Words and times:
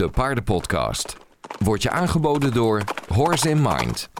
de 0.00 0.10
Paardenpodcast. 0.10 1.16
Wordt 1.58 1.82
je 1.82 1.90
aangeboden 1.90 2.52
door 2.52 2.84
Horse 3.08 3.48
in 3.48 3.62
Mind. 3.62 4.10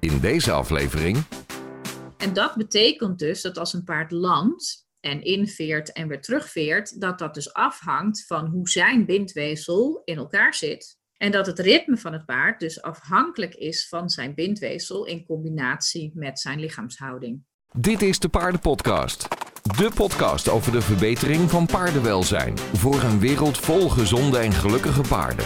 In 0.00 0.20
deze 0.20 0.52
aflevering. 0.52 1.22
En 2.16 2.32
dat 2.32 2.54
betekent 2.54 3.18
dus 3.18 3.42
dat 3.42 3.58
als 3.58 3.72
een 3.72 3.84
paard 3.84 4.10
landt 4.10 4.86
en 5.00 5.22
inveert 5.22 5.92
en 5.92 6.08
weer 6.08 6.20
terugveert, 6.20 7.00
dat 7.00 7.18
dat 7.18 7.34
dus 7.34 7.52
afhangt 7.52 8.26
van 8.26 8.46
hoe 8.46 8.68
zijn 8.68 9.06
bindweefsel 9.06 10.02
in 10.04 10.16
elkaar 10.16 10.54
zit. 10.54 10.98
En 11.16 11.30
dat 11.30 11.46
het 11.46 11.58
ritme 11.58 11.96
van 11.96 12.12
het 12.12 12.24
paard 12.24 12.60
dus 12.60 12.82
afhankelijk 12.82 13.54
is 13.54 13.88
van 13.88 14.08
zijn 14.08 14.34
bindweefsel 14.34 15.06
in 15.06 15.26
combinatie 15.26 16.12
met 16.14 16.40
zijn 16.40 16.60
lichaamshouding. 16.60 17.44
Dit 17.72 18.02
is 18.02 18.18
de 18.18 18.28
Paardenpodcast. 18.28 19.43
De 19.72 19.90
podcast 19.94 20.48
over 20.48 20.72
de 20.72 20.80
verbetering 20.80 21.50
van 21.50 21.66
paardenwelzijn. 21.66 22.58
Voor 22.72 23.02
een 23.02 23.18
wereld 23.18 23.58
vol 23.58 23.88
gezonde 23.88 24.38
en 24.38 24.52
gelukkige 24.52 25.00
paarden. 25.08 25.44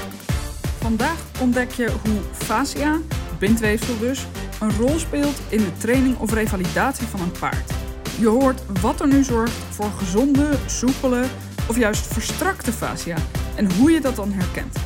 Vandaag 0.81 1.17
ontdek 1.41 1.71
je 1.71 1.91
hoe 2.05 2.21
fascia, 2.33 2.99
bindweefsel 3.39 3.99
dus, 3.99 4.27
een 4.61 4.77
rol 4.77 4.99
speelt 4.99 5.41
in 5.49 5.59
de 5.59 5.77
training 5.77 6.19
of 6.19 6.33
revalidatie 6.33 7.07
van 7.07 7.21
een 7.21 7.33
paard. 7.39 7.71
Je 8.19 8.29
hoort 8.29 8.81
wat 8.81 9.01
er 9.01 9.07
nu 9.07 9.25
zorgt 9.25 9.57
voor 9.71 9.91
gezonde, 9.99 10.49
soepele 10.67 11.25
of 11.69 11.79
juist 11.79 12.07
verstrakte 12.07 12.73
fascia 12.73 13.17
en 13.57 13.73
hoe 13.73 13.91
je 13.91 14.01
dat 14.01 14.17
dan 14.17 14.33
herkent. 14.33 14.77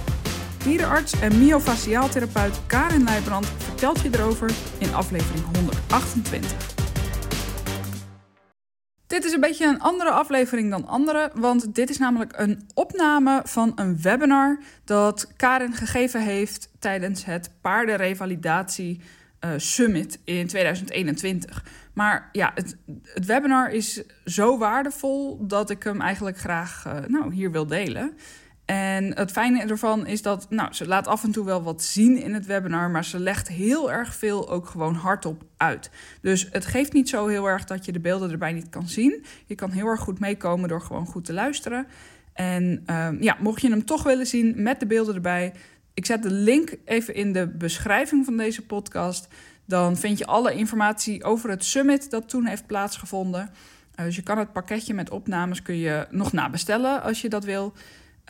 Dierenarts 0.65 1.21
en 1.21 1.39
myofasciaaltherapeut 1.39 2.61
Karin 2.67 3.05
Leijbrand 3.05 3.47
vertelt 3.59 4.01
je 4.01 4.11
erover 4.13 4.51
in 4.79 4.95
aflevering 4.95 5.45
128. 5.57 6.82
Dit 9.13 9.25
is 9.25 9.33
een 9.33 9.41
beetje 9.41 9.67
een 9.67 9.81
andere 9.81 10.11
aflevering 10.11 10.71
dan 10.71 10.87
andere, 10.87 11.31
want 11.35 11.75
dit 11.75 11.91
is 11.91 11.99
namelijk 11.99 12.33
een 12.37 12.69
opname 12.75 13.41
van 13.45 13.73
een 13.75 14.01
webinar 14.03 14.59
dat 14.85 15.33
Karin 15.37 15.73
gegeven 15.73 16.23
heeft 16.23 16.71
tijdens 16.79 17.25
het 17.25 17.51
Paardenrevalidatie 17.61 19.01
uh, 19.41 19.51
Summit 19.57 20.19
in 20.25 20.47
2021. 20.47 21.65
Maar 21.93 22.29
ja, 22.33 22.53
het, 22.55 22.77
het, 23.05 23.27
webinar 23.27 23.71
is 23.71 24.03
zo 24.25 24.59
waardevol 24.59 25.47
dat 25.47 25.71
ik 25.71 25.83
hem 25.83 26.01
eigenlijk 26.01 26.39
graag 26.39 26.85
uh, 26.87 26.93
nou, 27.07 27.35
hier 27.35 27.51
wil 27.51 27.67
delen. 27.67 28.17
En 28.73 29.17
het 29.17 29.31
fijne 29.31 29.61
ervan 29.61 30.07
is 30.07 30.23
dat 30.23 30.47
nou, 30.51 30.73
ze 30.73 30.87
laat 30.87 31.07
af 31.07 31.25
en 31.25 31.31
toe 31.31 31.45
wel 31.45 31.63
wat 31.63 31.83
zien 31.83 32.23
in 32.23 32.35
het 32.35 32.47
webinar, 32.47 32.91
maar 32.91 33.05
ze 33.05 33.19
legt 33.19 33.49
heel 33.49 33.93
erg 33.93 34.15
veel 34.15 34.51
ook 34.51 34.67
gewoon 34.67 34.95
hardop 34.95 35.43
uit. 35.57 35.91
Dus 36.21 36.49
het 36.51 36.67
geeft 36.67 36.93
niet 36.93 37.09
zo 37.09 37.27
heel 37.27 37.47
erg 37.47 37.65
dat 37.65 37.85
je 37.85 37.93
de 37.93 38.01
beelden 38.01 38.31
erbij 38.31 38.53
niet 38.53 38.69
kan 38.69 38.89
zien. 38.89 39.25
Je 39.47 39.55
kan 39.55 39.71
heel 39.71 39.87
erg 39.87 40.01
goed 40.01 40.19
meekomen 40.19 40.69
door 40.69 40.81
gewoon 40.81 41.07
goed 41.07 41.25
te 41.25 41.33
luisteren. 41.33 41.87
En 42.33 42.85
uh, 42.87 43.09
ja, 43.21 43.37
mocht 43.41 43.61
je 43.61 43.71
hem 43.71 43.85
toch 43.85 44.03
willen 44.03 44.27
zien 44.27 44.63
met 44.63 44.81
de 44.81 44.87
beelden 44.87 45.15
erbij, 45.15 45.53
ik 45.95 46.07
zet 46.07 46.23
de 46.23 46.31
link 46.31 46.75
even 46.85 47.15
in 47.15 47.33
de 47.33 47.49
beschrijving 47.49 48.25
van 48.25 48.37
deze 48.37 48.67
podcast. 48.67 49.29
Dan 49.65 49.97
vind 49.97 50.19
je 50.19 50.27
alle 50.27 50.55
informatie 50.55 51.25
over 51.25 51.51
het 51.51 51.65
summit 51.65 52.11
dat 52.11 52.29
toen 52.29 52.47
heeft 52.47 52.67
plaatsgevonden. 52.67 53.51
Uh, 53.97 54.05
dus 54.05 54.17
je 54.17 54.23
kan 54.23 54.39
het 54.39 54.53
pakketje 54.53 54.95
met 54.95 55.11
opnames 55.11 55.63
kun 55.63 55.77
je 55.77 56.07
nog 56.11 56.33
nabestellen 56.33 57.03
als 57.03 57.21
je 57.21 57.29
dat 57.29 57.45
wil. 57.45 57.73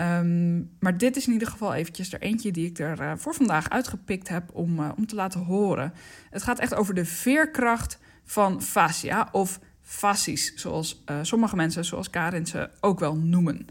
Um, 0.00 0.70
maar 0.80 0.98
dit 0.98 1.16
is 1.16 1.26
in 1.26 1.32
ieder 1.32 1.48
geval 1.48 1.74
eventjes 1.74 2.12
er 2.12 2.20
eentje 2.20 2.52
die 2.52 2.66
ik 2.66 2.78
er 2.78 3.00
uh, 3.00 3.12
voor 3.16 3.34
vandaag 3.34 3.70
uitgepikt 3.70 4.28
heb 4.28 4.50
om, 4.52 4.78
uh, 4.78 4.90
om 4.96 5.06
te 5.06 5.14
laten 5.14 5.40
horen. 5.40 5.92
Het 6.30 6.42
gaat 6.42 6.58
echt 6.58 6.74
over 6.74 6.94
de 6.94 7.04
veerkracht 7.04 7.98
van 8.24 8.62
fascia 8.62 9.28
of 9.32 9.58
fascies, 9.80 10.54
zoals 10.54 11.02
uh, 11.06 11.18
sommige 11.22 11.56
mensen, 11.56 11.84
zoals 11.84 12.10
Karin 12.10 12.46
ze 12.46 12.70
ook 12.80 13.00
wel 13.00 13.16
noemen. 13.16 13.66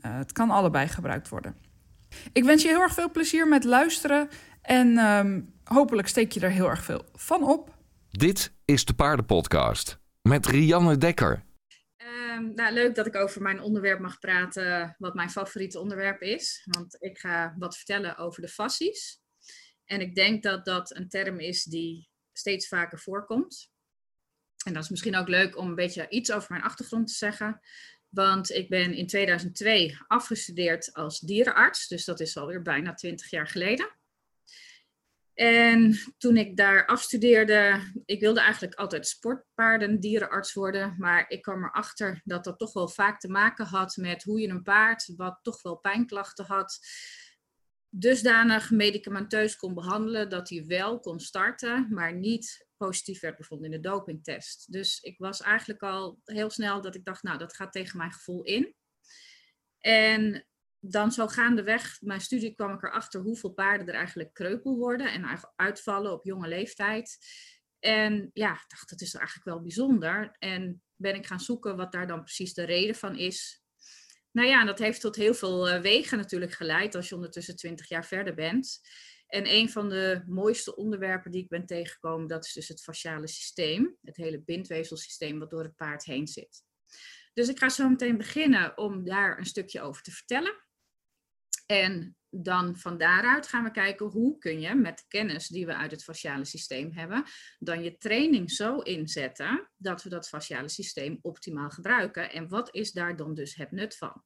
het 0.00 0.32
kan 0.32 0.50
allebei 0.50 0.88
gebruikt 0.88 1.28
worden. 1.28 1.54
Ik 2.32 2.44
wens 2.44 2.62
je 2.62 2.68
heel 2.68 2.80
erg 2.80 2.94
veel 2.94 3.10
plezier 3.10 3.48
met 3.48 3.64
luisteren 3.64 4.28
en 4.62 4.98
um, 4.98 5.52
hopelijk 5.64 6.08
steek 6.08 6.32
je 6.32 6.40
er 6.40 6.50
heel 6.50 6.70
erg 6.70 6.84
veel 6.84 7.04
van 7.14 7.42
op. 7.42 7.74
Dit 8.10 8.52
is 8.64 8.84
de 8.84 8.94
Paardenpodcast 8.94 9.98
met 10.22 10.46
Rianne 10.46 10.98
Dekker. 10.98 11.45
Um, 12.16 12.54
nou, 12.54 12.72
leuk 12.72 12.94
dat 12.94 13.06
ik 13.06 13.16
over 13.16 13.42
mijn 13.42 13.60
onderwerp 13.60 14.00
mag 14.00 14.18
praten, 14.18 14.94
wat 14.98 15.14
mijn 15.14 15.30
favoriete 15.30 15.78
onderwerp 15.78 16.22
is. 16.22 16.62
Want 16.70 16.96
ik 16.98 17.18
ga 17.18 17.54
wat 17.58 17.76
vertellen 17.76 18.16
over 18.16 18.42
de 18.42 18.48
fascies. 18.48 19.20
En 19.84 20.00
ik 20.00 20.14
denk 20.14 20.42
dat 20.42 20.64
dat 20.64 20.96
een 20.96 21.08
term 21.08 21.40
is 21.40 21.64
die 21.64 22.08
steeds 22.32 22.68
vaker 22.68 22.98
voorkomt. 22.98 23.70
En 24.64 24.72
dat 24.72 24.82
is 24.82 24.88
misschien 24.88 25.16
ook 25.16 25.28
leuk 25.28 25.56
om 25.56 25.68
een 25.68 25.74
beetje 25.74 26.08
iets 26.08 26.32
over 26.32 26.46
mijn 26.50 26.62
achtergrond 26.62 27.08
te 27.08 27.14
zeggen. 27.14 27.60
Want 28.08 28.50
ik 28.50 28.68
ben 28.68 28.94
in 28.94 29.06
2002 29.06 29.98
afgestudeerd 30.06 30.92
als 30.92 31.20
dierenarts. 31.20 31.88
Dus 31.88 32.04
dat 32.04 32.20
is 32.20 32.36
alweer 32.36 32.62
bijna 32.62 32.94
20 32.94 33.30
jaar 33.30 33.46
geleden. 33.48 33.95
En 35.36 35.98
toen 36.18 36.36
ik 36.36 36.56
daar 36.56 36.86
afstudeerde, 36.86 37.92
ik 38.04 38.20
wilde 38.20 38.40
eigenlijk 38.40 38.74
altijd 38.74 39.06
sportpaarden, 39.06 40.00
dierenarts 40.00 40.52
worden. 40.52 40.94
Maar 40.98 41.24
ik 41.28 41.42
kwam 41.42 41.64
erachter 41.64 42.20
dat 42.24 42.44
dat 42.44 42.58
toch 42.58 42.72
wel 42.72 42.88
vaak 42.88 43.20
te 43.20 43.28
maken 43.28 43.66
had 43.66 43.96
met 43.96 44.22
hoe 44.22 44.40
je 44.40 44.48
een 44.48 44.62
paard, 44.62 45.12
wat 45.16 45.38
toch 45.42 45.62
wel 45.62 45.76
pijnklachten 45.76 46.44
had, 46.44 46.78
dusdanig 47.88 48.70
medicamenteus 48.70 49.56
kon 49.56 49.74
behandelen 49.74 50.28
dat 50.28 50.48
hij 50.48 50.64
wel 50.66 51.00
kon 51.00 51.20
starten, 51.20 51.86
maar 51.90 52.14
niet 52.14 52.66
positief 52.76 53.20
werd 53.20 53.36
bevonden 53.36 53.72
in 53.72 53.82
de 53.82 53.88
dopingtest. 53.88 54.72
Dus 54.72 55.00
ik 55.00 55.18
was 55.18 55.40
eigenlijk 55.40 55.82
al 55.82 56.20
heel 56.24 56.50
snel 56.50 56.80
dat 56.80 56.94
ik 56.94 57.04
dacht, 57.04 57.22
nou, 57.22 57.38
dat 57.38 57.54
gaat 57.54 57.72
tegen 57.72 57.96
mijn 57.96 58.12
gevoel 58.12 58.42
in. 58.42 58.74
En 59.78 60.46
dan 60.90 61.12
zo 61.12 61.26
gaandeweg 61.26 61.98
mijn 62.00 62.20
studie 62.20 62.54
kwam 62.54 62.74
ik 62.74 62.82
erachter 62.82 63.20
hoeveel 63.20 63.50
paarden 63.50 63.86
er 63.86 63.94
eigenlijk 63.94 64.32
kreupel 64.32 64.76
worden 64.76 65.12
en 65.12 65.40
uitvallen 65.56 66.12
op 66.12 66.24
jonge 66.24 66.48
leeftijd. 66.48 67.18
En 67.78 68.30
ja, 68.32 68.52
ik 68.52 68.64
dacht, 68.68 68.90
dat 68.90 69.00
is 69.00 69.14
eigenlijk 69.14 69.46
wel 69.46 69.62
bijzonder. 69.62 70.36
En 70.38 70.82
ben 70.96 71.14
ik 71.14 71.26
gaan 71.26 71.40
zoeken 71.40 71.76
wat 71.76 71.92
daar 71.92 72.06
dan 72.06 72.22
precies 72.22 72.54
de 72.54 72.64
reden 72.64 72.94
van 72.94 73.16
is. 73.16 73.62
Nou 74.30 74.48
ja, 74.48 74.64
dat 74.64 74.78
heeft 74.78 75.00
tot 75.00 75.16
heel 75.16 75.34
veel 75.34 75.68
uh, 75.68 75.80
wegen 75.80 76.18
natuurlijk 76.18 76.52
geleid 76.52 76.94
als 76.94 77.08
je 77.08 77.14
ondertussen 77.14 77.56
20 77.56 77.88
jaar 77.88 78.06
verder 78.06 78.34
bent. 78.34 78.80
En 79.26 79.54
een 79.54 79.70
van 79.70 79.88
de 79.88 80.22
mooiste 80.26 80.76
onderwerpen 80.76 81.30
die 81.30 81.42
ik 81.42 81.48
ben 81.48 81.66
tegengekomen, 81.66 82.28
dat 82.28 82.44
is 82.44 82.52
dus 82.52 82.68
het 82.68 82.82
fasciale 82.82 83.28
systeem. 83.28 83.96
Het 84.02 84.16
hele 84.16 84.42
bindweefselsysteem 84.42 85.38
wat 85.38 85.50
door 85.50 85.62
het 85.62 85.76
paard 85.76 86.04
heen 86.04 86.26
zit. 86.26 86.64
Dus 87.34 87.48
ik 87.48 87.58
ga 87.58 87.68
zo 87.68 87.88
meteen 87.88 88.16
beginnen 88.16 88.78
om 88.78 89.04
daar 89.04 89.38
een 89.38 89.46
stukje 89.46 89.80
over 89.80 90.02
te 90.02 90.10
vertellen. 90.10 90.65
En 91.66 92.16
dan 92.30 92.76
van 92.76 92.98
daaruit 92.98 93.48
gaan 93.48 93.64
we 93.64 93.70
kijken 93.70 94.06
hoe 94.06 94.38
kun 94.38 94.60
je 94.60 94.74
met 94.74 94.98
de 94.98 95.04
kennis 95.08 95.48
die 95.48 95.66
we 95.66 95.74
uit 95.74 95.90
het 95.90 96.04
fasciale 96.04 96.44
systeem 96.44 96.92
hebben, 96.92 97.24
dan 97.58 97.82
je 97.82 97.96
training 97.96 98.50
zo 98.50 98.78
inzetten 98.78 99.70
dat 99.76 100.02
we 100.02 100.08
dat 100.08 100.28
fasciale 100.28 100.68
systeem 100.68 101.18
optimaal 101.22 101.70
gebruiken. 101.70 102.32
En 102.32 102.48
wat 102.48 102.74
is 102.74 102.92
daar 102.92 103.16
dan 103.16 103.34
dus 103.34 103.54
het 103.54 103.70
nut 103.70 103.96
van? 103.96 104.22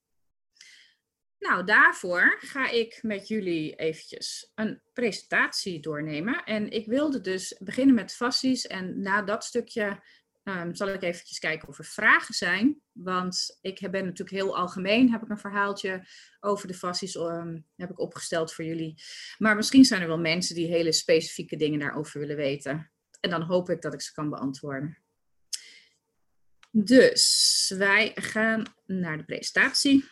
Nou, 1.38 1.64
daarvoor 1.64 2.36
ga 2.38 2.70
ik 2.70 2.98
met 3.02 3.28
jullie 3.28 3.74
eventjes 3.74 4.50
een 4.54 4.82
presentatie 4.92 5.80
doornemen. 5.80 6.44
En 6.44 6.70
ik 6.70 6.86
wilde 6.86 7.20
dus 7.20 7.56
beginnen 7.58 7.94
met 7.94 8.14
fascies 8.14 8.66
en 8.66 9.00
na 9.00 9.22
dat 9.22 9.44
stukje 9.44 10.02
Um, 10.44 10.74
zal 10.74 10.88
ik 10.88 11.02
eventjes 11.02 11.38
kijken 11.38 11.68
of 11.68 11.78
er 11.78 11.84
vragen 11.84 12.34
zijn. 12.34 12.80
Want 12.92 13.58
ik 13.60 13.90
ben 13.90 14.04
natuurlijk 14.04 14.30
heel 14.30 14.56
algemeen, 14.56 15.10
heb 15.10 15.22
ik 15.22 15.28
een 15.28 15.38
verhaaltje 15.38 16.06
over 16.40 16.68
de 16.68 16.74
fascies 16.74 17.14
um, 17.14 17.66
heb 17.76 17.90
ik 17.90 17.98
opgesteld 17.98 18.52
voor 18.52 18.64
jullie. 18.64 19.02
Maar 19.38 19.56
misschien 19.56 19.84
zijn 19.84 20.02
er 20.02 20.08
wel 20.08 20.18
mensen 20.18 20.54
die 20.54 20.66
hele 20.66 20.92
specifieke 20.92 21.56
dingen 21.56 21.78
daarover 21.78 22.20
willen 22.20 22.36
weten. 22.36 22.90
En 23.20 23.30
dan 23.30 23.42
hoop 23.42 23.70
ik 23.70 23.82
dat 23.82 23.94
ik 23.94 24.00
ze 24.00 24.12
kan 24.12 24.30
beantwoorden. 24.30 24.98
Dus 26.70 27.72
wij 27.76 28.12
gaan 28.14 28.74
naar 28.86 29.16
de 29.16 29.24
presentatie. 29.24 30.04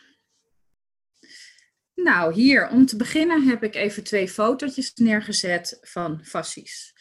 Nou, 1.95 2.33
hier 2.33 2.69
om 2.69 2.85
te 2.85 2.95
beginnen 2.95 3.47
heb 3.47 3.63
ik 3.63 3.75
even 3.75 4.03
twee 4.03 4.29
fotootjes 4.29 4.93
neergezet 4.93 5.77
van 5.81 6.25
fascies. 6.25 6.93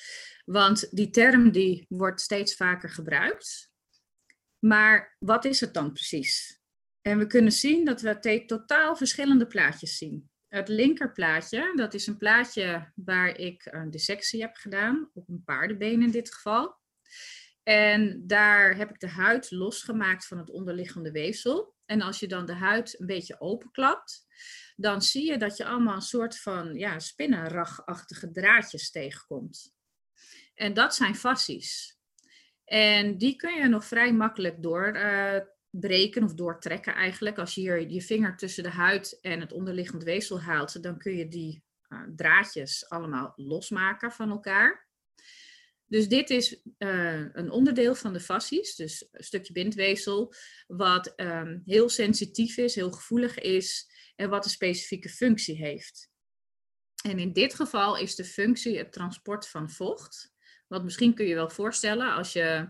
Want 0.48 0.96
die 0.96 1.10
term 1.10 1.50
die 1.50 1.86
wordt 1.88 2.20
steeds 2.20 2.54
vaker 2.54 2.90
gebruikt. 2.90 3.72
Maar 4.58 5.16
wat 5.18 5.44
is 5.44 5.60
het 5.60 5.74
dan 5.74 5.92
precies? 5.92 6.60
En 7.00 7.18
we 7.18 7.26
kunnen 7.26 7.52
zien 7.52 7.84
dat 7.84 8.00
we 8.00 8.44
totaal 8.46 8.96
verschillende 8.96 9.46
plaatjes 9.46 9.96
zien. 9.96 10.30
Het 10.48 10.68
linkerplaatje, 10.68 11.72
dat 11.74 11.94
is 11.94 12.06
een 12.06 12.16
plaatje 12.16 12.92
waar 12.94 13.36
ik 13.36 13.68
een 13.70 13.90
dissectie 13.90 14.40
heb 14.40 14.56
gedaan, 14.56 15.10
op 15.14 15.28
een 15.28 15.44
paardenbeen 15.44 16.02
in 16.02 16.10
dit 16.10 16.34
geval. 16.34 16.76
En 17.62 18.22
daar 18.26 18.76
heb 18.76 18.90
ik 18.90 19.00
de 19.00 19.08
huid 19.08 19.50
losgemaakt 19.50 20.26
van 20.26 20.38
het 20.38 20.50
onderliggende 20.50 21.10
weefsel. 21.10 21.74
En 21.84 22.00
als 22.00 22.20
je 22.20 22.28
dan 22.28 22.46
de 22.46 22.54
huid 22.54 23.00
een 23.00 23.06
beetje 23.06 23.40
openklapt, 23.40 24.26
dan 24.76 25.02
zie 25.02 25.26
je 25.30 25.36
dat 25.36 25.56
je 25.56 25.64
allemaal 25.64 25.94
een 25.94 26.00
soort 26.00 26.40
van 26.40 26.74
ja, 26.74 26.98
spinnenragachtige 26.98 28.30
draadjes 28.30 28.90
tegenkomt. 28.90 29.76
En 30.58 30.74
dat 30.74 30.94
zijn 30.94 31.16
fascies. 31.16 31.96
En 32.64 33.18
die 33.18 33.36
kun 33.36 33.54
je 33.54 33.68
nog 33.68 33.84
vrij 33.84 34.12
makkelijk 34.12 34.62
door 34.62 34.92
doorbreken 35.70 36.22
of 36.22 36.34
doortrekken 36.34 36.94
eigenlijk. 36.94 37.38
Als 37.38 37.54
je 37.54 37.60
hier 37.60 37.88
je 37.88 38.02
vinger 38.02 38.36
tussen 38.36 38.62
de 38.62 38.70
huid 38.70 39.18
en 39.20 39.40
het 39.40 39.52
onderliggend 39.52 40.02
weefsel 40.02 40.40
haalt, 40.40 40.82
dan 40.82 40.98
kun 40.98 41.16
je 41.16 41.28
die 41.28 41.62
uh, 41.88 42.02
draadjes 42.16 42.88
allemaal 42.88 43.32
losmaken 43.36 44.12
van 44.12 44.30
elkaar. 44.30 44.86
Dus 45.86 46.08
dit 46.08 46.30
is 46.30 46.62
uh, 46.78 47.34
een 47.34 47.50
onderdeel 47.50 47.94
van 47.94 48.12
de 48.12 48.20
fascies, 48.20 48.74
dus 48.74 49.08
een 49.10 49.24
stukje 49.24 49.52
bindweefsel, 49.52 50.34
wat 50.66 51.12
um, 51.16 51.62
heel 51.64 51.88
sensitief 51.88 52.56
is, 52.56 52.74
heel 52.74 52.90
gevoelig 52.90 53.38
is 53.38 53.90
en 54.16 54.30
wat 54.30 54.44
een 54.44 54.50
specifieke 54.50 55.08
functie 55.08 55.56
heeft. 55.56 56.10
En 57.04 57.18
in 57.18 57.32
dit 57.32 57.54
geval 57.54 57.96
is 57.96 58.14
de 58.14 58.24
functie 58.24 58.78
het 58.78 58.92
transport 58.92 59.48
van 59.48 59.70
vocht. 59.70 60.32
Want 60.68 60.84
misschien 60.84 61.14
kun 61.14 61.26
je 61.26 61.34
wel 61.34 61.50
voorstellen 61.50 62.14
als 62.14 62.32
je 62.32 62.68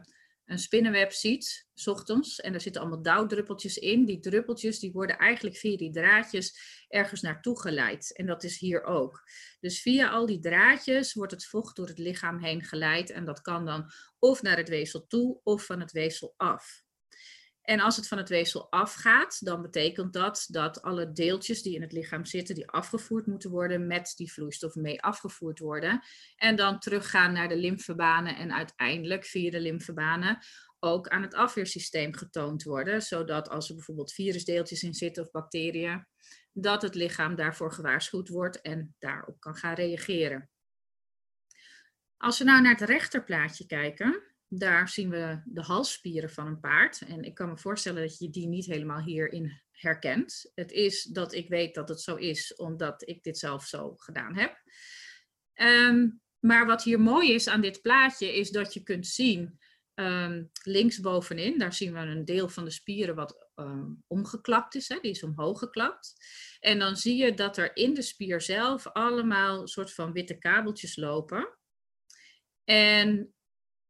een 0.48 0.58
spinnenweb 0.58 1.12
ziet, 1.12 1.66
s 1.74 1.86
ochtends, 1.86 2.40
en 2.40 2.54
er 2.54 2.60
zitten 2.60 2.80
allemaal 2.80 3.02
dauwdruppeltjes 3.02 3.76
in. 3.76 4.04
Die 4.04 4.20
druppeltjes 4.20 4.78
die 4.78 4.92
worden 4.92 5.18
eigenlijk 5.18 5.56
via 5.56 5.76
die 5.76 5.92
draadjes 5.92 6.58
ergens 6.88 7.20
naartoe 7.20 7.60
geleid. 7.60 8.16
En 8.16 8.26
dat 8.26 8.44
is 8.44 8.58
hier 8.58 8.84
ook. 8.84 9.22
Dus 9.60 9.82
via 9.82 10.10
al 10.10 10.26
die 10.26 10.38
draadjes 10.38 11.14
wordt 11.14 11.32
het 11.32 11.46
vocht 11.46 11.76
door 11.76 11.86
het 11.86 11.98
lichaam 11.98 12.38
heen 12.38 12.64
geleid. 12.64 13.10
En 13.10 13.24
dat 13.24 13.40
kan 13.40 13.64
dan 13.64 13.90
of 14.18 14.42
naar 14.42 14.56
het 14.56 14.68
weefsel 14.68 15.06
toe 15.06 15.40
of 15.42 15.64
van 15.64 15.80
het 15.80 15.92
weefsel 15.92 16.34
af. 16.36 16.86
En 17.68 17.80
als 17.80 17.96
het 17.96 18.08
van 18.08 18.18
het 18.18 18.28
weefsel 18.28 18.70
afgaat, 18.70 19.44
dan 19.44 19.62
betekent 19.62 20.12
dat 20.12 20.46
dat 20.50 20.82
alle 20.82 21.12
deeltjes 21.12 21.62
die 21.62 21.74
in 21.74 21.82
het 21.82 21.92
lichaam 21.92 22.24
zitten, 22.24 22.54
die 22.54 22.68
afgevoerd 22.68 23.26
moeten 23.26 23.50
worden, 23.50 23.86
met 23.86 24.12
die 24.16 24.32
vloeistof 24.32 24.74
mee 24.74 25.02
afgevoerd 25.02 25.58
worden. 25.58 26.00
En 26.36 26.56
dan 26.56 26.78
teruggaan 26.78 27.32
naar 27.32 27.48
de 27.48 27.56
lymfebanen 27.56 28.36
en 28.36 28.52
uiteindelijk 28.52 29.24
via 29.24 29.50
de 29.50 29.60
lymfebanen 29.60 30.38
ook 30.78 31.08
aan 31.08 31.22
het 31.22 31.34
afweersysteem 31.34 32.14
getoond 32.14 32.62
worden. 32.62 33.02
Zodat 33.02 33.48
als 33.48 33.68
er 33.68 33.74
bijvoorbeeld 33.74 34.12
virusdeeltjes 34.12 34.82
in 34.82 34.94
zitten 34.94 35.22
of 35.22 35.30
bacteriën, 35.30 36.06
dat 36.52 36.82
het 36.82 36.94
lichaam 36.94 37.34
daarvoor 37.34 37.72
gewaarschuwd 37.72 38.28
wordt 38.28 38.60
en 38.60 38.94
daarop 38.98 39.40
kan 39.40 39.56
gaan 39.56 39.74
reageren. 39.74 40.50
Als 42.16 42.38
we 42.38 42.44
nou 42.44 42.62
naar 42.62 42.78
het 42.78 42.88
rechterplaatje 42.88 43.66
kijken, 43.66 44.22
daar 44.48 44.88
zien 44.88 45.10
we 45.10 45.40
de 45.44 45.62
halsspieren 45.62 46.30
van 46.30 46.46
een 46.46 46.60
paard. 46.60 47.02
En 47.06 47.22
ik 47.22 47.34
kan 47.34 47.48
me 47.48 47.58
voorstellen 47.58 48.02
dat 48.02 48.18
je 48.18 48.30
die 48.30 48.46
niet 48.46 48.66
helemaal 48.66 49.02
hierin 49.02 49.62
herkent. 49.70 50.50
Het 50.54 50.72
is 50.72 51.02
dat 51.02 51.32
ik 51.32 51.48
weet 51.48 51.74
dat 51.74 51.88
het 51.88 52.00
zo 52.00 52.14
is, 52.14 52.54
omdat 52.56 53.08
ik 53.08 53.22
dit 53.22 53.38
zelf 53.38 53.64
zo 53.64 53.94
gedaan 53.96 54.36
heb. 54.36 54.62
Um, 55.54 56.20
maar 56.38 56.66
wat 56.66 56.82
hier 56.82 57.00
mooi 57.00 57.32
is 57.32 57.48
aan 57.48 57.60
dit 57.60 57.82
plaatje, 57.82 58.36
is 58.36 58.50
dat 58.50 58.74
je 58.74 58.82
kunt 58.82 59.06
zien, 59.06 59.58
um, 59.94 60.50
links 60.62 61.00
bovenin, 61.00 61.58
daar 61.58 61.72
zien 61.72 61.92
we 61.92 61.98
een 61.98 62.24
deel 62.24 62.48
van 62.48 62.64
de 62.64 62.70
spieren 62.70 63.14
wat 63.14 63.48
um, 63.54 64.04
omgeklapt 64.06 64.74
is. 64.74 64.88
Hè? 64.88 64.98
Die 65.00 65.10
is 65.10 65.22
omhoog 65.22 65.58
geklapt. 65.58 66.14
En 66.60 66.78
dan 66.78 66.96
zie 66.96 67.16
je 67.16 67.34
dat 67.34 67.56
er 67.56 67.76
in 67.76 67.94
de 67.94 68.02
spier 68.02 68.40
zelf 68.40 68.86
allemaal 68.86 69.66
soort 69.66 69.92
van 69.92 70.12
witte 70.12 70.38
kabeltjes 70.38 70.96
lopen. 70.96 71.58
En 72.64 73.34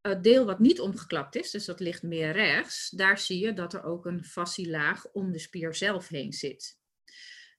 het 0.01 0.23
deel 0.23 0.45
wat 0.45 0.59
niet 0.59 0.81
omgeklapt 0.81 1.37
is, 1.37 1.51
dus 1.51 1.65
dat 1.65 1.81
ligt 1.81 2.03
meer 2.03 2.33
rechts, 2.33 2.91
daar 2.91 3.19
zie 3.19 3.39
je 3.39 3.53
dat 3.53 3.75
er 3.75 3.83
ook 3.83 4.07
een 4.07 4.25
fascielaag 4.25 5.07
om 5.13 5.33
de 5.33 5.39
spier 5.39 5.75
zelf 5.75 6.09
heen 6.09 6.33
zit. 6.33 6.79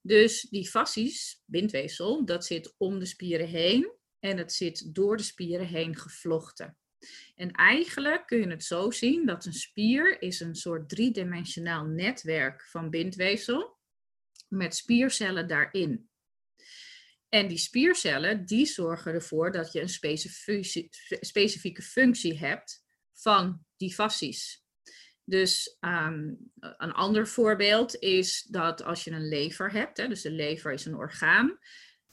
Dus 0.02 0.42
die 0.42 0.70
fascies, 0.70 1.44
bindweefsel, 1.46 2.26
dat 2.26 2.46
zit 2.46 2.76
om 2.78 3.00
de 3.00 3.06
spieren 3.06 3.48
heen 3.48 3.92
en 4.20 4.38
het 4.38 4.54
zit 4.54 4.96
door 4.96 5.18
de 5.18 5.24
spieren 5.24 5.68
heen 5.68 5.96
gevlochten. 5.96 6.78
En 7.36 7.52
eigenlijk 7.52 8.28
kun 8.28 8.40
je 8.40 8.48
het 8.48 8.64
zo 8.64 8.92
zien 8.92 9.26
dat 9.26 9.46
een 9.46 9.54
spier 9.54 10.22
is 10.22 10.40
een 10.40 10.56
soort 10.56 10.90
driedimensionaal 10.90 11.86
netwerk 11.86 12.66
van 12.66 12.90
bindweefsel 12.90 13.78
met 14.48 14.76
spiercellen 14.76 15.48
daarin. 15.48 16.09
En 17.30 17.48
die 17.48 17.58
spiercellen, 17.58 18.46
die 18.46 18.66
zorgen 18.66 19.14
ervoor 19.14 19.52
dat 19.52 19.72
je 19.72 19.82
een 19.82 19.90
specifieke 21.22 21.82
functie 21.82 22.38
hebt 22.38 22.84
van 23.14 23.66
die 23.78 23.94
fascies. 23.94 24.64
Dus 25.24 25.78
um, 25.80 26.52
een 26.60 26.92
ander 26.92 27.28
voorbeeld 27.28 27.96
is 27.96 28.44
dat 28.44 28.84
als 28.84 29.04
je 29.04 29.12
een 29.12 29.28
lever 29.28 29.72
hebt, 29.72 29.98
hè, 29.98 30.08
dus 30.08 30.22
de 30.22 30.32
lever 30.32 30.74
is 30.74 30.86
een 30.86 30.96
orgaan, 30.96 31.60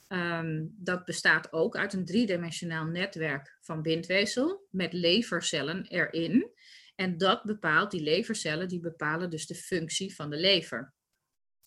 um, 0.07 0.73
dat 0.77 1.05
bestaat 1.05 1.53
ook 1.53 1.77
uit 1.77 1.93
een 1.93 2.05
driedimensionaal 2.05 2.85
netwerk 2.85 3.57
van 3.61 3.81
bindweefsel 3.81 4.67
met 4.69 4.93
levercellen 4.93 5.85
erin. 5.87 6.51
En 6.95 7.17
dat 7.17 7.43
bepaalt, 7.43 7.91
die 7.91 8.01
levercellen, 8.01 8.67
die 8.67 8.79
bepalen 8.79 9.29
dus 9.29 9.47
de 9.47 9.55
functie 9.55 10.15
van 10.15 10.29
de 10.29 10.37
lever. 10.37 10.93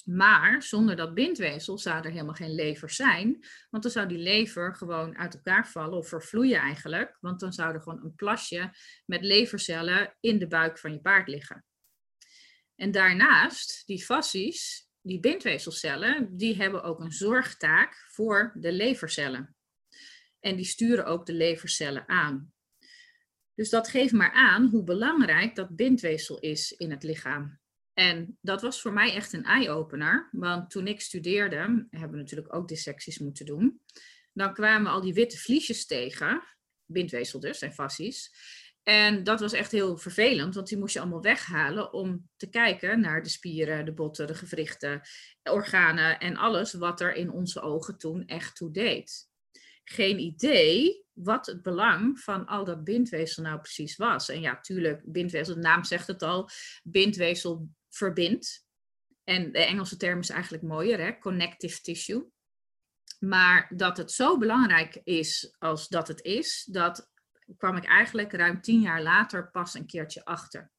Maar 0.05 0.63
zonder 0.63 0.97
dat 0.97 1.15
bindweefsel 1.15 1.79
zou 1.79 2.05
er 2.05 2.11
helemaal 2.11 2.35
geen 2.35 2.55
lever 2.55 2.91
zijn. 2.91 3.45
Want 3.71 3.83
dan 3.83 3.93
zou 3.93 4.09
die 4.09 4.19
lever 4.19 4.75
gewoon 4.75 5.19
uit 5.19 5.35
elkaar 5.35 5.69
vallen 5.69 5.99
of 5.99 6.09
vervloeien 6.09 6.61
eigenlijk. 6.61 7.17
Want 7.21 7.41
dan 7.41 7.53
zou 7.53 7.75
er 7.75 7.83
gewoon 7.83 8.05
een 8.05 8.15
plasje 8.15 8.71
met 9.07 9.23
levercellen 9.23 10.17
in 10.21 10.39
de 10.39 10.47
buik 10.47 10.79
van 10.79 10.93
je 10.93 11.01
paard 11.01 11.29
liggen. 11.29 11.65
En 12.75 12.91
daarnaast, 12.91 13.83
die 13.87 14.05
fascies, 14.05 14.89
die 15.01 15.21
bindweefselcellen, 15.21 16.37
die 16.37 16.57
hebben 16.57 16.83
ook 16.83 17.01
een 17.01 17.13
zorgtaak 17.13 18.07
voor 18.09 18.53
de 18.55 18.73
levercellen. 18.73 19.57
En 20.41 20.57
die 20.57 20.65
sturen 20.65 21.07
ook 21.07 21.27
de 21.27 21.33
levercellen 21.33 22.09
aan. 22.09 22.53
Dus 23.55 23.71
dat 23.71 23.89
geeft 23.89 24.13
maar 24.13 24.33
aan 24.33 24.69
hoe 24.69 24.85
belangrijk 24.85 25.55
dat 25.55 25.77
bindweefsel 25.77 26.39
is 26.39 26.73
in 26.73 26.91
het 26.91 27.03
lichaam. 27.03 27.60
En 27.95 28.39
dat 28.41 28.63
was 28.63 28.81
voor 28.81 28.93
mij 28.93 29.15
echt 29.15 29.33
een 29.33 29.45
eye-opener. 29.45 30.29
Want 30.33 30.71
toen 30.71 30.87
ik 30.87 31.01
studeerde, 31.01 31.57
hebben 31.91 32.11
we 32.11 32.17
natuurlijk 32.17 32.55
ook 32.55 32.69
dissecties 32.69 33.19
moeten 33.19 33.47
doen. 33.47 33.81
Dan 34.33 34.55
kwamen 34.55 34.93
al 34.93 35.01
die 35.01 35.15
witte 35.15 35.39
vliesjes 35.39 35.87
tegen, 35.87 36.43
bindweefsel 36.87 37.41
dus, 37.41 37.61
en 37.61 37.73
fascies. 37.73 38.33
En 38.83 39.25
dat 39.25 39.41
was 39.41 39.53
echt 39.53 39.73
heel 39.73 39.97
vervelend, 39.97 40.55
want 40.55 40.69
die 40.69 40.79
moest 40.79 40.95
je 40.95 41.01
allemaal 41.01 41.23
weghalen 41.23 41.93
om 41.93 42.29
te 42.37 42.49
kijken 42.49 43.01
naar 43.01 43.23
de 43.23 43.29
spieren, 43.29 43.85
de 43.85 43.93
botten, 43.93 44.27
de 44.27 44.35
gewrichten, 44.35 45.01
organen 45.43 46.19
en 46.19 46.37
alles 46.37 46.73
wat 46.73 47.01
er 47.01 47.15
in 47.15 47.31
onze 47.31 47.61
ogen 47.61 47.99
toen 47.99 48.27
echt 48.27 48.57
toe 48.57 48.71
deed. 48.71 49.29
Geen 49.85 50.19
idee 50.19 51.05
wat 51.13 51.47
het 51.47 51.63
belang 51.63 52.21
van 52.21 52.47
al 52.47 52.65
dat 52.65 52.85
bindweefsel 52.85 53.43
nou 53.43 53.59
precies 53.59 53.97
was. 53.97 54.29
En 54.29 54.41
ja, 54.41 54.61
tuurlijk, 54.61 55.03
bindweefsel, 55.05 55.55
de 55.55 55.61
naam 55.61 55.85
zegt 55.85 56.07
het 56.07 56.23
al, 56.23 56.49
bindweefsel 56.83 57.69
verbindt. 57.91 58.67
En 59.25 59.53
de 59.53 59.65
Engelse 59.65 59.97
term 59.97 60.19
is 60.19 60.31
eigenlijk 60.31 60.63
mooier, 60.63 61.01
hè? 61.01 61.19
connective 61.19 61.81
tissue. 61.81 62.31
Maar 63.19 63.73
dat 63.77 63.97
het 63.97 64.13
zo 64.13 64.39
belangrijk 64.39 65.01
is 65.05 65.55
als 65.59 65.89
dat 65.89 66.09
het 66.09 66.23
is, 66.23 66.65
dat 66.71 67.11
kwam 67.57 67.77
ik 67.77 67.85
eigenlijk 67.85 68.33
ruim 68.33 68.61
tien 68.61 68.81
jaar 68.81 69.03
later 69.03 69.51
pas 69.51 69.75
een 69.75 69.87
keertje 69.87 70.25
achter. 70.25 70.71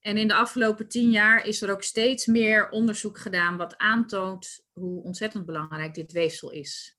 En 0.00 0.16
in 0.16 0.28
de 0.28 0.34
afgelopen 0.34 0.88
tien 0.88 1.10
jaar 1.10 1.46
is 1.46 1.62
er 1.62 1.70
ook 1.70 1.82
steeds 1.82 2.26
meer 2.26 2.68
onderzoek 2.68 3.18
gedaan 3.18 3.56
wat 3.56 3.76
aantoont 3.76 4.66
hoe 4.72 5.02
ontzettend 5.02 5.46
belangrijk 5.46 5.94
dit 5.94 6.12
weefsel 6.12 6.50
is. 6.50 6.98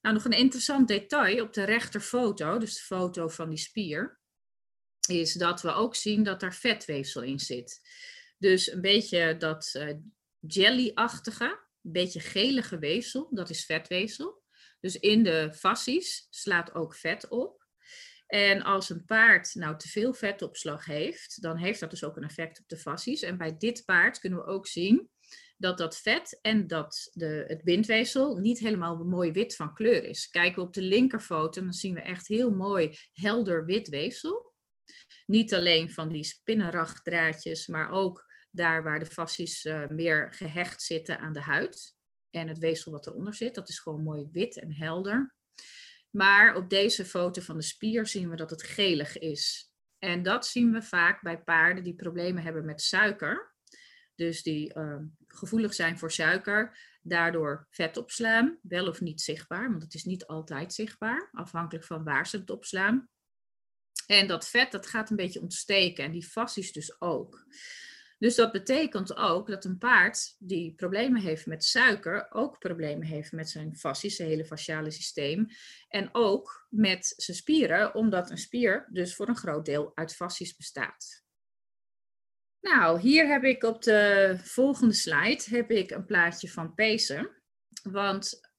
Nou, 0.00 0.14
nog 0.14 0.24
een 0.24 0.30
interessant 0.30 0.88
detail 0.88 1.42
op 1.42 1.52
de 1.52 1.64
rechterfoto, 1.64 2.58
dus 2.58 2.74
de 2.74 2.80
foto 2.80 3.28
van 3.28 3.48
die 3.48 3.58
spier, 3.58 4.20
is 5.08 5.32
dat 5.32 5.62
we 5.62 5.72
ook 5.72 5.94
zien 5.94 6.22
dat 6.22 6.42
er 6.42 6.54
vetweefsel 6.54 7.22
in 7.22 7.38
zit. 7.38 7.80
Dus 8.40 8.72
een 8.72 8.80
beetje 8.80 9.36
dat 9.36 9.74
uh, 9.76 9.94
jelly-achtige, 10.38 11.44
een 11.82 11.92
beetje 11.92 12.20
gelige 12.20 12.78
weefsel, 12.78 13.28
dat 13.30 13.50
is 13.50 13.64
vetweefsel. 13.64 14.42
Dus 14.80 14.98
in 14.98 15.22
de 15.22 15.52
fascies 15.54 16.26
slaat 16.30 16.74
ook 16.74 16.94
vet 16.94 17.28
op. 17.28 17.66
En 18.26 18.62
als 18.62 18.90
een 18.90 19.04
paard 19.04 19.54
nou 19.54 19.78
te 19.78 19.88
veel 19.88 20.14
vetopslag 20.14 20.84
heeft, 20.84 21.42
dan 21.42 21.56
heeft 21.56 21.80
dat 21.80 21.90
dus 21.90 22.04
ook 22.04 22.16
een 22.16 22.24
effect 22.24 22.60
op 22.60 22.68
de 22.68 22.76
fascies. 22.76 23.22
En 23.22 23.38
bij 23.38 23.56
dit 23.56 23.84
paard 23.84 24.18
kunnen 24.18 24.38
we 24.38 24.44
ook 24.44 24.66
zien 24.66 25.10
dat 25.56 25.78
dat 25.78 25.98
vet 25.98 26.38
en 26.42 26.66
dat 26.66 27.10
de, 27.12 27.44
het 27.46 27.62
bindweefsel 27.62 28.36
niet 28.36 28.58
helemaal 28.58 29.04
mooi 29.04 29.32
wit 29.32 29.56
van 29.56 29.74
kleur 29.74 30.04
is. 30.04 30.28
Kijken 30.28 30.60
we 30.60 30.66
op 30.66 30.74
de 30.74 30.82
linkerfoto, 30.82 31.62
dan 31.62 31.72
zien 31.72 31.94
we 31.94 32.00
echt 32.00 32.28
heel 32.28 32.50
mooi 32.50 32.96
helder 33.12 33.64
wit 33.64 33.88
weefsel. 33.88 34.54
Niet 35.26 35.54
alleen 35.54 35.90
van 35.90 36.08
die 36.08 36.24
spinnenrachtdraadjes, 36.24 37.66
maar 37.66 37.90
ook 37.90 38.29
daar 38.50 38.82
waar 38.82 38.98
de 38.98 39.06
fascies 39.06 39.64
uh, 39.64 39.88
meer 39.88 40.32
gehecht 40.32 40.82
zitten 40.82 41.18
aan 41.18 41.32
de 41.32 41.40
huid. 41.40 41.94
En 42.30 42.48
het 42.48 42.58
weefsel 42.58 42.92
wat 42.92 43.06
eronder 43.06 43.34
zit, 43.34 43.54
dat 43.54 43.68
is 43.68 43.78
gewoon 43.78 44.02
mooi 44.02 44.28
wit 44.32 44.58
en 44.58 44.74
helder. 44.74 45.34
Maar 46.10 46.56
op 46.56 46.70
deze 46.70 47.04
foto 47.04 47.42
van 47.42 47.56
de 47.56 47.62
spier 47.62 48.06
zien 48.06 48.30
we 48.30 48.36
dat 48.36 48.50
het 48.50 48.62
gelig 48.62 49.18
is. 49.18 49.70
En 49.98 50.22
dat 50.22 50.46
zien 50.46 50.72
we 50.72 50.82
vaak 50.82 51.22
bij 51.22 51.42
paarden 51.42 51.84
die 51.84 51.94
problemen 51.94 52.42
hebben 52.42 52.64
met 52.64 52.82
suiker. 52.82 53.54
Dus 54.14 54.42
die 54.42 54.74
uh, 54.76 54.96
gevoelig 55.26 55.74
zijn 55.74 55.98
voor 55.98 56.12
suiker, 56.12 56.78
daardoor 57.02 57.66
vet 57.70 57.96
opslaan, 57.96 58.58
wel 58.62 58.88
of 58.88 59.00
niet 59.00 59.20
zichtbaar, 59.20 59.70
want 59.70 59.82
het 59.82 59.94
is 59.94 60.04
niet 60.04 60.26
altijd 60.26 60.74
zichtbaar, 60.74 61.28
afhankelijk 61.32 61.84
van 61.84 62.04
waar 62.04 62.26
ze 62.26 62.36
het 62.36 62.50
opslaan. 62.50 63.08
En 64.06 64.26
dat 64.26 64.48
vet, 64.48 64.72
dat 64.72 64.86
gaat 64.86 65.10
een 65.10 65.16
beetje 65.16 65.40
ontsteken 65.40 66.04
en 66.04 66.10
die 66.10 66.24
fascies 66.24 66.72
dus 66.72 67.00
ook. 67.00 67.46
Dus 68.20 68.34
dat 68.34 68.52
betekent 68.52 69.16
ook 69.16 69.46
dat 69.48 69.64
een 69.64 69.78
paard 69.78 70.34
die 70.38 70.74
problemen 70.74 71.20
heeft 71.20 71.46
met 71.46 71.64
suiker 71.64 72.26
ook 72.30 72.58
problemen 72.58 73.06
heeft 73.06 73.32
met 73.32 73.50
zijn 73.50 73.76
fascies, 73.76 74.16
zijn 74.16 74.28
hele 74.28 74.44
fasciale 74.44 74.90
systeem. 74.90 75.46
En 75.88 76.08
ook 76.12 76.66
met 76.70 77.12
zijn 77.16 77.36
spieren, 77.36 77.94
omdat 77.94 78.30
een 78.30 78.38
spier 78.38 78.88
dus 78.90 79.14
voor 79.14 79.28
een 79.28 79.36
groot 79.36 79.64
deel 79.64 79.92
uit 79.94 80.14
fascies 80.14 80.56
bestaat. 80.56 81.24
Nou, 82.60 83.00
hier 83.00 83.28
heb 83.28 83.42
ik 83.44 83.62
op 83.62 83.82
de 83.82 84.34
volgende 84.42 84.94
slide 84.94 85.42
heb 85.50 85.70
ik 85.70 85.90
een 85.90 86.06
plaatje 86.06 86.48
van 86.48 86.74
pezen. 86.74 87.30
Want 87.82 88.49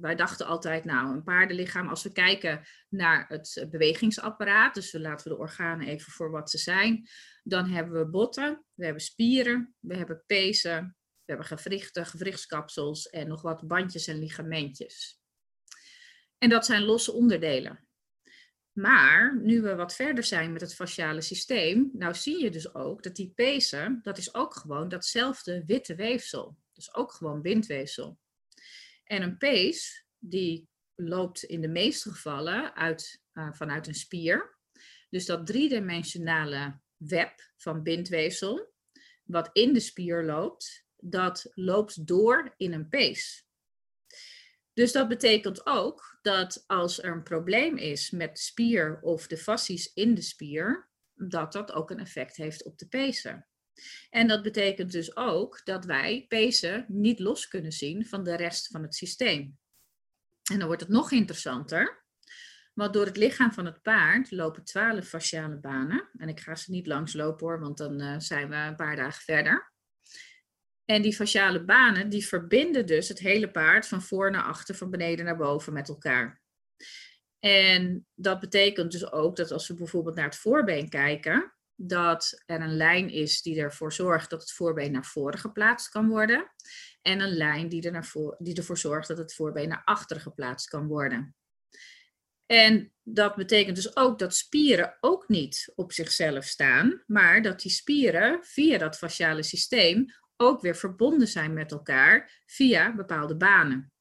wij 0.00 0.14
dachten 0.14 0.46
altijd, 0.46 0.84
nou, 0.84 1.12
een 1.12 1.22
paardenlichaam, 1.22 1.88
als 1.88 2.02
we 2.02 2.12
kijken 2.12 2.66
naar 2.88 3.28
het 3.28 3.66
bewegingsapparaat, 3.70 4.74
dus 4.74 4.92
laten 4.92 5.28
we 5.28 5.34
de 5.34 5.40
organen 5.40 5.88
even 5.88 6.12
voor 6.12 6.30
wat 6.30 6.50
ze 6.50 6.58
zijn, 6.58 7.08
dan 7.42 7.66
hebben 7.66 7.98
we 7.98 8.10
botten, 8.10 8.64
we 8.74 8.84
hebben 8.84 9.02
spieren, 9.02 9.74
we 9.80 9.96
hebben 9.96 10.22
pezen, 10.26 10.96
we 11.24 11.32
hebben 11.34 11.46
gewrichten, 11.58 12.06
gewrichtskapsels 12.06 13.08
en 13.08 13.28
nog 13.28 13.42
wat 13.42 13.66
bandjes 13.66 14.06
en 14.06 14.18
ligamentjes. 14.18 15.20
En 16.38 16.48
dat 16.48 16.66
zijn 16.66 16.82
losse 16.82 17.12
onderdelen. 17.12 17.88
Maar 18.72 19.40
nu 19.42 19.62
we 19.62 19.74
wat 19.74 19.94
verder 19.94 20.24
zijn 20.24 20.52
met 20.52 20.60
het 20.60 20.74
fasciale 20.74 21.20
systeem, 21.20 21.90
nou 21.92 22.14
zie 22.14 22.42
je 22.42 22.50
dus 22.50 22.74
ook 22.74 23.02
dat 23.02 23.16
die 23.16 23.32
pezen, 23.34 24.00
dat 24.02 24.18
is 24.18 24.34
ook 24.34 24.54
gewoon 24.54 24.88
datzelfde 24.88 25.64
witte 25.66 25.94
weefsel. 25.94 26.56
Dus 26.72 26.94
ook 26.94 27.12
gewoon 27.12 27.42
bindweefsel. 27.42 28.18
En 29.08 29.22
een 29.22 29.38
pees, 29.38 30.06
die 30.18 30.68
loopt 30.94 31.42
in 31.42 31.60
de 31.60 31.68
meeste 31.68 32.10
gevallen 32.10 32.74
uit, 32.74 33.22
uh, 33.32 33.52
vanuit 33.52 33.86
een 33.86 33.94
spier. 33.94 34.56
Dus 35.10 35.26
dat 35.26 35.46
driedimensionale 35.46 36.80
web 36.96 37.52
van 37.56 37.82
bindweefsel, 37.82 38.72
wat 39.24 39.50
in 39.52 39.72
de 39.72 39.80
spier 39.80 40.24
loopt, 40.24 40.86
dat 40.96 41.50
loopt 41.54 42.06
door 42.06 42.54
in 42.56 42.72
een 42.72 42.88
pees. 42.88 43.46
Dus 44.72 44.92
dat 44.92 45.08
betekent 45.08 45.66
ook 45.66 46.18
dat 46.22 46.64
als 46.66 47.02
er 47.02 47.12
een 47.12 47.22
probleem 47.22 47.76
is 47.76 48.10
met 48.10 48.36
de 48.36 48.42
spier 48.42 49.00
of 49.00 49.26
de 49.26 49.36
fascies 49.36 49.92
in 49.92 50.14
de 50.14 50.22
spier, 50.22 50.90
dat 51.14 51.52
dat 51.52 51.72
ook 51.72 51.90
een 51.90 52.00
effect 52.00 52.36
heeft 52.36 52.64
op 52.64 52.78
de 52.78 52.88
pezen. 52.88 53.47
En 54.10 54.28
dat 54.28 54.42
betekent 54.42 54.92
dus 54.92 55.16
ook 55.16 55.60
dat 55.64 55.84
wij 55.84 56.24
pezen 56.28 56.84
niet 56.88 57.18
los 57.18 57.48
kunnen 57.48 57.72
zien 57.72 58.06
van 58.06 58.24
de 58.24 58.36
rest 58.36 58.66
van 58.66 58.82
het 58.82 58.94
systeem. 58.94 59.58
En 60.50 60.58
dan 60.58 60.66
wordt 60.66 60.82
het 60.82 60.90
nog 60.90 61.12
interessanter, 61.12 62.04
want 62.74 62.92
door 62.92 63.06
het 63.06 63.16
lichaam 63.16 63.52
van 63.52 63.64
het 63.64 63.82
paard 63.82 64.30
lopen 64.30 64.64
twaalf 64.64 65.08
fasciale 65.08 65.58
banen. 65.58 66.08
En 66.16 66.28
ik 66.28 66.40
ga 66.40 66.54
ze 66.54 66.70
niet 66.70 66.86
langs 66.86 67.12
lopen 67.12 67.46
hoor, 67.46 67.60
want 67.60 67.78
dan 67.78 68.02
uh, 68.02 68.14
zijn 68.18 68.48
we 68.48 68.56
een 68.56 68.76
paar 68.76 68.96
dagen 68.96 69.22
verder. 69.22 69.72
En 70.84 71.02
die 71.02 71.14
fasciale 71.14 71.64
banen, 71.64 72.08
die 72.08 72.26
verbinden 72.26 72.86
dus 72.86 73.08
het 73.08 73.18
hele 73.18 73.50
paard 73.50 73.86
van 73.86 74.02
voor 74.02 74.30
naar 74.30 74.42
achter, 74.42 74.74
van 74.74 74.90
beneden 74.90 75.24
naar 75.24 75.36
boven 75.36 75.72
met 75.72 75.88
elkaar. 75.88 76.40
En 77.38 78.06
dat 78.14 78.40
betekent 78.40 78.92
dus 78.92 79.12
ook 79.12 79.36
dat 79.36 79.50
als 79.50 79.68
we 79.68 79.74
bijvoorbeeld 79.74 80.14
naar 80.14 80.24
het 80.24 80.36
voorbeen 80.36 80.88
kijken, 80.88 81.54
dat 81.80 82.42
er 82.46 82.60
een 82.60 82.76
lijn 82.76 83.10
is 83.10 83.42
die 83.42 83.60
ervoor 83.60 83.92
zorgt 83.92 84.30
dat 84.30 84.40
het 84.40 84.52
voorbeen 84.52 84.92
naar 84.92 85.04
voren 85.04 85.38
geplaatst 85.38 85.88
kan 85.88 86.08
worden. 86.08 86.50
En 87.02 87.20
een 87.20 87.36
lijn 87.36 87.68
die, 87.68 87.82
er 87.82 87.92
naar 87.92 88.06
voor, 88.06 88.36
die 88.38 88.56
ervoor 88.56 88.78
zorgt 88.78 89.08
dat 89.08 89.18
het 89.18 89.34
voorbeen 89.34 89.68
naar 89.68 89.82
achteren 89.84 90.22
geplaatst 90.22 90.68
kan 90.68 90.86
worden. 90.86 91.36
En 92.46 92.92
dat 93.02 93.36
betekent 93.36 93.76
dus 93.76 93.96
ook 93.96 94.18
dat 94.18 94.34
spieren 94.34 94.96
ook 95.00 95.28
niet 95.28 95.72
op 95.74 95.92
zichzelf 95.92 96.44
staan, 96.44 97.02
maar 97.06 97.42
dat 97.42 97.60
die 97.60 97.70
spieren 97.70 98.44
via 98.44 98.78
dat 98.78 98.98
fasciale 98.98 99.42
systeem 99.42 100.06
ook 100.36 100.60
weer 100.60 100.76
verbonden 100.76 101.28
zijn 101.28 101.52
met 101.52 101.72
elkaar 101.72 102.42
via 102.46 102.94
bepaalde 102.94 103.36
banen. 103.36 103.92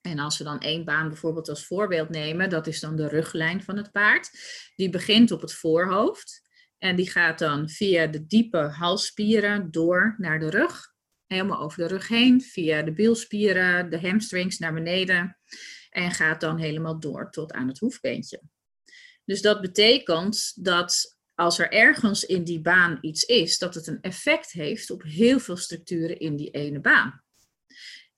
En 0.00 0.18
als 0.18 0.38
we 0.38 0.44
dan 0.44 0.60
één 0.60 0.84
baan 0.84 1.08
bijvoorbeeld 1.08 1.48
als 1.48 1.66
voorbeeld 1.66 2.08
nemen, 2.08 2.50
dat 2.50 2.66
is 2.66 2.80
dan 2.80 2.96
de 2.96 3.08
ruglijn 3.08 3.62
van 3.62 3.76
het 3.76 3.92
paard. 3.92 4.30
Die 4.76 4.90
begint 4.90 5.30
op 5.30 5.40
het 5.40 5.52
voorhoofd 5.52 6.43
en 6.84 6.96
die 6.96 7.10
gaat 7.10 7.38
dan 7.38 7.68
via 7.68 8.06
de 8.06 8.26
diepe 8.26 8.58
halsspieren 8.58 9.70
door 9.70 10.14
naar 10.18 10.38
de 10.38 10.50
rug. 10.50 10.92
Helemaal 11.26 11.60
over 11.60 11.78
de 11.78 11.86
rug 11.86 12.08
heen, 12.08 12.40
via 12.40 12.82
de 12.82 12.92
bilspieren, 12.92 13.90
de 13.90 14.00
hamstrings 14.00 14.58
naar 14.58 14.74
beneden. 14.74 15.38
En 15.90 16.10
gaat 16.10 16.40
dan 16.40 16.58
helemaal 16.58 17.00
door 17.00 17.30
tot 17.30 17.52
aan 17.52 17.68
het 17.68 17.78
hoefbeentje. 17.78 18.42
Dus 19.24 19.42
dat 19.42 19.60
betekent 19.60 20.52
dat 20.64 21.18
als 21.34 21.58
er 21.58 21.72
ergens 21.72 22.24
in 22.24 22.44
die 22.44 22.60
baan 22.60 22.98
iets 23.00 23.22
is, 23.22 23.58
dat 23.58 23.74
het 23.74 23.86
een 23.86 24.00
effect 24.00 24.52
heeft 24.52 24.90
op 24.90 25.02
heel 25.02 25.38
veel 25.38 25.56
structuren 25.56 26.18
in 26.18 26.36
die 26.36 26.50
ene 26.50 26.80
baan. 26.80 27.22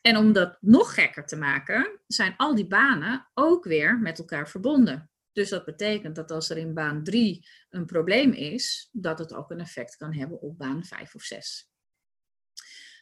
En 0.00 0.16
om 0.16 0.32
dat 0.32 0.56
nog 0.60 0.94
gekker 0.94 1.26
te 1.26 1.36
maken, 1.36 2.00
zijn 2.06 2.34
al 2.36 2.54
die 2.54 2.66
banen 2.66 3.30
ook 3.34 3.64
weer 3.64 3.98
met 3.98 4.18
elkaar 4.18 4.48
verbonden. 4.48 5.10
Dus 5.36 5.48
dat 5.48 5.64
betekent 5.64 6.14
dat 6.14 6.30
als 6.30 6.50
er 6.50 6.56
in 6.56 6.74
baan 6.74 7.04
3 7.04 7.48
een 7.70 7.86
probleem 7.86 8.32
is, 8.32 8.88
dat 8.92 9.18
het 9.18 9.34
ook 9.34 9.50
een 9.50 9.60
effect 9.60 9.96
kan 9.96 10.14
hebben 10.14 10.40
op 10.40 10.58
baan 10.58 10.84
5 10.84 11.14
of 11.14 11.22
6. 11.22 11.70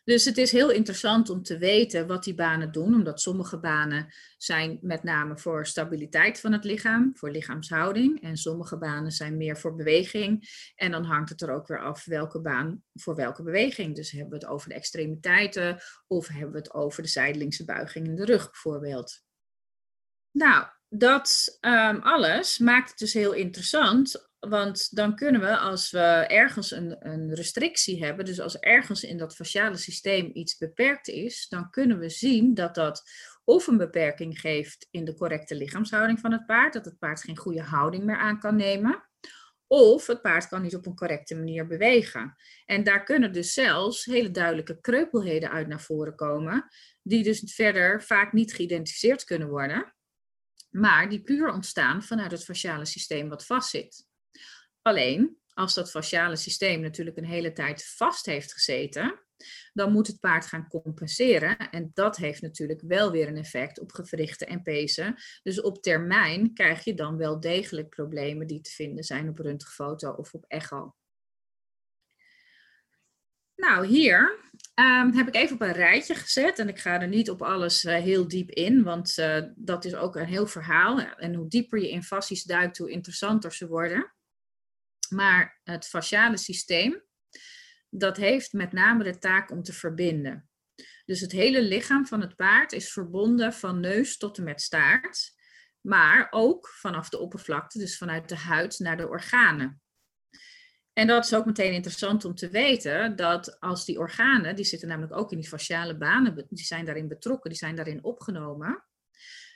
Dus 0.04 0.24
het 0.24 0.38
is 0.38 0.52
heel 0.52 0.70
interessant 0.70 1.30
om 1.30 1.42
te 1.42 1.58
weten 1.58 2.06
wat 2.06 2.24
die 2.24 2.34
banen 2.34 2.72
doen, 2.72 2.94
omdat 2.94 3.20
sommige 3.20 3.60
banen 3.60 4.14
zijn 4.36 4.78
met 4.80 5.02
name 5.02 5.38
voor 5.38 5.66
stabiliteit 5.66 6.40
van 6.40 6.52
het 6.52 6.64
lichaam, 6.64 7.10
voor 7.16 7.30
lichaamshouding, 7.30 8.22
en 8.22 8.36
sommige 8.36 8.78
banen 8.78 9.12
zijn 9.12 9.36
meer 9.36 9.56
voor 9.56 9.74
beweging. 9.74 10.48
En 10.74 10.90
dan 10.90 11.04
hangt 11.04 11.28
het 11.28 11.42
er 11.42 11.50
ook 11.50 11.66
weer 11.66 11.80
af 11.80 12.04
welke 12.04 12.40
baan 12.40 12.82
voor 12.94 13.14
welke 13.14 13.42
beweging. 13.42 13.94
Dus 13.94 14.10
hebben 14.10 14.30
we 14.30 14.36
het 14.36 14.46
over 14.46 14.68
de 14.68 14.74
extremiteiten 14.74 15.82
of 16.06 16.28
hebben 16.28 16.52
we 16.52 16.58
het 16.58 16.74
over 16.74 17.02
de 17.02 17.08
zijdelingse 17.08 17.64
buiging 17.64 18.06
in 18.06 18.16
de 18.16 18.24
rug 18.24 18.50
bijvoorbeeld. 18.50 19.22
Nou, 20.30 20.66
dat 20.96 21.58
um, 21.60 22.00
alles 22.00 22.58
maakt 22.58 22.88
het 22.88 22.98
dus 22.98 23.12
heel 23.12 23.32
interessant. 23.32 24.28
Want 24.38 24.96
dan 24.96 25.16
kunnen 25.16 25.40
we, 25.40 25.56
als 25.56 25.90
we 25.90 25.98
ergens 26.26 26.70
een, 26.70 26.96
een 26.98 27.34
restrictie 27.34 28.04
hebben, 28.04 28.24
dus 28.24 28.40
als 28.40 28.58
ergens 28.58 29.02
in 29.02 29.18
dat 29.18 29.34
fasciale 29.34 29.76
systeem 29.76 30.30
iets 30.32 30.56
beperkt 30.56 31.08
is, 31.08 31.48
dan 31.48 31.70
kunnen 31.70 31.98
we 31.98 32.08
zien 32.08 32.54
dat 32.54 32.74
dat 32.74 33.02
of 33.44 33.66
een 33.66 33.76
beperking 33.76 34.40
geeft 34.40 34.88
in 34.90 35.04
de 35.04 35.14
correcte 35.14 35.54
lichaamshouding 35.54 36.20
van 36.20 36.32
het 36.32 36.46
paard, 36.46 36.72
dat 36.72 36.84
het 36.84 36.98
paard 36.98 37.22
geen 37.22 37.36
goede 37.36 37.62
houding 37.62 38.04
meer 38.04 38.18
aan 38.18 38.38
kan 38.38 38.56
nemen. 38.56 39.08
Of 39.66 40.06
het 40.06 40.22
paard 40.22 40.48
kan 40.48 40.62
niet 40.62 40.74
op 40.74 40.86
een 40.86 40.94
correcte 40.94 41.34
manier 41.34 41.66
bewegen. 41.66 42.34
En 42.66 42.84
daar 42.84 43.04
kunnen 43.04 43.32
dus 43.32 43.52
zelfs 43.52 44.04
hele 44.04 44.30
duidelijke 44.30 44.80
kreupelheden 44.80 45.50
uit 45.50 45.68
naar 45.68 45.80
voren 45.80 46.14
komen, 46.14 46.66
die 47.02 47.22
dus 47.22 47.52
verder 47.54 48.02
vaak 48.02 48.32
niet 48.32 48.54
geïdentificeerd 48.54 49.24
kunnen 49.24 49.48
worden 49.48 49.93
maar 50.74 51.08
die 51.08 51.22
puur 51.22 51.52
ontstaan 51.52 52.02
vanuit 52.02 52.30
het 52.30 52.44
fasciale 52.44 52.84
systeem 52.84 53.28
wat 53.28 53.46
vastzit. 53.46 54.06
Alleen, 54.82 55.38
als 55.48 55.74
dat 55.74 55.90
fasciale 55.90 56.36
systeem 56.36 56.80
natuurlijk 56.80 57.16
een 57.16 57.24
hele 57.24 57.52
tijd 57.52 57.86
vast 57.86 58.26
heeft 58.26 58.52
gezeten, 58.52 59.20
dan 59.72 59.92
moet 59.92 60.06
het 60.06 60.20
paard 60.20 60.46
gaan 60.46 60.68
compenseren. 60.68 61.58
En 61.58 61.90
dat 61.94 62.16
heeft 62.16 62.42
natuurlijk 62.42 62.80
wel 62.80 63.10
weer 63.10 63.28
een 63.28 63.36
effect 63.36 63.80
op 63.80 63.92
gewrichten 63.92 64.46
en 64.46 64.62
pezen. 64.62 65.14
Dus 65.42 65.60
op 65.60 65.82
termijn 65.82 66.54
krijg 66.54 66.84
je 66.84 66.94
dan 66.94 67.16
wel 67.16 67.40
degelijk 67.40 67.88
problemen 67.88 68.46
die 68.46 68.60
te 68.60 68.70
vinden 68.70 69.04
zijn 69.04 69.28
op 69.28 69.38
röntgenfoto 69.38 70.10
of 70.10 70.32
op 70.32 70.44
echo. 70.48 70.94
Nou, 73.56 73.86
hier 73.86 74.50
um, 74.74 75.12
heb 75.12 75.28
ik 75.28 75.34
even 75.34 75.54
op 75.54 75.60
een 75.60 75.72
rijtje 75.72 76.14
gezet. 76.14 76.58
En 76.58 76.68
ik 76.68 76.78
ga 76.78 77.00
er 77.00 77.08
niet 77.08 77.30
op 77.30 77.42
alles 77.42 77.84
uh, 77.84 77.94
heel 77.94 78.28
diep 78.28 78.50
in, 78.50 78.82
want 78.82 79.18
uh, 79.18 79.42
dat 79.54 79.84
is 79.84 79.94
ook 79.94 80.16
een 80.16 80.26
heel 80.26 80.46
verhaal. 80.46 81.00
En 81.00 81.34
hoe 81.34 81.48
dieper 81.48 81.78
je 81.78 81.90
in 81.90 82.02
fascies 82.02 82.42
duikt, 82.42 82.78
hoe 82.78 82.90
interessanter 82.90 83.52
ze 83.52 83.68
worden. 83.68 84.12
Maar 85.08 85.60
het 85.64 85.86
fasciale 85.86 86.36
systeem, 86.36 87.02
dat 87.88 88.16
heeft 88.16 88.52
met 88.52 88.72
name 88.72 89.04
de 89.04 89.18
taak 89.18 89.50
om 89.50 89.62
te 89.62 89.72
verbinden. 89.72 90.48
Dus 91.04 91.20
het 91.20 91.32
hele 91.32 91.62
lichaam 91.62 92.06
van 92.06 92.20
het 92.20 92.36
paard 92.36 92.72
is 92.72 92.92
verbonden 92.92 93.52
van 93.52 93.80
neus 93.80 94.16
tot 94.16 94.38
en 94.38 94.44
met 94.44 94.60
staart. 94.60 95.32
Maar 95.80 96.26
ook 96.30 96.68
vanaf 96.68 97.08
de 97.08 97.18
oppervlakte, 97.18 97.78
dus 97.78 97.96
vanuit 97.96 98.28
de 98.28 98.36
huid 98.36 98.78
naar 98.78 98.96
de 98.96 99.08
organen. 99.08 99.82
En 100.94 101.06
dat 101.06 101.24
is 101.24 101.34
ook 101.34 101.44
meteen 101.44 101.72
interessant 101.72 102.24
om 102.24 102.34
te 102.34 102.48
weten 102.48 103.16
dat 103.16 103.60
als 103.60 103.84
die 103.84 103.98
organen, 103.98 104.56
die 104.56 104.64
zitten 104.64 104.88
namelijk 104.88 105.16
ook 105.16 105.30
in 105.30 105.38
die 105.38 105.48
fasciale 105.48 105.96
banen, 105.96 106.46
die 106.48 106.64
zijn 106.64 106.84
daarin 106.84 107.08
betrokken, 107.08 107.50
die 107.50 107.58
zijn 107.58 107.76
daarin 107.76 108.04
opgenomen. 108.04 108.84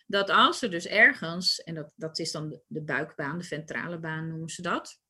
Dat 0.06 0.30
als 0.30 0.62
er 0.62 0.70
dus 0.70 0.86
ergens, 0.86 1.62
en 1.62 1.74
dat, 1.74 1.90
dat 1.94 2.18
is 2.18 2.32
dan 2.32 2.60
de 2.66 2.82
buikbaan, 2.82 3.38
de 3.38 3.44
ventrale 3.44 3.98
baan 3.98 4.28
noemen 4.28 4.48
ze 4.48 4.62
dat. 4.62 5.00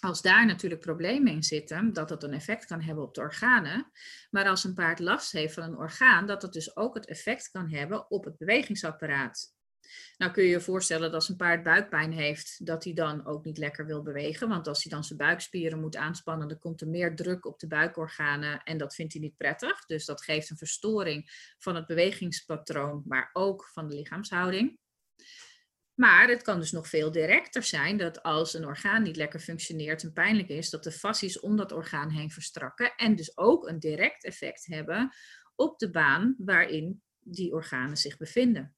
Als 0.00 0.22
daar 0.22 0.46
natuurlijk 0.46 0.80
problemen 0.80 1.32
in 1.32 1.42
zitten, 1.42 1.92
dat 1.92 2.08
dat 2.08 2.22
een 2.22 2.32
effect 2.32 2.64
kan 2.64 2.80
hebben 2.80 3.04
op 3.04 3.14
de 3.14 3.20
organen. 3.20 3.90
Maar 4.30 4.48
als 4.48 4.64
een 4.64 4.74
paard 4.74 4.98
last 4.98 5.32
heeft 5.32 5.54
van 5.54 5.62
een 5.62 5.76
orgaan, 5.76 6.26
dat 6.26 6.42
het 6.42 6.52
dus 6.52 6.76
ook 6.76 6.94
het 6.94 7.06
effect 7.06 7.50
kan 7.50 7.70
hebben 7.70 8.10
op 8.10 8.24
het 8.24 8.36
bewegingsapparaat. 8.38 9.56
Nou 10.16 10.32
kun 10.32 10.42
je 10.42 10.50
je 10.50 10.60
voorstellen 10.60 11.02
dat 11.02 11.14
als 11.14 11.28
een 11.28 11.36
paard 11.36 11.62
buikpijn 11.62 12.12
heeft, 12.12 12.66
dat 12.66 12.84
hij 12.84 12.92
dan 12.92 13.26
ook 13.26 13.44
niet 13.44 13.58
lekker 13.58 13.86
wil 13.86 14.02
bewegen. 14.02 14.48
Want 14.48 14.66
als 14.66 14.82
hij 14.82 14.92
dan 14.92 15.04
zijn 15.04 15.18
buikspieren 15.18 15.80
moet 15.80 15.96
aanspannen, 15.96 16.48
dan 16.48 16.58
komt 16.58 16.80
er 16.80 16.88
meer 16.88 17.16
druk 17.16 17.46
op 17.46 17.58
de 17.58 17.66
buikorganen 17.66 18.62
en 18.62 18.78
dat 18.78 18.94
vindt 18.94 19.12
hij 19.12 19.22
niet 19.22 19.36
prettig. 19.36 19.86
Dus 19.86 20.04
dat 20.04 20.22
geeft 20.22 20.50
een 20.50 20.56
verstoring 20.56 21.30
van 21.58 21.74
het 21.74 21.86
bewegingspatroon, 21.86 23.02
maar 23.06 23.30
ook 23.32 23.68
van 23.72 23.88
de 23.88 23.94
lichaamshouding. 23.94 24.78
Maar 25.98 26.28
het 26.28 26.42
kan 26.42 26.58
dus 26.58 26.72
nog 26.72 26.88
veel 26.88 27.12
directer 27.12 27.62
zijn 27.62 27.96
dat 27.96 28.22
als 28.22 28.54
een 28.54 28.66
orgaan 28.66 29.02
niet 29.02 29.16
lekker 29.16 29.40
functioneert 29.40 30.02
en 30.02 30.12
pijnlijk 30.12 30.48
is, 30.48 30.70
dat 30.70 30.84
de 30.84 30.92
fascies 30.92 31.40
om 31.40 31.56
dat 31.56 31.72
orgaan 31.72 32.10
heen 32.10 32.30
verstrakken 32.30 32.94
en 32.96 33.16
dus 33.16 33.36
ook 33.36 33.68
een 33.68 33.78
direct 33.78 34.24
effect 34.24 34.66
hebben 34.66 35.12
op 35.54 35.78
de 35.78 35.90
baan 35.90 36.34
waarin 36.38 37.02
die 37.18 37.52
organen 37.52 37.96
zich 37.96 38.16
bevinden. 38.16 38.77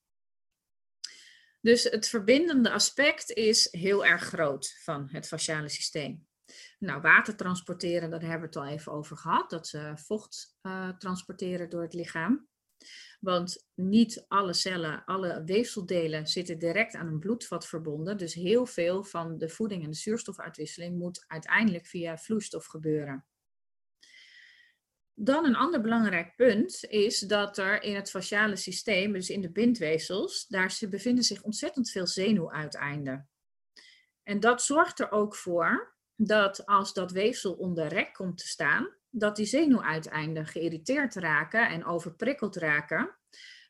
Dus 1.60 1.84
het 1.84 2.08
verbindende 2.08 2.70
aspect 2.70 3.30
is 3.30 3.68
heel 3.70 4.04
erg 4.04 4.22
groot 4.22 4.76
van 4.82 5.08
het 5.10 5.26
fasciale 5.26 5.68
systeem. 5.68 6.26
Nou, 6.78 7.00
water 7.00 7.36
transporteren, 7.36 8.10
daar 8.10 8.20
hebben 8.20 8.40
we 8.40 8.46
het 8.46 8.56
al 8.56 8.66
even 8.66 8.92
over 8.92 9.16
gehad, 9.16 9.50
dat 9.50 9.66
ze 9.66 9.92
vocht 9.94 10.56
uh, 10.62 10.88
transporteren 10.88 11.70
door 11.70 11.82
het 11.82 11.94
lichaam. 11.94 12.48
Want 13.20 13.68
niet 13.74 14.24
alle 14.28 14.52
cellen, 14.52 15.04
alle 15.04 15.44
weefseldelen 15.44 16.26
zitten 16.26 16.58
direct 16.58 16.94
aan 16.94 17.06
een 17.06 17.18
bloedvat 17.18 17.66
verbonden. 17.66 18.16
Dus 18.16 18.34
heel 18.34 18.66
veel 18.66 19.04
van 19.04 19.38
de 19.38 19.48
voeding 19.48 19.84
en 19.84 19.90
de 19.90 19.96
zuurstofuitwisseling 19.96 20.98
moet 20.98 21.24
uiteindelijk 21.26 21.86
via 21.86 22.18
vloeistof 22.18 22.66
gebeuren. 22.66 23.24
Dan 25.22 25.44
een 25.44 25.56
ander 25.56 25.80
belangrijk 25.80 26.36
punt 26.36 26.84
is 26.84 27.18
dat 27.18 27.58
er 27.58 27.82
in 27.82 27.94
het 27.94 28.10
fasciale 28.10 28.56
systeem, 28.56 29.12
dus 29.12 29.30
in 29.30 29.40
de 29.40 29.50
bindweefsels, 29.50 30.46
daar 30.46 30.78
bevinden 30.90 31.24
zich 31.24 31.42
ontzettend 31.42 31.90
veel 31.90 32.06
zenuwuiteinden. 32.06 33.28
En 34.22 34.40
dat 34.40 34.62
zorgt 34.62 35.00
er 35.00 35.10
ook 35.10 35.36
voor 35.36 35.94
dat 36.16 36.66
als 36.66 36.92
dat 36.92 37.12
weefsel 37.12 37.52
onder 37.52 37.86
rek 37.86 38.14
komt 38.14 38.38
te 38.38 38.46
staan, 38.46 38.88
dat 39.10 39.36
die 39.36 39.46
zenuwuiteinden 39.46 40.46
geïrriteerd 40.46 41.14
raken 41.14 41.68
en 41.68 41.84
overprikkeld 41.84 42.56
raken, 42.56 43.16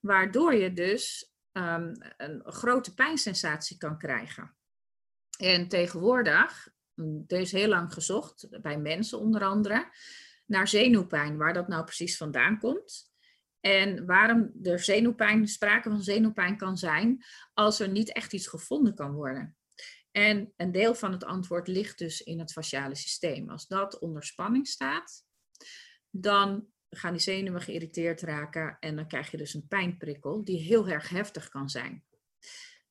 waardoor 0.01 0.55
je 0.55 0.73
dus 0.73 1.33
um, 1.53 1.93
een 2.17 2.43
grote 2.45 2.95
pijnsensatie 2.95 3.77
kan 3.79 3.99
krijgen. 3.99 4.55
En 5.39 5.69
tegenwoordig, 5.69 6.69
er 7.27 7.41
is 7.41 7.53
heel 7.53 7.69
lang 7.69 7.93
gezocht, 7.93 8.49
bij 8.63 8.79
mensen 8.79 9.19
onder 9.19 9.45
andere, 9.45 9.89
naar 10.51 10.69
zenuwpijn, 10.69 11.37
waar 11.37 11.53
dat 11.53 11.69
nou 11.69 11.85
precies 11.85 12.17
vandaan 12.17 12.59
komt. 12.59 13.13
En 13.61 14.07
waarom 14.07 14.51
er 14.63 14.79
zenuwpijn, 14.79 15.49
sprake 15.49 15.89
van 15.89 16.03
zenuwpijn 16.03 16.57
kan 16.57 16.77
zijn, 16.77 17.25
als 17.55 17.81
er 17.81 17.89
niet 17.89 18.13
echt 18.13 18.33
iets 18.33 18.47
gevonden 18.47 18.95
kan 18.95 19.13
worden. 19.13 19.57
En 20.11 20.53
een 20.57 20.73
deel 20.73 20.95
van 20.95 21.13
het 21.13 21.25
antwoord 21.25 21.69
ligt 21.69 21.99
dus 21.99 22.21
in 22.21 22.39
het 22.39 22.53
fasciale 22.53 22.95
systeem. 22.95 23.51
Als 23.51 23.67
dat 23.67 23.99
onder 23.99 24.25
spanning 24.25 24.67
staat, 24.69 25.25
dan 26.11 26.67
gaan 26.91 27.13
die 27.13 27.23
zenuwen 27.23 27.61
geïrriteerd 27.61 28.21
raken 28.21 28.77
en 28.81 28.97
dan 28.97 29.09
krijg 29.09 29.31
je 29.31 29.37
dus 29.37 29.55
een 29.55 29.69
pijnprikkel 29.69 30.45
die 30.45 30.59
heel 30.59 30.89
erg 30.89 31.09
heftig 31.09 31.49
kan 31.49 31.69
zijn. 31.69 32.05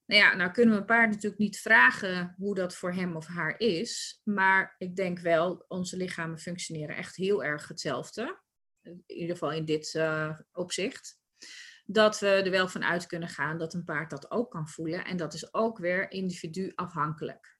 Nou 0.09 0.21
ja, 0.21 0.35
nou 0.35 0.51
kunnen 0.51 0.73
we 0.73 0.79
een 0.79 0.85
paard 0.85 1.09
natuurlijk 1.09 1.41
niet 1.41 1.59
vragen 1.59 2.35
hoe 2.37 2.55
dat 2.55 2.75
voor 2.75 2.93
hem 2.93 3.15
of 3.15 3.27
haar 3.27 3.59
is, 3.59 4.21
maar 4.23 4.75
ik 4.77 4.95
denk 4.95 5.19
wel, 5.19 5.65
onze 5.67 5.97
lichamen 5.97 6.39
functioneren 6.39 6.95
echt 6.95 7.15
heel 7.15 7.43
erg 7.43 7.67
hetzelfde. 7.67 8.39
In 8.81 9.03
ieder 9.05 9.29
geval 9.29 9.51
in 9.51 9.65
dit 9.65 9.93
uh, 9.93 10.39
opzicht. 10.51 11.19
Dat 11.85 12.19
we 12.19 12.27
er 12.27 12.51
wel 12.51 12.67
van 12.67 12.83
uit 12.83 13.05
kunnen 13.05 13.29
gaan 13.29 13.57
dat 13.57 13.73
een 13.73 13.83
paard 13.83 14.09
dat 14.09 14.31
ook 14.31 14.51
kan 14.51 14.67
voelen. 14.67 15.05
En 15.05 15.17
dat 15.17 15.33
is 15.33 15.53
ook 15.53 15.77
weer 15.77 16.11
individu 16.11 16.71
afhankelijk. 16.75 17.57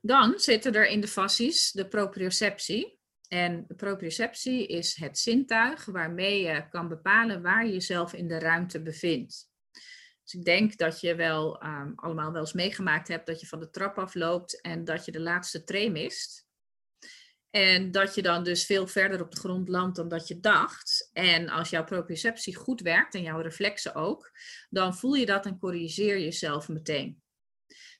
Dan 0.00 0.38
zitten 0.38 0.74
er 0.74 0.86
in 0.86 1.00
de 1.00 1.08
fascies 1.08 1.70
de 1.70 1.88
proprioceptie. 1.88 2.98
En 3.28 3.66
proprioceptie 3.76 4.66
is 4.66 4.94
het 4.94 5.18
zintuig 5.18 5.84
waarmee 5.84 6.42
je 6.42 6.68
kan 6.68 6.88
bepalen 6.88 7.42
waar 7.42 7.66
je 7.66 7.72
jezelf 7.72 8.12
in 8.12 8.28
de 8.28 8.38
ruimte 8.38 8.82
bevindt. 8.82 9.51
Dus 10.32 10.40
ik 10.40 10.46
denk 10.46 10.76
dat 10.76 11.00
je 11.00 11.14
wel 11.14 11.64
um, 11.64 11.92
allemaal 11.96 12.32
wel 12.32 12.40
eens 12.40 12.52
meegemaakt 12.52 13.08
hebt 13.08 13.26
dat 13.26 13.40
je 13.40 13.46
van 13.46 13.60
de 13.60 13.70
trap 13.70 13.98
afloopt 13.98 14.60
en 14.60 14.84
dat 14.84 15.04
je 15.04 15.12
de 15.12 15.20
laatste 15.20 15.64
tree 15.64 15.90
mist. 15.90 16.46
En 17.50 17.90
dat 17.90 18.14
je 18.14 18.22
dan 18.22 18.44
dus 18.44 18.66
veel 18.66 18.86
verder 18.86 19.22
op 19.22 19.30
de 19.30 19.40
grond 19.40 19.68
landt 19.68 19.96
dan 19.96 20.08
dat 20.08 20.28
je 20.28 20.40
dacht. 20.40 21.10
En 21.12 21.48
als 21.48 21.70
jouw 21.70 21.84
proprioceptie 21.84 22.56
goed 22.56 22.80
werkt 22.80 23.14
en 23.14 23.22
jouw 23.22 23.40
reflexen 23.40 23.94
ook, 23.94 24.30
dan 24.70 24.96
voel 24.96 25.14
je 25.14 25.26
dat 25.26 25.46
en 25.46 25.58
corrigeer 25.58 26.20
jezelf 26.20 26.68
meteen. 26.68 27.21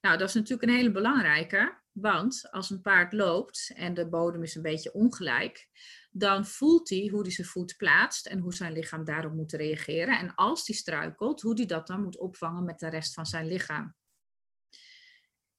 Nou, 0.00 0.18
dat 0.18 0.28
is 0.28 0.34
natuurlijk 0.34 0.68
een 0.68 0.76
hele 0.76 0.90
belangrijke, 0.90 1.80
want 1.92 2.50
als 2.50 2.70
een 2.70 2.80
paard 2.80 3.12
loopt 3.12 3.72
en 3.74 3.94
de 3.94 4.08
bodem 4.08 4.42
is 4.42 4.54
een 4.54 4.62
beetje 4.62 4.92
ongelijk, 4.92 5.68
dan 6.10 6.46
voelt 6.46 6.88
hij 6.88 7.08
hoe 7.12 7.22
hij 7.22 7.30
zijn 7.30 7.46
voet 7.46 7.76
plaatst 7.76 8.26
en 8.26 8.38
hoe 8.38 8.54
zijn 8.54 8.72
lichaam 8.72 9.04
daarop 9.04 9.32
moet 9.32 9.52
reageren. 9.52 10.18
En 10.18 10.34
als 10.34 10.66
hij 10.66 10.76
struikelt, 10.76 11.40
hoe 11.40 11.54
hij 11.54 11.66
dat 11.66 11.86
dan 11.86 12.02
moet 12.02 12.18
opvangen 12.18 12.64
met 12.64 12.78
de 12.78 12.88
rest 12.88 13.14
van 13.14 13.26
zijn 13.26 13.46
lichaam. 13.46 13.94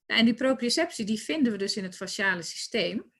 En 0.05 0.25
die 0.25 0.33
proprioceptie 0.33 1.05
die 1.05 1.19
vinden 1.19 1.51
we 1.51 1.57
dus 1.57 1.75
in 1.75 1.83
het 1.83 1.95
fasciale 1.95 2.41
systeem. 2.41 3.11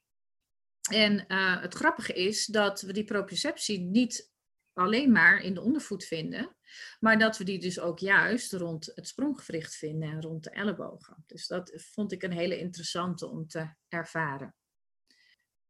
En 0.92 1.26
uh, 1.28 1.62
het 1.62 1.74
grappige 1.74 2.14
is 2.14 2.46
dat 2.46 2.82
we 2.82 2.94
die 2.94 3.04
proprioceptie 3.04 3.80
niet 3.80 4.33
alleen 4.74 5.12
maar 5.12 5.42
in 5.42 5.54
de 5.54 5.62
ondervoet 5.62 6.06
vinden, 6.06 6.56
maar 7.00 7.20
dat 7.20 7.38
we 7.38 7.44
die 7.44 7.60
dus 7.60 7.80
ook 7.80 8.00
juist 8.00 8.54
rond 8.54 8.92
het 8.96 9.08
spronggewricht 9.08 9.76
vinden 9.76 10.10
en 10.10 10.22
rond 10.22 10.44
de 10.44 10.50
ellebogen. 10.50 11.24
Dus 11.28 11.48
dat 11.48 11.72
vond 11.76 12.12
ik 12.12 12.24
een 12.24 12.32
hele 12.32 12.60
interessante 12.60 13.28
om 13.28 13.48
te 13.48 13.74
ervaren. 13.88 14.56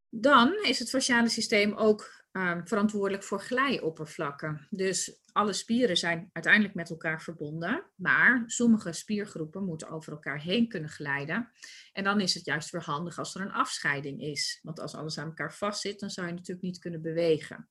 Dan 0.09 0.53
is 0.63 0.79
het 0.79 0.89
fasciale 0.89 1.29
systeem 1.29 1.73
ook 1.73 2.25
um, 2.31 2.67
verantwoordelijk 2.67 3.23
voor 3.23 3.41
glijoppervlakken. 3.41 4.67
Dus 4.69 5.21
alle 5.31 5.53
spieren 5.53 5.97
zijn 5.97 6.29
uiteindelijk 6.31 6.73
met 6.73 6.89
elkaar 6.89 7.21
verbonden, 7.21 7.85
maar 7.95 8.43
sommige 8.45 8.93
spiergroepen 8.93 9.65
moeten 9.65 9.89
over 9.89 10.11
elkaar 10.11 10.41
heen 10.41 10.67
kunnen 10.67 10.89
glijden. 10.89 11.51
En 11.91 12.03
dan 12.03 12.19
is 12.19 12.33
het 12.33 12.45
juist 12.45 12.69
weer 12.69 12.83
handig 12.83 13.17
als 13.17 13.35
er 13.35 13.41
een 13.41 13.51
afscheiding 13.51 14.21
is. 14.21 14.59
Want 14.63 14.79
als 14.79 14.95
alles 14.95 15.17
aan 15.17 15.27
elkaar 15.27 15.53
vastzit, 15.53 15.99
dan 15.99 16.09
zou 16.09 16.27
je 16.27 16.33
natuurlijk 16.33 16.65
niet 16.65 16.79
kunnen 16.79 17.01
bewegen. 17.01 17.69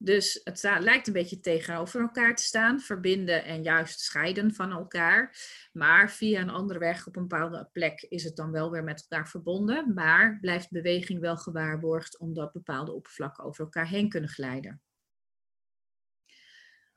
Dus 0.00 0.40
het 0.44 0.62
lijkt 0.62 1.06
een 1.06 1.12
beetje 1.12 1.40
tegenover 1.40 2.00
elkaar 2.00 2.36
te 2.36 2.42
staan, 2.42 2.80
verbinden 2.80 3.44
en 3.44 3.62
juist 3.62 4.00
scheiden 4.00 4.54
van 4.54 4.72
elkaar. 4.72 5.36
Maar 5.72 6.10
via 6.10 6.40
een 6.40 6.50
andere 6.50 6.78
weg 6.78 7.06
op 7.06 7.16
een 7.16 7.28
bepaalde 7.28 7.68
plek 7.72 8.02
is 8.02 8.24
het 8.24 8.36
dan 8.36 8.50
wel 8.50 8.70
weer 8.70 8.84
met 8.84 9.06
elkaar 9.08 9.28
verbonden. 9.28 9.94
Maar 9.94 10.38
blijft 10.40 10.70
beweging 10.70 11.20
wel 11.20 11.36
gewaarborgd 11.36 12.18
omdat 12.18 12.52
bepaalde 12.52 12.92
oppervlakken 12.92 13.44
over 13.44 13.64
elkaar 13.64 13.88
heen 13.88 14.08
kunnen 14.08 14.30
glijden. 14.30 14.82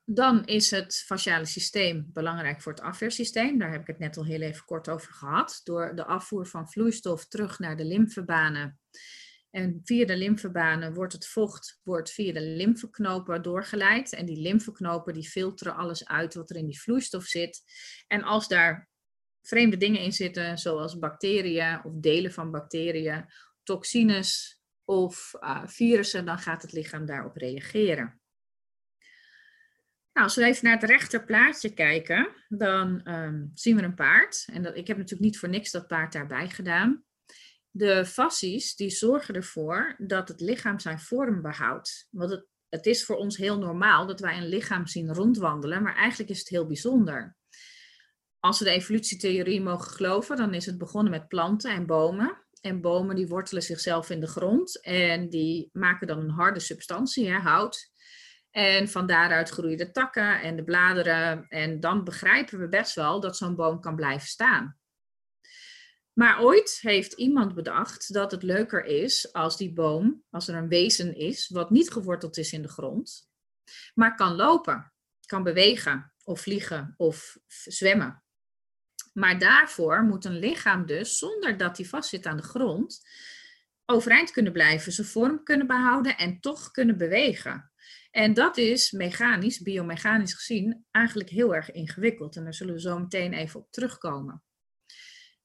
Dan 0.04 0.46
is 0.46 0.72
het 0.72 1.04
fasciale 1.06 1.46
systeem 1.46 2.10
belangrijk 2.14 2.62
voor 2.62 2.72
het 2.72 2.82
afweersysteem. 2.82 3.58
Daar 3.58 3.72
heb 3.72 3.82
ik 3.82 3.88
het 3.88 4.00
net 4.00 4.18
al 4.18 4.26
heel 4.26 4.42
even 4.42 4.66
kort 4.66 4.90
over 4.90 5.14
gehad. 5.14 5.62
Door 5.64 5.96
de 5.96 6.06
afvoer 6.06 6.48
van 6.48 6.70
vloeistof 6.70 7.28
terug 7.28 7.60
naar 7.60 7.78
de 7.78 7.86
lymfebanen 7.86 8.80
en 9.52 9.82
via 9.84 10.06
de 10.06 10.18
lymfebanen 10.18 10.94
wordt 10.94 11.14
het 11.14 11.28
vocht 11.28 11.80
wordt 11.84 12.12
via 12.12 12.34
de 12.34 12.42
lymfeknopen 12.42 13.42
doorgeleid. 13.42 14.14
En 14.14 14.26
die 14.26 14.42
lymfeknopen 14.42 15.14
die 15.14 15.30
filteren 15.30 15.76
alles 15.76 16.08
uit 16.08 16.34
wat 16.34 16.50
er 16.50 16.56
in 16.56 16.66
die 16.66 16.82
vloeistof 16.82 17.24
zit. 17.24 17.62
En 18.08 18.24
als 18.24 18.48
daar 18.48 18.90
vreemde 19.42 19.78
dingen 19.78 20.02
in 20.02 20.14
zitten, 20.14 20.58
zoals 20.58 21.00
bacteriën 21.00 21.84
of 21.84 21.94
delen 21.96 22.32
van 22.32 22.52
bacteriën, 22.52 23.26
toxines 23.64 24.62
of 24.84 25.32
uh, 25.40 25.62
virussen, 25.66 26.26
dan 26.26 26.40
gaat 26.40 26.62
het 26.62 26.72
lichaam 26.72 27.06
daarop 27.06 27.36
reageren. 27.36 28.22
Nou, 30.14 30.26
als 30.26 30.36
we 30.36 30.44
even 30.44 30.66
naar 30.66 30.80
het 30.80 30.90
rechterplaatje 30.90 31.74
kijken, 31.74 32.30
dan 32.48 33.10
um, 33.10 33.52
zien 33.54 33.76
we 33.76 33.84
een 33.84 33.96
paard. 33.96 34.48
En 34.52 34.64
dat, 34.64 34.76
ik 34.76 34.88
heb 34.88 34.98
natuurlijk 34.98 35.24
niet 35.24 35.40
voor 35.40 35.50
niks 35.50 35.72
dat 35.72 35.88
paard 35.88 36.14
daarbij 36.14 36.50
gedaan. 36.50 37.04
De 37.72 38.06
fascies 38.06 38.76
die 38.76 38.90
zorgen 38.90 39.36
ervoor 39.36 39.96
dat 39.98 40.28
het 40.28 40.42
lichaam 40.42 40.80
zijn 40.80 41.00
vorm 41.00 41.42
behoudt. 41.42 42.08
Want 42.10 42.32
het, 42.32 42.46
het 42.70 42.86
is 42.86 43.06
voor 43.06 43.16
ons 43.16 43.38
heel 43.38 43.58
normaal 43.58 44.08
dat 44.08 44.20
wij 44.20 44.38
een 44.38 44.48
lichaam 44.48 44.88
zien 44.88 45.14
rondwandelen, 45.14 45.84
maar 45.84 45.96
eigenlijk 45.96 46.30
is 46.30 46.40
het 46.40 46.50
heel 46.50 46.68
bijzonder. 46.68 47.36
Als 48.40 48.60
we 48.60 48.66
de 48.66 48.72
evolutietheorie 48.72 49.62
mogen 49.62 49.92
geloven, 49.92 50.38
dan 50.38 50.54
is 50.54 50.66
het 50.66 50.78
begonnen 50.78 51.12
met 51.12 51.28
planten 51.28 51.72
en 51.72 51.86
bomen. 51.86 52.38
En 52.62 52.82
bomen 52.82 53.16
die 53.16 53.28
wortelen 53.28 53.64
zichzelf 53.64 54.10
in 54.10 54.20
de 54.20 54.28
grond 54.28 54.82
en 54.82 55.30
die 55.30 55.70
maken 55.74 56.08
dan 56.08 56.20
een 56.20 56.30
harde 56.30 56.60
substantie, 56.60 57.30
hè, 57.30 57.40
hout. 57.40 57.92
En 58.52 58.90
van 58.90 59.08
daaruit 59.08 59.50
groeien 59.50 59.78
de 59.78 59.92
takken 59.92 60.42
en 60.42 60.56
de 60.56 60.64
bladeren. 60.64 61.48
En 61.48 61.80
dan 61.80 62.04
begrijpen 62.04 62.60
we 62.60 62.68
best 62.68 62.96
wel 62.96 63.20
dat 63.20 63.38
zo'n 63.38 63.56
boom 63.56 63.80
kan 63.80 63.96
blijven 63.96 64.28
staan. 64.28 64.81
Maar 66.14 66.42
ooit 66.42 66.78
heeft 66.82 67.14
iemand 67.14 67.54
bedacht 67.56 68.14
dat 68.14 68.32
het 68.32 68.44
leuker 68.44 68.86
is 68.86 69.34
als 69.34 69.58
die 69.58 69.74
boom, 69.74 70.24
als 70.30 70.48
er 70.48 70.56
een 70.56 70.68
wezen 70.68 71.16
is 71.16 71.50
wat 71.50 71.70
niet 71.70 71.92
geworteld 71.92 72.38
is 72.38 72.54
in 72.54 72.62
de 72.62 72.68
grond, 72.68 73.30
maar 73.94 74.16
kan 74.16 74.36
lopen, 74.36 74.94
kan 75.26 75.44
bewegen 75.44 76.14
of 76.24 76.42
vliegen 76.42 76.94
of 76.98 77.38
zwemmen. 77.48 78.24
Maar 79.14 79.40
daarvoor 79.40 80.04
moet 80.04 80.26
een 80.26 80.40
lichaam 80.40 80.86
dus, 80.86 81.18
zonder 81.18 81.58
dat 81.58 81.78
hij 81.78 81.86
vastzit 81.86 82.26
aan 82.26 82.38
de 82.38 82.44
grond, 82.44 83.02
overeind 83.86 84.32
kunnen 84.32 84.54
blijven, 84.54 84.92
zijn 84.92 85.08
vorm 85.08 85.44
kunnen 85.44 85.68
behouden 85.68 86.18
en 86.18 86.40
toch 86.40 86.72
kunnen 86.72 86.98
bewegen. 86.98 87.72
En 88.12 88.34
dat 88.34 88.58
is 88.58 88.92
mechanisch, 88.92 89.62
biomechanisch 89.62 90.34
gezien, 90.34 90.86
eigenlijk 90.92 91.30
heel 91.30 91.56
erg 91.56 91.72
ingewikkeld. 91.72 92.36
En 92.36 92.44
daar 92.44 92.54
zullen 92.54 92.74
we 92.74 92.82
zo 92.82 93.00
meteen 93.00 93.34
even 93.34 93.60
op 93.60 93.72
terugkomen. 93.72 94.44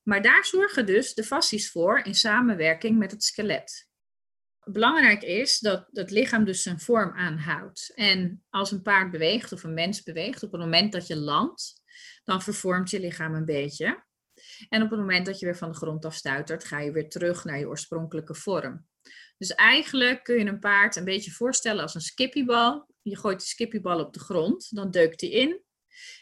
Maar 0.08 0.22
daar 0.22 0.44
zorgen 0.44 0.86
dus 0.86 1.14
de 1.14 1.24
fascies 1.24 1.70
voor 1.70 1.98
in 1.98 2.14
samenwerking 2.14 2.98
met 2.98 3.10
het 3.10 3.24
skelet. 3.24 3.88
Belangrijk 4.64 5.22
is 5.22 5.58
dat 5.58 5.88
het 5.92 6.10
lichaam 6.10 6.44
dus 6.44 6.62
zijn 6.62 6.80
vorm 6.80 7.12
aanhoudt. 7.12 7.92
En 7.94 8.44
als 8.50 8.70
een 8.70 8.82
paard 8.82 9.10
beweegt 9.10 9.52
of 9.52 9.62
een 9.62 9.74
mens 9.74 10.02
beweegt, 10.02 10.42
op 10.42 10.52
het 10.52 10.60
moment 10.60 10.92
dat 10.92 11.06
je 11.06 11.16
landt, 11.16 11.82
dan 12.24 12.42
vervormt 12.42 12.90
je 12.90 13.00
lichaam 13.00 13.34
een 13.34 13.44
beetje. 13.44 14.04
En 14.68 14.82
op 14.82 14.90
het 14.90 14.98
moment 14.98 15.26
dat 15.26 15.38
je 15.38 15.46
weer 15.46 15.56
van 15.56 15.70
de 15.70 15.76
grond 15.76 16.04
af 16.04 16.14
stuitert, 16.14 16.64
ga 16.64 16.80
je 16.80 16.92
weer 16.92 17.08
terug 17.08 17.44
naar 17.44 17.58
je 17.58 17.68
oorspronkelijke 17.68 18.34
vorm. 18.34 18.86
Dus 19.38 19.54
eigenlijk 19.54 20.24
kun 20.24 20.38
je 20.38 20.44
een 20.44 20.58
paard 20.58 20.96
een 20.96 21.04
beetje 21.04 21.30
voorstellen 21.30 21.82
als 21.82 21.94
een 21.94 22.00
skippiebal. 22.00 22.88
Je 23.02 23.16
gooit 23.16 23.40
de 23.40 23.46
skippiebal 23.46 24.00
op 24.00 24.12
de 24.12 24.20
grond, 24.20 24.74
dan 24.76 24.90
deukt 24.90 25.20
hij 25.20 25.30
in. 25.30 25.64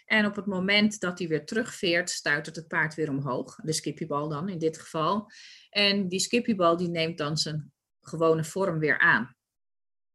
En 0.04 0.26
op 0.26 0.36
het 0.36 0.46
moment 0.46 1.00
dat 1.00 1.18
hij 1.18 1.28
weer 1.28 1.46
terugveert, 1.46 2.10
stuitert 2.10 2.56
het 2.56 2.68
paard 2.68 2.94
weer 2.94 3.10
omhoog. 3.10 3.56
De 3.62 3.72
skippiebal 3.72 4.28
dan 4.28 4.48
in 4.48 4.58
dit 4.58 4.78
geval. 4.78 5.30
En 5.70 6.08
die 6.08 6.20
skippiebal 6.20 6.76
die 6.76 6.88
neemt 6.88 7.18
dan 7.18 7.36
zijn 7.36 7.72
gewone 8.00 8.44
vorm 8.44 8.78
weer 8.78 8.98
aan. 8.98 9.36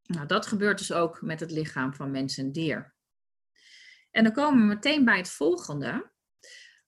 Nou, 0.04 0.28
dat 0.28 0.46
gebeurt 0.46 0.78
dus 0.78 0.92
ook 0.92 1.22
met 1.22 1.40
het 1.40 1.52
lichaam 1.52 1.94
van 1.94 2.12
mens 2.12 2.38
en 2.38 2.52
dier. 2.52 2.96
En 4.12 4.24
dan 4.24 4.34
komen 4.34 4.62
we 4.62 4.74
meteen 4.74 5.06
bij 5.06 5.18
het 5.18 5.30
volgende. 5.30 6.12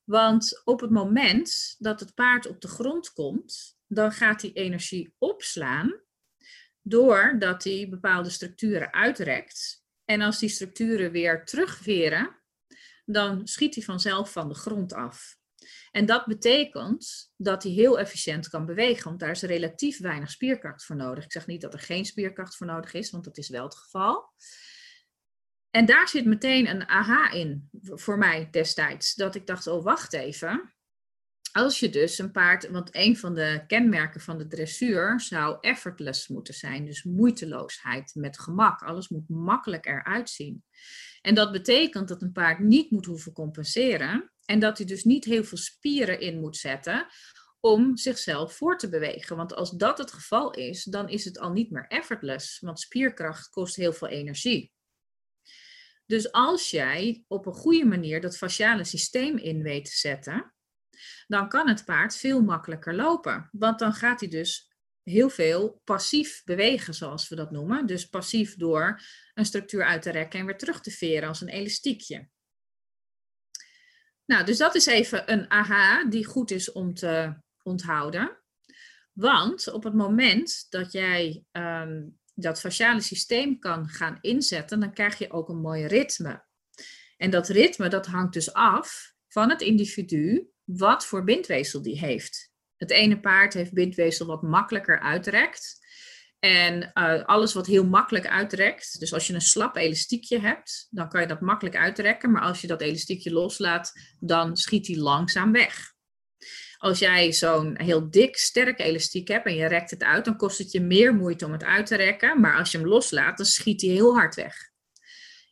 Want 0.03 0.61
op 0.63 0.81
het 0.81 0.89
moment 0.89 1.75
dat 1.77 1.99
het 1.99 2.13
paard 2.13 2.47
op 2.47 2.61
de 2.61 2.67
grond 2.67 3.13
komt, 3.13 3.77
dan 3.87 4.11
gaat 4.11 4.41
hij 4.41 4.53
energie 4.53 5.15
opslaan 5.17 6.01
doordat 6.81 7.63
hij 7.63 7.87
bepaalde 7.89 8.29
structuren 8.29 8.93
uitrekt. 8.93 9.83
En 10.05 10.21
als 10.21 10.39
die 10.39 10.49
structuren 10.49 11.11
weer 11.11 11.45
terugveren, 11.45 12.40
dan 13.05 13.47
schiet 13.47 13.75
hij 13.75 13.83
vanzelf 13.83 14.31
van 14.31 14.47
de 14.47 14.55
grond 14.55 14.93
af. 14.93 15.39
En 15.91 16.05
dat 16.05 16.25
betekent 16.25 17.31
dat 17.35 17.63
hij 17.63 17.71
heel 17.71 17.99
efficiënt 17.99 18.49
kan 18.49 18.65
bewegen, 18.65 19.03
want 19.03 19.19
daar 19.19 19.31
is 19.31 19.41
relatief 19.41 19.99
weinig 19.99 20.31
spierkracht 20.31 20.85
voor 20.85 20.95
nodig. 20.95 21.23
Ik 21.23 21.31
zeg 21.31 21.47
niet 21.47 21.61
dat 21.61 21.73
er 21.73 21.79
geen 21.79 22.05
spierkracht 22.05 22.55
voor 22.55 22.67
nodig 22.67 22.93
is, 22.93 23.11
want 23.11 23.23
dat 23.23 23.37
is 23.37 23.49
wel 23.49 23.63
het 23.63 23.75
geval. 23.75 24.33
En 25.69 25.85
daar 25.85 26.07
zit 26.07 26.25
meteen 26.25 26.69
een 26.69 26.87
aha 26.87 27.31
in 27.31 27.69
voor 27.81 28.17
mij 28.17 28.49
destijds. 28.49 29.15
Dat 29.15 29.35
ik 29.35 29.47
dacht, 29.47 29.67
oh 29.67 29.83
wacht 29.83 30.13
even. 30.13 30.73
Als 31.51 31.79
je 31.79 31.89
dus 31.89 32.17
een 32.17 32.31
paard, 32.31 32.69
want 32.69 32.95
een 32.95 33.17
van 33.17 33.35
de 33.35 33.63
kenmerken 33.67 34.21
van 34.21 34.37
de 34.37 34.47
dressuur 34.47 35.19
zou 35.19 35.57
effortless 35.61 36.27
moeten 36.27 36.53
zijn. 36.53 36.85
Dus 36.85 37.03
moeiteloosheid, 37.03 38.15
met 38.15 38.39
gemak. 38.39 38.81
Alles 38.81 39.09
moet 39.09 39.29
makkelijk 39.29 39.85
eruit 39.85 40.29
zien. 40.29 40.63
En 41.21 41.35
dat 41.35 41.51
betekent 41.51 42.07
dat 42.07 42.21
een 42.21 42.31
paard 42.31 42.59
niet 42.59 42.91
moet 42.91 43.05
hoeven 43.05 43.33
compenseren. 43.33 44.31
En 44.45 44.59
dat 44.59 44.77
hij 44.77 44.87
dus 44.87 45.03
niet 45.03 45.25
heel 45.25 45.43
veel 45.43 45.57
spieren 45.57 46.19
in 46.19 46.39
moet 46.39 46.57
zetten 46.57 47.07
om 47.59 47.97
zichzelf 47.97 48.55
voor 48.55 48.77
te 48.77 48.89
bewegen. 48.89 49.35
Want 49.35 49.55
als 49.55 49.71
dat 49.71 49.97
het 49.97 50.11
geval 50.11 50.51
is, 50.51 50.83
dan 50.83 51.09
is 51.09 51.25
het 51.25 51.39
al 51.39 51.51
niet 51.51 51.71
meer 51.71 51.85
effortless. 51.87 52.59
Want 52.59 52.79
spierkracht 52.79 53.49
kost 53.49 53.75
heel 53.75 53.93
veel 53.93 54.07
energie. 54.07 54.71
Dus 56.05 56.31
als 56.31 56.69
jij 56.69 57.23
op 57.27 57.45
een 57.45 57.53
goede 57.53 57.85
manier 57.85 58.21
dat 58.21 58.37
fasciale 58.37 58.83
systeem 58.83 59.37
in 59.37 59.61
weet 59.61 59.85
te 59.85 59.97
zetten, 59.97 60.53
dan 61.27 61.49
kan 61.49 61.67
het 61.67 61.85
paard 61.85 62.17
veel 62.17 62.41
makkelijker 62.41 62.95
lopen. 62.95 63.49
Want 63.51 63.79
dan 63.79 63.93
gaat 63.93 64.19
hij 64.19 64.29
dus 64.29 64.71
heel 65.03 65.29
veel 65.29 65.81
passief 65.83 66.41
bewegen, 66.43 66.93
zoals 66.93 67.29
we 67.29 67.35
dat 67.35 67.51
noemen. 67.51 67.85
Dus 67.85 68.05
passief 68.05 68.55
door 68.55 69.01
een 69.33 69.45
structuur 69.45 69.83
uit 69.83 70.01
te 70.01 70.11
rekken 70.11 70.39
en 70.39 70.45
weer 70.45 70.57
terug 70.57 70.81
te 70.81 70.91
veren 70.91 71.27
als 71.27 71.41
een 71.41 71.49
elastiekje. 71.49 72.29
Nou, 74.25 74.45
dus 74.45 74.57
dat 74.57 74.75
is 74.75 74.85
even 74.85 75.31
een 75.31 75.51
aha 75.51 76.05
die 76.05 76.25
goed 76.25 76.51
is 76.51 76.71
om 76.71 76.93
te 76.93 77.33
onthouden. 77.63 78.37
Want 79.13 79.71
op 79.71 79.83
het 79.83 79.93
moment 79.93 80.65
dat 80.69 80.91
jij 80.91 81.43
ehm, 81.51 82.01
dat 82.33 82.59
fasciale 82.59 83.01
systeem 83.01 83.59
kan 83.59 83.87
gaan 83.87 84.17
inzetten, 84.21 84.79
dan 84.79 84.93
krijg 84.93 85.17
je 85.17 85.31
ook 85.31 85.49
een 85.49 85.61
mooi 85.61 85.85
ritme. 85.85 86.43
En 87.17 87.29
dat 87.29 87.47
ritme, 87.47 87.87
dat 87.87 88.05
hangt 88.05 88.33
dus 88.33 88.53
af 88.53 89.13
van 89.27 89.49
het 89.49 89.61
individu 89.61 90.50
wat 90.77 91.05
voor 91.05 91.23
bindweefsel 91.23 91.81
die 91.81 91.99
heeft. 91.99 92.51
Het 92.77 92.91
ene 92.91 93.19
paard 93.19 93.53
heeft 93.53 93.73
bindweefsel 93.73 94.25
wat 94.25 94.41
makkelijker 94.41 94.99
uitrekt. 94.99 95.79
En 96.39 96.91
uh, 96.93 97.23
alles 97.23 97.53
wat 97.53 97.65
heel 97.65 97.85
makkelijk 97.85 98.27
uitrekt, 98.27 98.99
dus 98.99 99.13
als 99.13 99.27
je 99.27 99.33
een 99.33 99.41
slap 99.41 99.75
elastiekje 99.75 100.39
hebt, 100.39 100.87
dan 100.89 101.09
kan 101.09 101.21
je 101.21 101.27
dat 101.27 101.41
makkelijk 101.41 101.75
uitrekken. 101.75 102.31
Maar 102.31 102.41
als 102.41 102.61
je 102.61 102.67
dat 102.67 102.81
elastiekje 102.81 103.31
loslaat, 103.31 103.91
dan 104.19 104.57
schiet 104.57 104.85
die 104.85 104.99
langzaam 104.99 105.51
weg. 105.51 105.93
Als 106.77 106.99
jij 106.99 107.33
zo'n 107.33 107.81
heel 107.81 108.09
dik, 108.09 108.37
sterk 108.37 108.79
elastiek 108.79 109.27
hebt 109.27 109.45
en 109.45 109.55
je 109.55 109.65
rekt 109.65 109.91
het 109.91 110.03
uit, 110.03 110.25
dan 110.25 110.37
kost 110.37 110.57
het 110.57 110.71
je 110.71 110.81
meer 110.81 111.15
moeite 111.15 111.45
om 111.45 111.51
het 111.51 111.63
uit 111.63 111.85
te 111.85 111.95
rekken. 111.95 112.39
Maar 112.39 112.57
als 112.57 112.71
je 112.71 112.77
hem 112.77 112.87
loslaat, 112.87 113.37
dan 113.37 113.45
schiet 113.45 113.81
hij 113.81 113.89
heel 113.89 114.13
hard 114.13 114.35
weg. 114.35 114.55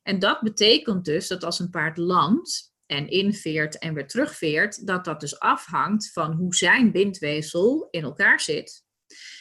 En 0.04 0.20
dat 0.20 0.42
betekent 0.42 1.06
dus 1.06 1.28
dat 1.28 1.44
als 1.44 1.60
een 1.60 1.70
paard 1.70 1.98
landt 1.98 2.69
en 2.90 3.10
inveert 3.10 3.78
en 3.78 3.94
weer 3.94 4.08
terugveert, 4.08 4.88
dat 4.88 5.06
dat 5.06 5.20
dus 5.20 5.40
afhangt 5.40 6.12
van 6.12 6.32
hoe 6.32 6.56
zijn 6.56 6.92
bindweefsel 6.92 7.88
in 7.92 8.04
elkaar 8.04 8.40
zit. 8.40 8.84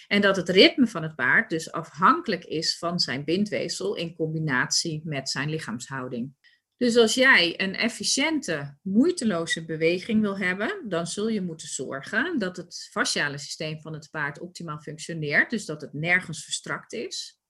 En 0.06 0.20
dat 0.20 0.36
het 0.36 0.48
ritme 0.48 0.86
van 0.86 1.02
het 1.02 1.14
paard 1.14 1.50
dus 1.50 1.72
afhankelijk 1.72 2.44
is 2.44 2.78
van 2.78 2.98
zijn 2.98 3.24
bindweefsel 3.24 3.94
in 3.94 4.14
combinatie 4.14 5.00
met 5.04 5.28
zijn 5.28 5.50
lichaamshouding. 5.50 6.34
Dus 6.76 6.96
als 6.96 7.14
jij 7.14 7.60
een 7.60 7.74
efficiënte, 7.74 8.76
moeiteloze 8.82 9.64
beweging 9.64 10.20
wil 10.20 10.38
hebben, 10.38 10.84
dan 10.88 11.06
zul 11.06 11.28
je 11.28 11.42
moeten 11.42 11.68
zorgen 11.68 12.38
dat 12.38 12.56
het 12.56 12.88
fasciale 12.90 13.38
systeem 13.38 13.80
van 13.80 13.92
het 13.92 14.08
paard 14.10 14.40
optimaal 14.40 14.78
functioneert, 14.78 15.50
dus 15.50 15.64
dat 15.64 15.80
het 15.80 15.92
nergens 15.92 16.44
verstrakt 16.44 16.92
is. 16.92 17.40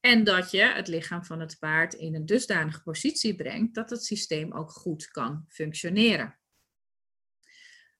En 0.00 0.24
dat 0.24 0.50
je 0.50 0.62
het 0.62 0.88
lichaam 0.88 1.24
van 1.24 1.40
het 1.40 1.56
paard 1.58 1.94
in 1.94 2.14
een 2.14 2.26
dusdanige 2.26 2.82
positie 2.82 3.34
brengt 3.34 3.74
dat 3.74 3.90
het 3.90 4.04
systeem 4.04 4.52
ook 4.52 4.70
goed 4.70 5.10
kan 5.10 5.44
functioneren. 5.48 6.38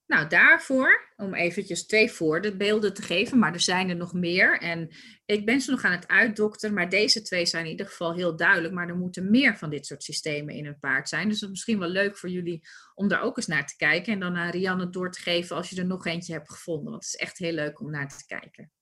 Nou, 0.09 0.29
daarvoor, 0.29 1.13
om 1.17 1.35
eventjes 1.35 1.87
twee 1.87 2.11
voorbeelden 2.11 2.95
te 2.95 3.03
geven, 3.03 3.39
maar 3.39 3.53
er 3.53 3.61
zijn 3.61 3.89
er 3.89 3.97
nog 3.97 4.13
meer. 4.13 4.61
En 4.61 4.89
ik 5.25 5.47
ben 5.47 5.61
ze 5.61 5.71
nog 5.71 5.85
aan 5.85 5.93
het 5.93 6.09
uitdokteren, 6.09 6.75
maar 6.75 6.89
deze 6.89 7.23
twee 7.23 7.47
zijn 7.47 7.65
in 7.65 7.71
ieder 7.71 7.87
geval 7.87 8.15
heel 8.15 8.37
duidelijk. 8.37 8.75
Maar 8.75 8.89
er 8.89 8.97
moeten 8.97 9.31
meer 9.31 9.57
van 9.57 9.71
dit 9.71 9.87
soort 9.87 10.03
systemen 10.03 10.55
in 10.55 10.67
een 10.67 10.79
paard 10.79 11.09
zijn. 11.09 11.29
Dus 11.29 11.35
het 11.35 11.43
is 11.43 11.49
misschien 11.49 11.79
wel 11.79 11.89
leuk 11.89 12.17
voor 12.17 12.29
jullie 12.29 12.63
om 12.95 13.09
daar 13.09 13.23
ook 13.23 13.37
eens 13.37 13.47
naar 13.47 13.67
te 13.67 13.77
kijken. 13.77 14.13
En 14.13 14.21
dan 14.21 14.37
aan 14.37 14.51
Rianne 14.51 14.91
door 14.91 15.11
te 15.11 15.21
geven 15.21 15.57
als 15.57 15.71
je 15.71 15.81
er 15.81 15.87
nog 15.87 16.07
eentje 16.07 16.33
hebt 16.33 16.51
gevonden. 16.51 16.91
Want 16.91 17.05
het 17.05 17.15
is 17.15 17.21
echt 17.21 17.39
heel 17.39 17.53
leuk 17.53 17.81
om 17.81 17.91
naar 17.91 18.09
te 18.09 18.27
kijken. 18.27 18.73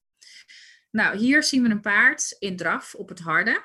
Nou, 0.97 1.17
hier 1.17 1.43
zien 1.43 1.63
we 1.63 1.69
een 1.69 1.81
paard 1.81 2.37
in 2.39 2.57
draf 2.57 2.95
op 2.95 3.09
het 3.09 3.19
harde. 3.19 3.65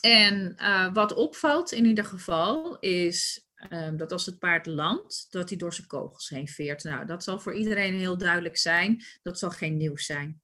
En 0.00 0.56
uh, 0.58 0.92
wat 0.92 1.14
opvalt 1.14 1.72
in 1.72 1.84
ieder 1.84 2.04
geval 2.04 2.78
is 2.78 3.46
Ehm, 3.56 3.96
dat 3.96 4.12
als 4.12 4.26
het 4.26 4.38
paard 4.38 4.66
landt, 4.66 5.26
dat 5.30 5.48
hij 5.48 5.58
door 5.58 5.74
zijn 5.74 5.86
kogels 5.86 6.28
heen 6.28 6.48
veert. 6.48 6.84
Nou, 6.84 7.06
dat 7.06 7.24
zal 7.24 7.40
voor 7.40 7.54
iedereen 7.54 7.94
heel 7.94 8.18
duidelijk 8.18 8.56
zijn. 8.56 9.04
Dat 9.22 9.38
zal 9.38 9.50
geen 9.50 9.76
nieuws 9.76 10.06
zijn. 10.06 10.40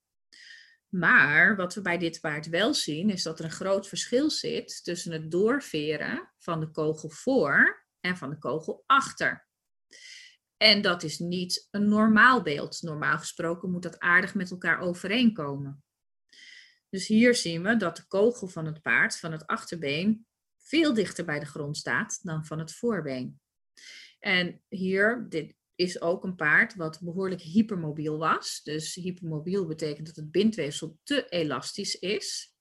Maar 0.88 1.56
wat 1.56 1.74
we 1.74 1.80
bij 1.80 1.98
dit 1.98 2.20
paard 2.20 2.48
wel 2.48 2.74
zien, 2.74 3.10
is 3.10 3.22
dat 3.22 3.38
er 3.38 3.44
een 3.44 3.50
groot 3.50 3.88
verschil 3.88 4.30
zit 4.30 4.84
tussen 4.84 5.12
het 5.12 5.30
doorveren 5.30 6.30
van 6.38 6.60
de 6.60 6.70
kogel 6.70 7.08
voor 7.08 7.86
en 8.00 8.16
van 8.16 8.30
de 8.30 8.38
kogel 8.38 8.84
achter. 8.86 9.46
En 10.62 10.82
dat 10.82 11.02
is 11.02 11.18
niet 11.18 11.68
een 11.70 11.88
normaal 11.88 12.42
beeld. 12.42 12.82
Normaal 12.82 13.18
gesproken 13.18 13.70
moet 13.70 13.82
dat 13.82 13.98
aardig 13.98 14.34
met 14.34 14.50
elkaar 14.50 14.80
overeenkomen. 14.80 15.84
Dus 16.88 17.06
hier 17.06 17.34
zien 17.34 17.62
we 17.62 17.76
dat 17.76 17.96
de 17.96 18.06
kogel 18.06 18.48
van 18.48 18.66
het 18.66 18.82
paard, 18.82 19.18
van 19.18 19.32
het 19.32 19.46
achterbeen, 19.46 20.26
veel 20.58 20.94
dichter 20.94 21.24
bij 21.24 21.40
de 21.40 21.46
grond 21.46 21.76
staat 21.76 22.18
dan 22.22 22.46
van 22.46 22.58
het 22.58 22.72
voorbeen. 22.72 23.40
En 24.18 24.62
hier, 24.68 25.26
dit 25.28 25.54
is 25.74 26.00
ook 26.00 26.24
een 26.24 26.36
paard 26.36 26.74
wat 26.74 27.00
behoorlijk 27.00 27.40
hypermobiel 27.40 28.18
was. 28.18 28.60
Dus 28.62 28.94
hypermobiel 28.94 29.66
betekent 29.66 30.06
dat 30.06 30.16
het 30.16 30.30
bindweefsel 30.30 30.98
te 31.02 31.28
elastisch 31.28 31.98
is. 31.98 32.51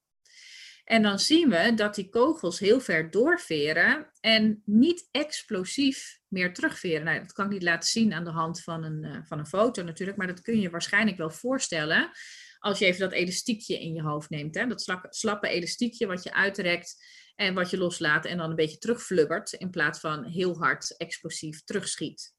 En 0.83 1.01
dan 1.01 1.19
zien 1.19 1.49
we 1.49 1.73
dat 1.75 1.95
die 1.95 2.09
kogels 2.09 2.59
heel 2.59 2.79
ver 2.79 3.11
doorveren 3.11 4.11
en 4.19 4.61
niet 4.65 5.07
explosief 5.11 6.19
meer 6.27 6.53
terugveren. 6.53 7.03
Nou, 7.03 7.19
dat 7.19 7.33
kan 7.33 7.45
ik 7.45 7.51
niet 7.51 7.63
laten 7.63 7.89
zien 7.89 8.13
aan 8.13 8.23
de 8.23 8.31
hand 8.31 8.61
van 8.61 8.83
een, 8.83 9.03
uh, 9.03 9.17
van 9.23 9.39
een 9.39 9.45
foto 9.47 9.83
natuurlijk, 9.83 10.17
maar 10.17 10.27
dat 10.27 10.41
kun 10.41 10.59
je 10.59 10.69
waarschijnlijk 10.69 11.17
wel 11.17 11.29
voorstellen 11.29 12.11
als 12.59 12.79
je 12.79 12.85
even 12.85 12.99
dat 12.99 13.11
elastiekje 13.11 13.79
in 13.79 13.93
je 13.93 14.01
hoofd 14.01 14.29
neemt. 14.29 14.55
Hè? 14.55 14.67
Dat 14.67 14.97
slappe 15.09 15.47
elastiekje 15.47 16.07
wat 16.07 16.23
je 16.23 16.33
uitrekt 16.33 17.19
En 17.35 17.53
wat 17.53 17.69
je 17.69 17.77
loslaat 17.77 18.25
en 18.25 18.37
dan 18.37 18.49
een 18.49 18.55
beetje 18.55 18.77
terugflubbert 18.77 19.51
in 19.51 19.69
plaats 19.69 19.99
van 19.99 20.25
heel 20.25 20.57
hard 20.57 20.97
explosief 20.97 21.63
terugschiet. 21.63 22.33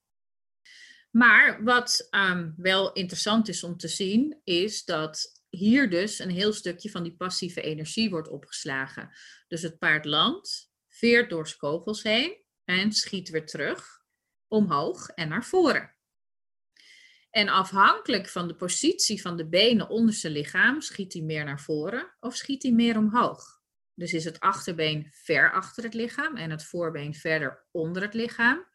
Maar 1.10 1.64
wat 1.64 2.06
ehm, 2.10 2.50
wel 2.56 2.92
interessant 2.92 3.48
is 3.48 3.64
om 3.64 3.76
te 3.76 3.88
zien, 3.88 4.40
is 4.44 4.84
dat 4.84 5.41
hier 5.56 5.90
dus 5.90 6.18
een 6.18 6.30
heel 6.30 6.52
stukje 6.52 6.90
van 6.90 7.02
die 7.02 7.16
passieve 7.16 7.60
energie 7.60 8.10
wordt 8.10 8.28
opgeslagen. 8.28 9.10
Dus 9.48 9.62
het 9.62 9.78
paard 9.78 10.04
landt, 10.04 10.70
veert 10.88 11.30
door 11.30 11.48
zijn 11.48 12.18
heen 12.18 12.36
en 12.64 12.92
schiet 12.92 13.28
weer 13.28 13.46
terug, 13.46 14.04
omhoog 14.48 15.08
en 15.08 15.28
naar 15.28 15.44
voren. 15.44 15.96
En 17.30 17.48
afhankelijk 17.48 18.28
van 18.28 18.48
de 18.48 18.54
positie 18.54 19.20
van 19.20 19.36
de 19.36 19.48
benen 19.48 19.88
onder 19.88 20.14
zijn 20.14 20.32
lichaam, 20.32 20.80
schiet 20.80 21.12
hij 21.12 21.22
meer 21.22 21.44
naar 21.44 21.60
voren 21.60 22.16
of 22.20 22.36
schiet 22.36 22.62
hij 22.62 22.72
meer 22.72 22.96
omhoog. 22.96 23.60
Dus 23.94 24.12
is 24.12 24.24
het 24.24 24.40
achterbeen 24.40 25.08
ver 25.10 25.52
achter 25.52 25.84
het 25.84 25.94
lichaam 25.94 26.36
en 26.36 26.50
het 26.50 26.64
voorbeen 26.64 27.14
verder 27.14 27.66
onder 27.70 28.02
het 28.02 28.14
lichaam, 28.14 28.68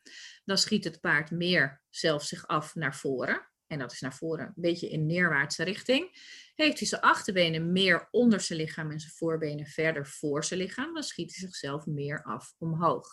dan 0.46 0.58
schiet 0.58 0.84
het 0.84 1.02
paard 1.02 1.32
meer 1.32 1.82
zelf 1.90 2.24
zich 2.24 2.48
af 2.48 2.76
naar 2.76 2.96
voren. 2.96 3.50
En 3.67 3.80
dat 3.80 3.91
is 3.91 4.01
naar 4.01 4.15
voren, 4.15 4.45
een 4.45 4.53
beetje 4.56 4.89
in 4.89 5.06
neerwaartse 5.06 5.63
richting. 5.63 6.25
Heeft 6.56 6.80
hij 6.80 6.88
zijn 6.88 7.01
achterbenen 7.01 7.71
meer 7.71 8.08
onder 8.12 8.39
zijn 8.41 8.60
lichaam 8.60 8.91
en 8.91 8.99
zijn 8.99 9.13
voorbenen 9.13 9.65
verder 9.65 10.08
voor 10.08 10.43
zijn 10.43 10.60
lichaam, 10.60 10.93
dan 10.93 11.03
schiet 11.03 11.36
hij 11.36 11.47
zichzelf 11.49 11.86
meer 11.86 12.23
af 12.23 12.53
omhoog. 12.58 13.08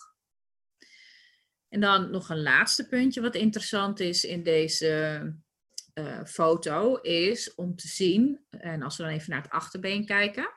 En 1.68 1.80
dan 1.80 2.10
nog 2.10 2.28
een 2.28 2.42
laatste 2.42 2.88
puntje 2.88 3.20
wat 3.20 3.34
interessant 3.34 4.00
is 4.00 4.24
in 4.24 4.42
deze 4.42 5.34
uh, 5.94 6.24
foto, 6.24 6.96
is 6.96 7.54
om 7.54 7.76
te 7.76 7.88
zien, 7.88 8.44
en 8.50 8.82
als 8.82 8.96
we 8.96 9.02
dan 9.02 9.12
even 9.12 9.30
naar 9.30 9.42
het 9.42 9.50
achterbeen 9.50 10.06
kijken, 10.06 10.50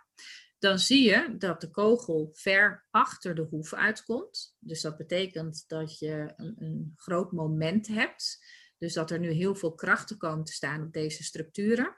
dan 0.59 0.79
zie 0.79 1.03
je 1.03 1.35
dat 1.37 1.61
de 1.61 1.69
kogel 1.69 2.29
ver 2.33 2.85
achter 2.89 3.35
de 3.35 3.41
hoef 3.41 3.73
uitkomt. 3.73 4.55
Dus 4.59 4.81
dat 4.81 4.97
betekent 4.97 5.63
dat 5.67 5.99
je 5.99 6.33
een, 6.35 6.55
een 6.57 6.93
groot 6.95 7.31
moment 7.31 7.87
hebt. 7.87 8.45
Dus 8.77 8.93
dat 8.93 9.11
er 9.11 9.19
nu 9.19 9.31
heel 9.31 9.55
veel 9.55 9.75
krachten 9.75 10.17
komen 10.17 10.43
te 10.43 10.51
staan 10.51 10.81
op 10.81 10.93
deze 10.93 11.23
structuren. 11.23 11.97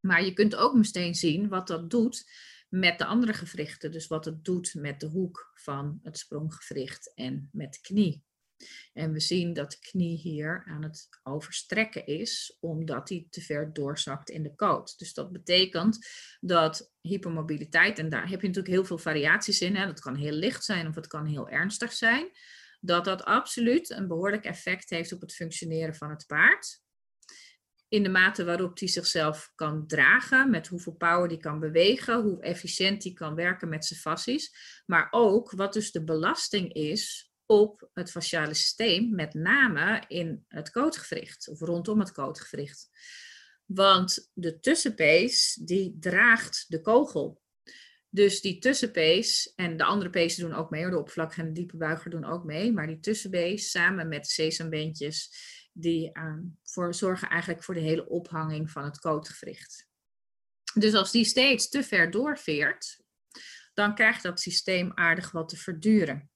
Maar 0.00 0.24
je 0.24 0.32
kunt 0.32 0.54
ook 0.54 0.74
meteen 0.74 1.14
zien 1.14 1.48
wat 1.48 1.66
dat 1.66 1.90
doet 1.90 2.30
met 2.68 2.98
de 2.98 3.04
andere 3.04 3.32
gewrichten. 3.32 3.92
Dus 3.92 4.06
wat 4.06 4.24
het 4.24 4.44
doet 4.44 4.74
met 4.74 5.00
de 5.00 5.06
hoek 5.06 5.50
van 5.54 6.00
het 6.02 6.18
spronggewricht 6.18 7.12
en 7.14 7.48
met 7.52 7.72
de 7.72 7.80
knie. 7.80 8.26
En 8.92 9.12
we 9.12 9.20
zien 9.20 9.52
dat 9.52 9.70
de 9.70 9.78
knie 9.78 10.16
hier 10.16 10.64
aan 10.66 10.82
het 10.82 11.08
overstrekken 11.22 12.06
is, 12.06 12.56
omdat 12.60 13.08
hij 13.08 13.26
te 13.30 13.40
ver 13.40 13.72
doorzakt 13.72 14.30
in 14.30 14.42
de 14.42 14.54
koot. 14.54 14.98
Dus 14.98 15.14
dat 15.14 15.32
betekent 15.32 16.06
dat 16.40 16.92
hypermobiliteit, 17.00 17.98
en 17.98 18.08
daar 18.08 18.28
heb 18.28 18.40
je 18.40 18.46
natuurlijk 18.46 18.74
heel 18.74 18.84
veel 18.84 18.98
variaties 18.98 19.60
in, 19.60 19.76
hè, 19.76 19.86
dat 19.86 20.00
kan 20.00 20.14
heel 20.14 20.32
licht 20.32 20.64
zijn 20.64 20.86
of 20.88 20.94
het 20.94 21.06
kan 21.06 21.26
heel 21.26 21.48
ernstig 21.48 21.92
zijn, 21.92 22.30
dat 22.80 23.04
dat 23.04 23.24
absoluut 23.24 23.90
een 23.90 24.08
behoorlijk 24.08 24.44
effect 24.44 24.90
heeft 24.90 25.12
op 25.12 25.20
het 25.20 25.34
functioneren 25.34 25.94
van 25.94 26.10
het 26.10 26.26
paard. 26.26 26.80
In 27.88 28.02
de 28.02 28.08
mate 28.08 28.44
waarop 28.44 28.78
hij 28.78 28.88
zichzelf 28.88 29.52
kan 29.54 29.86
dragen, 29.86 30.50
met 30.50 30.66
hoeveel 30.66 30.92
power 30.92 31.28
die 31.28 31.38
kan 31.38 31.60
bewegen, 31.60 32.22
hoe 32.22 32.42
efficiënt 32.42 33.02
hij 33.02 33.12
kan 33.12 33.34
werken 33.34 33.68
met 33.68 33.84
zijn 33.84 34.00
fassies. 34.00 34.54
Maar 34.86 35.08
ook 35.10 35.50
wat 35.50 35.72
dus 35.72 35.92
de 35.92 36.04
belasting 36.04 36.72
is 36.72 37.32
op 37.46 37.88
het 37.94 38.10
fasciale 38.10 38.54
systeem, 38.54 39.14
met 39.14 39.34
name 39.34 40.02
in 40.08 40.44
het 40.48 40.70
kootgewricht 40.70 41.48
of 41.48 41.60
rondom 41.60 41.98
het 41.98 42.12
kootgewricht. 42.12 42.90
Want 43.64 44.30
de 44.32 44.60
tussenpees 44.60 45.54
die 45.54 45.96
draagt 46.00 46.64
de 46.68 46.80
kogel. 46.80 47.40
Dus 48.10 48.40
die 48.40 48.58
tussenpees, 48.58 49.52
en 49.56 49.76
de 49.76 49.84
andere 49.84 50.10
pezen 50.10 50.48
doen 50.48 50.58
ook 50.58 50.70
mee, 50.70 50.90
de 50.90 50.98
oppervlakkige 50.98 51.40
en 51.40 51.46
de 51.46 51.52
diepe 51.52 51.76
buiger 51.76 52.10
doen 52.10 52.24
ook 52.24 52.44
mee, 52.44 52.72
maar 52.72 52.86
die 52.86 53.00
tussenpees 53.00 53.70
samen 53.70 54.08
met 54.08 54.26
sesambeentjes, 54.26 55.32
die 55.72 56.10
uh, 56.12 56.34
voor, 56.62 56.94
zorgen 56.94 57.28
eigenlijk 57.28 57.64
voor 57.64 57.74
de 57.74 57.80
hele 57.80 58.08
ophanging 58.08 58.70
van 58.70 58.84
het 58.84 58.98
kootgewricht. 58.98 59.86
Dus 60.74 60.94
als 60.94 61.10
die 61.10 61.24
steeds 61.24 61.68
te 61.68 61.82
ver 61.84 62.10
doorveert, 62.10 63.00
dan 63.74 63.94
krijgt 63.94 64.22
dat 64.22 64.40
systeem 64.40 64.92
aardig 64.94 65.30
wat 65.30 65.48
te 65.48 65.56
verduren. 65.56 66.30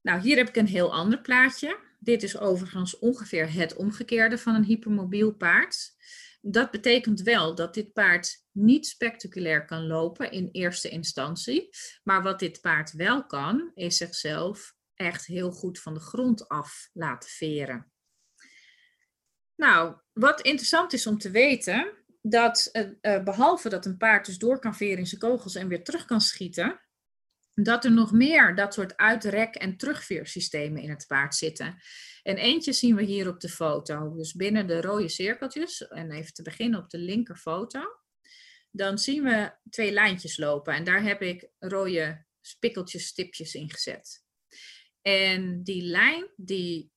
Nou, 0.00 0.20
hier 0.20 0.36
heb 0.36 0.48
ik 0.48 0.56
een 0.56 0.66
heel 0.66 0.92
ander 0.92 1.20
plaatje. 1.20 1.78
Dit 1.98 2.22
is 2.22 2.38
overigens 2.38 2.98
ongeveer 2.98 3.52
het 3.52 3.76
omgekeerde 3.76 4.38
van 4.38 4.54
een 4.54 4.64
hypermobiel 4.64 5.32
paard. 5.32 5.94
Dat 6.46 6.70
betekent 6.70 7.22
wel 7.22 7.54
dat 7.54 7.74
dit 7.74 7.92
paard 7.92 8.44
niet 8.50 8.86
spectaculair 8.86 9.64
kan 9.64 9.86
lopen 9.86 10.30
in 10.30 10.48
eerste 10.52 10.88
instantie. 10.88 11.68
Maar 12.02 12.22
wat 12.22 12.38
dit 12.38 12.60
paard 12.60 12.92
wel 12.92 13.26
kan, 13.26 13.70
is 13.74 13.96
zichzelf 13.96 14.74
echt 14.94 15.26
heel 15.26 15.50
goed 15.50 15.80
van 15.80 15.94
de 15.94 16.00
grond 16.00 16.48
af 16.48 16.90
laten 16.92 17.30
veren. 17.30 17.92
Nou, 19.54 19.96
wat 20.12 20.40
interessant 20.40 20.92
is 20.92 21.06
om 21.06 21.18
te 21.18 21.30
weten, 21.30 22.04
dat 22.22 22.70
uh, 22.72 23.22
behalve 23.22 23.68
dat 23.68 23.86
een 23.86 23.96
paard 23.96 24.26
dus 24.26 24.38
door 24.38 24.58
kan 24.58 24.74
veren 24.74 24.98
in 24.98 25.06
zijn 25.06 25.20
kogels 25.20 25.54
en 25.54 25.68
weer 25.68 25.84
terug 25.84 26.04
kan 26.04 26.20
schieten, 26.20 26.80
dat 27.54 27.84
er 27.84 27.92
nog 27.92 28.12
meer 28.12 28.54
dat 28.54 28.74
soort 28.74 28.96
uitrek- 28.96 29.54
en 29.54 29.76
terugveersystemen 29.76 30.82
in 30.82 30.90
het 30.90 31.06
paard 31.06 31.34
zitten. 31.34 31.76
En 32.22 32.36
eentje 32.36 32.72
zien 32.72 32.96
we 32.96 33.02
hier 33.02 33.28
op 33.28 33.40
de 33.40 33.48
foto. 33.48 34.14
Dus 34.14 34.32
binnen 34.32 34.66
de 34.66 34.80
rode 34.80 35.08
cirkeltjes, 35.08 35.88
en 35.88 36.10
even 36.10 36.32
te 36.32 36.42
beginnen 36.42 36.80
op 36.80 36.90
de 36.90 36.98
linker 36.98 37.36
foto, 37.36 37.80
dan 38.70 38.98
zien 38.98 39.22
we 39.22 39.52
twee 39.70 39.92
lijntjes 39.92 40.36
lopen. 40.36 40.74
En 40.74 40.84
daar 40.84 41.02
heb 41.02 41.22
ik 41.22 41.48
rode 41.58 42.24
spikkeltjes, 42.40 43.06
stipjes 43.06 43.54
in 43.54 43.70
gezet. 43.70 44.24
En 45.02 45.62
die 45.62 45.82
lijn 45.82 46.26
die 46.36 46.92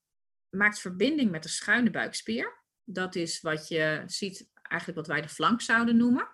maakt 0.50 0.80
verbinding 0.80 1.32
met 1.32 1.44
de 1.44 1.50
schuine 1.50 1.90
buikspier. 1.90 2.64
Dat 2.84 3.16
is 3.16 3.42
wat 3.42 3.68
je 3.68 4.04
ziet, 4.06 4.50
eigenlijk 4.54 5.00
wat 5.00 5.16
wij 5.16 5.22
de 5.22 5.34
flank 5.34 5.62
zouden 5.62 5.98
noemen. 5.98 6.28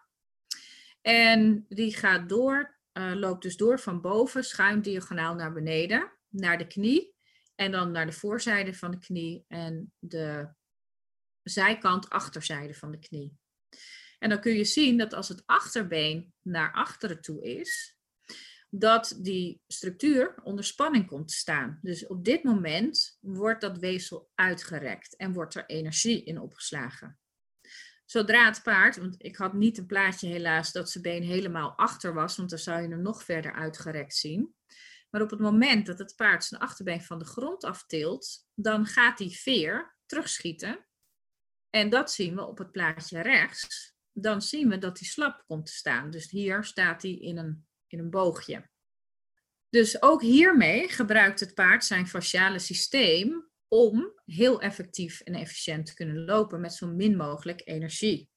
En 1.02 1.66
die 1.70 1.96
gaat 1.96 2.30
door 2.30 2.73
uh, 2.94 3.14
loopt 3.14 3.42
dus 3.42 3.58
door 3.58 3.80
van 3.80 4.02
boven, 4.02 4.44
schuin 4.44 4.82
diagonaal 4.82 5.36
naar 5.36 5.54
beneden, 5.54 6.12
naar 6.30 6.58
de 6.58 6.68
knie. 6.68 7.16
En 7.56 7.72
dan 7.72 7.92
naar 7.92 8.06
de 8.06 8.12
voorzijde 8.12 8.74
van 8.74 8.92
de 8.92 9.00
knie 9.00 9.46
en 9.48 9.94
de 10.00 10.54
zijkant 11.44 12.10
achterzijde 12.10 12.74
van 12.74 12.92
de 12.92 13.00
knie. 13.00 13.38
En 14.20 14.30
dan 14.30 14.40
kun 14.40 14.54
je 14.54 14.66
zien 14.66 14.98
dat 14.98 15.14
als 15.14 15.28
het 15.28 15.44
achterbeen 15.46 16.34
naar 16.42 16.74
achteren 16.74 17.22
toe 17.22 17.44
is, 17.44 17.98
dat 18.70 19.18
die 19.22 19.62
structuur 19.68 20.36
onder 20.44 20.66
spanning 20.66 21.08
komt 21.08 21.28
te 21.28 21.34
staan. 21.34 21.80
Dus 21.82 22.08
op 22.08 22.26
dit 22.26 22.44
moment 22.44 23.18
wordt 23.22 23.62
dat 23.62 23.78
weefsel 23.78 24.30
uitgerekt 24.36 25.16
en 25.16 25.34
wordt 25.34 25.56
er 25.56 25.66
energie 25.66 26.24
in 26.24 26.40
opgeslagen. 26.40 27.20
Zodra 28.14 28.46
het 28.46 28.64
paard, 28.64 28.98
want 28.98 29.16
ik 29.18 29.36
had 29.36 29.54
niet 29.54 29.78
een 29.78 29.86
plaatje 29.86 30.28
helaas 30.28 30.72
dat 30.72 30.90
zijn 30.90 31.04
been 31.04 31.24
helemaal 31.24 31.78
achter 31.78 32.14
was, 32.14 32.38
want 32.38 32.50
dan 32.50 32.60
zou 32.60 32.82
je 32.82 32.88
hem 32.88 33.02
nog 33.02 33.24
verder 33.24 33.54
uitgerekt 33.54 34.16
zien. 34.16 34.56
Maar 35.10 35.22
op 35.22 35.30
het 35.30 35.40
moment 35.40 35.86
dat 35.86 36.00
het 36.00 36.16
paard 36.16 36.44
zijn 36.44 36.62
achterbeen 36.62 37.02
van 37.02 37.20
de 37.20 37.26
grond 37.26 37.64
aftilt, 37.64 38.48
dan 38.54 38.86
gaat 38.86 39.18
die 39.18 39.38
veer 39.38 39.98
terugschieten. 40.06 40.86
En 41.70 41.90
dat 41.90 42.12
zien 42.12 42.36
we 42.36 42.46
op 42.46 42.58
het 42.58 42.72
plaatje 42.72 43.22
rechts. 43.22 43.96
Dan 44.12 44.42
zien 44.42 44.70
we 44.70 44.78
dat 44.78 45.00
hij 45.00 45.08
slap 45.08 45.44
komt 45.48 45.66
te 45.66 45.74
staan. 45.74 46.12
Dus 46.12 46.30
hier 46.30 46.64
staat 46.64 47.02
hij 47.02 47.12
in 47.12 47.38
een, 47.38 47.68
in 47.88 48.00
een 48.00 48.10
boogje. 48.10 48.70
Dus 49.70 50.02
ook 50.02 50.22
hiermee 50.22 50.90
gebruikt 50.90 51.40
het 51.40 51.54
paard 51.54 51.86
zijn 51.86 52.08
fasciale 52.08 52.60
systeem 52.60 53.52
om 53.74 54.22
heel 54.26 54.62
effectief 54.62 55.20
en 55.20 55.34
efficiënt 55.34 55.86
te 55.86 55.94
kunnen 55.94 56.26
lopen 56.26 56.62
met 56.62 56.74
zo 56.74 56.88
min 56.88 57.16
mogelijk 57.16 57.62
energie. 57.66 58.30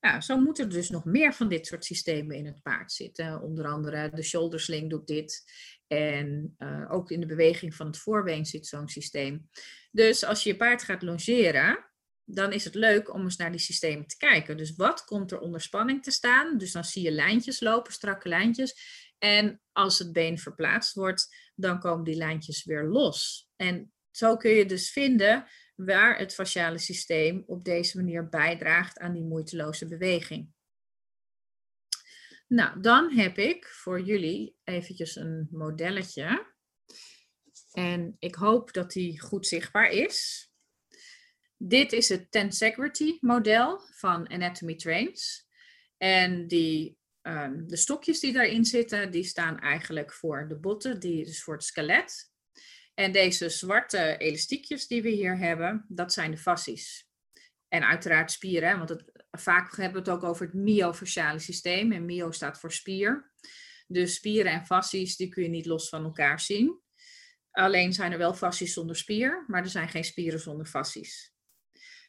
Nou, 0.00 0.20
zo 0.20 0.40
moeten 0.40 0.64
er 0.64 0.70
dus 0.70 0.90
nog 0.90 1.04
meer 1.04 1.34
van 1.34 1.48
dit 1.48 1.66
soort 1.66 1.84
systemen 1.84 2.36
in 2.36 2.46
het 2.46 2.62
paard 2.62 2.92
zitten. 2.92 3.40
Onder 3.42 3.66
andere 3.66 4.10
de 4.14 4.22
shoulder 4.22 4.60
sling 4.60 4.90
doet 4.90 5.06
dit. 5.06 5.44
En 5.86 6.54
uh, 6.58 6.92
ook 6.92 7.10
in 7.10 7.20
de 7.20 7.26
beweging 7.26 7.74
van 7.74 7.86
het 7.86 7.98
voorbeen 7.98 8.46
zit 8.46 8.66
zo'n 8.66 8.88
systeem. 8.88 9.48
Dus 9.90 10.24
als 10.24 10.42
je 10.42 10.50
je 10.50 10.56
paard 10.56 10.82
gaat 10.82 11.02
longeren, 11.02 11.90
dan 12.24 12.52
is 12.52 12.64
het 12.64 12.74
leuk 12.74 13.14
om 13.14 13.22
eens 13.22 13.36
naar 13.36 13.50
die 13.50 13.60
systemen 13.60 14.06
te 14.06 14.16
kijken. 14.16 14.56
Dus 14.56 14.76
wat 14.76 15.04
komt 15.04 15.32
er 15.32 15.40
onder 15.40 15.60
spanning 15.60 16.02
te 16.02 16.10
staan? 16.10 16.58
Dus 16.58 16.72
dan 16.72 16.84
zie 16.84 17.02
je 17.02 17.10
lijntjes 17.10 17.60
lopen, 17.60 17.92
strakke 17.92 18.28
lijntjes. 18.28 18.74
En 19.18 19.60
als 19.72 19.98
het 19.98 20.12
been 20.12 20.38
verplaatst 20.38 20.94
wordt, 20.94 21.52
dan 21.54 21.78
komen 21.80 22.04
die 22.04 22.16
lijntjes 22.16 22.64
weer 22.64 22.84
los. 22.84 23.48
En 23.56 23.92
zo 24.18 24.36
kun 24.36 24.50
je 24.50 24.66
dus 24.66 24.90
vinden 24.90 25.46
waar 25.74 26.18
het 26.18 26.34
fasciale 26.34 26.78
systeem 26.78 27.42
op 27.46 27.64
deze 27.64 27.96
manier 27.96 28.28
bijdraagt 28.28 28.98
aan 28.98 29.12
die 29.12 29.24
moeiteloze 29.24 29.86
beweging. 29.86 30.52
Nou, 32.48 32.80
dan 32.80 33.12
heb 33.12 33.38
ik 33.38 33.66
voor 33.66 34.00
jullie 34.00 34.56
eventjes 34.64 35.16
een 35.16 35.48
modelletje. 35.50 36.46
En 37.72 38.16
ik 38.18 38.34
hoop 38.34 38.72
dat 38.72 38.92
die 38.92 39.20
goed 39.20 39.46
zichtbaar 39.46 39.90
is. 39.90 40.50
Dit 41.56 41.92
is 41.92 42.08
het 42.08 42.30
tensegrity 42.30 43.16
model 43.20 43.80
van 43.90 44.28
Anatomy 44.28 44.74
Trains. 44.74 45.48
En 45.96 46.46
die 46.46 46.98
ehm, 47.20 47.66
de 47.66 47.76
stokjes 47.76 48.20
die 48.20 48.32
daarin 48.32 48.64
zitten, 48.64 49.10
die 49.10 49.24
staan 49.24 49.58
eigenlijk 49.58 50.12
voor 50.12 50.48
de 50.48 50.58
botten, 50.58 51.00
die 51.00 51.24
dus 51.24 51.42
voor 51.42 51.54
het 51.54 51.64
skelet. 51.64 52.36
En 52.98 53.12
deze 53.12 53.48
zwarte 53.48 54.16
elastiekjes 54.16 54.86
die 54.86 55.02
we 55.02 55.08
hier 55.08 55.38
hebben, 55.38 55.84
dat 55.88 56.12
zijn 56.12 56.30
de 56.30 56.36
fascies. 56.36 57.08
En 57.68 57.86
uiteraard 57.86 58.30
spieren, 58.30 58.76
want 58.76 58.88
het, 58.88 59.04
vaak 59.30 59.76
hebben 59.76 60.04
we 60.04 60.10
het 60.10 60.18
ook 60.18 60.30
over 60.30 60.46
het 60.46 60.54
myofasciale 60.54 61.38
systeem. 61.38 61.92
En 61.92 62.04
myo 62.04 62.30
staat 62.30 62.60
voor 62.60 62.72
spier. 62.72 63.32
Dus 63.86 64.14
spieren 64.14 64.52
en 64.52 64.66
fascies, 64.66 65.16
die 65.16 65.28
kun 65.28 65.42
je 65.42 65.48
niet 65.48 65.66
los 65.66 65.88
van 65.88 66.04
elkaar 66.04 66.40
zien. 66.40 66.80
Alleen 67.50 67.92
zijn 67.92 68.12
er 68.12 68.18
wel 68.18 68.34
fascies 68.34 68.72
zonder 68.72 68.96
spier, 68.96 69.44
maar 69.46 69.62
er 69.62 69.70
zijn 69.70 69.88
geen 69.88 70.04
spieren 70.04 70.40
zonder 70.40 70.66
fascies. 70.66 71.34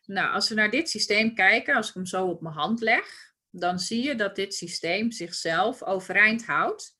Nou, 0.05 0.33
als 0.33 0.49
we 0.49 0.55
naar 0.55 0.71
dit 0.71 0.89
systeem 0.89 1.35
kijken, 1.35 1.75
als 1.75 1.87
ik 1.87 1.93
hem 1.93 2.05
zo 2.05 2.25
op 2.25 2.41
mijn 2.41 2.55
hand 2.55 2.81
leg, 2.81 3.33
dan 3.49 3.79
zie 3.79 4.03
je 4.03 4.15
dat 4.15 4.35
dit 4.35 4.53
systeem 4.53 5.11
zichzelf 5.11 5.83
overeind 5.83 6.45
houdt. 6.45 6.98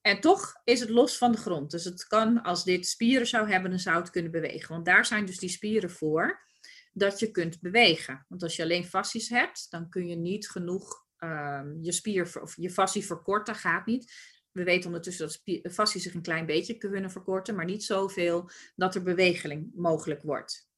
En 0.00 0.20
toch 0.20 0.60
is 0.64 0.80
het 0.80 0.88
los 0.88 1.18
van 1.18 1.32
de 1.32 1.38
grond. 1.38 1.70
Dus 1.70 1.84
het 1.84 2.06
kan, 2.06 2.42
als 2.42 2.64
dit 2.64 2.86
spieren 2.86 3.26
zou 3.26 3.50
hebben, 3.50 3.70
dan 3.70 3.78
zou 3.78 3.96
het 3.96 4.10
kunnen 4.10 4.30
bewegen. 4.30 4.68
Want 4.68 4.84
daar 4.84 5.06
zijn 5.06 5.26
dus 5.26 5.38
die 5.38 5.48
spieren 5.48 5.90
voor, 5.90 6.46
dat 6.92 7.18
je 7.18 7.30
kunt 7.30 7.60
bewegen. 7.60 8.24
Want 8.28 8.42
als 8.42 8.56
je 8.56 8.62
alleen 8.62 8.84
fascies 8.84 9.28
hebt, 9.28 9.70
dan 9.70 9.88
kun 9.88 10.06
je 10.06 10.16
niet 10.16 10.50
genoeg 10.50 11.06
ehm, 11.16 11.80
je 11.80 11.92
spier 11.92 12.40
of 12.42 12.56
je 12.56 12.70
fascie 12.70 13.04
verkorten, 13.04 13.54
gaat 13.54 13.86
niet. 13.86 14.12
We 14.52 14.64
weten 14.64 14.86
ondertussen 14.86 15.26
dat 15.62 15.72
fascies 15.72 16.02
zich 16.02 16.14
een 16.14 16.22
klein 16.22 16.46
beetje 16.46 16.78
kunnen 16.78 17.10
verkorten, 17.10 17.54
maar 17.54 17.64
niet 17.64 17.84
zoveel 17.84 18.50
dat 18.76 18.94
er 18.94 19.02
beweging 19.02 19.70
mogelijk 19.74 20.22
wordt. 20.22 20.68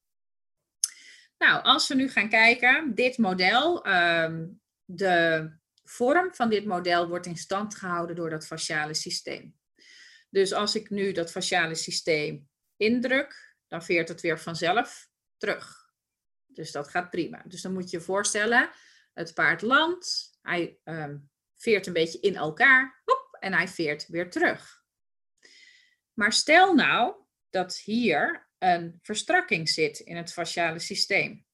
Nou, 1.39 1.63
als 1.63 1.89
we 1.89 1.95
nu 1.95 2.09
gaan 2.09 2.29
kijken, 2.29 2.95
dit 2.95 3.19
model, 3.19 3.85
ehm, 3.85 4.47
de 4.85 5.51
vorm 5.85 6.35
van 6.35 6.51
dit 6.51 6.64
model 6.64 7.09
wordt 7.09 7.27
in 7.27 7.37
stand 7.37 7.75
gehouden 7.75 8.16
door 8.16 8.31
dat 8.31 8.47
fasciale 8.47 8.95
systeem. 8.95 9.57
Dus 10.31 10.53
als 10.53 10.75
ik 10.75 10.90
nu 10.90 11.12
dat 11.12 11.31
fasciale 11.31 11.75
systeem 11.75 12.49
indruk, 12.77 13.57
dan 13.68 13.83
veert 13.83 14.09
het 14.09 14.21
weer 14.21 14.40
vanzelf 14.40 15.09
terug. 15.37 15.90
Dus 16.47 16.73
dat 16.73 16.88
gaat 16.88 17.11
prima. 17.11 17.42
Dus 17.47 17.62
dan 17.62 17.73
moet 17.73 17.90
je 17.90 17.97
je 17.97 18.03
voorstellen, 18.03 18.71
het 19.12 19.35
paard 19.35 19.62
landt, 19.62 20.38
hij 20.42 20.79
um, 20.85 21.31
veert 21.57 21.87
een 21.87 21.92
beetje 21.92 22.21
in 22.21 22.37
elkaar, 22.37 23.03
hop, 23.05 23.37
en 23.40 23.53
hij 23.53 23.68
veert 23.68 24.07
weer 24.07 24.31
terug. 24.31 24.83
Maar 26.12 26.33
stel 26.33 26.75
nou 26.75 27.14
dat 27.51 27.77
hier 27.77 28.51
een 28.59 28.99
verstrakking 29.03 29.68
zit 29.68 29.99
in 29.99 30.16
het 30.16 30.33
fasciale 30.33 30.79
systeem. 30.79 31.47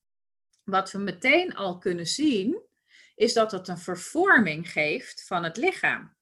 Wat 0.65 0.93
we 0.93 0.99
meteen 0.99 1.55
al 1.55 1.79
kunnen 1.79 2.07
zien, 2.07 2.68
is 3.19 3.33
dat 3.33 3.53
het 3.53 3.69
een 3.69 3.79
vervorming 3.79 4.73
geeft 4.73 5.27
van 5.27 5.45
het 5.45 5.57
lichaam. 5.57 6.17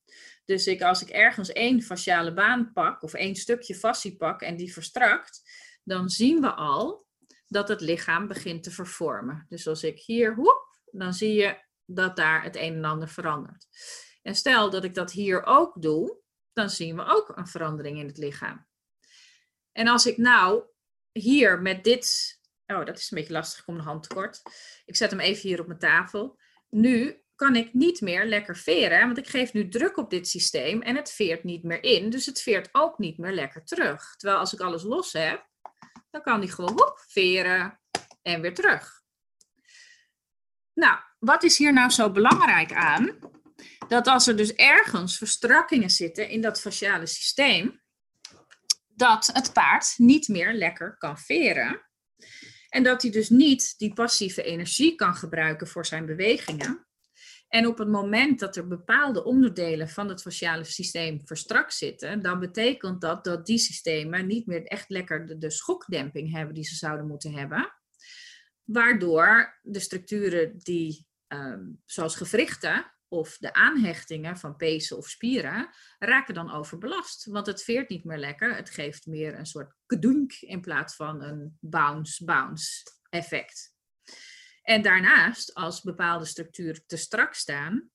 Dus 0.44 0.66
ik, 0.66 0.82
als 0.82 1.02
ik 1.02 1.08
ergens 1.08 1.52
één 1.52 1.82
fasciale 1.82 2.32
baan 2.32 2.72
pak 2.72 3.02
of 3.02 3.14
één 3.14 3.36
stukje 3.36 3.74
fascie 3.74 4.16
pak 4.16 4.42
en 4.42 4.56
die 4.56 4.72
verstrakt, 4.72 5.50
dan 5.84 6.08
zien 6.08 6.40
we 6.40 6.50
al 6.52 7.06
dat 7.46 7.68
het 7.68 7.80
lichaam 7.80 8.26
begint 8.26 8.62
te 8.62 8.70
vervormen. 8.70 9.46
Dus 9.48 9.68
als 9.68 9.82
ik 9.82 9.98
hier 9.98 10.34
hoep, 10.34 10.78
dan 10.90 11.14
zie 11.14 11.34
je 11.34 11.58
dat 11.84 12.16
daar 12.16 12.42
het 12.42 12.56
een 12.56 12.74
en 12.74 12.84
ander 12.84 13.08
verandert. 13.08 13.66
En 14.22 14.34
stel 14.34 14.70
dat 14.70 14.84
ik 14.84 14.94
dat 14.94 15.12
hier 15.12 15.44
ook 15.44 15.82
doe, 15.82 16.16
dan 16.52 16.70
zien 16.70 16.96
we 16.96 17.04
ook 17.04 17.32
een 17.36 17.46
verandering 17.46 17.98
in 17.98 18.06
het 18.06 18.18
lichaam. 18.18 18.66
En 19.72 19.88
als 19.88 20.06
ik 20.06 20.16
nou 20.16 20.64
hier 21.12 21.62
met 21.62 21.84
dit. 21.84 22.34
Oh, 22.66 22.84
dat 22.84 22.98
is 22.98 23.10
een 23.10 23.18
beetje 23.18 23.32
lastig, 23.32 23.58
ik 23.58 23.64
kom 23.64 23.76
de 23.76 23.82
hand 23.82 24.02
tekort. 24.02 24.42
Ik 24.84 24.96
zet 24.96 25.10
hem 25.10 25.20
even 25.20 25.48
hier 25.48 25.60
op 25.60 25.66
mijn 25.66 25.78
tafel. 25.78 26.38
Nu 26.76 27.22
kan 27.34 27.56
ik 27.56 27.74
niet 27.74 28.00
meer 28.00 28.24
lekker 28.24 28.56
veren, 28.56 29.00
want 29.00 29.18
ik 29.18 29.28
geef 29.28 29.52
nu 29.52 29.68
druk 29.68 29.96
op 29.96 30.10
dit 30.10 30.28
systeem 30.28 30.82
en 30.82 30.96
het 30.96 31.12
veert 31.12 31.44
niet 31.44 31.62
meer 31.62 31.82
in. 31.82 32.10
Dus 32.10 32.26
het 32.26 32.42
veert 32.42 32.68
ook 32.72 32.98
niet 32.98 33.18
meer 33.18 33.32
lekker 33.32 33.64
terug. 33.64 34.16
Terwijl 34.16 34.40
als 34.40 34.52
ik 34.52 34.60
alles 34.60 34.82
los 34.82 35.12
heb, 35.12 35.48
dan 36.10 36.22
kan 36.22 36.40
die 36.40 36.50
gewoon 36.50 36.76
woep, 36.76 37.04
veren 37.08 37.80
en 38.22 38.40
weer 38.40 38.54
terug. 38.54 39.02
Nou, 40.72 40.98
wat 41.18 41.42
is 41.42 41.58
hier 41.58 41.72
nou 41.72 41.90
zo 41.90 42.10
belangrijk 42.10 42.72
aan? 42.72 43.18
Dat 43.88 44.06
als 44.06 44.26
er 44.26 44.36
dus 44.36 44.54
ergens 44.54 45.18
verstrakkingen 45.18 45.90
zitten 45.90 46.28
in 46.28 46.40
dat 46.40 46.60
fasciale 46.60 47.06
systeem, 47.06 47.82
dat 48.88 49.30
het 49.32 49.52
paard 49.52 49.94
niet 49.96 50.28
meer 50.28 50.52
lekker 50.52 50.96
kan 50.96 51.18
veren. 51.18 51.86
En 52.68 52.82
dat 52.82 53.02
hij 53.02 53.10
dus 53.10 53.28
niet 53.28 53.74
die 53.78 53.92
passieve 53.92 54.42
energie 54.42 54.94
kan 54.94 55.14
gebruiken 55.14 55.66
voor 55.66 55.86
zijn 55.86 56.06
bewegingen. 56.06 56.86
En 57.48 57.66
op 57.66 57.78
het 57.78 57.88
moment 57.88 58.38
dat 58.38 58.56
er 58.56 58.68
bepaalde 58.68 59.24
onderdelen 59.24 59.88
van 59.88 60.08
het 60.08 60.22
fasciale 60.22 60.64
systeem 60.64 61.20
verstrakt 61.24 61.74
zitten, 61.74 62.22
dan 62.22 62.38
betekent 62.40 63.00
dat 63.00 63.24
dat 63.24 63.46
die 63.46 63.58
systemen 63.58 64.26
niet 64.26 64.46
meer 64.46 64.64
echt 64.64 64.88
lekker 64.88 65.38
de, 65.38 65.50
schokdemping 65.50 66.32
hebben 66.32 66.54
die 66.54 66.64
ze 66.64 66.74
zouden 66.74 67.06
moeten 67.06 67.32
hebben. 67.32 67.72
Waardoor 68.64 69.58
de 69.62 69.80
structuren 69.80 70.58
die, 70.58 71.06
ehm, 71.26 71.64
zoals 71.84 72.16
gewrichten, 72.16 72.95
of 73.08 73.36
de 73.38 73.52
aanhechtingen 73.52 74.36
van 74.36 74.56
pezen 74.56 74.96
of 74.96 75.08
spieren 75.08 75.68
raken 75.98 76.34
dan 76.34 76.52
overbelast. 76.52 77.24
Want 77.24 77.46
het 77.46 77.62
veert 77.62 77.88
niet 77.88 78.04
meer 78.04 78.18
lekker. 78.18 78.56
Het 78.56 78.70
geeft 78.70 79.06
meer 79.06 79.38
een 79.38 79.46
soort 79.46 79.74
kedoenk 79.86 80.32
in 80.32 80.60
plaats 80.60 80.96
van 80.96 81.22
een 81.22 81.56
bounce-bounce 81.60 82.82
effect. 83.10 83.74
En 84.62 84.82
daarnaast, 84.82 85.54
als 85.54 85.82
bepaalde 85.82 86.24
structuren 86.24 86.82
te 86.86 86.96
strak 86.96 87.34
staan, 87.34 87.90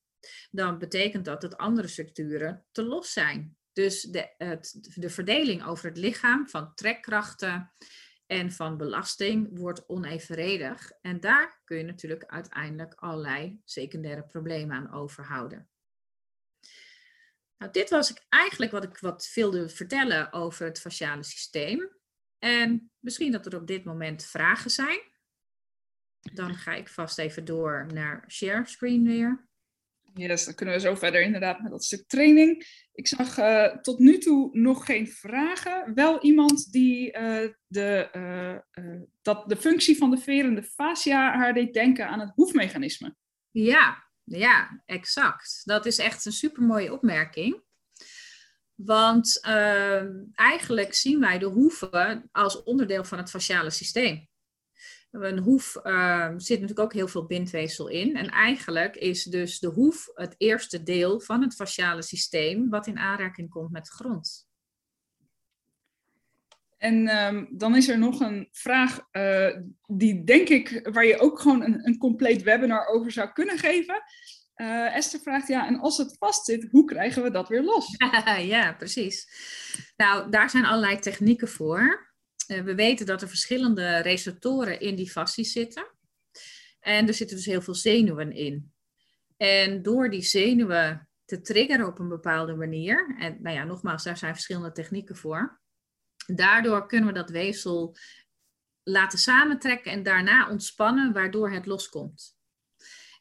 dan 0.51 0.77
betekent 0.77 1.25
dat 1.25 1.41
dat 1.41 1.57
andere 1.57 1.87
structuren 1.87 2.65
te 2.71 2.83
los 2.83 3.13
zijn. 3.13 3.57
Dus 3.73 4.01
de, 4.01 4.33
het, 4.37 4.77
de 4.81 5.09
verdeling 5.09 5.65
over 5.65 5.85
het 5.85 5.97
lichaam 5.97 6.49
van 6.49 6.73
trekkrachten 6.75 7.73
en 8.31 8.51
van 8.51 8.77
belasting 8.77 9.59
wordt 9.59 9.87
onevenredig. 9.87 10.91
En 11.01 11.19
daar 11.19 11.61
kun 11.63 11.77
je 11.77 11.83
natuurlijk 11.83 12.25
uiteindelijk 12.25 12.93
allerlei 12.93 13.61
secundaire 13.65 14.23
problemen 14.23 14.75
aan 14.75 14.93
overhouden. 14.93 15.69
Nou, 17.57 17.71
dit 17.71 17.89
was 17.89 18.13
eigenlijk 18.29 18.71
wat 18.71 18.83
ik 18.83 18.97
wat 18.97 19.31
wilde 19.35 19.69
vertellen 19.69 20.33
over 20.33 20.65
het 20.65 20.79
fasciale 20.79 21.23
systeem. 21.23 21.89
En 22.39 22.91
misschien 22.99 23.31
dat 23.31 23.45
er 23.45 23.55
op 23.55 23.67
dit 23.67 23.83
moment 23.83 24.25
vragen 24.25 24.71
zijn. 24.71 24.99
Dan 26.19 26.55
ga 26.55 26.73
ik 26.73 26.89
vast 26.89 27.17
even 27.17 27.45
door 27.45 27.87
naar 27.93 28.23
share 28.27 28.65
screen 28.65 29.03
weer. 29.03 29.49
Yes, 30.13 30.45
dan 30.45 30.55
kunnen 30.55 30.75
we 30.75 30.81
zo 30.81 30.95
verder 30.95 31.21
inderdaad 31.21 31.61
met 31.61 31.71
dat 31.71 31.83
stuk 31.83 32.07
training. 32.07 32.65
Ik 32.93 33.07
zag 33.07 33.37
uh, 33.37 33.65
tot 33.65 33.99
nu 33.99 34.17
toe 34.17 34.49
nog 34.51 34.85
geen 34.85 35.07
vragen. 35.07 35.93
Wel 35.93 36.21
iemand 36.21 36.71
die 36.71 37.17
uh, 37.17 37.47
de, 37.67 38.09
uh, 38.15 39.01
dat 39.21 39.49
de 39.49 39.57
functie 39.57 39.97
van 39.97 40.11
de 40.11 40.17
verende 40.17 40.63
fascia 40.63 41.37
haar 41.37 41.53
deed 41.53 41.73
denken 41.73 42.07
aan 42.07 42.19
het 42.19 42.31
hoefmechanisme. 42.35 43.15
Ja, 43.51 44.09
ja, 44.23 44.81
exact. 44.85 45.61
Dat 45.63 45.85
is 45.85 45.97
echt 45.97 46.25
een 46.25 46.31
supermooie 46.31 46.93
opmerking. 46.93 47.63
Want 48.75 49.39
ehm, 49.41 50.09
eigenlijk 50.33 50.93
zien 50.93 51.19
wij 51.19 51.39
de 51.39 51.45
hoeven 51.45 52.29
als 52.31 52.63
onderdeel 52.63 53.03
van 53.03 53.17
het 53.17 53.29
fasciale 53.29 53.69
systeem. 53.69 54.29
Een 55.11 55.39
hoef 55.39 55.79
uh, 55.83 56.29
zit 56.37 56.59
natuurlijk 56.59 56.79
ook 56.79 56.93
heel 56.93 57.07
veel 57.07 57.25
bindweefsel 57.25 57.87
in. 57.87 58.15
En 58.15 58.29
eigenlijk 58.29 58.95
is 58.95 59.23
dus 59.23 59.59
de 59.59 59.67
hoef 59.67 60.09
het 60.13 60.35
eerste 60.37 60.83
deel 60.83 61.19
van 61.19 61.41
het 61.41 61.55
fasciale 61.55 62.01
systeem 62.01 62.69
wat 62.69 62.87
in 62.87 62.97
aanraking 62.97 63.49
komt 63.49 63.71
met 63.71 63.85
de 63.85 63.91
grond. 63.91 64.49
En 66.77 67.25
um, 67.25 67.47
dan 67.51 67.75
is 67.75 67.89
er 67.89 67.97
nog 67.97 68.19
een 68.19 68.47
vraag 68.51 68.99
uh, 69.11 69.57
die 69.87 70.23
denk 70.23 70.49
ik, 70.49 70.89
waar 70.91 71.05
je 71.05 71.19
ook 71.19 71.39
gewoon 71.39 71.63
een, 71.63 71.87
een 71.87 71.97
compleet 71.97 72.43
webinar 72.43 72.87
over 72.87 73.11
zou 73.11 73.31
kunnen 73.31 73.57
geven. 73.57 74.03
Uh, 74.55 74.95
Esther 74.95 75.19
vraagt, 75.19 75.47
ja, 75.47 75.67
en 75.67 75.79
als 75.79 75.97
het 75.97 76.15
vast 76.19 76.45
zit, 76.45 76.67
hoe 76.71 76.85
krijgen 76.85 77.23
we 77.23 77.31
dat 77.31 77.49
weer 77.49 77.63
los? 77.63 77.95
ja, 78.55 78.73
precies. 78.73 79.27
Nou, 79.97 80.29
daar 80.29 80.49
zijn 80.49 80.65
allerlei 80.65 80.99
technieken 80.99 81.47
voor. 81.47 82.10
Eh, 82.51 82.61
we 82.61 82.75
weten 82.75 83.05
dat 83.05 83.21
er 83.21 83.27
verschillende 83.27 83.97
receptoren 83.97 84.79
in 84.79 84.95
die 84.95 85.11
fascies 85.11 85.51
zitten. 85.51 85.91
En 86.79 87.07
er 87.07 87.13
zitten 87.13 87.35
dus 87.35 87.45
heel 87.45 87.61
veel 87.61 87.75
zenuwen 87.75 88.31
in. 88.31 88.73
En 89.37 89.81
door 89.81 90.09
die 90.09 90.21
zenuwen 90.21 91.09
te 91.25 91.41
triggeren 91.41 91.87
op 91.87 91.99
een 91.99 92.07
bepaalde 92.07 92.55
manier, 92.55 93.15
en 93.19 93.37
nou 93.41 93.55
ja, 93.55 93.63
nogmaals, 93.63 94.03
daar 94.03 94.17
zijn 94.17 94.33
verschillende 94.33 94.71
technieken 94.71 95.15
voor. 95.15 95.61
Daardoor 96.25 96.87
kunnen 96.87 97.07
we 97.07 97.13
dat 97.15 97.29
weefsel 97.29 97.95
laten 98.83 99.19
samentrekken 99.19 99.91
en 99.91 100.03
daarna 100.03 100.49
ontspannen, 100.49 101.13
waardoor 101.13 101.51
het 101.51 101.65
loskomt. 101.65 102.37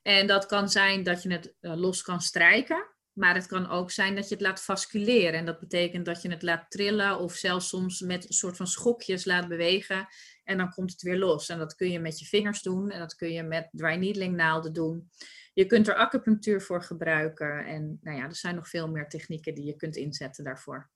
En 0.03 0.27
dat 0.27 0.47
kan 0.47 0.69
zijn 0.69 1.03
dat 1.03 1.23
je 1.23 1.33
het 1.33 1.55
eh, 1.61 1.77
los 1.77 2.03
kan 2.03 2.21
strijken. 2.21 2.90
Maar 3.13 3.35
het 3.35 3.47
kan 3.47 3.69
ook 3.69 3.91
zijn 3.91 4.15
dat 4.15 4.29
je 4.29 4.35
het 4.35 4.43
laat 4.43 4.65
vasculeren. 4.65 5.39
En 5.39 5.47
dat 5.47 5.61
betekent 5.61 6.05
dat 6.05 6.23
je 6.23 6.31
het 6.31 6.43
laat 6.43 6.71
trillen 6.71 7.19
of 7.19 7.35
zelfs 7.35 7.69
soms 7.69 8.01
met 8.01 8.25
een 8.25 8.33
soort 8.33 8.57
van 8.57 8.67
schokjes 8.67 9.25
laat 9.25 9.49
bewegen. 9.49 10.09
En 10.45 10.57
dan 10.57 10.71
komt 10.71 10.91
het 10.91 11.03
weer 11.03 11.19
los. 11.19 11.49
En 11.49 11.59
dat 11.59 11.75
kun 11.75 11.91
je 11.91 11.99
met 11.99 12.19
je 12.19 12.25
vingers 12.25 12.63
doen 12.63 12.91
en 12.91 12.99
dat 12.99 13.15
kun 13.15 13.33
je 13.33 13.43
met 13.43 13.69
dry 13.73 13.95
needling 13.95 14.37
naalden 14.37 14.73
doen. 14.73 15.11
Je 15.53 15.67
kunt 15.67 15.89
er 15.89 15.95
acupunctuur 15.95 16.63
voor 16.63 16.83
gebruiken. 16.83 17.65
En 17.65 17.99
nou 18.03 18.17
ja, 18.17 18.25
er 18.25 18.37
zijn 18.37 18.55
nog 18.55 18.69
veel 18.69 18.89
meer 18.89 19.09
technieken 19.09 19.55
die 19.55 19.65
je 19.65 19.77
kunt 19.77 19.97
inzetten 19.97 20.45
daarvoor. 20.45 20.91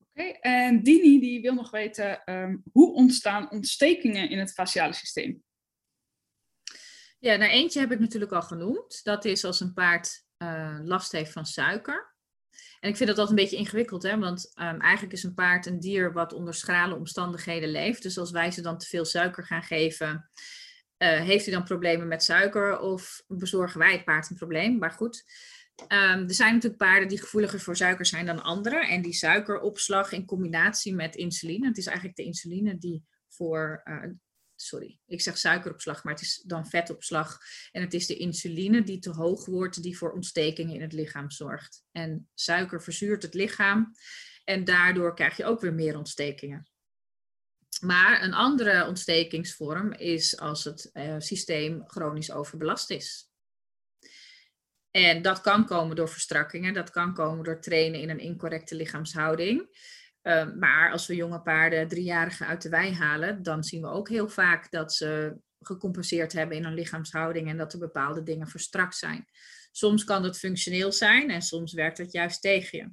Oké, 0.00 0.22
en 0.40 0.82
Dini 0.82 1.20
die 1.20 1.40
wil 1.40 1.54
nog 1.54 1.70
weten 1.70 2.24
ehm, 2.24 2.56
hoe 2.72 2.94
ontstaan 2.94 3.50
ontstekingen 3.50 4.30
in 4.30 4.38
het 4.38 4.52
faciale 4.52 4.92
systeem? 4.92 5.42
Ja, 7.18 7.36
nou 7.36 7.50
eentje 7.50 7.80
heb 7.80 7.92
ik 7.92 7.98
natuurlijk 7.98 8.32
al 8.32 8.42
genoemd. 8.42 9.00
Dat 9.02 9.24
is 9.24 9.44
als 9.44 9.60
een 9.60 9.72
paard 9.72 10.24
uh, 10.42 10.78
last 10.82 11.12
heeft 11.12 11.32
van 11.32 11.46
suiker. 11.46 12.14
En 12.80 12.88
ik 12.88 12.96
vind 12.96 13.08
dat 13.08 13.18
altijd 13.18 13.38
een 13.38 13.44
beetje 13.44 13.56
ingewikkeld, 13.56 14.02
hè? 14.02 14.18
want 14.18 14.52
um, 14.54 14.80
eigenlijk 14.80 15.12
is 15.12 15.22
een 15.22 15.34
paard 15.34 15.66
een 15.66 15.80
dier 15.80 16.12
wat 16.12 16.32
onder 16.32 16.54
schrale 16.54 16.94
omstandigheden 16.94 17.68
leeft. 17.68 18.02
Dus 18.02 18.18
als 18.18 18.30
wij 18.30 18.50
ze 18.50 18.62
dan 18.62 18.78
te 18.78 18.86
veel 18.86 19.04
suiker 19.04 19.44
gaan 19.44 19.62
geven, 19.62 20.30
uh, 20.98 21.20
heeft 21.20 21.44
hij 21.44 21.54
dan 21.54 21.64
problemen 21.64 22.08
met 22.08 22.22
suiker 22.22 22.78
of 22.78 23.22
bezorgen 23.26 23.78
wij 23.78 23.92
het 23.92 24.04
paard 24.04 24.30
een 24.30 24.36
probleem? 24.36 24.78
Maar 24.78 24.90
goed, 24.90 25.24
um, 25.82 25.88
er 26.28 26.34
zijn 26.34 26.54
natuurlijk 26.54 26.82
paarden 26.82 27.08
die 27.08 27.20
gevoeliger 27.20 27.60
voor 27.60 27.76
suiker 27.76 28.06
zijn 28.06 28.26
dan 28.26 28.42
anderen. 28.42 28.88
En 28.88 29.02
die 29.02 29.12
suikeropslag 29.12 30.12
in 30.12 30.26
combinatie 30.26 30.94
met 30.94 31.16
insuline, 31.16 31.66
het 31.66 31.78
is 31.78 31.86
eigenlijk 31.86 32.16
de 32.16 32.24
insuline 32.24 32.78
die 32.78 33.04
voor 33.28 33.80
uh, 33.84 34.10
sorry, 34.60 34.98
ik 35.06 35.20
zeg 35.20 35.38
suikeropslag, 35.38 36.04
maar 36.04 36.12
het 36.12 36.22
is 36.22 36.42
dan 36.46 36.66
vetopslag. 36.66 37.38
En 37.72 37.82
het 37.82 37.94
is 37.94 38.06
de 38.06 38.16
insuline 38.16 38.82
die 38.82 38.98
te 38.98 39.10
hoog 39.10 39.46
wordt, 39.46 39.82
die 39.82 39.98
voor 39.98 40.12
ontstekingen 40.12 40.74
in 40.74 40.82
het 40.82 40.92
lichaam 40.92 41.30
zorgt. 41.30 41.84
En 41.92 42.28
suiker 42.34 42.82
verzuurt 42.82 43.22
het 43.22 43.34
lichaam 43.34 43.94
en 44.44 44.64
daardoor 44.64 45.14
krijg 45.14 45.36
je 45.36 45.44
ook 45.44 45.60
weer 45.60 45.74
meer 45.74 45.96
ontstekingen. 45.96 46.68
Maar 47.80 48.22
een 48.22 48.34
andere 48.34 48.86
ontstekingsvorm 48.86 49.92
is 49.92 50.38
als 50.38 50.64
het 50.64 50.90
uh, 50.92 51.14
systeem 51.18 51.82
chronisch 51.86 52.32
overbelast 52.32 52.90
is. 52.90 53.28
En 54.90 55.22
dat 55.22 55.40
kan 55.40 55.66
komen 55.66 55.96
door 55.96 56.08
verstrakkingen, 56.08 56.74
dat 56.74 56.90
kan 56.90 57.14
komen 57.14 57.44
door 57.44 57.60
trainen 57.60 58.00
in 58.00 58.10
een 58.10 58.18
incorrecte 58.18 58.74
lichaamshouding. 58.74 59.78
Ehm, 60.22 60.58
maar 60.58 60.92
als 60.92 61.06
we 61.06 61.14
jonge 61.14 61.40
paarden 61.40 61.88
driejarigen 61.88 62.46
uit 62.46 62.62
de 62.62 62.68
wei 62.68 62.92
halen, 62.92 63.42
dan 63.42 63.64
zien 63.64 63.82
we 63.82 63.88
ook 63.88 64.08
heel 64.08 64.28
vaak 64.28 64.70
dat 64.70 64.94
ze 64.94 65.36
gecompenseerd 65.60 66.32
hebben 66.32 66.56
in 66.56 66.64
hun 66.64 66.74
lichaamshouding 66.74 67.48
en 67.48 67.56
dat 67.56 67.72
er 67.72 67.78
bepaalde 67.78 68.22
dingen 68.22 68.48
verstrakt 68.48 68.96
zijn. 68.96 69.26
Soms 69.72 70.04
kan 70.04 70.22
dat 70.22 70.38
functioneel 70.38 70.92
zijn 70.92 71.30
en 71.30 71.42
soms 71.42 71.72
werkt 71.72 71.98
het 71.98 72.12
juist 72.12 72.40
tegen 72.40 72.78
je. 72.78 72.92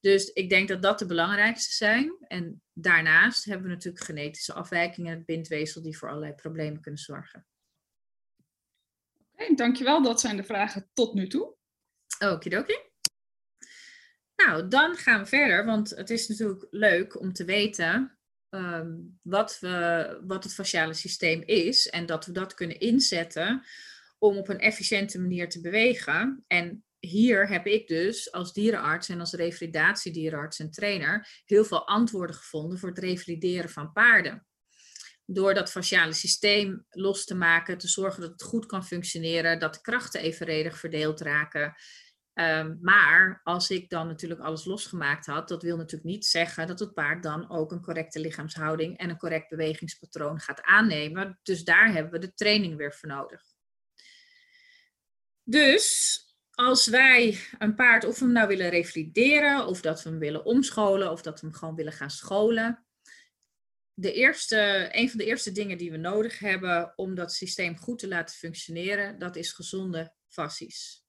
Dus 0.00 0.32
ik 0.32 0.48
denk 0.48 0.68
dat 0.68 0.82
dat 0.82 0.98
de 0.98 1.06
belangrijkste 1.06 1.72
zijn. 1.72 2.16
En 2.20 2.62
daarnaast 2.72 3.44
hebben 3.44 3.66
we 3.66 3.72
natuurlijk 3.72 4.04
genetische 4.04 4.52
afwijkingen 4.52 5.10
in 5.10 5.16
het 5.16 5.26
bindweefsel 5.26 5.82
die 5.82 5.98
voor 5.98 6.08
allerlei 6.08 6.34
problemen 6.34 6.80
kunnen 6.80 7.00
zorgen. 7.00 7.46
Oké, 9.32 9.54
dankjewel. 9.54 10.02
Dat 10.02 10.20
zijn 10.20 10.36
de 10.36 10.44
vragen 10.44 10.90
tot 10.92 11.14
nu 11.14 11.26
toe. 11.26 11.56
Okidoki. 12.18 12.87
Nou, 14.46 14.68
dan 14.68 14.96
gaan 14.96 15.20
we 15.20 15.26
verder, 15.26 15.64
want 15.64 15.90
het 15.90 16.10
is 16.10 16.28
natuurlijk 16.28 16.66
leuk 16.70 17.20
om 17.20 17.32
te 17.32 17.44
weten 17.44 18.18
ehm, 18.48 18.90
wat, 19.22 19.58
we, 19.60 20.18
wat 20.26 20.44
het 20.44 20.54
fasciale 20.54 20.94
systeem 20.94 21.42
is 21.42 21.88
en 21.88 22.06
dat 22.06 22.26
we 22.26 22.32
dat 22.32 22.54
kunnen 22.54 22.78
inzetten 22.78 23.64
om 24.18 24.36
op 24.36 24.48
een 24.48 24.58
efficiënte 24.58 25.20
manier 25.20 25.48
te 25.48 25.60
bewegen. 25.60 26.44
En 26.46 26.84
hier 26.98 27.48
heb 27.48 27.66
ik 27.66 27.88
dus 27.88 28.32
als 28.32 28.52
dierenarts 28.52 29.08
en 29.08 29.20
als 29.20 29.32
revalidatiedierenarts 29.32 30.58
en 30.58 30.70
trainer 30.70 31.42
heel 31.44 31.64
veel 31.64 31.86
antwoorden 31.86 32.36
gevonden 32.36 32.78
voor 32.78 32.88
het 32.88 32.98
revalideren 32.98 33.70
van 33.70 33.92
paarden. 33.92 34.46
Door 35.24 35.54
dat 35.54 35.70
fasciale 35.70 36.12
systeem 36.12 36.86
los 36.90 37.24
te 37.24 37.34
maken, 37.34 37.78
te 37.78 37.88
zorgen 37.88 38.20
dat 38.20 38.30
het 38.30 38.42
goed 38.42 38.66
kan 38.66 38.86
functioneren, 38.86 39.58
dat 39.58 39.74
de 39.74 39.80
krachten 39.80 40.20
evenredig 40.20 40.78
verdeeld 40.78 41.20
raken 41.20 41.74
Ehm, 42.38 42.76
maar 42.80 43.40
als 43.42 43.70
ik 43.70 43.90
dan 43.90 44.06
natuurlijk 44.06 44.40
alles 44.40 44.64
losgemaakt 44.64 45.26
had, 45.26 45.48
dat 45.48 45.62
wil 45.62 45.76
natuurlijk 45.76 46.10
niet 46.10 46.26
zeggen 46.26 46.66
dat 46.66 46.78
het 46.78 46.94
paard 46.94 47.22
dan 47.22 47.50
ook 47.50 47.72
een 47.72 47.82
correcte 47.82 48.20
lichaamshouding 48.20 48.98
en 48.98 49.10
een 49.10 49.16
correct 49.16 49.48
bewegingspatroon 49.48 50.40
gaat 50.40 50.62
aannemen. 50.62 51.38
Dus 51.42 51.64
daar 51.64 51.92
hebben 51.92 52.12
we 52.12 52.18
de 52.18 52.34
training 52.34 52.76
weer 52.76 52.94
voor 52.94 53.08
nodig. 53.08 53.42
Dus 55.42 56.20
als 56.50 56.86
wij 56.86 57.38
een 57.58 57.74
paard, 57.74 58.04
of 58.04 58.18
we 58.18 58.24
hem 58.24 58.34
nou 58.34 58.48
willen 58.48 58.70
revalideren, 58.70 59.66
of 59.66 59.80
dat 59.80 60.02
we 60.02 60.08
hem 60.08 60.18
willen 60.18 60.44
omscholen, 60.44 61.10
of 61.10 61.22
dat 61.22 61.40
we 61.40 61.46
hem 61.46 61.56
gewoon 61.56 61.74
willen 61.74 61.92
gaan 61.92 62.10
scholen. 62.10 62.86
De 63.94 64.12
eerste, 64.12 64.88
een 64.92 65.10
van 65.10 65.18
de 65.18 65.24
eerste 65.24 65.52
dingen 65.52 65.78
die 65.78 65.90
we 65.90 65.96
nodig 65.96 66.38
hebben 66.38 66.92
om 66.96 67.14
dat 67.14 67.32
systeem 67.32 67.76
goed 67.76 67.98
te 67.98 68.08
laten 68.08 68.36
functioneren, 68.36 69.18
dat 69.18 69.36
is 69.36 69.52
gezonde 69.52 70.12
fassies. 70.28 71.06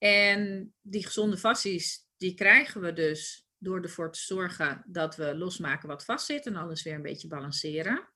En 0.00 0.74
die 0.80 1.04
gezonde 1.04 1.36
fasties, 1.36 2.06
die 2.16 2.34
krijgen 2.34 2.80
we 2.80 2.92
dus 2.92 3.46
door 3.58 3.82
ervoor 3.82 4.12
te 4.12 4.20
zorgen 4.20 4.84
dat 4.86 5.16
we 5.16 5.36
losmaken 5.36 5.88
wat 5.88 6.04
vastzit 6.04 6.46
en 6.46 6.56
alles 6.56 6.82
weer 6.82 6.94
een 6.94 7.02
beetje 7.02 7.28
balanceren. 7.28 8.08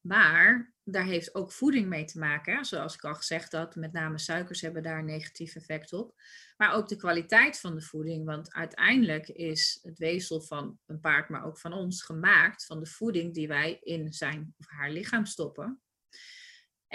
Maar 0.00 0.74
daar 0.82 1.04
heeft 1.04 1.34
ook 1.34 1.52
voeding 1.52 1.88
mee 1.88 2.04
te 2.04 2.18
maken. 2.18 2.64
Zoals 2.64 2.94
ik 2.94 3.04
al 3.04 3.14
gezegd 3.14 3.52
had, 3.52 3.76
met 3.76 3.92
name 3.92 4.18
suikers 4.18 4.60
hebben 4.60 4.82
daar 4.82 4.98
een 4.98 5.04
negatief 5.04 5.54
effect 5.54 5.92
op. 5.92 6.14
Maar 6.56 6.74
ook 6.74 6.88
de 6.88 6.96
kwaliteit 6.96 7.60
van 7.60 7.74
de 7.74 7.82
voeding. 7.82 8.24
Want 8.24 8.52
uiteindelijk 8.52 9.28
is 9.28 9.78
het 9.82 9.98
weefsel 9.98 10.40
van 10.40 10.78
een 10.86 11.00
paard, 11.00 11.28
maar 11.28 11.44
ook 11.44 11.58
van 11.58 11.72
ons, 11.72 12.02
gemaakt 12.02 12.66
van 12.66 12.80
de 12.80 12.86
voeding 12.86 13.34
die 13.34 13.48
wij 13.48 13.78
in 13.80 14.12
zijn 14.12 14.54
of 14.58 14.66
haar 14.68 14.90
lichaam 14.90 15.26
stoppen. 15.26 15.82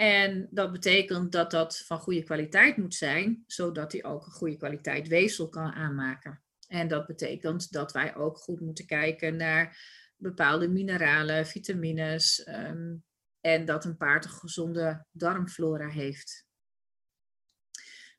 En 0.00 0.48
dat 0.50 0.72
betekent 0.72 1.32
dat 1.32 1.50
dat 1.50 1.78
van 1.78 1.98
goede 1.98 2.22
kwaliteit 2.22 2.76
moet 2.76 2.94
zijn, 2.94 3.44
zodat 3.46 3.92
hij 3.92 4.04
ook 4.04 4.26
een 4.26 4.32
goede 4.32 4.56
kwaliteit 4.56 5.08
weefsel 5.08 5.48
kan 5.48 5.72
aanmaken. 5.72 6.42
En 6.66 6.88
dat 6.88 7.06
betekent 7.06 7.72
dat 7.72 7.92
wij 7.92 8.16
ook 8.16 8.38
goed 8.38 8.60
moeten 8.60 8.86
kijken 8.86 9.36
naar 9.36 9.78
bepaalde 10.16 10.68
mineralen, 10.68 11.46
vitamines 11.46 12.42
ehm, 12.42 12.94
en 13.40 13.64
dat 13.64 13.84
een 13.84 13.96
paard 13.96 14.24
een 14.24 14.30
gezonde 14.30 15.06
darmflora 15.10 15.88
heeft. 15.88 16.46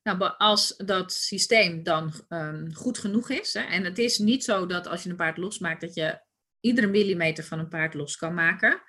Nou, 0.03 0.33
als 0.37 0.77
dat 0.77 1.13
systeem 1.13 1.83
dan 1.83 2.13
um, 2.29 2.73
goed 2.73 2.97
genoeg 2.97 3.29
is, 3.29 3.53
hè, 3.53 3.61
en 3.61 3.83
het 3.83 3.97
is 3.97 4.17
niet 4.17 4.43
zo 4.43 4.65
dat 4.65 4.87
als 4.87 5.03
je 5.03 5.09
een 5.09 5.15
paard 5.15 5.37
losmaakt, 5.37 5.81
dat 5.81 5.93
je 5.93 6.21
iedere 6.59 6.87
millimeter 6.87 7.43
van 7.43 7.59
een 7.59 7.69
paard 7.69 7.93
los 7.93 8.15
kan 8.15 8.33
maken. 8.33 8.81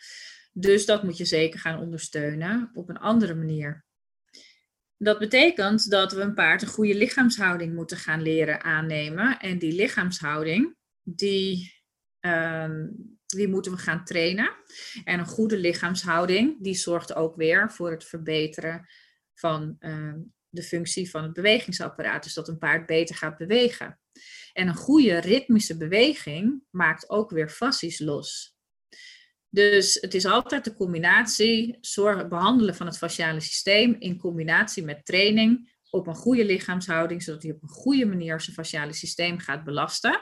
Dus 0.53 0.86
dat 0.86 1.03
moet 1.03 1.16
je 1.16 1.24
zeker 1.24 1.61
gaan 1.61 1.80
ondersteunen 1.80 2.70
op 2.74 2.88
een 2.88 2.98
andere 2.98 3.34
manier. 3.34 3.84
Dat 4.96 5.18
betekent 5.18 5.90
dat 5.90 6.12
we 6.12 6.20
een 6.20 6.34
paard 6.34 6.62
een 6.62 6.68
goede 6.68 6.94
lichaamshouding 6.94 7.74
moeten 7.74 7.96
gaan 7.96 8.22
leren 8.22 8.62
aannemen. 8.62 9.38
En 9.38 9.59
die 9.59 9.72
lichaamshouding, 9.72 10.76
die, 11.03 11.72
um, 12.20 13.18
die 13.26 13.48
moeten 13.48 13.72
we 13.72 13.78
gaan 13.78 14.05
trainen. 14.05 14.50
En 15.05 15.18
een 15.18 15.26
goede 15.26 15.59
lichaamshouding, 15.59 16.62
die 16.62 16.74
zorgt 16.74 17.14
ook 17.14 17.36
weer 17.36 17.72
voor 17.72 17.90
het 17.90 18.05
verbeteren 18.05 18.86
van 19.34 19.76
uh, 19.80 20.14
de 20.48 20.62
functie 20.62 21.11
van 21.11 21.22
het 21.22 21.32
bewegingsapparaat. 21.32 22.22
Dus 22.22 22.34
dat 22.34 22.48
een 22.48 22.59
paard 22.59 22.86
beter 22.86 23.14
gaat 23.14 23.36
bewegen. 23.36 23.98
En 24.53 24.68
een 24.68 24.74
goede 24.74 25.18
ritmische 25.18 25.76
beweging 25.76 26.62
maakt 26.70 27.11
ook 27.11 27.30
weer 27.30 27.48
fassies 27.48 27.98
los. 27.98 28.57
Dus 29.55 29.98
het 30.00 30.14
is 30.14 30.24
altijd 30.24 30.64
de 30.64 30.74
combinatie 30.74 31.78
zorgen, 31.80 32.28
behandelen 32.28 32.74
van 32.74 32.86
het 32.86 32.98
fasciale 32.98 33.40
systeem 33.40 33.96
in 33.98 34.18
combinatie 34.18 34.84
met 34.84 35.05
training 35.05 35.72
op 35.90 36.07
een 36.07 36.14
goede 36.14 36.44
lichaamshouding, 36.44 37.22
zodat 37.22 37.42
hij 37.42 37.53
op 37.53 37.62
een 37.62 37.68
goede 37.68 38.07
manier 38.07 38.40
zijn 38.40 38.57
fasciale 38.57 38.92
systeem 38.92 39.38
gaat 39.38 39.64
belasten, 39.64 40.20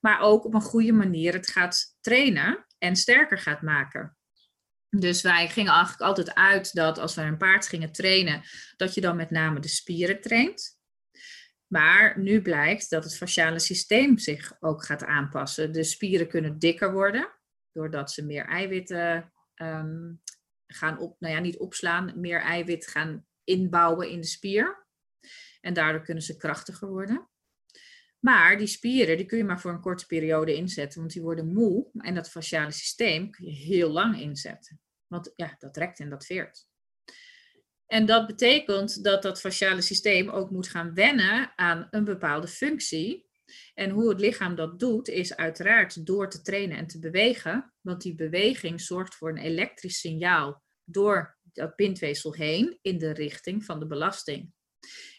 maar 0.00 0.20
ook 0.20 0.44
op 0.44 0.54
een 0.54 0.60
goede 0.60 0.92
manier 0.92 1.32
het 1.32 1.50
gaat 1.50 1.96
trainen 2.00 2.66
en 2.78 2.96
sterker 2.96 3.38
gaat 3.38 3.62
maken. 3.62 4.16
Dus 4.88 5.22
wij 5.22 5.48
gingen 5.48 5.72
eigenlijk 5.72 6.02
altijd 6.02 6.34
uit 6.34 6.74
dat 6.74 6.98
als 6.98 7.14
we 7.14 7.22
een 7.22 7.36
paard 7.36 7.68
gingen 7.68 7.92
trainen, 7.92 8.42
dat 8.76 8.94
je 8.94 9.00
dan 9.00 9.16
met 9.16 9.30
name 9.30 9.60
de 9.60 9.68
spieren 9.68 10.20
traint. 10.20 10.78
Maar 11.66 12.20
nu 12.20 12.42
blijkt 12.42 12.90
dat 12.90 13.04
het 13.04 13.16
fasciale 13.16 13.58
systeem 13.58 14.18
zich 14.18 14.52
ook 14.60 14.84
gaat 14.84 15.04
aanpassen. 15.04 15.72
De 15.72 15.84
spieren 15.84 16.28
kunnen 16.28 16.58
dikker 16.58 16.92
worden 16.92 17.38
doordat 17.72 18.10
ze 18.10 18.26
meer 18.26 18.44
eiwitten 18.44 19.32
ehm, 19.54 20.12
gaan 20.66 20.98
op, 20.98 21.20
nou 21.20 21.34
ja, 21.34 21.40
niet 21.40 21.58
opslaan, 21.58 22.20
meer 22.20 22.40
eiwit 22.40 22.86
gaan 22.86 23.26
inbouwen 23.44 24.10
in 24.10 24.20
de 24.20 24.26
spier. 24.26 24.86
En 25.60 25.74
daardoor 25.74 26.02
kunnen 26.02 26.22
ze 26.22 26.36
krachtiger 26.36 26.88
worden. 26.88 27.28
Maar 28.18 28.58
die 28.58 28.66
spieren, 28.66 29.16
die 29.16 29.26
kun 29.26 29.38
je 29.38 29.44
maar 29.44 29.60
voor 29.60 29.70
een 29.70 29.80
korte 29.80 30.06
periode 30.06 30.54
inzetten, 30.54 31.00
want 31.00 31.12
die 31.12 31.22
worden 31.22 31.52
moe. 31.52 31.90
En 31.98 32.14
dat 32.14 32.30
fasciale 32.30 32.70
systeem 32.70 33.30
kun 33.30 33.46
je 33.46 33.52
heel 33.52 33.90
lang 33.90 34.20
inzetten. 34.20 34.80
Want 35.06 35.32
ja, 35.36 35.54
dat 35.58 35.76
rekt 35.76 36.00
en 36.00 36.10
dat 36.10 36.26
veert. 36.26 36.68
En 37.86 38.06
dat 38.06 38.26
betekent 38.26 39.04
dat 39.04 39.22
dat 39.22 39.40
fasciale 39.40 39.80
systeem 39.80 40.28
ook 40.28 40.50
moet 40.50 40.68
gaan 40.68 40.94
wennen 40.94 41.52
aan 41.56 41.86
een 41.90 42.04
bepaalde 42.04 42.48
functie. 42.48 43.29
En 43.74 43.90
hoe 43.90 44.08
het 44.08 44.20
lichaam 44.20 44.54
dat 44.54 44.78
doet, 44.78 45.08
is 45.08 45.36
uiteraard 45.36 46.06
door 46.06 46.30
te 46.30 46.42
trainen 46.42 46.76
en 46.76 46.86
te 46.86 46.98
bewegen. 46.98 47.72
Want 47.80 48.02
die 48.02 48.14
beweging 48.14 48.80
zorgt 48.80 49.14
voor 49.14 49.28
een 49.28 49.36
elektrisch 49.36 50.00
signaal 50.00 50.62
door 50.84 51.38
dat 51.52 51.76
bindweefsel 51.76 52.34
heen 52.34 52.78
in 52.82 52.98
de 52.98 53.12
richting 53.12 53.64
van 53.64 53.78
de 53.78 53.86
belasting. 53.86 54.52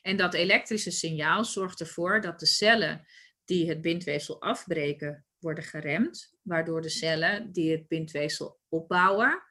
En 0.02 0.18
dat 0.18 0.34
elektrische 0.34 0.92
signaal 0.92 1.46
zorgt 1.46 1.80
ervoor 1.80 2.22
dat 2.22 2.40
de 2.40 2.46
cellen 2.46 3.06
die 3.46 3.70
het 3.70 3.82
bindweefsel 3.82 4.42
afbreken, 4.42 5.26
worden 5.40 5.64
geremd, 5.64 6.38
waardoor 6.42 6.82
de 6.82 6.90
cellen 6.90 7.52
die 7.52 7.72
het 7.72 7.88
bindweefsel 7.88 8.60
opbouwen, 8.70 9.44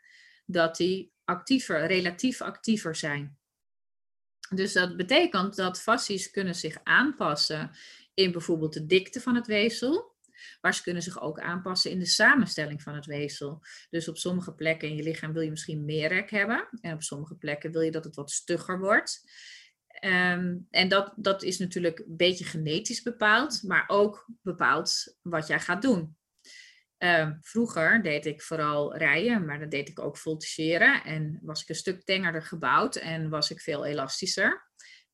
dat 0.47 0.77
die 0.77 1.13
actiever, 1.25 1.87
relatief 1.87 2.41
actiever 2.41 2.97
zijn. 2.97 3.39
Dus 4.55 4.73
dat 4.73 4.97
betekent 4.97 5.57
dat 5.57 5.81
fascies 5.81 6.31
kunnen 6.31 6.55
zich 6.55 6.79
aanpassen 6.83 7.71
in 8.15 8.33
bijvoorbeeld 8.33 8.73
de 8.73 8.87
dikte 8.87 9.21
van 9.21 9.35
het 9.35 9.47
weefsel, 9.47 10.17
maar 10.61 10.75
ze 10.75 10.83
kunnen 10.83 11.03
zich 11.03 11.21
ook 11.21 11.41
aanpassen 11.41 11.91
in 11.91 11.99
de 11.99 12.07
samenstelling 12.07 12.83
van 12.83 12.95
het 12.95 13.07
weefsel. 13.07 13.61
Dus 13.91 14.09
op 14.09 14.17
sommige 14.17 14.55
plekken 14.55 14.89
in 14.89 14.97
je 14.97 15.03
lichaam 15.03 15.33
wil 15.33 15.43
je 15.43 15.51
misschien 15.51 15.85
meer 15.85 16.09
rek 16.09 16.31
hebben 16.31 16.69
en 16.81 16.95
op 16.95 17.03
sommige 17.03 17.37
plekken 17.37 17.73
wil 17.73 17.81
je 17.81 17.91
dat 17.91 18.05
het 18.05 18.15
wat 18.15 18.31
stugger 18.31 18.79
wordt. 18.79 19.31
Ehm, 19.87 20.57
en 20.71 20.89
dat, 20.89 21.13
dat 21.17 21.43
is 21.43 21.59
natuurlijk 21.59 21.99
een 21.99 22.17
beetje 22.17 22.45
genetisch 22.45 23.03
bepaald, 23.03 23.63
maar 23.63 23.85
ook 23.87 24.27
bepaald 24.43 25.17
wat 25.23 25.47
jij 25.47 25.61
gaat 25.61 25.83
doen. 25.83 26.17
Ehm, 26.99 27.35
vroeger 27.41 28.03
deed 28.03 28.27
ik 28.27 28.43
vooral 28.43 28.97
rijden, 28.97 29.45
maar 29.45 29.59
dan 29.59 29.69
deed 29.69 29.89
ik 29.89 30.01
ook 30.01 30.17
voltigeren 30.17 31.05
en 31.05 31.39
was 31.43 31.63
ik 31.63 31.69
een 31.69 31.75
stuk 31.75 32.05
tengerder 32.05 32.43
gebouwd 32.43 32.97
en 32.97 33.29
was 33.29 33.51
ik 33.51 33.61
veel 33.61 33.85
elastischer. 33.85 34.69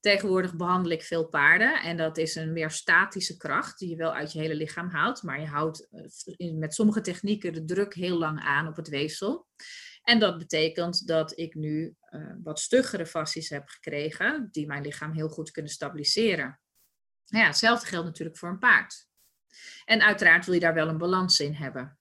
Tegenwoordig 0.07 0.55
behandel 0.55 0.93
ik 0.93 1.03
veel 1.03 1.29
paarden 1.29 1.83
en 1.83 1.97
dat 1.97 2.17
is 2.17 2.35
een 2.35 2.53
meer 2.53 2.71
statische 2.71 3.37
kracht 3.37 3.79
die 3.79 3.89
je 3.89 3.97
wel 3.97 4.15
uit 4.15 4.33
je 4.33 4.39
hele 4.39 4.55
lichaam 4.55 4.89
haalt, 4.89 5.23
maar 5.23 5.41
je 5.41 5.47
houdt 5.47 5.89
eh, 6.37 6.53
met 6.53 6.75
sommige 6.75 7.01
technieken 7.01 7.53
de 7.53 7.65
druk 7.65 7.95
heel 7.95 8.19
lang 8.19 8.41
aan 8.41 8.67
op 8.67 8.77
het 8.77 8.89
weefsel. 8.89 9.47
En 10.03 10.19
dat 10.19 10.39
betekent 10.39 11.07
dat 11.07 11.39
ik 11.39 11.55
nu 11.55 11.97
uh, 12.11 12.33
wat 12.43 12.61
stuggere 12.61 13.07
fascies 13.07 13.49
heb 13.49 13.69
gekregen, 13.69 14.49
die 14.51 14.67
mijn 14.67 14.83
lichaam 14.83 15.13
heel 15.13 15.29
goed 15.29 15.51
kunnen 15.51 15.73
stabiliseren. 15.73 16.61
Ja, 17.25 17.47
hetzelfde 17.47 17.87
geldt 17.87 18.07
natuurlijk 18.07 18.39
voor 18.39 18.49
een 18.49 18.59
paard. 18.59 19.07
En 19.85 20.03
uiteraard 20.03 20.45
wil 20.45 20.55
je 20.55 20.61
daar 20.61 20.75
wel 20.75 20.89
een 20.89 20.99
balans 20.99 21.41
in 21.41 21.55
hebben. 21.55 21.99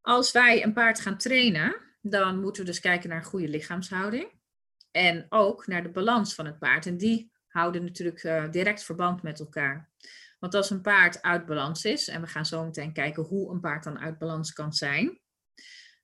Als 0.00 0.32
wij 0.32 0.64
een 0.64 0.72
paard 0.72 1.00
gaan 1.00 1.18
trainen, 1.18 1.76
dan 2.00 2.40
moeten 2.40 2.62
we 2.62 2.70
dus 2.70 2.80
kijken 2.80 3.08
naar 3.08 3.18
een 3.18 3.24
goede 3.24 3.48
lichaamshouding. 3.48 4.40
En 4.92 5.26
ook 5.28 5.66
naar 5.66 5.82
de 5.82 5.90
balans 5.90 6.34
van 6.34 6.46
het 6.46 6.58
paard. 6.58 6.86
En 6.86 6.96
die 6.96 7.32
houden 7.46 7.84
natuurlijk 7.84 8.22
uh, 8.22 8.50
direct 8.50 8.84
verband 8.84 9.22
met 9.22 9.40
elkaar. 9.40 9.90
Want 10.38 10.54
als 10.54 10.70
een 10.70 10.80
paard 10.80 11.22
uit 11.22 11.46
balans 11.46 11.84
is, 11.84 12.08
en 12.08 12.20
we 12.20 12.26
gaan 12.26 12.46
zo 12.46 12.64
meteen 12.64 12.92
kijken 12.92 13.22
hoe 13.22 13.50
een 13.50 13.60
paard 13.60 13.84
dan 13.84 13.98
uit 13.98 14.18
balans 14.18 14.52
kan 14.52 14.72
zijn, 14.72 15.20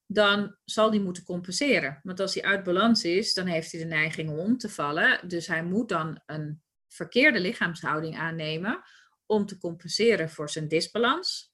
dan 0.06 0.56
zal 0.64 0.90
die 0.90 1.00
moeten 1.00 1.24
compenseren. 1.24 2.00
Want 2.02 2.20
als 2.20 2.34
hij 2.34 2.42
uit 2.42 2.64
balans 2.64 3.04
is, 3.04 3.34
dan 3.34 3.46
heeft 3.46 3.72
hij 3.72 3.80
de 3.80 3.86
neiging 3.86 4.30
om 4.30 4.38
om 4.38 4.58
te 4.58 4.68
vallen. 4.68 5.28
Dus 5.28 5.46
hij 5.46 5.64
moet 5.64 5.88
dan 5.88 6.22
een 6.26 6.62
verkeerde 6.88 7.40
lichaamshouding 7.40 8.18
aannemen 8.18 8.82
om 9.26 9.46
te 9.46 9.58
compenseren 9.58 10.30
voor 10.30 10.50
zijn 10.50 10.68
disbalans. 10.68 11.52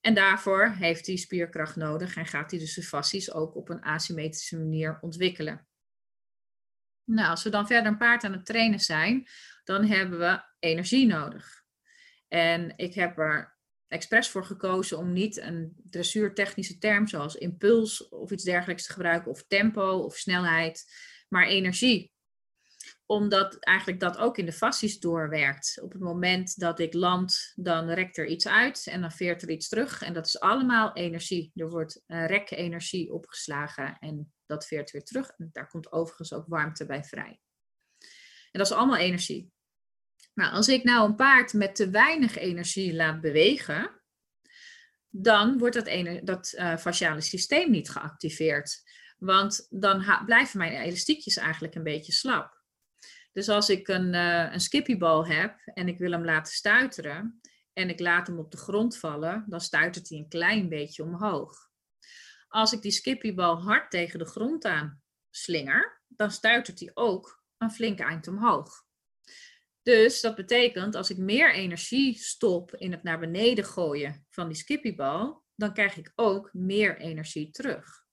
En 0.00 0.14
daarvoor 0.14 0.68
heeft 0.68 1.06
hij 1.06 1.16
spierkracht 1.16 1.76
nodig 1.76 2.16
en 2.16 2.26
gaat 2.26 2.50
hij 2.50 2.60
dus 2.60 2.74
de 2.74 2.82
fascies 2.82 3.32
ook 3.32 3.56
op 3.56 3.68
een 3.68 3.82
asymmetrische 3.82 4.58
manier 4.58 4.98
ontwikkelen. 5.00 5.66
Nou, 7.04 7.28
als 7.30 7.42
we 7.42 7.50
dan 7.50 7.66
verder 7.66 7.92
een 7.92 7.98
paard 7.98 8.24
aan 8.24 8.32
het 8.32 8.46
trainen 8.46 8.80
zijn, 8.80 9.28
dan 9.64 9.84
hebben 9.84 10.18
we 10.18 10.42
energie 10.58 11.06
nodig. 11.06 11.62
En 12.28 12.72
ik 12.76 12.94
heb 12.94 13.18
er 13.18 13.58
expres 13.88 14.28
voor 14.28 14.44
gekozen 14.44 14.98
om 14.98 15.12
niet 15.12 15.36
een 15.36 15.76
dressuurtechnische 15.90 16.78
term 16.78 17.06
zoals 17.06 17.34
impuls 17.34 18.08
of 18.08 18.30
iets 18.30 18.44
dergelijks 18.44 18.86
te 18.86 18.92
gebruiken, 18.92 19.30
of 19.30 19.44
tempo 19.46 19.98
of 19.98 20.16
snelheid, 20.16 20.84
maar 21.28 21.46
energie. 21.46 22.12
Omdat 23.06 23.56
eigenlijk 23.58 24.00
dat 24.00 24.16
ook 24.16 24.38
in 24.38 24.46
de 24.46 24.52
fascies 24.52 24.98
doorwerkt. 24.98 25.78
Op 25.82 25.92
het 25.92 26.00
moment 26.00 26.58
dat 26.58 26.78
ik 26.78 26.94
land, 26.94 27.52
dan 27.54 27.90
rekt 27.90 28.18
er 28.18 28.26
iets 28.26 28.48
uit 28.48 28.86
en 28.86 29.00
dan 29.00 29.12
veert 29.12 29.42
er 29.42 29.50
iets 29.50 29.68
terug. 29.68 30.02
En 30.02 30.12
dat 30.12 30.26
is 30.26 30.40
allemaal 30.40 30.92
energie. 30.92 31.52
Er 31.54 31.70
wordt 31.70 32.02
rek-energie 32.06 33.12
opgeslagen 33.12 33.96
en 33.98 34.33
dat 34.46 34.66
veert 34.66 34.90
weer 34.90 35.04
terug. 35.04 35.28
En 35.28 35.48
daar 35.52 35.68
komt 35.68 35.92
overigens 35.92 36.32
ook 36.32 36.46
warmte 36.46 36.86
bij 36.86 37.04
vrij. 37.04 37.40
En 38.50 38.60
dat 38.60 38.66
is 38.66 38.72
allemaal 38.72 38.96
energie. 38.96 39.52
Nou, 40.34 40.52
als 40.52 40.68
ik 40.68 40.84
nou 40.84 41.08
een 41.08 41.16
paard 41.16 41.52
met 41.52 41.74
te 41.74 41.90
weinig 41.90 42.36
energie 42.36 42.94
laat 42.94 43.20
bewegen, 43.20 44.02
dan 45.08 45.58
wordt 45.58 45.74
dat, 45.74 46.26
dat 46.26 46.54
uh, 46.56 46.76
fasciale 46.76 47.20
systeem 47.20 47.70
niet 47.70 47.90
geactiveerd. 47.90 48.82
Want 49.18 49.66
dan 49.70 50.22
blijven 50.24 50.58
mijn 50.58 50.72
elastiekjes 50.72 51.36
eigenlijk 51.36 51.74
een 51.74 51.82
beetje 51.82 52.12
slap. 52.12 52.62
Dus 53.32 53.48
als 53.48 53.68
ik 53.68 53.88
een, 53.88 54.14
uh, 54.14 54.52
een 54.52 54.60
skippiebal 54.60 55.26
heb 55.26 55.60
en 55.64 55.88
ik 55.88 55.98
wil 55.98 56.10
hem 56.10 56.24
laten 56.24 56.52
stuiteren 56.52 57.40
en 57.72 57.88
ik 57.88 58.00
laat 58.00 58.26
hem 58.26 58.38
op 58.38 58.50
de 58.50 58.56
grond 58.56 58.98
vallen, 58.98 59.44
dan 59.48 59.60
stuitert 59.60 60.08
hij 60.08 60.18
een 60.18 60.28
klein 60.28 60.68
beetje 60.68 61.02
omhoog. 61.02 61.70
Als 62.54 62.72
ik 62.72 62.82
die 62.82 62.90
skippiebal 62.90 63.62
hard 63.62 63.90
tegen 63.90 64.18
de 64.18 64.24
grond 64.24 64.64
aan 64.64 65.02
slinger, 65.30 66.02
dan 66.08 66.30
stuitert 66.30 66.80
hij 66.80 66.90
ook 66.94 67.42
een 67.58 67.70
flink 67.70 67.98
eind 67.98 68.28
omhoog. 68.28 68.84
Dus 69.82 70.20
dat 70.20 70.34
betekent, 70.34 70.94
als 70.94 71.10
ik 71.10 71.16
meer 71.16 71.54
energie 71.54 72.18
stop 72.18 72.74
in 72.76 72.92
het 72.92 73.02
naar 73.02 73.18
beneden 73.18 73.64
gooien 73.64 74.26
van 74.30 74.48
die 74.48 74.56
skippiebal, 74.56 75.44
dan 75.54 75.72
krijg 75.72 75.96
ik 75.96 76.12
ook 76.14 76.50
meer 76.52 76.98
energie 76.98 77.50
terug. 77.50 78.04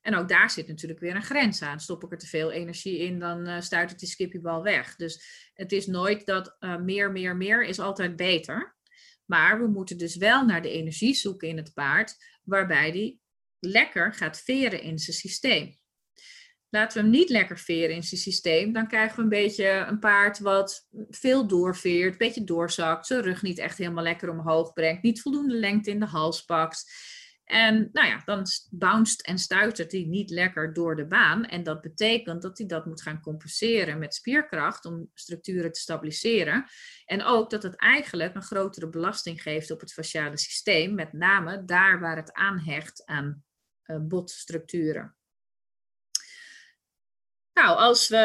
En 0.00 0.14
ook 0.14 0.28
daar 0.28 0.50
zit 0.50 0.68
natuurlijk 0.68 1.00
weer 1.00 1.14
een 1.14 1.22
grens 1.22 1.62
aan. 1.62 1.80
Stop 1.80 2.04
ik 2.04 2.12
er 2.12 2.18
te 2.18 2.26
veel 2.26 2.50
energie 2.50 2.98
in, 2.98 3.18
dan 3.18 3.48
uh, 3.48 3.60
stuit 3.60 3.90
het 3.90 3.98
die 3.98 4.08
skippiebal 4.08 4.62
weg. 4.62 4.96
Dus 4.96 5.50
het 5.54 5.72
is 5.72 5.86
nooit 5.86 6.26
dat 6.26 6.56
uh, 6.60 6.76
meer, 6.76 7.12
meer, 7.12 7.36
meer 7.36 7.64
is 7.64 7.78
altijd 7.78 8.16
beter. 8.16 8.76
Maar 9.24 9.60
we 9.60 9.66
moeten 9.66 9.98
dus 9.98 10.16
wel 10.16 10.44
naar 10.44 10.62
de 10.62 10.70
energie 10.70 11.14
zoeken 11.14 11.48
in 11.48 11.56
het 11.56 11.74
paard, 11.74 12.16
waarbij 12.42 12.92
die 12.92 13.24
lekker 13.66 14.14
gaat 14.14 14.40
veren 14.40 14.82
in 14.82 14.98
zijn 14.98 15.16
systeem. 15.16 15.78
Laten 16.68 16.96
we 16.96 17.02
hem 17.02 17.18
niet 17.18 17.28
lekker 17.28 17.58
veren 17.58 17.94
in 17.94 18.02
zijn 18.02 18.20
systeem, 18.20 18.72
dan 18.72 18.88
krijgen 18.88 19.16
we 19.16 19.22
een 19.22 19.28
beetje 19.28 19.68
een 19.68 19.98
paard 19.98 20.38
wat 20.38 20.88
veel 21.10 21.46
doorveert, 21.46 22.12
een 22.12 22.18
beetje 22.18 22.44
doorzakt, 22.44 23.06
zijn 23.06 23.22
rug 23.22 23.42
niet 23.42 23.58
echt 23.58 23.78
helemaal 23.78 24.02
lekker 24.02 24.30
omhoog 24.30 24.72
brengt, 24.72 25.02
niet 25.02 25.20
voldoende 25.20 25.54
lengte 25.54 25.90
in 25.90 26.00
de 26.00 26.06
hals 26.06 26.44
pakt. 26.44 26.84
En 27.46 27.88
nou 27.92 28.06
ja, 28.08 28.22
dan 28.24 28.46
bounced 28.70 29.26
en 29.26 29.38
stuitert 29.38 29.92
hij 29.92 30.04
niet 30.04 30.30
lekker 30.30 30.72
door 30.72 30.96
de 30.96 31.06
baan. 31.06 31.44
En 31.44 31.62
dat 31.62 31.80
betekent 31.80 32.42
dat 32.42 32.58
hij 32.58 32.66
dat 32.66 32.86
moet 32.86 33.02
gaan 33.02 33.20
compenseren 33.20 33.98
met 33.98 34.14
spierkracht 34.14 34.84
om 34.84 35.10
structuren 35.14 35.72
te 35.72 35.80
stabiliseren. 35.80 36.64
En 37.04 37.22
ook 37.22 37.50
dat 37.50 37.62
het 37.62 37.76
eigenlijk 37.76 38.34
een 38.34 38.42
grotere 38.42 38.88
belasting 38.88 39.42
geeft 39.42 39.70
op 39.70 39.80
het 39.80 39.92
fasciale 39.92 40.38
systeem, 40.38 40.94
met 40.94 41.12
name 41.12 41.64
daar 41.64 42.00
waar 42.00 42.16
het 42.16 42.32
aanhecht 42.32 43.04
aan 43.04 43.44
botstructuren. 44.00 45.16
Nou, 47.52 47.78
als 47.78 48.08
we, 48.08 48.18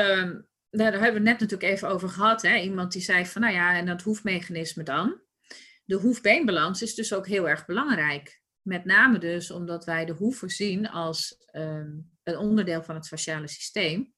daar 0.70 0.92
hebben 0.92 1.14
we 1.14 1.30
net 1.30 1.40
natuurlijk 1.40 1.72
even 1.72 1.90
over 1.90 2.10
gehad, 2.10 2.42
hè? 2.42 2.56
iemand 2.56 2.92
die 2.92 3.02
zei 3.02 3.26
van, 3.26 3.42
nou 3.42 3.54
ja, 3.54 3.76
en 3.78 3.86
dat 3.86 4.02
hoefmechanisme 4.02 4.84
dan. 4.84 5.22
De 5.86 5.96
hoefbeenbalans 5.96 6.82
is 6.82 6.96
dus 6.96 7.14
ook 7.14 7.28
heel 7.28 7.50
erg 7.50 7.66
belangrijk. 7.66 8.42
Met 8.62 8.86
name 8.86 9.18
dus 9.18 9.52
omdat 9.52 9.86
wij 9.86 10.06
de 10.06 10.14
hoeven 10.14 10.50
zien 10.50 10.90
als 10.90 11.36
um, 11.52 12.12
een 12.24 12.38
onderdeel 12.38 12.84
van 12.84 12.96
het 12.96 13.08
fasciale 13.08 13.48
systeem. 13.48 14.14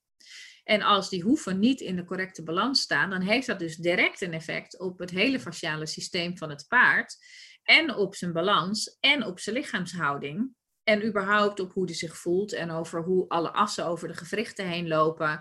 En 0.64 0.82
als 0.82 1.10
die 1.10 1.24
hoeven 1.24 1.60
niet 1.60 1.82
in 1.82 1.96
de 1.96 2.04
correcte 2.04 2.44
balans 2.44 2.82
staan, 2.82 3.10
dan 3.10 3.22
heeft 3.22 3.48
dat 3.48 3.60
dus 3.60 3.76
direct 3.76 4.22
een 4.22 4.34
effect 4.34 4.80
op 4.80 5.00
het 5.00 5.10
hele 5.10 5.40
fasciale 5.40 5.86
systeem 5.86 6.38
van 6.38 6.50
het 6.50 6.66
paard. 6.68 7.18
En 7.64 7.96
op 7.96 8.16
zijn 8.16 8.34
balans 8.34 8.98
en 9.00 9.26
op 9.26 9.40
zijn 9.40 9.56
lichaamshouding. 9.56 10.56
En 10.84 11.06
überhaupt 11.06 11.60
op 11.60 11.74
hoe 11.74 11.86
die 11.86 11.96
zich 11.96 12.18
voelt 12.18 12.54
en 12.54 12.72
over 12.72 13.04
hoe 13.04 13.28
alle 13.28 13.52
assen 13.52 13.86
over 13.86 14.08
de 14.08 14.14
gewrichten 14.14 14.68
heen 14.68 14.88
lopen. 14.88 15.40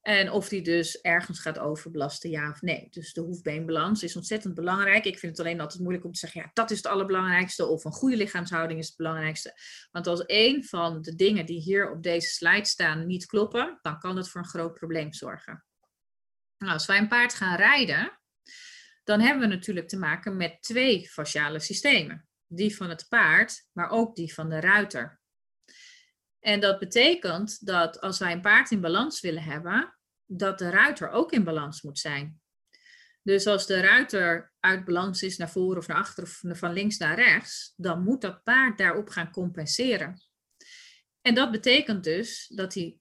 En 0.00 0.30
of 0.30 0.48
die 0.48 0.62
dus 0.62 1.00
ergens 1.00 1.40
gaat 1.40 1.58
overbelasten, 1.58 2.30
ja 2.30 2.50
of 2.50 2.62
nee. 2.62 2.88
Dus 2.90 3.12
de 3.12 3.20
hoefbeenbalans 3.20 4.02
is 4.02 4.16
ontzettend 4.16 4.54
belangrijk. 4.54 5.04
Ik 5.04 5.18
vind 5.18 5.36
het 5.36 5.46
alleen 5.46 5.60
altijd 5.60 5.80
moeilijk 5.80 6.04
om 6.04 6.12
te 6.12 6.18
zeggen, 6.18 6.40
ja, 6.40 6.50
dat 6.52 6.70
is 6.70 6.76
het 6.76 6.86
allerbelangrijkste. 6.86 7.66
Of 7.66 7.84
een 7.84 7.92
goede 7.92 8.16
lichaamshouding 8.16 8.80
is 8.80 8.86
het 8.86 8.96
belangrijkste. 8.96 9.58
Want 9.90 10.06
als 10.06 10.22
een 10.26 10.64
van 10.64 11.02
de 11.02 11.14
dingen 11.14 11.46
die 11.46 11.60
hier 11.60 11.90
op 11.90 12.02
deze 12.02 12.28
slide 12.28 12.64
staan 12.64 13.06
niet 13.06 13.26
kloppen, 13.26 13.78
dan 13.82 13.98
kan 13.98 14.16
het 14.16 14.28
voor 14.28 14.40
een 14.40 14.46
groot 14.46 14.74
probleem 14.74 15.12
zorgen. 15.12 15.64
Nou, 16.58 16.72
als 16.72 16.86
wij 16.86 16.98
een 16.98 17.08
paard 17.08 17.34
gaan 17.34 17.56
rijden, 17.56 18.18
dan 19.04 19.20
hebben 19.20 19.48
we 19.48 19.54
natuurlijk 19.54 19.88
te 19.88 19.98
maken 19.98 20.36
met 20.36 20.62
twee 20.62 21.08
fasciale 21.08 21.60
systemen 21.60 22.29
die 22.52 22.76
van 22.76 22.88
het 22.88 23.06
paard, 23.08 23.68
maar 23.72 23.90
ook 23.90 24.16
die 24.16 24.34
van 24.34 24.48
de 24.48 24.60
ruiter. 24.60 25.20
En 26.40 26.60
dat 26.60 26.78
betekent 26.78 27.66
dat 27.66 28.00
als 28.00 28.18
wij 28.18 28.32
een 28.32 28.40
paard 28.40 28.70
in 28.70 28.80
balans 28.80 29.20
willen 29.20 29.42
hebben, 29.42 29.98
dat 30.26 30.58
de 30.58 30.70
ruiter 30.70 31.10
ook 31.10 31.32
in 31.32 31.44
balans 31.44 31.82
moet 31.82 31.98
zijn. 31.98 32.40
Dus 33.22 33.46
als 33.46 33.66
de 33.66 33.80
ruiter 33.80 34.52
uit 34.60 34.84
balans 34.84 35.22
is 35.22 35.36
naar 35.36 35.50
voren 35.50 35.78
of 35.78 35.86
naar 35.86 35.96
achter 35.96 36.22
of 36.22 36.40
van 36.44 36.72
links 36.72 36.96
naar 36.96 37.14
rechts, 37.14 37.72
dan 37.76 38.02
moet 38.02 38.20
dat 38.20 38.42
paard 38.42 38.78
daarop 38.78 39.08
gaan 39.08 39.30
compenseren. 39.30 40.22
En 41.20 41.34
dat 41.34 41.50
betekent 41.50 42.04
dus 42.04 42.46
dat 42.54 42.74
hij 42.74 42.96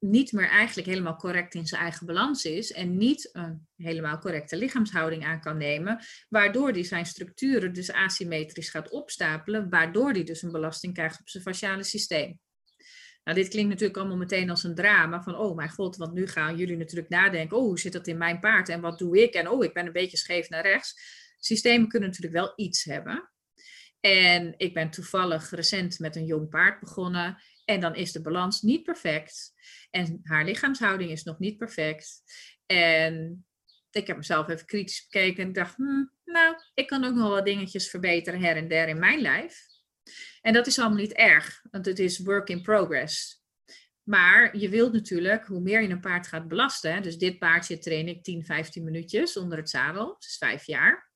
niet 0.00 0.32
meer 0.32 0.48
eigenlijk 0.48 0.88
helemaal 0.88 1.16
correct 1.16 1.54
in 1.54 1.66
zijn 1.66 1.80
eigen 1.80 2.06
balans 2.06 2.44
is 2.44 2.72
en 2.72 2.96
niet 2.96 3.28
een 3.32 3.68
helemaal 3.76 4.18
correcte 4.18 4.56
lichaamshouding 4.56 5.24
aan 5.24 5.40
kan 5.40 5.56
nemen, 5.56 6.04
waardoor 6.28 6.70
hij 6.70 6.84
zijn 6.84 7.06
structuren 7.06 7.72
dus 7.72 7.92
asymmetrisch 7.92 8.70
gaat 8.70 8.90
opstapelen, 8.90 9.68
waardoor 9.68 10.10
hij 10.10 10.24
dus 10.24 10.42
een 10.42 10.52
belasting 10.52 10.94
krijgt 10.94 11.20
op 11.20 11.28
zijn 11.28 11.42
fasciale 11.42 11.84
systeem. 11.84 12.38
Nou, 13.24 13.38
dit 13.38 13.48
klinkt 13.48 13.68
natuurlijk 13.70 13.98
allemaal 13.98 14.16
meteen 14.16 14.50
als 14.50 14.64
een 14.64 14.74
drama 14.74 15.22
van, 15.22 15.36
oh 15.36 15.56
mijn 15.56 15.70
god, 15.70 15.96
want 15.96 16.12
nu 16.12 16.26
gaan 16.26 16.56
jullie 16.56 16.76
natuurlijk 16.76 17.08
nadenken, 17.08 17.56
oh 17.56 17.62
hoe 17.62 17.78
zit 17.78 17.92
dat 17.92 18.06
in 18.06 18.18
mijn 18.18 18.40
paard 18.40 18.68
en 18.68 18.80
wat 18.80 18.98
doe 18.98 19.22
ik 19.22 19.34
en 19.34 19.48
oh 19.48 19.64
ik 19.64 19.74
ben 19.74 19.86
een 19.86 19.92
beetje 19.92 20.16
scheef 20.16 20.48
naar 20.48 20.62
rechts. 20.62 20.94
Systemen 21.38 21.88
kunnen 21.88 22.08
natuurlijk 22.08 22.36
wel 22.36 22.52
iets 22.56 22.84
hebben. 22.84 23.30
En 24.00 24.54
ik 24.56 24.74
ben 24.74 24.90
toevallig 24.90 25.50
recent 25.50 25.98
met 25.98 26.16
een 26.16 26.24
jong 26.24 26.48
paard 26.48 26.80
begonnen 26.80 27.42
en 27.70 27.80
dan 27.80 27.94
is 27.94 28.12
de 28.12 28.20
balans 28.20 28.62
niet 28.62 28.82
perfect. 28.82 29.52
En 29.90 30.20
haar 30.22 30.44
lichaamshouding 30.44 31.10
is 31.10 31.22
nog 31.22 31.38
niet 31.38 31.56
perfect. 31.56 32.22
En 32.66 33.44
ik 33.90 34.06
heb 34.06 34.16
mezelf 34.16 34.48
even 34.48 34.66
kritisch 34.66 35.06
bekeken 35.10 35.44
en 35.44 35.52
dacht, 35.52 35.76
hmm, 35.76 36.12
nou, 36.24 36.56
ik 36.74 36.86
kan 36.86 37.04
ook 37.04 37.14
nog 37.14 37.28
wel 37.28 37.44
dingetjes 37.44 37.90
verbeteren 37.90 38.40
her 38.40 38.56
en 38.56 38.68
der 38.68 38.88
in 38.88 38.98
mijn 38.98 39.20
lijf. 39.20 39.66
En 40.40 40.52
dat 40.52 40.66
is 40.66 40.78
allemaal 40.78 40.98
niet 40.98 41.12
erg, 41.12 41.64
want 41.70 41.86
het 41.86 41.98
is 41.98 42.18
work 42.18 42.48
in 42.48 42.62
progress. 42.62 43.42
Maar 44.02 44.56
je 44.56 44.68
wilt 44.68 44.92
natuurlijk, 44.92 45.46
hoe 45.46 45.60
meer 45.60 45.82
je 45.82 45.88
een 45.88 46.00
paard 46.00 46.26
gaat 46.26 46.48
belasten, 46.48 47.02
dus 47.02 47.18
dit 47.18 47.38
paardje 47.38 47.78
train 47.78 48.08
ik 48.08 48.22
10, 48.22 48.44
15 48.44 48.84
minuutjes 48.84 49.36
onder 49.36 49.58
het 49.58 49.70
zadel, 49.70 50.16
dus 50.18 50.36
vijf 50.36 50.66
jaar. 50.66 51.09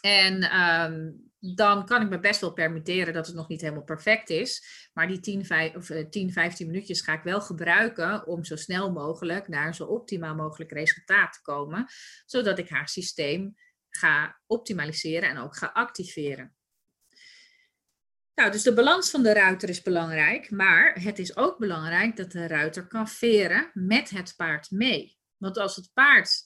En 0.00 0.60
um, 0.60 1.28
dan 1.40 1.86
kan 1.86 2.02
ik 2.02 2.08
me 2.08 2.20
best 2.20 2.40
wel 2.40 2.52
permitteren 2.52 3.14
dat 3.14 3.26
het 3.26 3.36
nog 3.36 3.48
niet 3.48 3.60
helemaal 3.60 3.84
perfect 3.84 4.30
is. 4.30 4.64
Maar 4.92 5.08
die 5.08 5.20
10, 5.20 5.44
5, 5.44 5.74
of 5.74 5.90
10 6.10 6.32
15 6.32 6.66
minuutjes 6.66 7.00
ga 7.00 7.12
ik 7.12 7.22
wel 7.22 7.40
gebruiken 7.40 8.26
om 8.26 8.44
zo 8.44 8.56
snel 8.56 8.92
mogelijk 8.92 9.48
naar 9.48 9.66
een 9.66 9.74
zo 9.74 9.84
optimaal 9.84 10.34
mogelijk 10.34 10.72
resultaat 10.72 11.32
te 11.32 11.42
komen. 11.42 11.86
Zodat 12.26 12.58
ik 12.58 12.68
haar 12.68 12.88
systeem 12.88 13.56
ga 13.88 14.40
optimaliseren 14.46 15.28
en 15.28 15.38
ook 15.38 15.56
ga 15.56 15.66
activeren. 15.66 16.56
Nou, 18.34 18.50
dus 18.50 18.62
de 18.62 18.74
balans 18.74 19.10
van 19.10 19.22
de 19.22 19.32
ruiter 19.32 19.68
is 19.68 19.82
belangrijk, 19.82 20.50
maar 20.50 21.02
het 21.02 21.18
is 21.18 21.36
ook 21.36 21.58
belangrijk 21.58 22.16
dat 22.16 22.32
de 22.32 22.46
ruiter 22.46 22.86
kan 22.86 23.08
veren 23.08 23.70
met 23.74 24.10
het 24.10 24.34
paard 24.36 24.70
mee. 24.70 25.18
Want 25.36 25.58
als 25.58 25.76
het 25.76 25.90
paard 25.92 26.42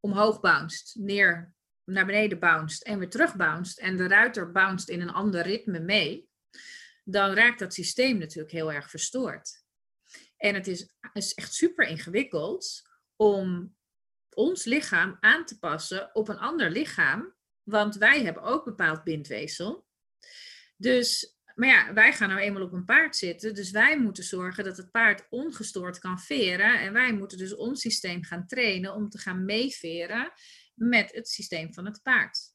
omhoog 0.00 0.40
bounced, 0.40 0.94
neer 0.94 1.54
naar 1.84 2.06
beneden 2.06 2.38
bounced 2.38 2.84
en 2.84 2.98
weer 2.98 3.10
terug 3.10 3.36
bounced 3.36 3.78
en 3.78 3.96
de 3.96 4.08
ruiter 4.08 4.52
bounced 4.52 4.88
in 4.88 5.00
een 5.00 5.12
ander 5.12 5.42
ritme 5.42 5.80
mee, 5.80 6.28
dan 7.04 7.34
raakt 7.34 7.58
dat 7.58 7.74
systeem 7.74 8.18
natuurlijk 8.18 8.52
heel 8.52 8.72
erg 8.72 8.90
verstoord. 8.90 9.64
En 10.36 10.54
het 10.54 10.66
is, 10.66 10.94
is 11.12 11.34
echt 11.34 11.54
super 11.54 11.86
ingewikkeld 11.86 12.82
om 13.16 13.76
ons 14.34 14.64
lichaam 14.64 15.16
aan 15.20 15.44
te 15.44 15.58
passen 15.58 16.14
op 16.14 16.28
een 16.28 16.38
ander 16.38 16.70
lichaam, 16.70 17.34
want 17.62 17.96
wij 17.96 18.22
hebben 18.22 18.42
ook 18.42 18.64
bepaald 18.64 19.04
bindweefsel. 19.04 19.86
Dus, 20.76 21.36
maar 21.54 21.68
ja, 21.68 21.92
wij 21.92 22.12
gaan 22.12 22.28
nou 22.28 22.40
eenmaal 22.40 22.62
op 22.62 22.72
een 22.72 22.84
paard 22.84 23.16
zitten, 23.16 23.54
dus 23.54 23.70
wij 23.70 23.98
moeten 23.98 24.24
zorgen 24.24 24.64
dat 24.64 24.76
het 24.76 24.90
paard 24.90 25.26
ongestoord 25.30 25.98
kan 25.98 26.18
veren 26.18 26.80
en 26.80 26.92
wij 26.92 27.12
moeten 27.12 27.38
dus 27.38 27.54
ons 27.54 27.80
systeem 27.80 28.24
gaan 28.24 28.46
trainen 28.46 28.94
om 28.94 29.08
te 29.08 29.18
gaan 29.18 29.44
meeveren 29.44 30.32
met 30.74 31.12
het 31.12 31.28
systeem 31.28 31.74
van 31.74 31.84
het 31.84 32.02
paard. 32.02 32.50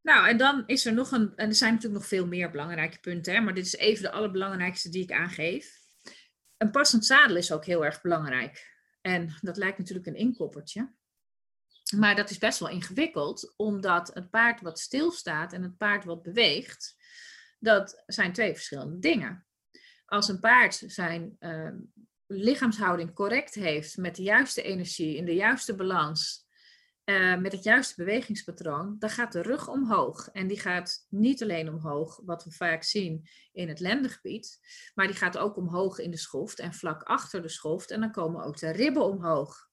Nou, 0.00 0.28
en 0.28 0.36
dan 0.36 0.62
is 0.66 0.86
er 0.86 0.92
nog 0.92 1.10
een, 1.10 1.36
en 1.36 1.48
er 1.48 1.54
zijn 1.54 1.74
natuurlijk 1.74 2.00
nog 2.00 2.08
veel 2.08 2.26
meer 2.26 2.50
belangrijke 2.50 3.00
punten, 3.00 3.34
hè, 3.34 3.40
maar 3.40 3.54
dit 3.54 3.66
is 3.66 3.76
even 3.76 4.02
de 4.02 4.10
allerbelangrijkste 4.10 4.88
die 4.88 5.02
ik 5.02 5.12
aangeef. 5.12 5.80
Een 6.56 6.70
passend 6.70 7.06
zadel 7.06 7.36
is 7.36 7.52
ook 7.52 7.64
heel 7.64 7.84
erg 7.84 8.00
belangrijk. 8.00 8.70
En 9.00 9.34
dat 9.40 9.56
lijkt 9.56 9.78
natuurlijk 9.78 10.06
een 10.06 10.16
inkoppertje. 10.16 10.94
Maar 11.96 12.16
dat 12.16 12.30
is 12.30 12.38
best 12.38 12.58
wel 12.58 12.68
ingewikkeld, 12.68 13.54
omdat 13.56 14.14
het 14.14 14.30
paard 14.30 14.60
wat 14.60 14.78
stilstaat 14.78 15.52
en 15.52 15.62
het 15.62 15.76
paard 15.76 16.04
wat 16.04 16.22
beweegt, 16.22 16.96
dat 17.58 18.02
zijn 18.06 18.32
twee 18.32 18.52
verschillende 18.52 18.98
dingen. 18.98 19.46
Als 20.06 20.28
een 20.28 20.40
paard 20.40 20.82
zijn 20.86 21.36
uh, 21.40 21.70
lichaamshouding 22.32 23.14
correct 23.14 23.54
heeft, 23.54 23.96
met 23.96 24.16
de 24.16 24.22
juiste 24.22 24.62
energie, 24.62 25.16
in 25.16 25.24
de 25.24 25.34
juiste 25.34 25.74
balans, 25.74 26.46
uh, 27.04 27.36
met 27.36 27.52
het 27.52 27.62
juiste 27.62 27.94
bewegingspatroon, 27.96 28.96
dan 28.98 29.10
gaat 29.10 29.32
de 29.32 29.42
rug 29.42 29.68
omhoog. 29.68 30.28
En 30.28 30.46
die 30.46 30.60
gaat 30.60 31.06
niet 31.08 31.42
alleen 31.42 31.68
omhoog, 31.68 32.20
wat 32.24 32.44
we 32.44 32.50
vaak 32.50 32.82
zien 32.82 33.28
in 33.52 33.68
het 33.68 33.80
lendengebied, 33.80 34.60
maar 34.94 35.06
die 35.06 35.16
gaat 35.16 35.38
ook 35.38 35.56
omhoog 35.56 35.98
in 35.98 36.10
de 36.10 36.16
schoft 36.16 36.58
en 36.58 36.74
vlak 36.74 37.02
achter 37.02 37.42
de 37.42 37.48
schoft. 37.48 37.90
En 37.90 38.00
dan 38.00 38.12
komen 38.12 38.44
ook 38.44 38.58
de 38.58 38.70
ribben 38.70 39.04
omhoog. 39.04 39.70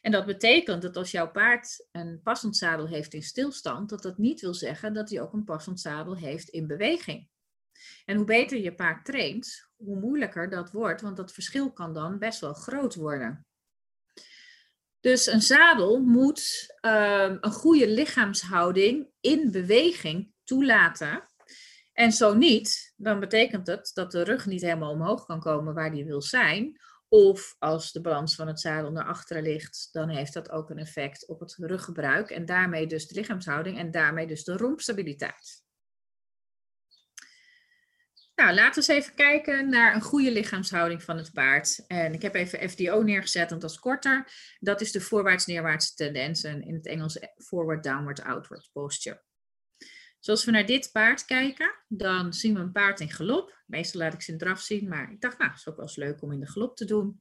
En 0.00 0.12
dat 0.12 0.26
betekent 0.26 0.82
dat 0.82 0.96
als 0.96 1.10
jouw 1.10 1.30
paard 1.30 1.88
een 1.92 2.20
passend 2.22 2.56
zadel 2.56 2.86
heeft 2.86 3.14
in 3.14 3.22
stilstand, 3.22 3.88
dat 3.88 4.02
dat 4.02 4.18
niet 4.18 4.40
wil 4.40 4.54
zeggen 4.54 4.92
dat 4.92 5.10
hij 5.10 5.20
ook 5.20 5.32
een 5.32 5.44
passend 5.44 5.80
zadel 5.80 6.16
heeft 6.16 6.48
in 6.48 6.66
beweging. 6.66 7.28
En 8.04 8.16
hoe 8.16 8.26
beter 8.26 8.58
je 8.58 8.74
paard 8.74 9.04
traint, 9.04 9.67
hoe 9.78 9.96
moeilijker 9.96 10.50
dat 10.50 10.70
wordt, 10.70 11.00
want 11.00 11.16
dat 11.16 11.32
verschil 11.32 11.72
kan 11.72 11.94
dan 11.94 12.18
best 12.18 12.40
wel 12.40 12.54
groot 12.54 12.94
worden. 12.94 13.46
Dus 15.00 15.26
een 15.26 15.42
zadel 15.42 16.00
moet 16.00 16.74
uh, 16.80 17.34
een 17.40 17.52
goede 17.52 17.88
lichaamshouding 17.88 19.10
in 19.20 19.50
beweging 19.50 20.32
toelaten. 20.44 21.28
En 21.92 22.12
zo 22.12 22.34
niet, 22.34 22.92
dan 22.96 23.20
betekent 23.20 23.66
het 23.66 23.90
dat 23.94 24.10
de 24.10 24.22
rug 24.22 24.46
niet 24.46 24.62
helemaal 24.62 24.92
omhoog 24.92 25.24
kan 25.24 25.40
komen 25.40 25.74
waar 25.74 25.90
die 25.90 26.04
wil 26.04 26.22
zijn. 26.22 26.80
Of 27.08 27.56
als 27.58 27.92
de 27.92 28.00
balans 28.00 28.34
van 28.34 28.46
het 28.46 28.60
zadel 28.60 28.92
naar 28.92 29.04
achteren 29.04 29.42
ligt, 29.42 29.88
dan 29.92 30.08
heeft 30.08 30.32
dat 30.32 30.50
ook 30.50 30.70
een 30.70 30.78
effect 30.78 31.26
op 31.26 31.40
het 31.40 31.54
ruggebruik 31.58 32.30
en 32.30 32.44
daarmee 32.44 32.86
dus 32.86 33.06
de 33.06 33.14
lichaamshouding 33.14 33.78
en 33.78 33.90
daarmee 33.90 34.26
dus 34.26 34.44
de 34.44 34.56
rompstabiliteit. 34.56 35.67
Nou, 38.38 38.54
laten 38.54 38.82
we 38.82 38.92
eens 38.92 39.02
even 39.02 39.14
kijken 39.14 39.68
naar 39.68 39.94
een 39.94 40.00
goede 40.00 40.32
lichaamshouding 40.32 41.02
van 41.02 41.16
het 41.16 41.32
paard. 41.32 41.84
En 41.86 42.12
ik 42.12 42.22
heb 42.22 42.34
even 42.34 42.70
FDO 42.70 43.02
neergezet, 43.02 43.50
want 43.50 43.62
dat 43.62 43.70
is 43.70 43.78
korter. 43.78 44.30
Dat 44.58 44.80
is 44.80 44.92
de 44.92 45.00
voorwaarts-neerwaartse 45.00 45.94
tendens 45.94 46.44
en 46.44 46.62
in 46.62 46.74
het 46.74 46.86
Engels 46.86 47.18
forward, 47.36 47.82
downward, 47.82 48.22
outward 48.22 48.70
posture. 48.72 49.22
Zoals 50.18 50.44
we 50.44 50.50
naar 50.50 50.66
dit 50.66 50.92
paard 50.92 51.24
kijken, 51.24 51.74
dan 51.88 52.32
zien 52.32 52.54
we 52.54 52.60
een 52.60 52.72
paard 52.72 53.00
in 53.00 53.10
galop. 53.10 53.62
Meestal 53.66 54.00
laat 54.00 54.14
ik 54.14 54.22
ze 54.22 54.32
in 54.32 54.38
draf 54.38 54.60
zien, 54.60 54.88
maar 54.88 55.10
ik 55.10 55.20
dacht, 55.20 55.38
nou, 55.38 55.50
het 55.50 55.58
is 55.58 55.68
ook 55.68 55.76
wel 55.76 55.86
eens 55.86 55.96
leuk 55.96 56.22
om 56.22 56.32
in 56.32 56.40
de 56.40 56.48
galop 56.48 56.76
te 56.76 56.84
doen. 56.84 57.20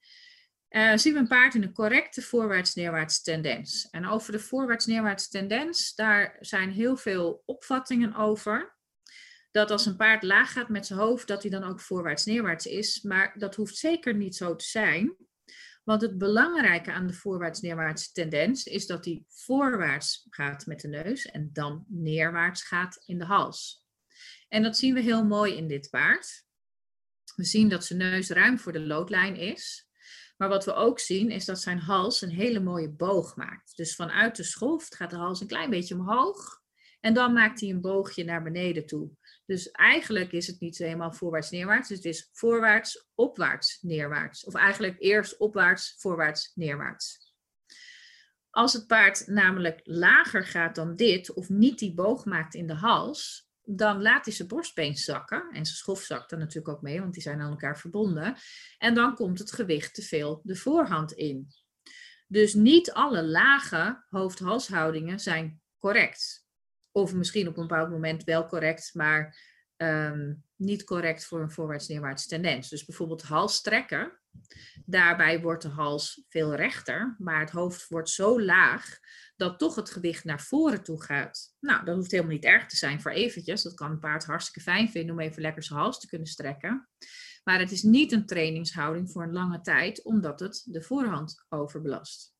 Uh, 0.69 0.95
zien 0.95 1.13
we 1.13 1.19
een 1.19 1.27
paard 1.27 1.55
in 1.55 1.63
een 1.63 1.73
correcte 1.73 2.21
voorwaarts-neerwaartse 2.21 3.21
tendens. 3.21 3.89
En 3.89 4.07
over 4.07 4.31
de 4.31 4.39
voorwaarts-neerwaartse 4.39 5.29
tendens, 5.29 5.95
daar 5.95 6.37
zijn 6.39 6.71
heel 6.71 6.97
veel 6.97 7.43
opvattingen 7.45 8.15
over 8.15 8.76
dat 9.51 9.71
als 9.71 9.85
een 9.85 9.95
paard 9.95 10.23
laag 10.23 10.51
gaat 10.51 10.69
met 10.69 10.85
zijn 10.85 10.99
hoofd, 10.99 11.27
dat 11.27 11.41
hij 11.41 11.51
dan 11.51 11.63
ook 11.63 11.81
voorwaarts-neerwaarts 11.81 12.65
is. 12.65 13.01
Maar 13.01 13.39
dat 13.39 13.55
hoeft 13.55 13.75
zeker 13.75 14.15
niet 14.15 14.35
zo 14.35 14.55
te 14.55 14.65
zijn. 14.65 15.15
Want 15.83 16.01
het 16.01 16.17
belangrijke 16.17 16.91
aan 16.91 17.07
de 17.07 17.13
voorwaarts-neerwaartse 17.13 18.11
tendens 18.11 18.63
is 18.63 18.85
dat 18.87 19.05
hij 19.05 19.23
voorwaarts 19.27 20.27
gaat 20.29 20.65
met 20.65 20.81
de 20.81 20.87
neus 20.87 21.25
en 21.25 21.49
dan 21.53 21.85
neerwaarts 21.87 22.63
gaat 22.63 23.03
in 23.05 23.19
de 23.19 23.25
hals. 23.25 23.85
En 24.47 24.63
dat 24.63 24.77
zien 24.77 24.93
we 24.93 25.01
heel 25.01 25.25
mooi 25.25 25.55
in 25.55 25.67
dit 25.67 25.89
paard. 25.89 26.45
We 27.35 27.43
zien 27.43 27.69
dat 27.69 27.85
zijn 27.85 27.99
neus 27.99 28.29
ruim 28.29 28.59
voor 28.59 28.71
de 28.71 28.79
loodlijn 28.79 29.35
is. 29.35 29.87
Maar 30.37 30.49
wat 30.49 30.65
we 30.65 30.73
ook 30.73 30.99
zien 30.99 31.29
is 31.29 31.45
dat 31.45 31.59
zijn 31.59 31.79
hals 31.79 32.21
een 32.21 32.29
hele 32.29 32.59
mooie 32.59 32.89
boog 32.89 33.35
maakt. 33.35 33.77
Dus 33.77 33.95
vanuit 33.95 34.35
de 34.35 34.43
schoft 34.43 34.95
gaat 34.95 35.09
de 35.09 35.15
hals 35.15 35.41
een 35.41 35.47
klein 35.47 35.69
beetje 35.69 35.95
omhoog. 35.95 36.61
En 36.99 37.13
dan 37.13 37.33
maakt 37.33 37.59
hij 37.59 37.69
een 37.69 37.81
boogje 37.81 38.23
naar 38.23 38.43
beneden 38.43 38.85
toe. 38.85 39.09
Dus 39.47 39.71
eigenlijk 39.71 40.31
is 40.31 40.47
het 40.47 40.59
niet 40.59 40.77
helemaal 40.77 41.13
voorwaarts, 41.13 41.49
neerwaarts. 41.49 41.89
Het 41.89 42.05
is 42.05 42.29
voorwaarts, 42.31 43.09
opwaarts, 43.15 43.81
neerwaarts. 43.81 44.45
Of 44.45 44.53
eigenlijk 44.53 44.95
eerst 44.99 45.37
opwaarts, 45.37 45.95
voorwaarts, 45.97 46.51
neerwaarts. 46.55 47.33
Als 48.49 48.73
het 48.73 48.87
paard 48.87 49.27
namelijk 49.27 49.79
lager 49.83 50.45
gaat 50.45 50.75
dan 50.75 50.95
dit, 50.95 51.33
of 51.33 51.49
niet 51.49 51.79
die 51.79 51.93
boog 51.93 52.25
maakt 52.25 52.53
in 52.53 52.67
de 52.67 52.73
hals, 52.73 53.49
dan 53.63 54.01
laat 54.01 54.25
hij 54.25 54.33
zijn 54.33 54.47
borstbeen 54.47 54.95
zakken. 54.95 55.41
En 55.41 55.65
zijn 55.65 55.77
schof 55.77 56.01
zakt 56.01 56.31
natuurlijk 56.31 56.75
ook 56.75 56.81
mee, 56.81 56.99
want 56.99 57.13
die 57.13 57.21
zijn 57.21 57.41
aan 57.41 57.51
elkaar 57.51 57.79
verbonden. 57.79 58.35
En 58.77 58.93
dan 58.93 59.15
komt 59.15 59.39
het 59.39 59.51
gewicht 59.51 59.93
te 59.93 60.01
veel 60.01 60.41
de 60.43 60.55
voorhand 60.55 61.11
in. 61.11 61.47
Dus 62.27 62.53
niet 62.53 62.91
alle 62.91 63.23
lage 63.23 64.05
hoofd-halshoudingen 64.09 65.19
zijn 65.19 65.61
correct. 65.77 66.46
Of 66.97 67.13
misschien 67.13 67.47
op 67.47 67.57
een 67.57 67.67
bepaald 67.67 67.89
moment 67.89 68.23
wel 68.23 68.45
correct, 68.45 68.93
maar 68.93 69.37
um, 69.77 70.43
niet 70.55 70.83
correct 70.83 71.25
voor 71.25 71.41
een 71.41 71.51
voorwaarts-neerwaarts 71.51 72.27
tendens. 72.27 72.69
Dus 72.69 72.85
bijvoorbeeld 72.85 73.21
hals 73.21 73.55
strekken 73.55 74.19
Daarbij 74.85 75.41
wordt 75.41 75.61
de 75.61 75.69
hals 75.69 76.23
veel 76.29 76.55
rechter, 76.55 77.15
maar 77.17 77.39
het 77.39 77.49
hoofd 77.49 77.87
wordt 77.87 78.09
zo 78.09 78.41
laag 78.41 78.99
dat 79.35 79.59
toch 79.59 79.75
het 79.75 79.89
gewicht 79.89 80.23
naar 80.23 80.41
voren 80.41 80.83
toe 80.83 81.03
gaat. 81.03 81.55
Nou, 81.59 81.85
dat 81.85 81.95
hoeft 81.95 82.11
helemaal 82.11 82.33
niet 82.33 82.45
erg 82.45 82.65
te 82.65 82.75
zijn 82.75 83.01
voor 83.01 83.11
eventjes. 83.11 83.61
Dat 83.61 83.73
kan 83.73 83.91
een 83.91 83.99
paard 83.99 84.25
hartstikke 84.25 84.61
fijn 84.61 84.89
vinden 84.89 85.15
om 85.15 85.21
even 85.21 85.41
lekker 85.41 85.63
zijn 85.63 85.79
hals 85.79 85.99
te 85.99 86.07
kunnen 86.07 86.27
strekken. 86.27 86.89
Maar 87.43 87.59
het 87.59 87.71
is 87.71 87.83
niet 87.83 88.11
een 88.11 88.25
trainingshouding 88.25 89.11
voor 89.11 89.23
een 89.23 89.33
lange 89.33 89.61
tijd, 89.61 90.03
omdat 90.03 90.39
het 90.39 90.63
de 90.65 90.81
voorhand 90.81 91.45
overbelast. 91.49 92.35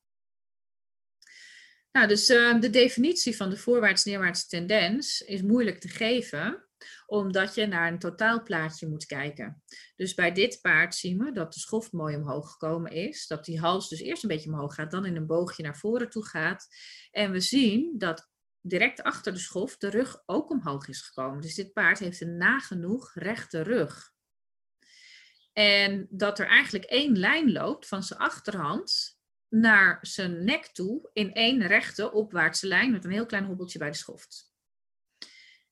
Nou, 1.92 2.08
dus 2.08 2.30
uh, 2.30 2.60
de 2.60 2.70
definitie 2.70 3.36
van 3.36 3.50
de 3.50 3.56
voorwaarts-neerwaarts 3.56 4.46
tendens 4.46 5.20
is 5.20 5.42
moeilijk 5.42 5.80
te 5.80 5.88
geven, 5.88 6.68
omdat 7.06 7.54
je 7.54 7.66
naar 7.66 7.92
een 7.92 7.98
totaalplaatje 7.98 8.88
moet 8.88 9.06
kijken. 9.06 9.62
Dus 9.96 10.14
bij 10.14 10.32
dit 10.32 10.58
paard 10.60 10.94
zien 10.94 11.18
we 11.18 11.32
dat 11.32 11.52
de 11.52 11.60
schoft 11.60 11.92
mooi 11.92 12.16
omhoog 12.16 12.50
gekomen 12.50 12.92
is, 12.92 13.26
dat 13.26 13.44
die 13.44 13.60
hals 13.60 13.88
dus 13.88 14.00
eerst 14.00 14.22
een 14.22 14.28
beetje 14.28 14.50
omhoog 14.50 14.74
gaat, 14.74 14.90
dan 14.90 15.04
in 15.04 15.16
een 15.16 15.26
boogje 15.26 15.62
naar 15.62 15.76
voren 15.76 16.10
toe 16.10 16.26
gaat. 16.26 16.66
En 17.10 17.30
we 17.30 17.40
zien 17.40 17.94
dat 17.98 18.28
direct 18.60 19.02
achter 19.02 19.32
de 19.32 19.38
schoft 19.38 19.80
de 19.80 19.90
rug 19.90 20.22
ook 20.26 20.50
omhoog 20.50 20.88
is 20.88 21.00
gekomen. 21.00 21.40
Dus 21.40 21.54
dit 21.54 21.72
paard 21.72 21.98
heeft 21.98 22.20
een 22.20 22.36
nagenoeg 22.36 23.10
rechte 23.14 23.62
rug. 23.62 24.12
En 25.52 26.06
dat 26.10 26.38
er 26.38 26.46
eigenlijk 26.46 26.84
één 26.84 27.18
lijn 27.18 27.52
loopt 27.52 27.88
van 27.88 28.02
zijn 28.02 28.20
achterhand 28.20 29.17
naar 29.48 29.98
zijn 30.00 30.44
nek 30.44 30.66
toe 30.66 31.10
in 31.12 31.32
één 31.32 31.66
rechte 31.66 32.12
opwaartse 32.12 32.66
lijn 32.66 32.92
met 32.92 33.04
een 33.04 33.10
heel 33.10 33.26
klein 33.26 33.44
hobbeltje 33.44 33.78
bij 33.78 33.90
de 33.90 33.96
schoft. 33.96 34.52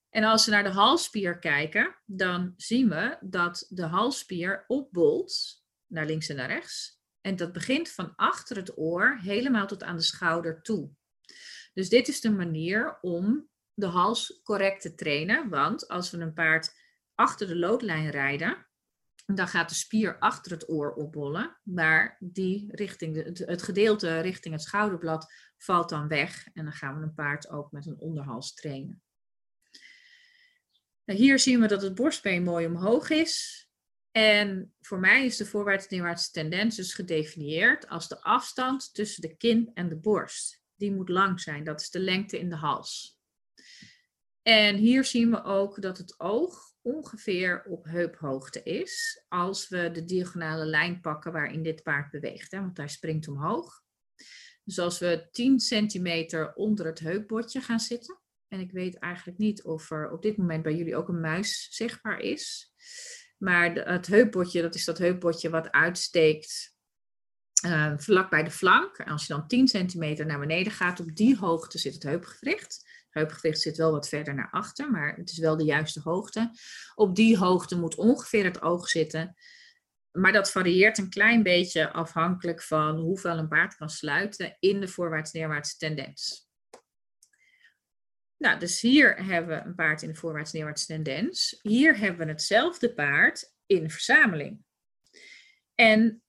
En 0.09 0.23
als 0.23 0.45
we 0.45 0.51
naar 0.51 0.63
de 0.63 0.69
halsspier 0.69 1.39
kijken, 1.39 1.95
dan 2.05 2.53
zien 2.55 2.89
we 2.89 3.17
dat 3.21 3.65
de 3.69 3.85
halsspier 3.85 4.63
opbolt 4.67 5.63
naar 5.87 6.05
links 6.05 6.29
en 6.29 6.35
naar 6.35 6.47
rechts. 6.47 7.01
En 7.21 7.35
dat 7.35 7.53
begint 7.53 7.89
van 7.89 8.15
achter 8.15 8.55
het 8.55 8.77
oor 8.77 9.19
helemaal 9.21 9.67
tot 9.67 9.83
aan 9.83 9.95
de 9.95 10.01
schouder 10.01 10.61
toe. 10.61 10.89
Dus 11.73 11.89
dit 11.89 12.07
is 12.07 12.21
de 12.21 12.31
manier 12.31 12.97
om 13.01 13.49
de 13.73 13.85
hals 13.85 14.41
correct 14.43 14.81
te 14.81 14.95
trainen. 14.95 15.49
Want 15.49 15.87
als 15.87 16.11
we 16.11 16.17
een 16.17 16.33
paard 16.33 16.73
achter 17.15 17.47
de 17.47 17.55
loodlijn 17.55 18.09
rijden, 18.09 18.66
dan 19.35 19.47
gaat 19.47 19.69
de 19.69 19.75
spier 19.75 20.19
achter 20.19 20.51
het 20.51 20.69
oor 20.69 20.93
opbollen, 20.93 21.57
maar 21.63 22.17
die 22.19 22.65
richting 22.71 23.37
het 23.45 23.61
gedeelte 23.61 24.19
richting 24.19 24.53
het 24.53 24.63
schouderblad 24.63 25.33
valt 25.57 25.89
dan 25.89 26.07
weg. 26.07 26.47
En 26.53 26.63
dan 26.63 26.73
gaan 26.73 26.97
we 26.97 27.03
een 27.03 27.13
paard 27.13 27.49
ook 27.49 27.71
met 27.71 27.85
een 27.85 27.99
onderhals 27.99 28.53
trainen. 28.53 29.01
Nou, 31.05 31.19
hier 31.19 31.39
zien 31.39 31.59
we 31.59 31.67
dat 31.67 31.81
het 31.81 31.95
borstbeen 31.95 32.43
mooi 32.43 32.65
omhoog 32.65 33.09
is. 33.09 33.65
En 34.11 34.73
voor 34.81 34.99
mij 34.99 35.25
is 35.25 35.37
de 35.37 35.45
voorwaarts-neerwaartse 35.45 36.31
tendens 36.31 36.75
dus 36.75 36.93
gedefinieerd 36.93 37.87
als 37.87 38.07
de 38.07 38.21
afstand 38.21 38.93
tussen 38.93 39.21
de 39.21 39.35
kin 39.35 39.71
en 39.73 39.89
de 39.89 39.97
borst. 39.97 40.61
Die 40.75 40.91
moet 40.91 41.09
lang 41.09 41.41
zijn, 41.41 41.63
dat 41.63 41.81
is 41.81 41.89
de 41.89 41.99
lengte 41.99 42.39
in 42.39 42.49
de 42.49 42.55
hals. 42.55 43.19
En 44.41 44.75
hier 44.75 45.05
zien 45.05 45.31
we 45.31 45.43
ook 45.43 45.81
dat 45.81 45.97
het 45.97 46.19
oog 46.19 46.75
ongeveer 46.87 47.63
op 47.63 47.85
heuphoogte 47.85 48.63
is 48.63 49.23
als 49.27 49.69
we 49.69 49.91
de 49.91 50.05
diagonale 50.05 50.65
lijn 50.65 51.01
pakken 51.01 51.31
waarin 51.31 51.63
dit 51.63 51.83
paard 51.83 52.11
beweegt. 52.11 52.51
Hè, 52.51 52.59
want 52.59 52.77
hij 52.77 52.87
springt 52.87 53.27
omhoog. 53.27 53.81
Dus 54.63 54.79
als 54.79 54.99
we 54.99 55.27
10 55.31 55.59
centimeter 55.59 56.53
onder 56.53 56.85
het 56.85 56.99
heupbotje 56.99 57.61
gaan 57.61 57.79
zitten. 57.79 58.19
En 58.47 58.59
ik 58.59 58.71
weet 58.71 58.97
eigenlijk 58.97 59.37
niet 59.37 59.63
of 59.63 59.91
er 59.91 60.11
op 60.11 60.21
dit 60.21 60.37
moment 60.37 60.63
bij 60.63 60.75
jullie 60.75 60.95
ook 60.95 61.07
een 61.07 61.19
muis 61.19 61.67
zichtbaar 61.71 62.19
is. 62.19 62.73
Maar 63.37 63.73
het 63.73 64.07
heupbotje, 64.07 64.61
dat 64.61 64.75
is 64.75 64.85
dat 64.85 64.97
heupbotje 64.97 65.49
wat 65.49 65.71
uitsteekt 65.71 66.75
uh, 67.65 67.93
vlak 67.97 68.29
bij 68.29 68.43
de 68.43 68.51
flank. 68.51 68.97
En 68.97 69.11
als 69.11 69.27
je 69.27 69.33
dan 69.33 69.47
10 69.47 69.67
centimeter 69.67 70.25
naar 70.25 70.39
beneden 70.39 70.71
gaat, 70.71 70.99
op 70.99 71.15
die 71.15 71.37
hoogte 71.37 71.77
zit 71.77 71.93
het 71.93 72.03
heupgewricht 72.03 72.85
heupgewicht 73.17 73.61
zit 73.61 73.77
wel 73.77 73.91
wat 73.91 74.09
verder 74.09 74.33
naar 74.33 74.51
achter, 74.51 74.91
maar 74.91 75.15
het 75.15 75.29
is 75.29 75.37
wel 75.37 75.57
de 75.57 75.63
juiste 75.63 75.99
hoogte. 76.03 76.51
Op 76.95 77.15
die 77.15 77.37
hoogte 77.37 77.77
moet 77.77 77.95
ongeveer 77.95 78.43
het 78.43 78.61
oog 78.61 78.89
zitten. 78.89 79.35
Maar 80.11 80.31
dat 80.31 80.51
varieert 80.51 80.97
een 80.97 81.09
klein 81.09 81.43
beetje 81.43 81.91
afhankelijk 81.91 82.61
van 82.61 82.97
hoeveel 82.97 83.37
een 83.37 83.47
paard 83.47 83.75
kan 83.75 83.89
sluiten 83.89 84.57
in 84.59 84.79
de 84.79 84.87
voorwaarts-neerwaartse 84.87 85.77
tendens. 85.77 86.47
Nou, 88.37 88.59
dus 88.59 88.81
hier 88.81 89.25
hebben 89.25 89.57
we 89.57 89.65
een 89.65 89.75
paard 89.75 90.01
in 90.01 90.07
de 90.07 90.15
voorwaarts-neerwaartse 90.15 90.85
tendens. 90.85 91.59
Hier 91.61 91.97
hebben 91.97 92.25
we 92.25 92.31
hetzelfde 92.31 92.93
paard 92.93 93.53
in 93.65 93.89
verzameling. 93.89 94.65
En 95.75 96.21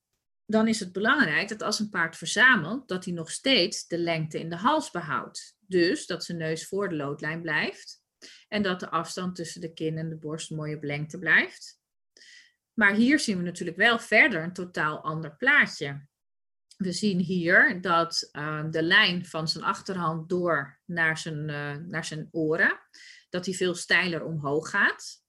dan 0.46 0.68
is 0.68 0.80
het 0.80 0.92
belangrijk 0.92 1.48
dat 1.48 1.62
als 1.62 1.78
een 1.78 1.88
paard 1.88 2.16
verzamelt, 2.16 2.88
dat 2.88 3.04
hij 3.04 3.14
nog 3.14 3.30
steeds 3.30 3.86
de 3.86 3.98
lengte 3.98 4.40
in 4.40 4.50
de 4.50 4.56
hals 4.56 4.90
behoudt. 4.90 5.57
Dus 5.68 6.06
dat 6.06 6.24
zijn 6.24 6.38
neus 6.38 6.66
voor 6.66 6.88
de 6.88 6.94
loodlijn 6.94 7.42
blijft. 7.42 8.02
En 8.48 8.62
dat 8.62 8.80
de 8.80 8.90
afstand 8.90 9.36
tussen 9.36 9.60
de 9.60 9.72
kin 9.72 9.98
en 9.98 10.08
de 10.08 10.16
borst 10.16 10.50
mooi 10.50 10.74
op 10.74 10.82
lengte 10.82 11.18
blijft. 11.18 11.80
Maar 12.72 12.94
hier 12.94 13.18
zien 13.18 13.36
we 13.36 13.42
natuurlijk 13.42 13.76
wel 13.76 13.98
verder 13.98 14.42
een 14.42 14.52
totaal 14.52 15.00
ander 15.02 15.36
plaatje. 15.36 16.06
We 16.76 16.92
zien 16.92 17.18
hier 17.18 17.80
dat 17.80 18.28
uh, 18.32 18.64
de 18.70 18.82
lijn 18.82 19.26
van 19.26 19.48
zijn 19.48 19.64
achterhand 19.64 20.28
door 20.28 20.80
naar 20.84 21.18
zijn, 21.18 21.48
uh, 21.48 21.76
naar 21.76 22.04
zijn 22.04 22.28
oren, 22.30 22.80
dat 23.28 23.44
die 23.44 23.56
veel 23.56 23.74
steiler 23.74 24.24
omhoog 24.24 24.70
gaat. 24.70 25.22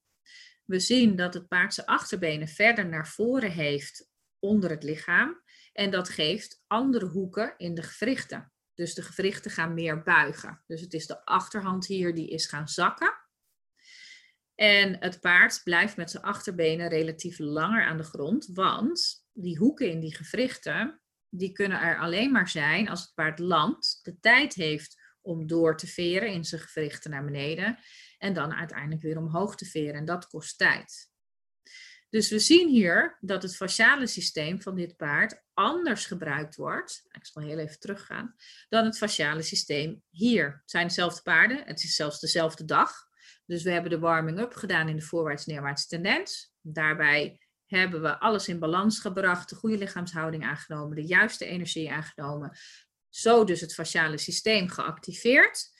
We 0.64 0.78
zien 0.78 1.16
dat 1.16 1.34
het 1.34 1.48
paard 1.48 1.74
zijn 1.74 1.86
achterbenen 1.86 2.48
verder 2.48 2.88
naar 2.88 3.08
voren 3.08 3.50
heeft 3.50 4.08
onder 4.38 4.70
het 4.70 4.82
lichaam. 4.82 5.42
En 5.72 5.90
dat 5.90 6.08
geeft 6.08 6.62
andere 6.66 7.06
hoeken 7.06 7.54
in 7.56 7.74
de 7.74 7.82
gewrichten. 7.82 8.52
Dus 8.80 8.94
de 8.94 9.02
gewrichten 9.02 9.50
gaan 9.50 9.74
meer 9.74 10.02
buigen. 10.02 10.62
Dus 10.66 10.80
het 10.80 10.94
is 10.94 11.06
de 11.06 11.24
achterhand 11.24 11.86
hier 11.86 12.14
die 12.14 12.30
is 12.30 12.46
gaan 12.46 12.68
zakken. 12.68 13.14
En 14.54 14.96
het 15.00 15.20
paard 15.20 15.60
blijft 15.64 15.96
met 15.96 16.10
zijn 16.10 16.22
achterbenen 16.22 16.88
relatief 16.88 17.38
langer 17.38 17.84
aan 17.84 17.96
de 17.96 18.02
grond, 18.02 18.46
want 18.46 19.26
die 19.32 19.58
hoeken 19.58 19.90
in 19.90 20.00
die 20.00 20.14
gewrichten, 20.14 21.00
die 21.28 21.52
kunnen 21.52 21.80
er 21.80 21.98
alleen 21.98 22.32
maar 22.32 22.48
zijn 22.48 22.88
als 22.88 23.00
het 23.00 23.14
paard 23.14 23.38
landt, 23.38 23.98
de 24.02 24.20
tijd 24.20 24.54
heeft 24.54 25.00
om 25.20 25.46
door 25.46 25.76
te 25.76 25.86
veren 25.86 26.32
in 26.32 26.44
zijn 26.44 26.60
gewrichten 26.60 27.10
naar 27.10 27.24
beneden 27.24 27.78
en 28.18 28.34
dan 28.34 28.52
uiteindelijk 28.52 29.02
weer 29.02 29.18
omhoog 29.18 29.56
te 29.56 29.64
veren. 29.64 29.94
En 29.94 30.04
dat 30.04 30.26
kost 30.26 30.58
tijd. 30.58 31.09
Dus 32.10 32.30
we 32.30 32.38
zien 32.38 32.68
hier 32.68 33.16
dat 33.20 33.42
het 33.42 33.56
fasciale 33.56 34.06
systeem 34.06 34.62
van 34.62 34.74
dit 34.74 34.96
paard 34.96 35.42
anders 35.54 36.06
gebruikt 36.06 36.56
wordt. 36.56 37.06
Ik 37.10 37.26
zal 37.26 37.42
heel 37.42 37.58
even 37.58 37.78
teruggaan. 37.78 38.34
Dan 38.68 38.84
het 38.84 38.96
fasciale 38.96 39.42
systeem 39.42 40.02
hier. 40.10 40.44
Het 40.44 40.70
zijn 40.70 40.86
dezelfde 40.86 41.22
paarden. 41.22 41.62
Het 41.64 41.82
is 41.82 41.94
zelfs 41.94 42.20
dezelfde 42.20 42.64
dag. 42.64 43.08
Dus 43.46 43.62
we 43.62 43.70
hebben 43.70 43.90
de 43.90 43.98
warming-up 43.98 44.54
gedaan 44.54 44.88
in 44.88 44.96
de 44.96 45.02
voorwaarts-neerwaartse 45.02 45.88
tendens. 45.88 46.52
Daarbij 46.60 47.40
hebben 47.66 48.02
we 48.02 48.18
alles 48.18 48.48
in 48.48 48.58
balans 48.58 48.98
gebracht, 48.98 49.48
de 49.48 49.54
goede 49.54 49.78
lichaamshouding 49.78 50.44
aangenomen, 50.44 50.96
de 50.96 51.06
juiste 51.06 51.44
energie 51.44 51.92
aangenomen. 51.92 52.58
Zo 53.08 53.44
dus 53.44 53.60
het 53.60 53.74
fasciale 53.74 54.18
systeem 54.18 54.68
geactiveerd. 54.68 55.70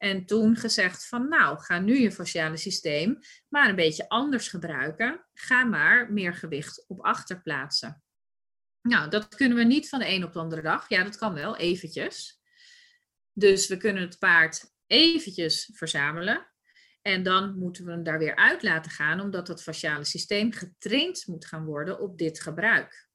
En 0.00 0.26
toen 0.26 0.56
gezegd 0.56 1.06
van 1.06 1.28
nou, 1.28 1.58
ga 1.58 1.78
nu 1.78 1.98
je 1.98 2.12
fasciale 2.12 2.56
systeem 2.56 3.18
maar 3.48 3.68
een 3.68 3.76
beetje 3.76 4.08
anders 4.08 4.48
gebruiken. 4.48 5.26
Ga 5.34 5.64
maar 5.64 6.12
meer 6.12 6.34
gewicht 6.34 6.84
op 6.88 7.00
achter 7.04 7.42
plaatsen. 7.42 8.02
Nou, 8.82 9.10
dat 9.10 9.34
kunnen 9.34 9.58
we 9.58 9.64
niet 9.64 9.88
van 9.88 9.98
de 9.98 10.08
een 10.08 10.24
op 10.24 10.32
de 10.32 10.38
andere 10.38 10.62
dag. 10.62 10.88
Ja, 10.88 11.04
dat 11.04 11.16
kan 11.16 11.34
wel, 11.34 11.56
eventjes. 11.56 12.40
Dus 13.32 13.68
we 13.68 13.76
kunnen 13.76 14.02
het 14.02 14.18
paard 14.18 14.74
eventjes 14.86 15.70
verzamelen. 15.72 16.50
En 17.02 17.22
dan 17.22 17.58
moeten 17.58 17.84
we 17.84 17.90
hem 17.90 18.02
daar 18.02 18.18
weer 18.18 18.36
uit 18.36 18.62
laten 18.62 18.90
gaan, 18.90 19.20
omdat 19.20 19.46
dat 19.46 19.62
fasciale 19.62 20.04
systeem 20.04 20.52
getraind 20.52 21.26
moet 21.26 21.46
gaan 21.46 21.64
worden 21.64 22.00
op 22.00 22.18
dit 22.18 22.40
gebruik. 22.40 23.08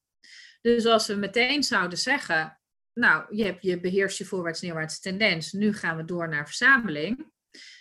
Dus 0.62 0.86
als 0.86 1.08
we 1.08 1.16
meteen 1.16 1.64
zouden 1.64 1.98
zeggen, 1.98 2.60
nou, 2.96 3.36
je, 3.36 3.44
hebt, 3.44 3.64
je 3.64 3.80
beheerst 3.80 4.18
je 4.18 4.26
voorwaarts-neerwaartse 4.26 5.00
tendens. 5.00 5.52
Nu 5.52 5.74
gaan 5.74 5.98
we 5.98 6.06
door 6.06 6.30
naar 6.30 6.46
verzameling. 6.46 7.34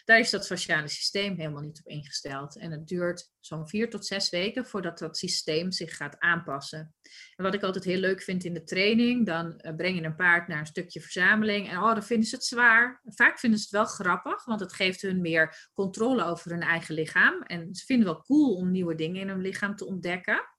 Daar 0.05 0.19
is 0.19 0.31
dat 0.31 0.47
fasciale 0.47 0.89
systeem 0.89 1.37
helemaal 1.37 1.63
niet 1.63 1.79
op 1.79 1.87
ingesteld. 1.87 2.59
En 2.59 2.71
het 2.71 2.87
duurt 2.87 3.31
zo'n 3.41 3.69
vier 3.69 3.91
tot 3.91 4.07
zes 4.07 4.31
weken 4.31 4.67
voordat 4.67 4.99
dat 4.99 5.19
systeem 5.19 5.73
zich 5.73 5.97
gaat 5.97 6.19
aanpassen. 6.19 6.95
En 7.37 7.45
wat 7.45 7.55
ik 7.55 7.63
altijd 7.63 7.85
heel 7.85 7.99
leuk 7.99 8.23
vind 8.23 8.45
in 8.45 8.55
de 8.55 8.65
training, 8.65 9.27
dan 9.27 9.59
eh, 9.59 9.75
breng 9.75 9.99
je 9.99 10.05
een 10.05 10.17
paard 10.17 10.49
naar 10.49 10.59
een 10.59 10.67
stukje 10.67 11.01
verzameling. 11.01 11.71
En 11.71 11.77
oh, 11.77 11.93
dan 11.93 12.05
vinden 12.05 12.29
ze 12.29 12.35
het 12.35 12.45
zwaar. 12.45 13.01
Vaak 13.05 13.39
vinden 13.39 13.59
ze 13.59 13.65
het 13.65 13.75
wel 13.75 13.85
grappig, 13.85 14.45
want 14.45 14.61
het 14.61 14.73
geeft 14.73 15.03
hun 15.03 15.21
meer 15.21 15.71
controle 15.75 16.25
over 16.25 16.51
hun 16.51 16.63
eigen 16.63 16.95
lichaam. 16.95 17.43
En 17.43 17.75
ze 17.75 17.85
vinden 17.85 18.07
wel 18.07 18.23
cool 18.23 18.55
om 18.55 18.71
nieuwe 18.71 18.95
dingen 18.95 19.21
in 19.21 19.29
hun 19.29 19.41
lichaam 19.41 19.77
te 19.77 19.87
ontdekken. 19.87 20.53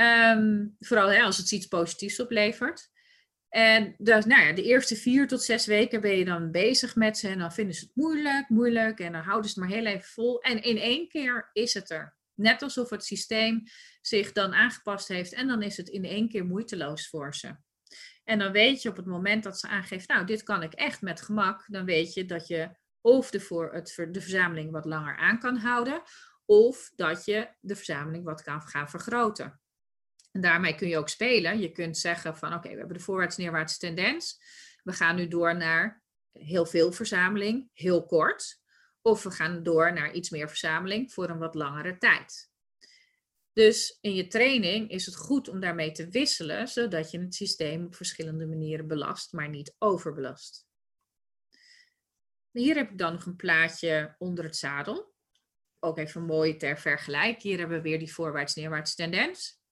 Um, 0.00 0.76
vooral 0.78 1.10
hè, 1.10 1.22
als 1.22 1.36
het 1.36 1.52
iets 1.52 1.66
positiefs 1.66 2.20
oplevert. 2.20 2.92
En 3.54 3.94
dus, 3.98 4.24
nou 4.24 4.42
ja, 4.42 4.52
de 4.52 4.62
eerste 4.62 4.96
vier 4.96 5.28
tot 5.28 5.42
zes 5.42 5.66
weken 5.66 6.00
ben 6.00 6.16
je 6.16 6.24
dan 6.24 6.50
bezig 6.50 6.96
met 6.96 7.18
ze. 7.18 7.28
En 7.28 7.38
dan 7.38 7.52
vinden 7.52 7.74
ze 7.74 7.84
het 7.84 7.94
moeilijk, 7.94 8.48
moeilijk. 8.48 9.00
En 9.00 9.12
dan 9.12 9.22
houden 9.22 9.50
ze 9.50 9.60
het 9.60 9.68
maar 9.68 9.78
heel 9.78 9.86
even 9.86 10.08
vol. 10.08 10.40
En 10.40 10.62
in 10.62 10.78
één 10.78 11.08
keer 11.08 11.50
is 11.52 11.74
het 11.74 11.90
er. 11.90 12.16
Net 12.34 12.62
alsof 12.62 12.90
het 12.90 13.04
systeem 13.04 13.62
zich 14.00 14.32
dan 14.32 14.54
aangepast 14.54 15.08
heeft 15.08 15.32
en 15.32 15.46
dan 15.46 15.62
is 15.62 15.76
het 15.76 15.88
in 15.88 16.04
één 16.04 16.28
keer 16.28 16.44
moeiteloos 16.44 17.08
voor 17.08 17.34
ze. 17.34 17.56
En 18.24 18.38
dan 18.38 18.52
weet 18.52 18.82
je 18.82 18.88
op 18.88 18.96
het 18.96 19.06
moment 19.06 19.42
dat 19.42 19.58
ze 19.58 19.68
aangeeft, 19.68 20.08
nou, 20.08 20.26
dit 20.26 20.42
kan 20.42 20.62
ik 20.62 20.72
echt 20.72 21.00
met 21.00 21.20
gemak, 21.20 21.64
dan 21.66 21.84
weet 21.84 22.14
je 22.14 22.24
dat 22.24 22.46
je 22.46 22.76
of 23.00 23.30
voor 23.32 23.72
het, 23.72 24.06
de 24.10 24.20
verzameling 24.20 24.70
wat 24.70 24.84
langer 24.84 25.16
aan 25.16 25.38
kan 25.38 25.56
houden, 25.56 26.02
of 26.44 26.90
dat 26.94 27.24
je 27.24 27.48
de 27.60 27.76
verzameling 27.76 28.24
wat 28.24 28.42
kan 28.42 28.62
gaan 28.62 28.90
vergroten. 28.90 29.60
En 30.34 30.40
daarmee 30.40 30.74
kun 30.74 30.88
je 30.88 30.98
ook 30.98 31.08
spelen. 31.08 31.60
Je 31.60 31.72
kunt 31.72 31.98
zeggen 31.98 32.36
van 32.36 32.54
oké, 32.54 32.68
we 32.68 32.78
hebben 32.78 32.96
de 32.96 33.02
voorwaarts-neerwaartse 33.02 33.78
tendens. 33.78 34.40
We 34.82 34.92
gaan 34.92 35.16
nu 35.16 35.28
door 35.28 35.56
naar 35.56 36.02
heel 36.32 36.66
veel 36.66 36.92
verzameling, 36.92 37.68
heel 37.72 38.06
kort. 38.06 38.60
Of 39.02 39.22
we 39.22 39.30
gaan 39.30 39.62
door 39.62 39.92
naar 39.92 40.12
iets 40.12 40.30
meer 40.30 40.48
verzameling 40.48 41.12
voor 41.12 41.28
een 41.28 41.38
wat 41.38 41.54
langere 41.54 41.98
tijd. 41.98 42.50
Dus 43.52 43.98
in 44.00 44.14
je 44.14 44.26
training 44.26 44.90
is 44.90 45.06
het 45.06 45.16
goed 45.16 45.48
om 45.48 45.60
daarmee 45.60 45.92
te 45.92 46.08
wisselen, 46.08 46.68
zodat 46.68 47.10
je 47.10 47.20
het 47.20 47.34
systeem 47.34 47.84
op 47.84 47.94
verschillende 47.94 48.46
manieren 48.46 48.86
belast, 48.86 49.32
maar 49.32 49.48
niet 49.48 49.74
overbelast. 49.78 50.66
Hier 52.50 52.76
heb 52.76 52.90
ik 52.90 52.98
dan 52.98 53.12
nog 53.12 53.26
een 53.26 53.36
plaatje 53.36 54.14
onder 54.18 54.44
het 54.44 54.56
zadel. 54.56 55.14
Ook 55.78 55.98
even 55.98 56.22
mooi 56.22 56.56
ter 56.56 56.78
vergelijk. 56.78 57.42
Hier 57.42 57.58
hebben 57.58 57.76
we 57.76 57.82
weer 57.82 57.98
die 57.98 58.12
voorwaarts-neerwaarts 58.12 58.94
tendens. 58.94 59.62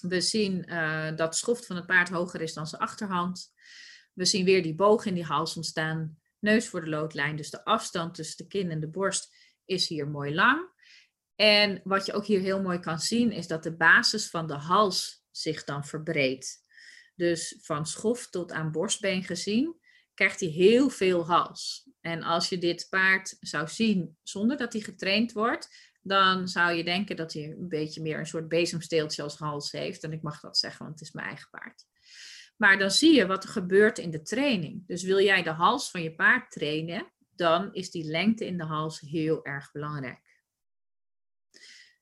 We 0.00 0.20
zien 0.20 0.64
uh, 0.68 1.16
dat 1.16 1.36
schoft 1.36 1.66
van 1.66 1.76
het 1.76 1.86
paard 1.86 2.08
hoger 2.08 2.40
is 2.40 2.54
dan 2.54 2.66
zijn 2.66 2.82
achterhand. 2.82 3.52
We 4.12 4.24
zien 4.24 4.44
weer 4.44 4.62
die 4.62 4.74
boog 4.74 5.04
in 5.04 5.14
die 5.14 5.24
hals 5.24 5.56
ontstaan. 5.56 6.18
Neus 6.38 6.68
voor 6.68 6.80
de 6.80 6.90
loodlijn, 6.90 7.36
dus 7.36 7.50
de 7.50 7.64
afstand 7.64 8.14
tussen 8.14 8.36
de 8.36 8.46
kin 8.46 8.70
en 8.70 8.80
de 8.80 8.88
borst 8.88 9.34
is 9.64 9.88
hier 9.88 10.08
mooi 10.08 10.34
lang. 10.34 10.68
En 11.34 11.80
wat 11.84 12.06
je 12.06 12.12
ook 12.12 12.26
hier 12.26 12.40
heel 12.40 12.62
mooi 12.62 12.78
kan 12.78 13.00
zien, 13.00 13.32
is 13.32 13.46
dat 13.46 13.62
de 13.62 13.76
basis 13.76 14.30
van 14.30 14.46
de 14.46 14.54
hals 14.54 15.24
zich 15.30 15.64
dan 15.64 15.84
verbreedt. 15.84 16.64
Dus 17.14 17.58
van 17.60 17.86
schoft 17.86 18.32
tot 18.32 18.52
aan 18.52 18.72
borstbeen 18.72 19.24
gezien, 19.24 19.80
krijgt 20.14 20.40
hij 20.40 20.48
heel 20.48 20.90
veel 20.90 21.26
hals. 21.26 21.88
En 22.00 22.22
als 22.22 22.48
je 22.48 22.58
dit 22.58 22.86
paard 22.90 23.36
zou 23.40 23.68
zien 23.68 24.16
zonder 24.22 24.56
dat 24.56 24.72
hij 24.72 24.82
getraind 24.82 25.32
wordt, 25.32 25.89
dan 26.02 26.48
zou 26.48 26.72
je 26.72 26.84
denken 26.84 27.16
dat 27.16 27.32
hij 27.32 27.44
een 27.44 27.68
beetje 27.68 28.02
meer 28.02 28.18
een 28.18 28.26
soort 28.26 28.48
bezemsteeltje 28.48 29.22
als 29.22 29.38
hals 29.38 29.72
heeft. 29.72 30.04
En 30.04 30.12
ik 30.12 30.22
mag 30.22 30.40
dat 30.40 30.58
zeggen, 30.58 30.84
want 30.84 30.98
het 30.98 31.08
is 31.08 31.14
mijn 31.14 31.26
eigen 31.26 31.50
paard. 31.50 31.84
Maar 32.56 32.78
dan 32.78 32.90
zie 32.90 33.14
je 33.14 33.26
wat 33.26 33.44
er 33.44 33.50
gebeurt 33.50 33.98
in 33.98 34.10
de 34.10 34.22
training. 34.22 34.86
Dus 34.86 35.02
wil 35.02 35.20
jij 35.20 35.42
de 35.42 35.50
hals 35.50 35.90
van 35.90 36.02
je 36.02 36.14
paard 36.14 36.50
trainen, 36.50 37.12
dan 37.36 37.74
is 37.74 37.90
die 37.90 38.04
lengte 38.04 38.46
in 38.46 38.58
de 38.58 38.64
hals 38.64 39.00
heel 39.00 39.44
erg 39.44 39.72
belangrijk. 39.72 40.38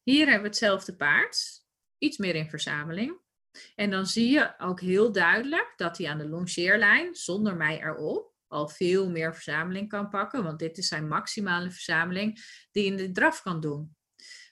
Hier 0.02 0.24
hebben 0.24 0.42
we 0.42 0.48
hetzelfde 0.48 0.96
paard, 0.96 1.64
iets 1.98 2.16
meer 2.16 2.34
in 2.34 2.50
verzameling. 2.50 3.16
En 3.74 3.90
dan 3.90 4.06
zie 4.06 4.30
je 4.30 4.54
ook 4.58 4.80
heel 4.80 5.12
duidelijk 5.12 5.72
dat 5.76 5.98
hij 5.98 6.08
aan 6.08 6.18
de 6.18 6.28
longeerlijn, 6.28 7.14
zonder 7.14 7.56
mij 7.56 7.80
erop, 7.80 8.32
al 8.48 8.68
veel 8.68 9.10
meer 9.10 9.34
verzameling 9.34 9.88
kan 9.88 10.08
pakken. 10.08 10.42
Want 10.42 10.58
dit 10.58 10.78
is 10.78 10.88
zijn 10.88 11.08
maximale 11.08 11.70
verzameling 11.70 12.40
die 12.70 12.84
in 12.84 12.96
de 12.96 13.12
draf 13.12 13.42
kan 13.42 13.60
doen. 13.60 13.96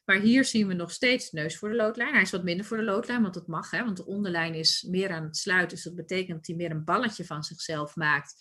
Maar 0.05 0.21
hier 0.21 0.45
zien 0.45 0.67
we 0.67 0.75
nog 0.75 0.91
steeds 0.91 1.31
neus 1.31 1.59
voor 1.59 1.69
de 1.69 1.75
loodlijn. 1.75 2.13
Hij 2.13 2.23
is 2.23 2.31
wat 2.31 2.45
minder 2.45 2.67
voor 2.67 2.77
de 2.77 2.83
loodlijn, 2.83 3.23
want 3.23 3.35
dat 3.35 3.47
mag. 3.47 3.71
Hè? 3.71 3.85
Want 3.85 3.97
de 3.97 4.07
onderlijn 4.07 4.55
is 4.55 4.83
meer 4.83 5.11
aan 5.11 5.25
het 5.25 5.37
sluiten. 5.37 5.75
Dus 5.75 5.85
dat 5.85 5.95
betekent 5.95 6.37
dat 6.37 6.47
hij 6.47 6.57
meer 6.57 6.71
een 6.71 6.85
balletje 6.85 7.25
van 7.25 7.43
zichzelf 7.43 7.97
maakt. 7.97 8.35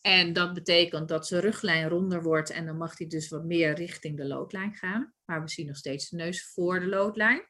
En 0.00 0.32
dat 0.32 0.54
betekent 0.54 1.08
dat 1.08 1.26
zijn 1.26 1.40
ruglijn 1.40 1.88
ronder 1.88 2.22
wordt. 2.22 2.50
En 2.50 2.66
dan 2.66 2.76
mag 2.76 2.98
hij 2.98 3.06
dus 3.06 3.28
wat 3.28 3.44
meer 3.44 3.74
richting 3.74 4.16
de 4.16 4.26
loodlijn 4.26 4.74
gaan. 4.74 5.14
Maar 5.24 5.42
we 5.42 5.48
zien 5.48 5.66
nog 5.66 5.76
steeds 5.76 6.08
de 6.08 6.16
neus 6.16 6.50
voor 6.52 6.80
de 6.80 6.86
loodlijn. 6.86 7.48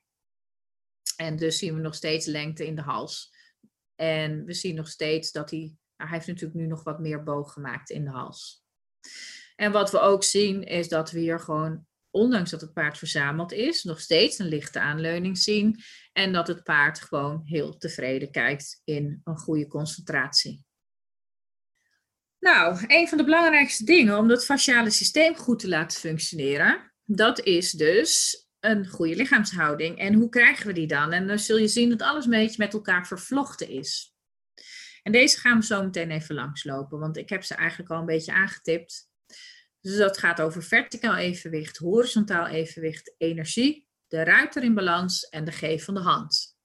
En 1.16 1.36
dus 1.36 1.58
zien 1.58 1.74
we 1.74 1.80
nog 1.80 1.94
steeds 1.94 2.26
lengte 2.26 2.66
in 2.66 2.76
de 2.76 2.82
hals. 2.82 3.34
En 3.94 4.44
we 4.44 4.54
zien 4.54 4.74
nog 4.74 4.88
steeds 4.88 5.32
dat 5.32 5.50
hij, 5.50 5.76
nou, 5.96 6.10
hij 6.10 6.18
heeft 6.18 6.26
natuurlijk 6.26 6.60
nu 6.60 6.66
nog 6.66 6.84
wat 6.84 6.98
meer 6.98 7.22
boog 7.22 7.52
gemaakt 7.52 7.90
in 7.90 8.04
de 8.04 8.10
hals. 8.10 8.64
En 9.56 9.72
wat 9.72 9.90
we 9.90 9.98
ook 9.98 10.24
zien 10.24 10.62
is 10.62 10.88
dat 10.88 11.10
we 11.10 11.18
hier 11.18 11.40
gewoon, 11.40 11.86
ondanks 12.10 12.50
dat 12.50 12.60
het 12.60 12.72
paard 12.72 12.98
verzameld 12.98 13.52
is, 13.52 13.82
nog 13.82 14.00
steeds 14.00 14.38
een 14.38 14.48
lichte 14.48 14.80
aanleuning 14.80 15.38
zien. 15.38 15.80
En 16.12 16.32
dat 16.32 16.46
het 16.46 16.62
paard 16.62 17.00
gewoon 17.00 17.42
heel 17.44 17.76
tevreden 17.76 18.30
kijkt 18.30 18.80
in 18.84 19.20
een 19.24 19.38
goede 19.38 19.66
concentratie. 19.66 20.64
Nou, 22.38 22.84
een 22.86 23.08
van 23.08 23.18
de 23.18 23.24
belangrijkste 23.24 23.84
dingen 23.84 24.18
om 24.18 24.28
dat 24.28 24.44
fasciale 24.44 24.90
systeem 24.90 25.34
goed 25.34 25.58
te 25.58 25.68
laten 25.68 26.00
functioneren, 26.00 26.92
dat 27.04 27.40
is 27.40 27.70
dus 27.70 28.40
een 28.60 28.86
goede 28.88 29.16
lichaamshouding. 29.16 29.98
En 29.98 30.14
hoe 30.14 30.28
krijgen 30.28 30.66
we 30.66 30.72
die 30.72 30.86
dan? 30.86 31.12
En 31.12 31.26
dan 31.26 31.38
zul 31.38 31.56
je 31.56 31.68
zien 31.68 31.90
dat 31.90 32.02
alles 32.02 32.24
een 32.24 32.30
beetje 32.30 32.64
met 32.64 32.72
elkaar 32.72 33.06
vervlochten 33.06 33.68
is. 33.68 34.15
En 35.06 35.12
deze 35.12 35.38
gaan 35.38 35.58
we 35.58 35.64
zo 35.64 35.82
meteen 35.82 36.10
even 36.10 36.34
langslopen, 36.34 36.98
want 36.98 37.16
ik 37.16 37.28
heb 37.28 37.44
ze 37.44 37.54
eigenlijk 37.54 37.90
al 37.90 37.98
een 37.98 38.06
beetje 38.06 38.32
aangetipt. 38.32 39.08
Dus 39.80 39.96
dat 39.96 40.18
gaat 40.18 40.40
over 40.40 40.62
verticaal 40.62 41.16
evenwicht, 41.16 41.76
horizontaal 41.76 42.46
evenwicht, 42.46 43.14
energie, 43.18 43.88
de 44.06 44.24
ruiter 44.24 44.62
in 44.62 44.74
balans 44.74 45.28
en 45.28 45.44
de 45.44 45.52
geef 45.52 45.84
van 45.84 45.94
de 45.94 46.00
hand. 46.00 46.56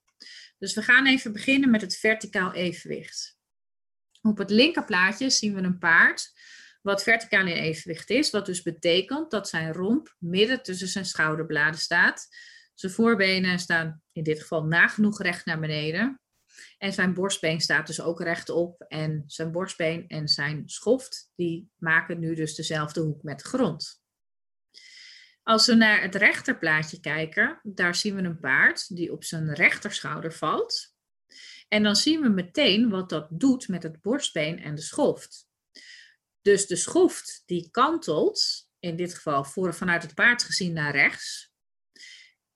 Dus 0.58 0.74
we 0.74 0.82
gaan 0.82 1.06
even 1.06 1.32
beginnen 1.32 1.70
met 1.70 1.80
het 1.80 1.96
verticaal 1.96 2.52
evenwicht. 2.52 3.38
Op 4.22 4.38
het 4.38 4.50
linkerplaatje 4.50 5.30
zien 5.30 5.54
we 5.54 5.60
een 5.60 5.78
paard 5.78 6.32
wat 6.80 7.02
verticaal 7.02 7.46
in 7.46 7.56
evenwicht 7.56 8.10
is, 8.10 8.30
wat 8.30 8.46
dus 8.46 8.62
betekent 8.62 9.30
dat 9.30 9.48
zijn 9.48 9.72
romp 9.72 10.14
midden 10.18 10.62
tussen 10.62 10.88
zijn 10.88 11.06
schouderbladen 11.06 11.80
staat. 11.80 12.28
Zijn 12.74 12.92
voorbenen 12.92 13.58
staan 13.58 14.02
in 14.12 14.22
dit 14.22 14.40
geval 14.40 14.64
nagenoeg 14.64 15.22
recht 15.22 15.44
naar 15.46 15.60
beneden. 15.60 16.21
En 16.78 16.92
zijn 16.92 17.14
borstbeen 17.14 17.60
staat 17.60 17.86
dus 17.86 18.00
ook 18.00 18.20
rechtop. 18.20 18.84
En 18.88 19.24
zijn 19.26 19.52
borstbeen 19.52 20.08
en 20.08 20.28
zijn 20.28 20.62
schoft, 20.68 21.30
die 21.34 21.70
maken 21.76 22.18
nu 22.18 22.34
dus 22.34 22.54
dezelfde 22.54 23.00
hoek 23.00 23.22
met 23.22 23.38
de 23.38 23.44
grond. 23.44 24.02
Als 25.42 25.66
we 25.66 25.74
naar 25.74 26.02
het 26.02 26.14
rechterplaatje 26.14 27.00
kijken, 27.00 27.60
daar 27.62 27.94
zien 27.94 28.14
we 28.14 28.22
een 28.22 28.40
paard 28.40 28.96
die 28.96 29.12
op 29.12 29.24
zijn 29.24 29.54
rechterschouder 29.54 30.32
valt. 30.32 30.94
En 31.68 31.82
dan 31.82 31.96
zien 31.96 32.20
we 32.20 32.28
meteen 32.28 32.90
wat 32.90 33.08
dat 33.08 33.26
doet 33.30 33.68
met 33.68 33.82
het 33.82 34.00
borstbeen 34.00 34.58
en 34.58 34.74
de 34.74 34.80
schoft. 34.80 35.48
Dus 36.42 36.66
de 36.66 36.76
schoft 36.76 37.42
die 37.46 37.70
kantelt, 37.70 38.68
in 38.78 38.96
dit 38.96 39.14
geval 39.14 39.44
voor, 39.44 39.74
vanuit 39.74 40.02
het 40.02 40.14
paard 40.14 40.42
gezien 40.42 40.72
naar 40.72 40.92
rechts, 40.92 41.52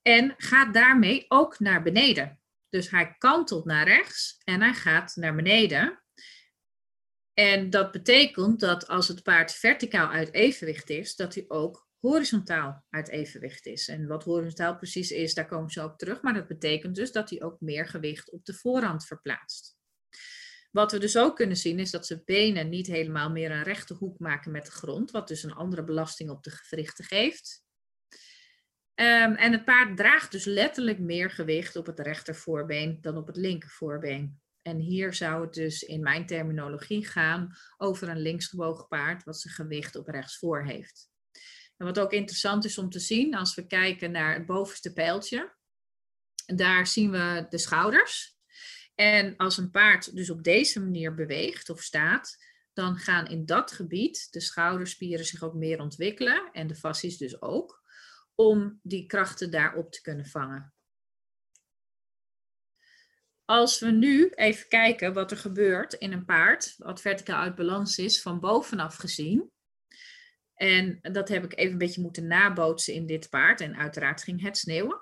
en 0.01 0.33
gaat 0.37 0.73
daarmee 0.73 1.25
ook 1.27 1.59
naar 1.59 1.83
beneden. 1.83 2.39
Dus 2.69 2.89
hij 2.89 3.15
kantelt 3.17 3.65
naar 3.65 3.87
rechts 3.87 4.41
en 4.43 4.61
hij 4.61 4.73
gaat 4.73 5.15
naar 5.15 5.35
beneden. 5.35 6.03
En 7.33 7.69
dat 7.69 7.91
betekent 7.91 8.59
dat 8.59 8.87
als 8.87 9.07
het 9.07 9.23
paard 9.23 9.53
verticaal 9.53 10.09
uit 10.09 10.33
evenwicht 10.33 10.89
is, 10.89 11.15
dat 11.15 11.35
hij 11.35 11.45
ook 11.47 11.87
horizontaal 11.99 12.85
uit 12.89 13.09
evenwicht 13.09 13.65
is. 13.65 13.87
En 13.87 14.07
wat 14.07 14.23
horizontaal 14.23 14.77
precies 14.77 15.11
is, 15.11 15.33
daar 15.33 15.47
komen 15.47 15.65
we 15.65 15.71
zo 15.71 15.85
op 15.85 15.97
terug. 15.97 16.21
Maar 16.21 16.33
dat 16.33 16.47
betekent 16.47 16.95
dus 16.95 17.11
dat 17.11 17.29
hij 17.29 17.41
ook 17.41 17.59
meer 17.59 17.87
gewicht 17.87 18.31
op 18.31 18.45
de 18.45 18.53
voorhand 18.53 19.05
verplaatst. 19.05 19.77
Wat 20.71 20.91
we 20.91 20.99
dus 20.99 21.17
ook 21.17 21.35
kunnen 21.35 21.57
zien 21.57 21.79
is 21.79 21.91
dat 21.91 22.05
ze 22.05 22.23
benen 22.25 22.69
niet 22.69 22.87
helemaal 22.87 23.29
meer 23.29 23.51
een 23.51 23.63
rechte 23.63 23.93
hoek 23.93 24.19
maken 24.19 24.51
met 24.51 24.65
de 24.65 24.71
grond, 24.71 25.11
wat 25.11 25.27
dus 25.27 25.43
een 25.43 25.53
andere 25.53 25.83
belasting 25.83 26.29
op 26.29 26.43
de 26.43 26.51
gewrichten 26.51 27.05
geeft. 27.05 27.65
Um, 28.99 29.35
en 29.35 29.51
het 29.51 29.65
paard 29.65 29.97
draagt 29.97 30.31
dus 30.31 30.45
letterlijk 30.45 30.99
meer 30.99 31.29
gewicht 31.29 31.75
op 31.75 31.85
het 31.85 31.99
rechtervoorbeen 31.99 32.97
dan 33.01 33.17
op 33.17 33.27
het 33.27 33.35
linkervoorbeen. 33.35 34.39
En 34.61 34.77
hier 34.77 35.13
zou 35.13 35.41
het 35.41 35.53
dus 35.53 35.83
in 35.83 36.01
mijn 36.01 36.25
terminologie 36.25 37.05
gaan 37.05 37.57
over 37.77 38.09
een 38.09 38.21
linksgebogen 38.21 38.87
paard 38.87 39.23
wat 39.23 39.39
zijn 39.39 39.53
gewicht 39.53 39.95
op 39.95 40.07
rechtsvoor 40.07 40.63
heeft. 40.63 41.09
En 41.77 41.85
wat 41.85 41.99
ook 41.99 42.11
interessant 42.11 42.65
is 42.65 42.77
om 42.77 42.89
te 42.89 42.99
zien, 42.99 43.35
als 43.35 43.55
we 43.55 43.67
kijken 43.67 44.11
naar 44.11 44.33
het 44.33 44.45
bovenste 44.45 44.93
pijltje, 44.93 45.55
daar 46.45 46.87
zien 46.87 47.11
we 47.11 47.45
de 47.49 47.57
schouders. 47.57 48.37
En 48.95 49.35
als 49.35 49.57
een 49.57 49.71
paard 49.71 50.15
dus 50.15 50.29
op 50.29 50.43
deze 50.43 50.79
manier 50.79 51.15
beweegt 51.15 51.69
of 51.69 51.81
staat, 51.81 52.37
dan 52.73 52.97
gaan 52.97 53.27
in 53.27 53.45
dat 53.45 53.71
gebied 53.71 54.27
de 54.31 54.41
schouderspieren 54.41 55.25
zich 55.25 55.43
ook 55.43 55.53
meer 55.53 55.79
ontwikkelen 55.79 56.49
en 56.51 56.67
de 56.67 56.75
fascies 56.75 57.17
dus 57.17 57.41
ook, 57.41 57.85
om 58.37 58.79
die 58.83 59.05
krachten 59.05 59.51
daarop 59.51 59.91
te 59.91 60.01
kunnen 60.01 60.25
vangen. 60.25 60.73
Als 63.45 63.79
we 63.79 63.91
nu 63.91 64.29
even 64.29 64.67
kijken 64.67 65.13
wat 65.13 65.31
er 65.31 65.37
gebeurt 65.37 65.93
in 65.93 66.11
een 66.11 66.25
paard, 66.25 66.75
wat 66.77 67.01
verticaal 67.01 67.41
uit 67.41 67.55
balans 67.55 67.97
is, 67.97 68.21
van 68.21 68.39
bovenaf 68.39 68.95
gezien. 68.95 69.51
En 70.53 70.99
dat 71.01 71.29
heb 71.29 71.43
ik 71.43 71.57
even 71.57 71.71
een 71.71 71.77
beetje 71.77 72.01
moeten 72.01 72.27
nabootsen 72.27 72.93
in 72.93 73.05
dit 73.05 73.29
paard. 73.29 73.61
En 73.61 73.77
uiteraard 73.77 74.23
ging 74.23 74.41
het 74.41 74.57
sneeuwen. 74.57 75.01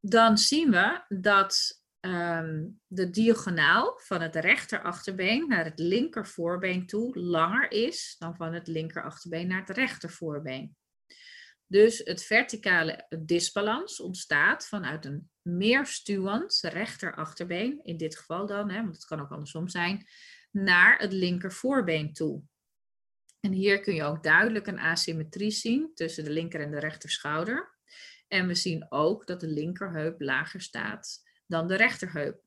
Dan 0.00 0.38
zien 0.38 0.70
we 0.70 1.04
dat 1.08 1.78
Ehm, 2.00 2.66
de 2.86 3.10
diagonaal 3.10 4.00
van 4.02 4.20
het 4.20 4.36
rechterachterbeen 4.36 5.48
naar 5.48 5.64
het 5.64 5.78
linkervoorbeen 5.78 6.86
toe 6.86 7.18
langer 7.18 7.72
is 7.72 8.16
dan 8.18 8.36
van 8.36 8.52
het 8.52 8.66
linkerachterbeen 8.66 9.48
naar 9.48 9.60
het 9.60 9.76
rechtervoorbeen. 9.76 10.76
Dus 11.68 11.98
het 12.04 12.24
verticale 12.24 13.06
disbalans 13.24 14.00
ontstaat 14.00 14.66
vanuit 14.66 15.04
een 15.04 15.30
meer 15.42 15.86
stuwend 15.86 16.60
rechterachterbeen, 16.62 17.80
in 17.82 17.96
dit 17.96 18.16
geval 18.16 18.46
dan, 18.46 18.70
hè, 18.70 18.82
want 18.82 18.94
het 18.94 19.04
kan 19.04 19.20
ook 19.20 19.30
andersom 19.30 19.68
zijn, 19.68 20.06
naar 20.50 20.98
het 20.98 21.12
linker 21.12 21.52
voorbeen 21.52 22.12
toe. 22.12 22.42
En 23.40 23.52
hier 23.52 23.80
kun 23.80 23.94
je 23.94 24.02
ook 24.02 24.22
duidelijk 24.22 24.66
een 24.66 24.78
asymmetrie 24.78 25.50
zien 25.50 25.90
tussen 25.94 26.24
de 26.24 26.30
linker 26.30 26.60
en 26.60 26.70
de 26.70 26.78
rechter 26.78 27.10
schouder. 27.10 27.76
En 28.28 28.46
we 28.46 28.54
zien 28.54 28.86
ook 28.88 29.26
dat 29.26 29.40
de 29.40 29.46
linkerheup 29.46 30.20
lager 30.20 30.60
staat 30.60 31.22
dan 31.46 31.66
de 31.66 31.76
rechterheup. 31.76 32.42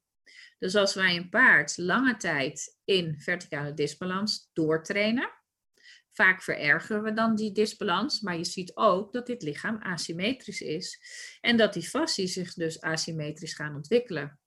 Dus 0.60 0.76
als 0.76 0.94
wij 0.94 1.16
een 1.16 1.30
paard 1.30 1.78
lange 1.78 2.18
tijd 2.18 2.78
in 2.86 3.20
verticale 3.20 3.74
disbalans 3.74 4.50
doortrainen, 4.54 5.41
vaak 6.22 6.42
verergeren 6.42 7.04
we 7.04 7.14
dan 7.14 7.36
die 7.36 7.52
disbalans, 7.52 8.22
maar 8.22 8.38
je 8.38 8.46
ziet 8.46 8.76
ook 8.76 9.12
dat 9.12 9.26
dit 9.26 9.42
lichaam 9.42 9.78
asymmetrisch 9.78 10.62
is 10.62 11.00
en 11.42 11.58
dat 11.58 11.74
die 11.74 11.90
fascies 11.90 12.34
zich 12.34 12.54
dus 12.54 12.82
asymmetrisch 12.82 13.54
gaan 13.54 13.76
ontwikkelen. 13.76 14.40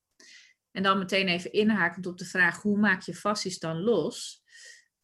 En 0.70 0.82
dan 0.82 0.98
meteen 0.98 1.28
even 1.28 1.52
inhakend 1.52 2.06
op 2.06 2.18
de 2.18 2.24
vraag 2.24 2.62
hoe 2.62 2.78
maak 2.78 3.02
je 3.02 3.14
fascies 3.14 3.58
dan 3.58 3.80
los? 3.80 4.42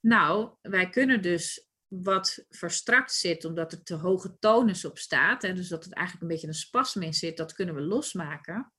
Nou, 0.00 0.56
wij 0.60 0.88
kunnen 0.88 1.22
dus 1.22 1.68
wat 1.86 2.44
verstrakt 2.48 3.12
zit 3.12 3.44
omdat 3.44 3.72
er 3.72 3.82
te 3.82 3.94
hoge 3.94 4.38
tonus 4.38 4.84
op 4.84 4.98
staat, 4.98 5.44
en 5.44 5.54
dus 5.54 5.68
dat 5.68 5.84
het 5.84 5.92
eigenlijk 5.92 6.24
een 6.26 6.32
beetje 6.32 6.48
een 6.48 6.54
spasme 6.54 7.04
in 7.04 7.14
zit, 7.14 7.36
dat 7.36 7.52
kunnen 7.52 7.74
we 7.74 7.80
losmaken. 7.80 8.72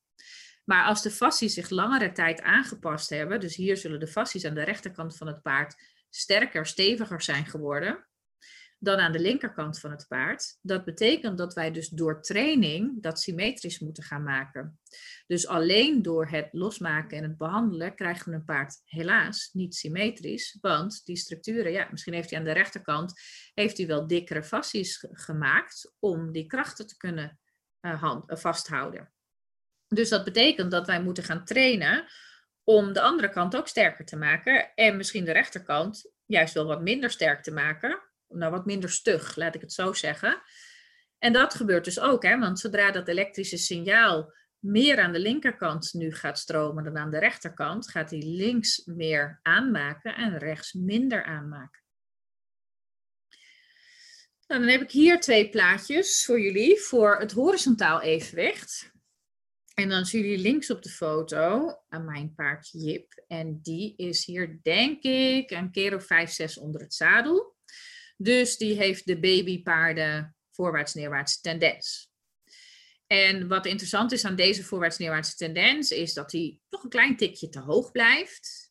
Maar 0.64 0.84
als 0.84 1.02
de 1.02 1.10
fascies 1.10 1.54
zich 1.54 1.70
langere 1.70 2.12
tijd 2.12 2.42
aangepast 2.42 3.10
hebben, 3.10 3.40
dus 3.40 3.56
hier 3.56 3.76
zullen 3.76 4.00
de 4.00 4.06
fascies 4.06 4.44
aan 4.44 4.54
de 4.54 4.62
rechterkant 4.62 5.16
van 5.16 5.26
het 5.26 5.42
paard 5.42 5.91
sterker, 6.14 6.66
steviger 6.66 7.22
zijn 7.22 7.46
geworden 7.46 8.06
dan 8.82 8.98
aan 8.98 9.12
de 9.12 9.20
linkerkant 9.20 9.80
van 9.80 9.90
het 9.90 10.06
paard. 10.08 10.58
Dat 10.62 10.84
betekent 10.84 11.38
dat 11.38 11.54
wij 11.54 11.70
dus 11.70 11.88
door 11.88 12.22
training 12.22 13.02
dat 13.02 13.20
symmetrisch 13.20 13.78
moeten 13.78 14.02
gaan 14.02 14.22
maken. 14.22 14.80
Dus 15.26 15.46
alleen 15.46 16.02
door 16.02 16.26
het 16.26 16.48
losmaken 16.52 17.16
en 17.16 17.22
het 17.22 17.36
behandelen 17.36 17.94
krijgen 17.94 18.30
we 18.30 18.36
een 18.36 18.44
paard 18.44 18.80
helaas 18.84 19.50
niet 19.52 19.74
symmetrisch, 19.74 20.58
want 20.60 21.04
die 21.04 21.16
structuren, 21.16 21.72
ja, 21.72 21.88
misschien 21.90 22.14
heeft 22.14 22.30
hij 22.30 22.38
aan 22.38 22.44
de 22.44 22.52
rechterkant 22.52 23.12
heeft 23.54 23.76
hij 23.76 23.86
wel 23.86 24.06
dikkere 24.06 24.42
fascies 24.42 25.06
gemaakt 25.10 25.94
om 25.98 26.32
die 26.32 26.46
krachten 26.46 26.86
te 26.86 26.96
kunnen 26.96 27.40
uh, 27.80 28.18
vasthouden. 28.26 29.12
Dus 29.88 30.08
dat 30.08 30.24
betekent 30.24 30.70
dat 30.70 30.86
wij 30.86 31.02
moeten 31.02 31.24
gaan 31.24 31.44
trainen 31.44 32.04
om 32.64 32.92
de 32.92 33.00
andere 33.00 33.28
kant 33.28 33.56
ook 33.56 33.68
sterker 33.68 34.04
te 34.04 34.16
maken. 34.16 34.74
En 34.74 34.96
misschien 34.96 35.24
de 35.24 35.32
rechterkant 35.32 36.10
juist 36.26 36.54
wel 36.54 36.66
wat 36.66 36.82
minder 36.82 37.10
sterk 37.10 37.42
te 37.42 37.52
maken. 37.52 38.02
Nou, 38.28 38.50
wat 38.50 38.66
minder 38.66 38.90
stug, 38.90 39.36
laat 39.36 39.54
ik 39.54 39.60
het 39.60 39.72
zo 39.72 39.92
zeggen. 39.92 40.42
En 41.18 41.32
dat 41.32 41.54
gebeurt 41.54 41.84
dus 41.84 42.00
ook, 42.00 42.22
hè, 42.22 42.38
want 42.38 42.58
zodra 42.58 42.90
dat 42.90 43.08
elektrische 43.08 43.56
signaal 43.56 44.32
meer 44.58 45.00
aan 45.00 45.12
de 45.12 45.18
linkerkant 45.18 45.92
nu 45.92 46.14
gaat 46.14 46.38
stromen 46.38 46.84
dan 46.84 46.96
aan 46.96 47.10
de 47.10 47.18
rechterkant, 47.18 47.90
gaat 47.90 48.10
hij 48.10 48.18
links 48.18 48.84
meer 48.84 49.38
aanmaken 49.42 50.14
en 50.14 50.38
rechts 50.38 50.72
minder 50.72 51.24
aanmaken. 51.24 51.80
Nou, 54.46 54.60
dan 54.60 54.72
heb 54.72 54.80
ik 54.80 54.90
hier 54.90 55.20
twee 55.20 55.48
plaatjes 55.48 56.24
voor 56.24 56.40
jullie 56.40 56.80
voor 56.80 57.16
het 57.16 57.32
horizontaal 57.32 58.00
evenwicht. 58.00 58.91
En 59.74 59.88
dan 59.88 60.04
zien 60.04 60.22
jullie 60.22 60.38
links 60.38 60.70
op 60.70 60.82
de 60.82 60.88
foto 60.88 61.74
aan 61.88 62.04
mijn 62.04 62.34
paard 62.34 62.68
Jip. 62.72 63.22
En 63.26 63.58
die 63.62 63.96
is 63.96 64.24
hier, 64.24 64.58
denk 64.62 65.02
ik, 65.02 65.50
een 65.50 65.70
keer 65.70 65.94
of 65.94 66.06
vijf, 66.06 66.30
zes 66.30 66.58
onder 66.58 66.80
het 66.80 66.94
zadel. 66.94 67.56
Dus 68.16 68.56
die 68.56 68.76
heeft 68.76 69.06
de 69.06 69.20
babypaarden 69.20 70.36
voorwaarts-neerwaarts 70.50 71.40
tendens. 71.40 72.10
En 73.06 73.48
wat 73.48 73.66
interessant 73.66 74.12
is 74.12 74.24
aan 74.24 74.36
deze 74.36 74.64
voorwaarts-neerwaartse 74.64 75.36
tendens, 75.36 75.90
is 75.90 76.14
dat 76.14 76.32
hij 76.32 76.58
toch 76.68 76.82
een 76.82 76.90
klein 76.90 77.16
tikje 77.16 77.48
te 77.48 77.60
hoog 77.60 77.90
blijft. 77.90 78.61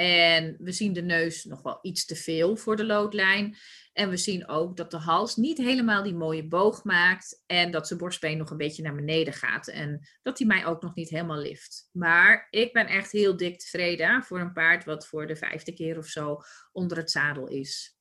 En 0.00 0.56
we 0.58 0.72
zien 0.72 0.92
de 0.92 1.02
neus 1.02 1.44
nog 1.44 1.62
wel 1.62 1.78
iets 1.82 2.04
te 2.04 2.16
veel 2.16 2.56
voor 2.56 2.76
de 2.76 2.84
loodlijn. 2.84 3.56
En 3.92 4.10
we 4.10 4.16
zien 4.16 4.48
ook 4.48 4.76
dat 4.76 4.90
de 4.90 4.96
hals 4.96 5.36
niet 5.36 5.58
helemaal 5.58 6.02
die 6.02 6.14
mooie 6.14 6.48
boog 6.48 6.84
maakt. 6.84 7.42
En 7.46 7.70
dat 7.70 7.86
zijn 7.86 7.98
borstbeen 7.98 8.38
nog 8.38 8.50
een 8.50 8.56
beetje 8.56 8.82
naar 8.82 8.94
beneden 8.94 9.32
gaat. 9.32 9.68
En 9.68 10.08
dat 10.22 10.38
hij 10.38 10.46
mij 10.46 10.66
ook 10.66 10.82
nog 10.82 10.94
niet 10.94 11.08
helemaal 11.08 11.38
lift. 11.38 11.88
Maar 11.92 12.46
ik 12.50 12.72
ben 12.72 12.86
echt 12.86 13.12
heel 13.12 13.36
dik 13.36 13.58
tevreden 13.58 14.22
voor 14.22 14.40
een 14.40 14.52
paard 14.52 14.84
wat 14.84 15.06
voor 15.06 15.26
de 15.26 15.36
vijfde 15.36 15.72
keer 15.72 15.98
of 15.98 16.06
zo 16.06 16.38
onder 16.72 16.96
het 16.96 17.10
zadel 17.10 17.48
is. 17.48 17.98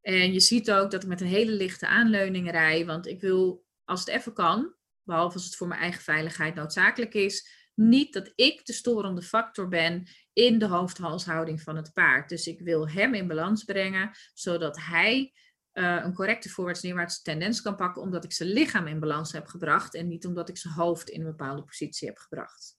En 0.00 0.32
je 0.32 0.40
ziet 0.40 0.70
ook 0.70 0.90
dat 0.90 1.02
ik 1.02 1.08
met 1.08 1.20
een 1.20 1.26
hele 1.26 1.52
lichte 1.52 1.86
aanleuning 1.86 2.50
rij. 2.50 2.86
Want 2.86 3.06
ik 3.06 3.20
wil, 3.20 3.64
als 3.84 4.00
het 4.00 4.08
even 4.08 4.32
kan, 4.32 4.74
behalve 5.02 5.34
als 5.34 5.44
het 5.44 5.56
voor 5.56 5.68
mijn 5.68 5.80
eigen 5.80 6.02
veiligheid 6.02 6.54
noodzakelijk 6.54 7.14
is, 7.14 7.64
niet 7.74 8.12
dat 8.12 8.32
ik 8.34 8.66
de 8.66 8.72
storende 8.72 9.22
factor 9.22 9.68
ben 9.68 10.08
in 10.36 10.58
de 10.58 10.66
hoofdhalshouding 10.66 11.62
van 11.62 11.76
het 11.76 11.92
paard. 11.92 12.28
Dus 12.28 12.46
ik 12.46 12.60
wil 12.60 12.88
hem 12.88 13.14
in 13.14 13.26
balans 13.26 13.64
brengen, 13.64 14.10
zodat 14.34 14.78
hij 14.80 15.32
uh, 15.72 16.00
een 16.02 16.14
correcte 16.14 16.48
voorwaarts-neerwaartse 16.48 17.22
tendens 17.22 17.62
kan 17.62 17.76
pakken, 17.76 18.02
omdat 18.02 18.24
ik 18.24 18.32
zijn 18.32 18.48
lichaam 18.48 18.86
in 18.86 19.00
balans 19.00 19.32
heb 19.32 19.46
gebracht 19.46 19.94
en 19.94 20.08
niet 20.08 20.26
omdat 20.26 20.48
ik 20.48 20.56
zijn 20.56 20.74
hoofd 20.74 21.08
in 21.08 21.20
een 21.20 21.26
bepaalde 21.26 21.64
positie 21.64 22.08
heb 22.08 22.18
gebracht. 22.18 22.76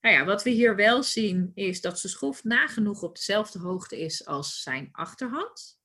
Nou 0.00 0.14
ja, 0.14 0.24
wat 0.24 0.42
we 0.42 0.50
hier 0.50 0.76
wel 0.76 1.02
zien 1.02 1.50
is 1.54 1.80
dat 1.80 2.00
zijn 2.00 2.12
schroef 2.12 2.44
nagenoeg 2.44 3.02
op 3.02 3.16
dezelfde 3.16 3.58
hoogte 3.58 4.00
is 4.00 4.26
als 4.26 4.62
zijn 4.62 4.88
achterhand. 4.92 5.78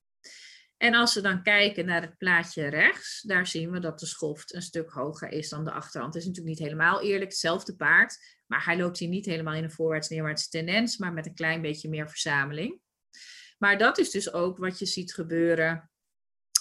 En 0.77 0.93
als 0.93 1.13
we 1.13 1.21
dan 1.21 1.43
kijken 1.43 1.85
naar 1.85 2.01
het 2.01 2.17
plaatje 2.17 2.67
rechts, 2.67 3.21
daar 3.21 3.47
zien 3.47 3.71
we 3.71 3.79
dat 3.79 3.99
de 3.99 4.05
schoft 4.05 4.53
een 4.53 4.61
stuk 4.61 4.89
hoger 4.89 5.29
is 5.29 5.49
dan 5.49 5.65
de 5.65 5.71
achterhand. 5.71 6.13
Het 6.13 6.21
is 6.23 6.27
natuurlijk 6.27 6.59
niet 6.59 6.67
helemaal 6.67 7.01
eerlijk, 7.01 7.29
hetzelfde 7.29 7.75
paard, 7.75 8.40
maar 8.51 8.65
hij 8.65 8.77
loopt 8.77 8.97
hier 8.97 9.09
niet 9.09 9.25
helemaal 9.25 9.53
in 9.53 9.63
een 9.63 9.71
voorwaarts-neerwaartse 9.71 10.49
tendens, 10.49 10.97
maar 10.97 11.13
met 11.13 11.25
een 11.25 11.33
klein 11.33 11.61
beetje 11.61 11.89
meer 11.89 12.09
verzameling. 12.09 12.79
Maar 13.57 13.77
dat 13.77 13.97
is 13.97 14.09
dus 14.09 14.33
ook 14.33 14.57
wat 14.57 14.79
je 14.79 14.85
ziet 14.85 15.13
gebeuren 15.13 15.91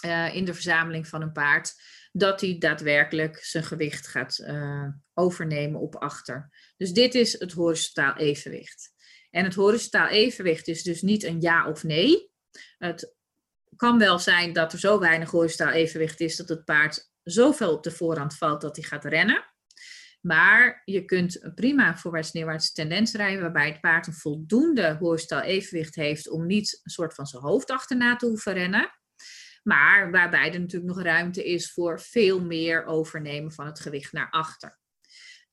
uh, 0.05 0.35
in 0.35 0.45
de 0.45 0.55
verzameling 0.55 1.09
van 1.09 1.23
een 1.23 1.33
paard, 1.33 1.75
dat 2.13 2.41
hij 2.41 2.59
daadwerkelijk 2.59 3.45
zijn 3.45 3.65
gewicht 3.65 4.07
gaat 4.07 4.39
uh, 4.39 4.89
overnemen 5.15 5.81
op 5.81 5.97
achter. 5.97 6.51
Dus 6.77 6.93
dit 6.93 7.15
is 7.15 7.39
het 7.39 7.53
horizontaal 7.53 8.17
evenwicht. 8.17 8.93
En 9.31 9.45
het 9.45 9.55
horizontaal 9.55 10.09
evenwicht 10.09 10.69
is 10.69 10.83
dus 10.83 11.03
niet 11.03 11.25
een 11.25 11.41
ja 11.41 11.69
of 11.69 11.83
nee. 11.83 12.31
Het 12.79 13.15
kan 13.77 13.99
wel 13.99 14.19
zijn 14.19 14.53
dat 14.53 14.73
er 14.73 14.79
zo 14.79 14.99
weinig 14.99 15.31
horizontaal 15.31 15.75
evenwicht 15.75 16.21
is 16.21 16.37
dat 16.37 16.49
het 16.49 16.65
paard 16.65 17.11
zoveel 17.23 17.73
op 17.73 17.83
de 17.83 17.91
voorhand 17.91 18.37
valt 18.37 18.61
dat 18.61 18.77
hij 18.77 18.85
gaat 18.85 19.05
rennen. 19.05 19.50
Maar 20.21 20.83
je 20.85 21.05
kunt 21.05 21.53
prima 21.55 21.97
voorwaarts-neerwaartse 21.97 22.73
tendens 22.73 23.15
rijden, 23.15 23.41
waarbij 23.41 23.69
het 23.69 23.81
paard 23.81 24.07
een 24.07 24.13
voldoende 24.13 24.97
horizontaal 25.01 25.43
evenwicht 25.43 25.95
heeft 25.95 26.29
om 26.29 26.47
niet 26.47 26.81
een 26.83 26.91
soort 26.91 27.15
van 27.15 27.27
zijn 27.27 27.43
hoofd 27.43 27.71
achterna 27.71 28.17
te 28.17 28.27
hoeven 28.27 28.53
rennen. 28.53 28.91
Maar 29.63 30.11
waarbij 30.11 30.53
er 30.53 30.61
natuurlijk 30.61 30.95
nog 30.95 31.03
ruimte 31.03 31.45
is 31.45 31.73
voor 31.73 32.01
veel 32.01 32.41
meer 32.45 32.85
overnemen 32.85 33.53
van 33.53 33.67
het 33.67 33.81
gewicht 33.81 34.13
naar 34.13 34.31
achter. 34.31 34.79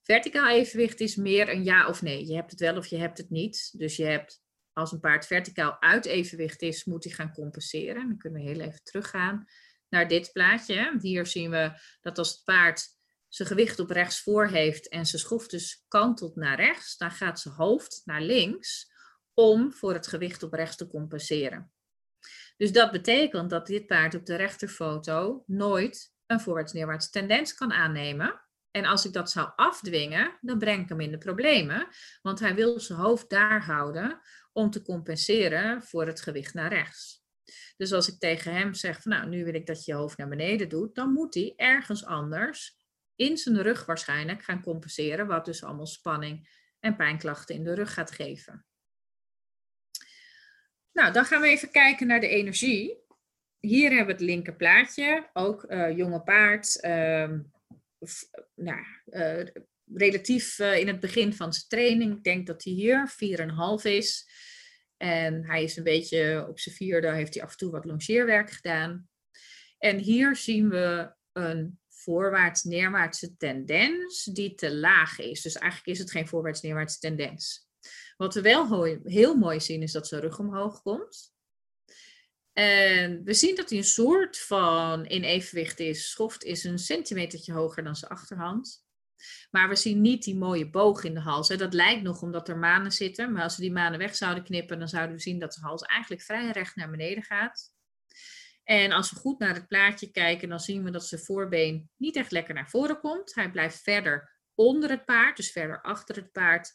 Verticaal 0.01 0.49
evenwicht 0.49 0.99
is 0.99 1.15
meer 1.15 1.49
een 1.49 1.63
ja 1.63 1.87
of 1.87 2.01
nee. 2.01 2.27
Je 2.27 2.35
hebt 2.35 2.51
het 2.51 2.59
wel 2.59 2.77
of 2.77 2.85
je 2.85 2.97
hebt 2.97 3.17
het 3.17 3.29
niet. 3.29 3.79
Dus 3.79 3.95
je 3.95 4.05
hebt 4.05 4.41
als 4.73 4.91
een 4.91 4.99
paard 4.99 5.25
verticaal 5.25 5.81
uit 5.81 6.05
evenwicht 6.05 6.61
is, 6.61 6.85
moet 6.85 7.03
hij 7.03 7.13
gaan 7.13 7.33
compenseren. 7.33 8.07
Dan 8.07 8.17
kunnen 8.17 8.41
we 8.41 8.47
heel 8.47 8.59
even 8.59 8.83
teruggaan 8.83 9.45
naar 9.89 10.07
dit 10.07 10.31
plaatje. 10.31 10.97
Hier 10.99 11.25
zien 11.25 11.49
we 11.49 11.71
dat 12.01 12.17
als 12.17 12.29
het 12.29 12.43
paard 12.43 12.96
zijn 13.27 13.47
gewicht 13.47 13.79
op 13.79 13.89
rechts 13.89 14.21
voor 14.21 14.47
heeft 14.47 14.89
en 14.89 15.05
zijn 15.05 15.21
schroef 15.21 15.47
dus 15.47 15.85
kantelt 15.87 16.35
naar 16.35 16.55
rechts, 16.55 16.97
dan 16.97 17.11
gaat 17.11 17.39
zijn 17.39 17.53
hoofd 17.53 18.01
naar 18.05 18.21
links 18.21 18.91
om 19.33 19.73
voor 19.73 19.93
het 19.93 20.07
gewicht 20.07 20.43
op 20.43 20.53
rechts 20.53 20.75
te 20.75 20.87
compenseren. 20.87 21.71
Dus 22.57 22.71
dat 22.71 22.91
betekent 22.91 23.49
dat 23.49 23.67
dit 23.67 23.85
paard 23.85 24.15
op 24.15 24.25
de 24.25 24.35
rechterfoto 24.35 25.43
nooit 25.47 26.13
een 26.25 26.39
voorwaarts-neerwaarts 26.39 27.09
tendens 27.09 27.53
kan 27.53 27.71
aannemen. 27.71 28.41
En 28.71 28.85
als 28.85 29.05
ik 29.05 29.13
dat 29.13 29.31
zou 29.31 29.51
afdwingen, 29.55 30.37
dan 30.41 30.57
breng 30.57 30.83
ik 30.83 30.89
hem 30.89 30.99
in 30.99 31.11
de 31.11 31.17
problemen, 31.17 31.87
want 32.21 32.39
hij 32.39 32.55
wil 32.55 32.79
zijn 32.79 32.99
hoofd 32.99 33.29
daar 33.29 33.65
houden 33.65 34.19
om 34.51 34.69
te 34.69 34.81
compenseren 34.81 35.83
voor 35.83 36.07
het 36.07 36.21
gewicht 36.21 36.53
naar 36.53 36.73
rechts. 36.73 37.25
Dus 37.77 37.93
als 37.93 38.07
ik 38.07 38.19
tegen 38.19 38.53
hem 38.53 38.73
zeg 38.73 39.01
van 39.01 39.11
nou, 39.11 39.29
nu 39.29 39.43
wil 39.43 39.53
ik 39.53 39.65
dat 39.65 39.85
je 39.85 39.91
je 39.91 39.97
hoofd 39.97 40.17
naar 40.17 40.27
beneden 40.27 40.69
doet, 40.69 40.95
dan 40.95 41.13
moet 41.13 41.33
hij 41.33 41.53
ergens 41.55 42.05
anders 42.05 42.76
in 43.17 43.37
zijn 43.37 43.61
rug 43.61 43.85
waarschijnlijk 43.85 44.43
gaan 44.43 44.61
compenseren, 44.61 45.27
wat 45.27 45.45
dus 45.45 45.63
allemaal 45.63 45.87
spanning 45.87 46.49
en 46.79 46.95
pijnklachten 46.95 47.55
in 47.55 47.63
de 47.63 47.73
rug 47.73 47.93
gaat 47.93 48.11
geven. 48.11 48.65
Nou, 50.91 51.13
dan 51.13 51.25
gaan 51.25 51.41
we 51.41 51.47
even 51.47 51.71
kijken 51.71 52.07
naar 52.07 52.19
de 52.19 52.27
energie. 52.27 53.05
Hier 53.59 53.89
hebben 53.89 54.05
we 54.05 54.11
het 54.11 54.21
linker 54.21 54.55
plaatje, 54.55 55.29
ook 55.33 55.63
uh, 55.63 55.97
jonge 55.97 56.21
paard, 56.21 56.83
uh, 56.83 57.31
nou, 58.55 58.83
uh, 59.05 59.45
relatief 59.93 60.59
uh, 60.59 60.77
in 60.77 60.87
het 60.87 60.99
begin 60.99 61.33
van 61.33 61.53
zijn 61.53 61.67
training. 61.67 62.15
Ik 62.15 62.23
denk 62.23 62.47
dat 62.47 62.63
hij 62.63 62.73
hier 62.73 63.11
4,5 63.79 63.83
is. 63.83 64.29
En 64.97 65.45
hij 65.45 65.63
is 65.63 65.77
een 65.77 65.83
beetje 65.83 66.45
op 66.49 66.59
zijn 66.59 66.75
vierde, 66.75 67.11
heeft 67.11 67.33
hij 67.33 67.43
af 67.43 67.51
en 67.51 67.57
toe 67.57 67.71
wat 67.71 67.85
longeerwerk 67.85 68.51
gedaan. 68.51 69.09
En 69.77 69.97
hier 69.97 70.35
zien 70.35 70.69
we 70.69 71.13
een 71.31 71.79
voorwaarts-neerwaartse 72.07 73.37
tendens 73.37 74.23
die 74.23 74.53
te 74.53 74.75
laag 74.75 75.19
is. 75.19 75.41
Dus 75.41 75.55
eigenlijk 75.55 75.91
is 75.91 75.99
het 75.99 76.11
geen 76.11 76.27
voorwaarts-neerwaartse 76.27 76.99
tendens. 76.99 77.67
Wat 78.17 78.33
we 78.33 78.41
wel 78.41 78.83
heel 79.03 79.35
mooi 79.35 79.59
zien 79.59 79.81
is 79.81 79.91
dat 79.91 80.07
zijn 80.07 80.21
rug 80.21 80.39
omhoog 80.39 80.81
komt. 80.81 81.35
En 82.53 83.23
we 83.23 83.33
zien 83.33 83.55
dat 83.55 83.69
hij 83.69 83.77
een 83.77 83.83
soort 83.83 84.39
van 84.39 85.05
in 85.05 85.23
evenwicht 85.23 85.79
is. 85.79 86.09
Schoft 86.09 86.43
is 86.43 86.63
een 86.63 86.79
centimetertje 86.79 87.53
hoger 87.53 87.83
dan 87.83 87.95
zijn 87.95 88.11
achterhand. 88.11 88.85
Maar 89.51 89.69
we 89.69 89.75
zien 89.75 90.01
niet 90.01 90.23
die 90.23 90.37
mooie 90.37 90.69
boog 90.69 91.03
in 91.03 91.13
de 91.13 91.19
hals. 91.19 91.47
Dat 91.47 91.73
lijkt 91.73 92.03
nog 92.03 92.21
omdat 92.21 92.49
er 92.49 92.57
manen 92.57 92.91
zitten. 92.91 93.31
Maar 93.31 93.43
als 93.43 93.55
we 93.55 93.61
die 93.61 93.71
manen 93.71 93.99
weg 93.99 94.15
zouden 94.15 94.43
knippen, 94.43 94.79
dan 94.79 94.87
zouden 94.87 95.15
we 95.15 95.21
zien 95.21 95.39
dat 95.39 95.53
de 95.53 95.61
hals 95.61 95.81
eigenlijk 95.81 96.21
vrij 96.21 96.51
recht 96.51 96.75
naar 96.75 96.89
beneden 96.89 97.23
gaat. 97.23 97.75
En 98.67 98.91
als 98.91 99.11
we 99.11 99.15
goed 99.15 99.39
naar 99.39 99.53
het 99.53 99.67
plaatje 99.67 100.11
kijken, 100.11 100.49
dan 100.49 100.59
zien 100.59 100.83
we 100.83 100.91
dat 100.91 101.05
zijn 101.05 101.21
voorbeen 101.21 101.89
niet 101.97 102.15
echt 102.15 102.31
lekker 102.31 102.53
naar 102.53 102.69
voren 102.69 102.99
komt. 102.99 103.35
Hij 103.35 103.51
blijft 103.51 103.81
verder 103.81 104.39
onder 104.55 104.89
het 104.89 105.05
paard, 105.05 105.37
dus 105.37 105.51
verder 105.51 105.81
achter 105.81 106.15
het 106.15 106.31
paard, 106.31 106.73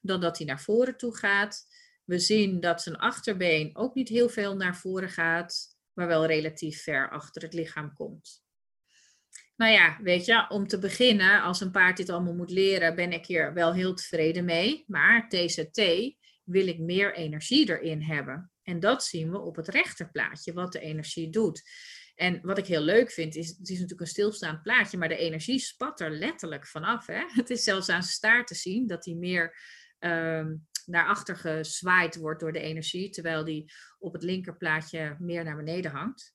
dan 0.00 0.20
dat 0.20 0.38
hij 0.38 0.46
naar 0.46 0.60
voren 0.60 0.96
toe 0.96 1.16
gaat. 1.16 1.66
We 2.04 2.18
zien 2.18 2.60
dat 2.60 2.82
zijn 2.82 2.96
achterbeen 2.96 3.76
ook 3.76 3.94
niet 3.94 4.08
heel 4.08 4.28
veel 4.28 4.56
naar 4.56 4.76
voren 4.76 5.10
gaat, 5.10 5.76
maar 5.92 6.06
wel 6.06 6.26
relatief 6.26 6.82
ver 6.82 7.10
achter 7.10 7.42
het 7.42 7.54
lichaam 7.54 7.92
komt. 7.94 8.42
Nou 9.56 9.72
ja, 9.72 9.98
weet 10.02 10.24
je, 10.24 10.46
om 10.48 10.66
te 10.66 10.78
beginnen, 10.78 11.42
als 11.42 11.60
een 11.60 11.70
paard 11.70 11.96
dit 11.96 12.10
allemaal 12.10 12.34
moet 12.34 12.50
leren, 12.50 12.94
ben 12.94 13.12
ik 13.12 13.26
hier 13.26 13.54
wel 13.54 13.72
heel 13.72 13.94
tevreden 13.94 14.44
mee. 14.44 14.84
Maar 14.86 15.28
TZT 15.28 15.82
wil 16.44 16.66
ik 16.66 16.78
meer 16.78 17.14
energie 17.14 17.68
erin 17.68 18.02
hebben. 18.02 18.53
En 18.64 18.80
dat 18.80 19.04
zien 19.04 19.30
we 19.30 19.38
op 19.38 19.56
het 19.56 19.68
rechterplaatje, 19.68 20.52
wat 20.52 20.72
de 20.72 20.80
energie 20.80 21.30
doet. 21.30 21.62
En 22.14 22.40
wat 22.42 22.58
ik 22.58 22.66
heel 22.66 22.80
leuk 22.80 23.10
vind, 23.10 23.34
is, 23.34 23.48
het 23.48 23.68
is 23.68 23.74
natuurlijk 23.74 24.00
een 24.00 24.06
stilstaand 24.06 24.62
plaatje, 24.62 24.98
maar 24.98 25.08
de 25.08 25.16
energie 25.16 25.58
spat 25.58 26.00
er 26.00 26.10
letterlijk 26.10 26.66
vanaf. 26.66 27.06
Hè? 27.06 27.24
Het 27.40 27.50
is 27.50 27.64
zelfs 27.64 27.88
aan 27.88 28.02
staart 28.02 28.46
te 28.46 28.54
zien 28.54 28.86
dat 28.86 29.04
hij 29.04 29.14
meer 29.14 29.56
um, 29.98 30.66
naar 30.86 31.06
achter 31.06 31.36
gezwaaid 31.36 32.16
wordt 32.16 32.40
door 32.40 32.52
de 32.52 32.60
energie, 32.60 33.10
terwijl 33.10 33.44
die 33.44 33.72
op 33.98 34.12
het 34.12 34.22
linkerplaatje 34.22 35.16
meer 35.18 35.44
naar 35.44 35.56
beneden 35.56 35.90
hangt. 35.90 36.34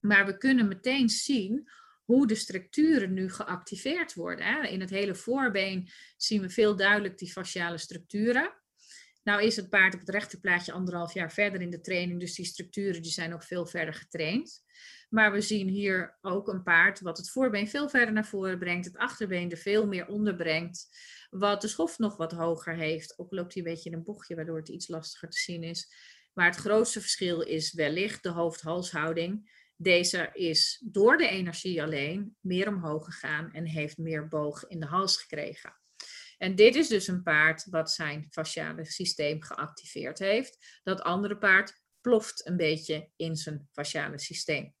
Maar 0.00 0.26
we 0.26 0.36
kunnen 0.36 0.68
meteen 0.68 1.08
zien 1.08 1.70
hoe 2.04 2.26
de 2.26 2.34
structuren 2.34 3.12
nu 3.12 3.30
geactiveerd 3.30 4.14
worden. 4.14 4.46
Hè? 4.46 4.66
In 4.66 4.80
het 4.80 4.90
hele 4.90 5.14
voorbeen 5.14 5.88
zien 6.16 6.40
we 6.40 6.50
veel 6.50 6.76
duidelijk 6.76 7.18
die 7.18 7.32
fasciale 7.32 7.78
structuren. 7.78 8.57
Nou 9.28 9.42
is 9.42 9.56
het 9.56 9.68
paard 9.68 9.94
op 9.94 10.00
het 10.00 10.08
rechterplaatje 10.08 10.72
anderhalf 10.72 11.14
jaar 11.14 11.32
verder 11.32 11.60
in 11.60 11.70
de 11.70 11.80
training, 11.80 12.20
dus 12.20 12.34
die 12.34 12.44
structuren 12.44 13.02
die 13.02 13.10
zijn 13.10 13.34
ook 13.34 13.42
veel 13.42 13.66
verder 13.66 13.94
getraind. 13.94 14.62
Maar 15.08 15.32
we 15.32 15.40
zien 15.40 15.68
hier 15.68 16.18
ook 16.20 16.48
een 16.48 16.62
paard 16.62 17.00
wat 17.00 17.16
het 17.16 17.30
voorbeen 17.30 17.68
veel 17.68 17.88
verder 17.88 18.14
naar 18.14 18.26
voren 18.26 18.58
brengt, 18.58 18.84
het 18.84 18.96
achterbeen 18.96 19.50
er 19.50 19.56
veel 19.56 19.86
meer 19.86 20.06
onder 20.06 20.34
brengt, 20.36 20.88
wat 21.30 21.60
de 21.60 21.68
schof 21.68 21.98
nog 21.98 22.16
wat 22.16 22.32
hoger 22.32 22.74
heeft. 22.74 23.18
Ook 23.18 23.32
loopt 23.32 23.54
hij 23.54 23.62
een 23.62 23.72
beetje 23.72 23.90
in 23.90 23.96
een 23.96 24.04
bochtje, 24.04 24.34
waardoor 24.34 24.56
het 24.56 24.68
iets 24.68 24.88
lastiger 24.88 25.30
te 25.30 25.38
zien 25.38 25.62
is. 25.62 25.92
Maar 26.32 26.46
het 26.46 26.56
grootste 26.56 27.00
verschil 27.00 27.40
is 27.40 27.72
wellicht 27.72 28.22
de 28.22 28.30
hoofd-halshouding. 28.30 29.50
Deze 29.76 30.30
is 30.32 30.82
door 30.84 31.16
de 31.16 31.28
energie 31.28 31.82
alleen 31.82 32.36
meer 32.40 32.68
omhoog 32.68 33.04
gegaan 33.04 33.52
en 33.52 33.66
heeft 33.66 33.98
meer 33.98 34.28
boog 34.28 34.66
in 34.66 34.80
de 34.80 34.86
hals 34.86 35.16
gekregen. 35.16 35.77
En 36.38 36.54
dit 36.54 36.74
is 36.74 36.88
dus 36.88 37.06
een 37.06 37.22
paard 37.22 37.66
wat 37.70 37.90
zijn 37.90 38.26
fasciale 38.30 38.84
systeem 38.84 39.42
geactiveerd 39.42 40.18
heeft. 40.18 40.80
Dat 40.82 41.00
andere 41.00 41.38
paard 41.38 41.82
ploft 42.00 42.46
een 42.46 42.56
beetje 42.56 43.10
in 43.16 43.36
zijn 43.36 43.68
fasciale 43.72 44.18
systeem. 44.18 44.74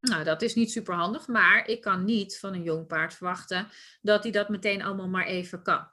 Nou, 0.00 0.24
dat 0.24 0.42
is 0.42 0.54
niet 0.54 0.72
super 0.72 0.94
handig, 0.94 1.26
maar 1.26 1.68
ik 1.68 1.80
kan 1.80 2.04
niet 2.04 2.38
van 2.38 2.54
een 2.54 2.62
jong 2.62 2.86
paard 2.86 3.14
verwachten 3.14 3.68
dat 4.00 4.22
hij 4.22 4.32
dat 4.32 4.48
meteen 4.48 4.82
allemaal 4.82 5.08
maar 5.08 5.26
even 5.26 5.62
kan. 5.62 5.90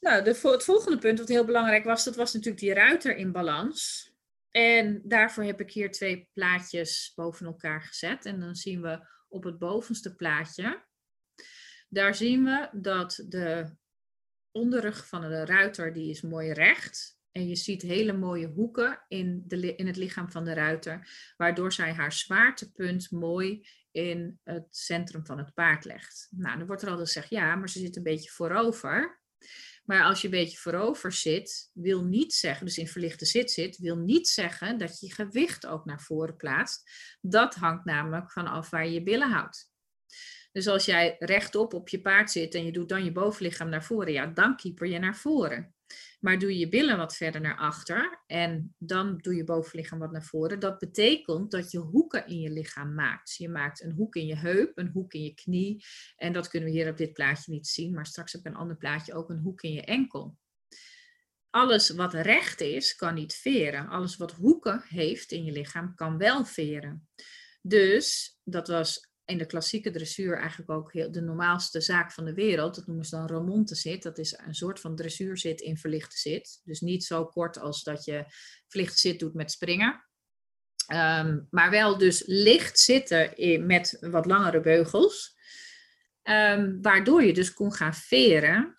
Nou, 0.00 0.24
de, 0.24 0.38
het 0.42 0.64
volgende 0.64 0.98
punt 0.98 1.18
wat 1.18 1.28
heel 1.28 1.44
belangrijk 1.44 1.84
was, 1.84 2.04
dat 2.04 2.16
was 2.16 2.32
natuurlijk 2.32 2.60
die 2.60 2.74
ruiter 2.74 3.16
in 3.16 3.32
balans. 3.32 4.12
En 4.50 5.00
daarvoor 5.04 5.44
heb 5.44 5.60
ik 5.60 5.70
hier 5.70 5.90
twee 5.90 6.28
plaatjes 6.32 7.12
boven 7.14 7.46
elkaar 7.46 7.82
gezet. 7.82 8.24
En 8.24 8.40
dan 8.40 8.54
zien 8.54 8.82
we 8.82 9.06
op 9.28 9.44
het 9.44 9.58
bovenste 9.58 10.14
plaatje, 10.14 10.84
daar 11.94 12.14
zien 12.14 12.44
we 12.44 12.68
dat 12.72 13.24
de 13.28 13.76
onderrug 14.50 15.06
van 15.06 15.20
de 15.20 15.44
ruiter, 15.44 15.92
die 15.92 16.10
is 16.10 16.20
mooi 16.22 16.52
recht. 16.52 17.18
En 17.32 17.48
je 17.48 17.56
ziet 17.56 17.82
hele 17.82 18.12
mooie 18.12 18.46
hoeken 18.46 19.04
in, 19.08 19.42
de, 19.46 19.74
in 19.76 19.86
het 19.86 19.96
lichaam 19.96 20.30
van 20.30 20.44
de 20.44 20.52
ruiter, 20.52 21.08
waardoor 21.36 21.72
zij 21.72 21.92
haar 21.92 22.12
zwaartepunt 22.12 23.10
mooi 23.10 23.66
in 23.90 24.40
het 24.42 24.66
centrum 24.70 25.26
van 25.26 25.38
het 25.38 25.54
paard 25.54 25.84
legt. 25.84 26.28
Nou, 26.30 26.58
dan 26.58 26.66
wordt 26.66 26.82
er 26.82 26.88
altijd 26.88 27.06
gezegd, 27.06 27.30
ja, 27.30 27.54
maar 27.54 27.68
ze 27.68 27.78
zit 27.78 27.96
een 27.96 28.02
beetje 28.02 28.30
voorover. 28.30 29.22
Maar 29.84 30.02
als 30.02 30.20
je 30.20 30.26
een 30.26 30.32
beetje 30.32 30.58
voorover 30.58 31.12
zit, 31.12 31.70
wil 31.72 32.04
niet 32.04 32.32
zeggen, 32.32 32.66
dus 32.66 32.78
in 32.78 32.88
verlichte 32.88 33.24
zit 33.24 33.50
zit, 33.50 33.78
wil 33.78 33.96
niet 33.96 34.28
zeggen 34.28 34.78
dat 34.78 35.00
je 35.00 35.14
gewicht 35.14 35.66
ook 35.66 35.84
naar 35.84 36.00
voren 36.00 36.36
plaatst. 36.36 36.90
Dat 37.20 37.54
hangt 37.54 37.84
namelijk 37.84 38.32
vanaf 38.32 38.70
waar 38.70 38.86
je 38.86 38.92
je 38.92 39.02
billen 39.02 39.30
houdt. 39.30 39.72
Dus 40.54 40.66
als 40.66 40.84
jij 40.84 41.16
rechtop 41.18 41.74
op 41.74 41.88
je 41.88 42.00
paard 42.00 42.30
zit 42.30 42.54
en 42.54 42.64
je 42.64 42.72
doet 42.72 42.88
dan 42.88 43.04
je 43.04 43.12
bovenlichaam 43.12 43.68
naar 43.68 43.84
voren, 43.84 44.12
ja, 44.12 44.26
dan 44.26 44.56
keeper 44.56 44.86
je 44.86 44.98
naar 44.98 45.16
voren. 45.16 45.74
Maar 46.20 46.38
doe 46.38 46.58
je 46.58 46.68
billen 46.68 46.96
wat 46.96 47.16
verder 47.16 47.40
naar 47.40 47.56
achter 47.56 48.22
en 48.26 48.74
dan 48.78 49.18
doe 49.18 49.34
je 49.34 49.44
bovenlichaam 49.44 49.98
wat 49.98 50.12
naar 50.12 50.24
voren. 50.24 50.60
Dat 50.60 50.78
betekent 50.78 51.50
dat 51.50 51.70
je 51.70 51.78
hoeken 51.78 52.26
in 52.26 52.40
je 52.40 52.50
lichaam 52.50 52.94
maakt. 52.94 53.34
Je 53.36 53.48
maakt 53.48 53.82
een 53.82 53.92
hoek 53.92 54.14
in 54.16 54.26
je 54.26 54.36
heup, 54.36 54.78
een 54.78 54.90
hoek 54.90 55.12
in 55.12 55.22
je 55.22 55.34
knie. 55.34 55.84
En 56.16 56.32
dat 56.32 56.48
kunnen 56.48 56.68
we 56.68 56.74
hier 56.74 56.90
op 56.90 56.96
dit 56.96 57.12
plaatje 57.12 57.52
niet 57.52 57.66
zien, 57.66 57.94
maar 57.94 58.06
straks 58.06 58.36
op 58.36 58.46
een 58.46 58.56
ander 58.56 58.76
plaatje 58.76 59.14
ook 59.14 59.30
een 59.30 59.40
hoek 59.40 59.62
in 59.62 59.72
je 59.72 59.84
enkel. 59.84 60.36
Alles 61.50 61.90
wat 61.90 62.14
recht 62.14 62.60
is, 62.60 62.94
kan 62.94 63.14
niet 63.14 63.34
veren. 63.34 63.88
Alles 63.88 64.16
wat 64.16 64.32
hoeken 64.32 64.84
heeft 64.88 65.32
in 65.32 65.44
je 65.44 65.52
lichaam, 65.52 65.94
kan 65.94 66.18
wel 66.18 66.44
veren. 66.44 67.08
Dus 67.62 68.38
dat 68.44 68.68
was 68.68 69.12
in 69.24 69.38
de 69.38 69.46
klassieke 69.46 69.90
dressuur 69.90 70.38
eigenlijk 70.38 70.70
ook 70.70 70.92
heel, 70.92 71.12
de 71.12 71.20
normaalste 71.20 71.80
zaak 71.80 72.12
van 72.12 72.24
de 72.24 72.34
wereld. 72.34 72.74
Dat 72.74 72.86
noemen 72.86 73.04
ze 73.04 73.16
dan 73.16 73.26
remonte 73.26 73.74
zit. 73.74 74.02
Dat 74.02 74.18
is 74.18 74.38
een 74.46 74.54
soort 74.54 74.80
van 74.80 74.96
dressuurzit 74.96 75.60
in 75.60 75.76
verlichte 75.76 76.18
zit. 76.18 76.60
Dus 76.64 76.80
niet 76.80 77.04
zo 77.04 77.26
kort 77.26 77.58
als 77.58 77.82
dat 77.82 78.04
je 78.04 78.24
verlichte 78.68 78.98
zit 78.98 79.18
doet 79.18 79.34
met 79.34 79.50
springen. 79.50 80.04
Ehm, 80.86 81.40
maar 81.50 81.70
wel 81.70 81.98
dus 81.98 82.22
licht 82.26 82.78
zitten 82.78 83.36
in, 83.36 83.66
met 83.66 83.96
wat 84.00 84.26
langere 84.26 84.60
beugels. 84.60 85.36
Um, 86.22 86.82
waardoor 86.82 87.22
je 87.22 87.32
dus 87.32 87.52
kon 87.52 87.72
gaan 87.72 87.94
veren. 87.94 88.78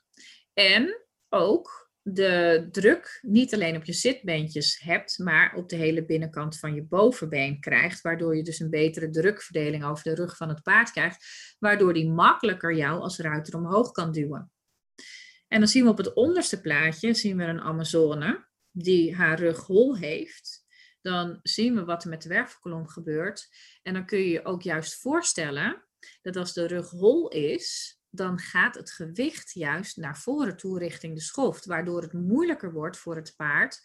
En 0.53 1.05
ook 1.29 1.84
de 2.07 2.67
druk 2.71 3.19
niet 3.21 3.53
alleen 3.53 3.75
op 3.75 3.83
je 3.83 3.93
zitbeentjes 3.93 4.79
hebt, 4.79 5.19
maar 5.19 5.55
op 5.55 5.69
de 5.69 5.75
hele 5.75 6.05
binnenkant 6.05 6.59
van 6.59 6.73
je 6.73 6.83
bovenbeen 6.83 7.59
krijgt, 7.59 8.01
waardoor 8.01 8.35
je 8.35 8.43
dus 8.43 8.59
een 8.59 8.69
betere 8.69 9.09
drukverdeling 9.09 9.85
over 9.85 10.03
de 10.03 10.15
rug 10.15 10.37
van 10.37 10.49
het 10.49 10.63
paard 10.63 10.91
krijgt, 10.91 11.25
waardoor 11.59 11.93
die 11.93 12.09
makkelijker 12.09 12.75
jou 12.75 13.01
als 13.01 13.17
ruiter 13.17 13.55
omhoog 13.55 13.91
kan 13.91 14.11
duwen. 14.11 14.51
En 15.47 15.59
dan 15.59 15.67
zien 15.67 15.83
we 15.83 15.89
op 15.89 15.97
het 15.97 16.13
onderste 16.13 16.61
plaatje 16.61 17.13
zien 17.13 17.37
we 17.37 17.43
een 17.43 17.61
Amazone 17.61 18.47
die 18.71 19.15
haar 19.15 19.39
rug 19.39 19.65
hol 19.65 19.97
heeft. 19.97 20.63
Dan 21.01 21.39
zien 21.43 21.75
we 21.75 21.85
wat 21.85 22.03
er 22.03 22.09
met 22.09 22.21
de 22.21 22.29
wervelkolom 22.29 22.87
gebeurt. 22.87 23.47
En 23.81 23.93
dan 23.93 24.05
kun 24.05 24.19
je 24.19 24.29
je 24.29 24.45
ook 24.45 24.61
juist 24.61 24.95
voorstellen 24.95 25.83
dat 26.21 26.35
als 26.35 26.53
de 26.53 26.67
rug 26.67 26.89
hol 26.89 27.27
is, 27.27 27.99
dan 28.15 28.39
gaat 28.39 28.75
het 28.75 28.91
gewicht 28.91 29.53
juist 29.53 29.97
naar 29.97 30.17
voren 30.17 30.57
toe 30.57 30.79
richting 30.79 31.15
de 31.15 31.21
schoft, 31.21 31.65
waardoor 31.65 32.01
het 32.01 32.13
moeilijker 32.13 32.73
wordt 32.73 32.97
voor 32.97 33.15
het 33.15 33.33
paard 33.35 33.81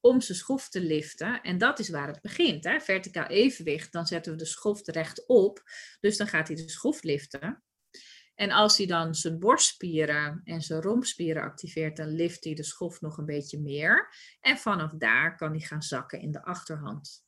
om 0.00 0.20
zijn 0.20 0.38
schoft 0.38 0.72
te 0.72 0.80
liften. 0.80 1.40
En 1.40 1.58
dat 1.58 1.78
is 1.78 1.88
waar 1.88 2.06
het 2.06 2.20
begint. 2.20 2.64
Hè? 2.64 2.80
Verticaal 2.80 3.26
evenwicht, 3.26 3.92
dan 3.92 4.06
zetten 4.06 4.32
we 4.32 4.38
de 4.38 4.44
schoft 4.44 4.88
rechtop, 4.88 5.62
dus 6.00 6.16
dan 6.16 6.26
gaat 6.26 6.48
hij 6.48 6.56
de 6.56 6.68
schoft 6.68 7.04
liften. 7.04 7.62
En 8.34 8.50
als 8.50 8.76
hij 8.76 8.86
dan 8.86 9.14
zijn 9.14 9.38
borstspieren 9.38 10.40
en 10.44 10.62
zijn 10.62 10.82
rompspieren 10.82 11.42
activeert, 11.42 11.96
dan 11.96 12.08
lift 12.08 12.44
hij 12.44 12.54
de 12.54 12.62
schoft 12.62 13.00
nog 13.00 13.18
een 13.18 13.26
beetje 13.26 13.60
meer. 13.60 14.08
En 14.40 14.58
vanaf 14.58 14.92
daar 14.92 15.36
kan 15.36 15.50
hij 15.50 15.60
gaan 15.60 15.82
zakken 15.82 16.20
in 16.20 16.32
de 16.32 16.44
achterhand. 16.44 17.24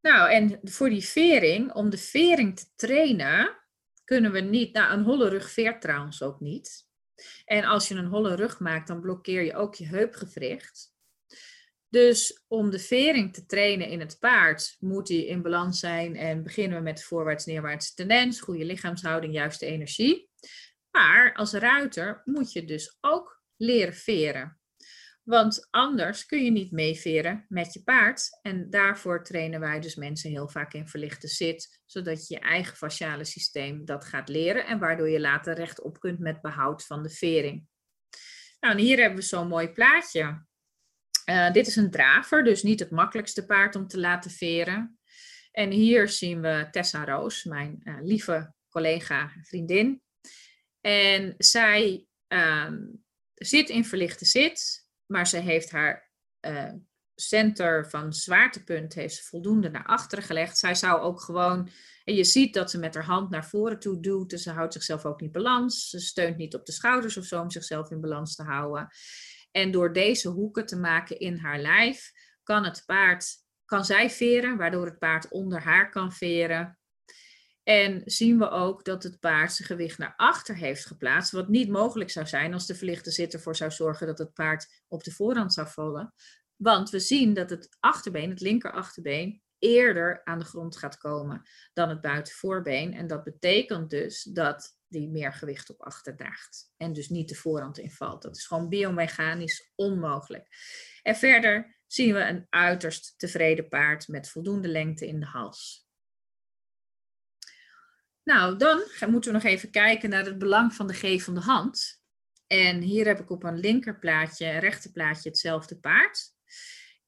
Nou, 0.00 0.30
en 0.30 0.60
voor 0.62 0.88
die 0.88 1.04
vering, 1.04 1.72
om 1.72 1.90
de 1.90 1.98
vering 1.98 2.56
te 2.56 2.66
trainen, 2.76 3.63
kunnen 4.04 4.32
we 4.32 4.40
niet. 4.40 4.72
Nou, 4.72 4.92
een 4.92 5.04
holle 5.04 5.28
rug 5.28 5.50
veert 5.50 5.80
trouwens 5.80 6.22
ook 6.22 6.40
niet. 6.40 6.86
En 7.44 7.64
als 7.64 7.88
je 7.88 7.94
een 7.94 8.06
holle 8.06 8.34
rug 8.34 8.60
maakt, 8.60 8.86
dan 8.86 9.00
blokkeer 9.00 9.42
je 9.42 9.54
ook 9.54 9.74
je 9.74 9.86
heupgewricht. 9.86 10.92
Dus 11.88 12.44
om 12.48 12.70
de 12.70 12.78
vering 12.78 13.34
te 13.34 13.46
trainen 13.46 13.88
in 13.88 14.00
het 14.00 14.16
paard, 14.18 14.76
moet 14.80 15.06
die 15.06 15.26
in 15.26 15.42
balans 15.42 15.80
zijn. 15.80 16.16
En 16.16 16.42
beginnen 16.42 16.78
we 16.78 16.84
met 16.84 17.04
voorwaarts-neerwaarts 17.04 17.94
tendens, 17.94 18.40
goede 18.40 18.64
lichaamshouding, 18.64 19.34
juiste 19.34 19.66
energie. 19.66 20.30
Maar 20.90 21.34
als 21.34 21.52
ruiter 21.52 22.22
moet 22.24 22.52
je 22.52 22.64
dus 22.64 22.98
ook 23.00 23.42
leren 23.56 23.94
veren. 23.94 24.58
Want 25.24 25.68
anders 25.70 26.26
kun 26.26 26.44
je 26.44 26.50
niet 26.50 26.72
meeveren 26.72 27.44
met 27.48 27.72
je 27.72 27.82
paard. 27.82 28.38
En 28.42 28.70
daarvoor 28.70 29.24
trainen 29.24 29.60
wij 29.60 29.80
dus 29.80 29.94
mensen 29.94 30.30
heel 30.30 30.48
vaak 30.48 30.72
in 30.72 30.88
verlichte 30.88 31.28
zit, 31.28 31.80
zodat 31.86 32.26
je 32.26 32.34
je 32.34 32.40
eigen 32.40 32.76
fasciale 32.76 33.24
systeem 33.24 33.84
dat 33.84 34.04
gaat 34.04 34.28
leren 34.28 34.66
en 34.66 34.78
waardoor 34.78 35.08
je 35.08 35.20
later 35.20 35.54
rechtop 35.54 36.00
kunt 36.00 36.18
met 36.18 36.40
behoud 36.40 36.86
van 36.86 37.02
de 37.02 37.10
vering. 37.10 37.66
Nou, 38.60 38.74
en 38.74 38.82
hier 38.82 38.98
hebben 38.98 39.18
we 39.18 39.24
zo'n 39.24 39.48
mooi 39.48 39.68
plaatje. 39.68 40.44
Uh, 41.30 41.52
dit 41.52 41.66
is 41.66 41.76
een 41.76 41.90
draver, 41.90 42.44
dus 42.44 42.62
niet 42.62 42.80
het 42.80 42.90
makkelijkste 42.90 43.46
paard 43.46 43.76
om 43.76 43.86
te 43.86 44.00
laten 44.00 44.30
veren. 44.30 44.98
En 45.50 45.70
hier 45.70 46.08
zien 46.08 46.40
we 46.40 46.68
Tessa 46.70 47.04
Roos, 47.04 47.44
mijn 47.44 47.80
uh, 47.84 47.96
lieve 48.00 48.52
collega, 48.68 49.32
vriendin. 49.42 50.02
En 50.80 51.34
zij 51.38 52.06
uh, 52.28 52.72
zit 53.34 53.68
in 53.68 53.84
verlichte 53.84 54.24
zit, 54.24 54.83
maar 55.06 55.26
ze 55.26 55.36
heeft 55.36 55.70
haar 55.70 56.10
uh, 56.40 56.72
center 57.14 57.90
van 57.90 58.12
zwaartepunt 58.12 58.94
heeft 58.94 59.28
voldoende 59.28 59.70
naar 59.70 59.86
achteren 59.86 60.24
gelegd. 60.24 60.58
Zij 60.58 60.74
zou 60.74 61.00
ook 61.00 61.20
gewoon, 61.20 61.68
en 62.04 62.14
je 62.14 62.24
ziet 62.24 62.54
dat 62.54 62.70
ze 62.70 62.78
met 62.78 62.94
haar 62.94 63.04
hand 63.04 63.30
naar 63.30 63.46
voren 63.46 63.78
toe 63.78 64.00
doet, 64.00 64.30
dus 64.30 64.42
ze 64.42 64.50
houdt 64.50 64.72
zichzelf 64.72 65.04
ook 65.04 65.20
niet 65.20 65.32
balans. 65.32 65.88
Ze 65.88 66.00
steunt 66.00 66.36
niet 66.36 66.54
op 66.54 66.66
de 66.66 66.72
schouders 66.72 67.16
of 67.16 67.24
zo 67.24 67.40
om 67.40 67.50
zichzelf 67.50 67.90
in 67.90 68.00
balans 68.00 68.34
te 68.34 68.42
houden. 68.42 68.88
En 69.50 69.70
door 69.70 69.92
deze 69.92 70.28
hoeken 70.28 70.66
te 70.66 70.76
maken 70.76 71.18
in 71.18 71.38
haar 71.38 71.60
lijf, 71.60 72.12
kan 72.42 72.64
het 72.64 72.82
paard, 72.86 73.26
kan 73.64 73.84
zij 73.84 74.10
veren, 74.10 74.56
waardoor 74.56 74.86
het 74.86 74.98
paard 74.98 75.28
onder 75.28 75.62
haar 75.62 75.90
kan 75.90 76.12
veren. 76.12 76.78
En 77.64 78.02
zien 78.04 78.38
we 78.38 78.50
ook 78.50 78.84
dat 78.84 79.02
het 79.02 79.20
paard 79.20 79.52
zijn 79.52 79.68
gewicht 79.68 79.98
naar 79.98 80.14
achter 80.16 80.56
heeft 80.56 80.86
geplaatst, 80.86 81.32
wat 81.32 81.48
niet 81.48 81.68
mogelijk 81.68 82.10
zou 82.10 82.26
zijn 82.26 82.52
als 82.52 82.66
de 82.66 82.74
verlichte 82.74 83.10
zitter 83.10 83.38
ervoor 83.38 83.56
zou 83.56 83.70
zorgen 83.70 84.06
dat 84.06 84.18
het 84.18 84.34
paard 84.34 84.82
op 84.88 85.04
de 85.04 85.10
voorhand 85.12 85.52
zou 85.52 85.68
vallen. 85.68 86.14
Want 86.56 86.90
we 86.90 86.98
zien 86.98 87.34
dat 87.34 87.50
het 87.50 87.76
achterbeen, 87.80 88.30
het 88.30 88.40
linker 88.40 88.72
achterbeen, 88.72 89.42
eerder 89.58 90.24
aan 90.24 90.38
de 90.38 90.44
grond 90.44 90.76
gaat 90.76 90.98
komen 90.98 91.42
dan 91.72 91.88
het 91.88 92.00
buitenvoorbeen. 92.00 92.94
En 92.94 93.06
dat 93.06 93.24
betekent 93.24 93.90
dus 93.90 94.22
dat 94.22 94.78
die 94.88 95.08
meer 95.08 95.32
gewicht 95.32 95.70
op 95.70 95.82
achter 95.82 96.16
draagt. 96.16 96.72
En 96.76 96.92
dus 96.92 97.08
niet 97.08 97.28
de 97.28 97.34
voorhand 97.34 97.78
invalt. 97.78 98.22
Dat 98.22 98.36
is 98.36 98.46
gewoon 98.46 98.68
biomechanisch 98.68 99.72
onmogelijk. 99.74 100.48
En 101.02 101.16
verder 101.16 101.76
zien 101.86 102.14
we 102.14 102.20
een 102.20 102.46
uiterst 102.50 103.14
tevreden 103.16 103.68
paard 103.68 104.08
met 104.08 104.30
voldoende 104.30 104.68
lengte 104.68 105.06
in 105.06 105.20
de 105.20 105.26
hals. 105.26 105.83
Nou, 108.24 108.56
dan 108.56 108.82
moeten 109.08 109.32
we 109.32 109.36
nog 109.36 109.46
even 109.46 109.70
kijken 109.70 110.10
naar 110.10 110.24
het 110.24 110.38
belang 110.38 110.74
van 110.74 110.86
de 110.86 110.94
gevende 110.94 111.40
hand. 111.40 112.02
En 112.46 112.80
hier 112.80 113.06
heb 113.06 113.20
ik 113.20 113.30
op 113.30 113.44
een 113.44 113.58
linkerplaatje 113.58 114.46
en 114.46 114.60
rechterplaatje 114.60 115.28
hetzelfde 115.28 115.78
paard. 115.78 116.32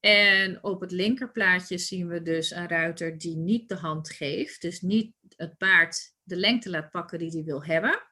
En 0.00 0.64
op 0.64 0.80
het 0.80 0.90
linkerplaatje 0.90 1.78
zien 1.78 2.08
we 2.08 2.22
dus 2.22 2.50
een 2.50 2.68
ruiter 2.68 3.18
die 3.18 3.36
niet 3.36 3.68
de 3.68 3.74
hand 3.74 4.10
geeft. 4.10 4.60
Dus 4.60 4.80
niet 4.80 5.14
het 5.36 5.56
paard 5.56 6.14
de 6.22 6.36
lengte 6.36 6.70
laat 6.70 6.90
pakken 6.90 7.18
die 7.18 7.30
hij 7.30 7.44
wil 7.44 7.64
hebben. 7.64 8.02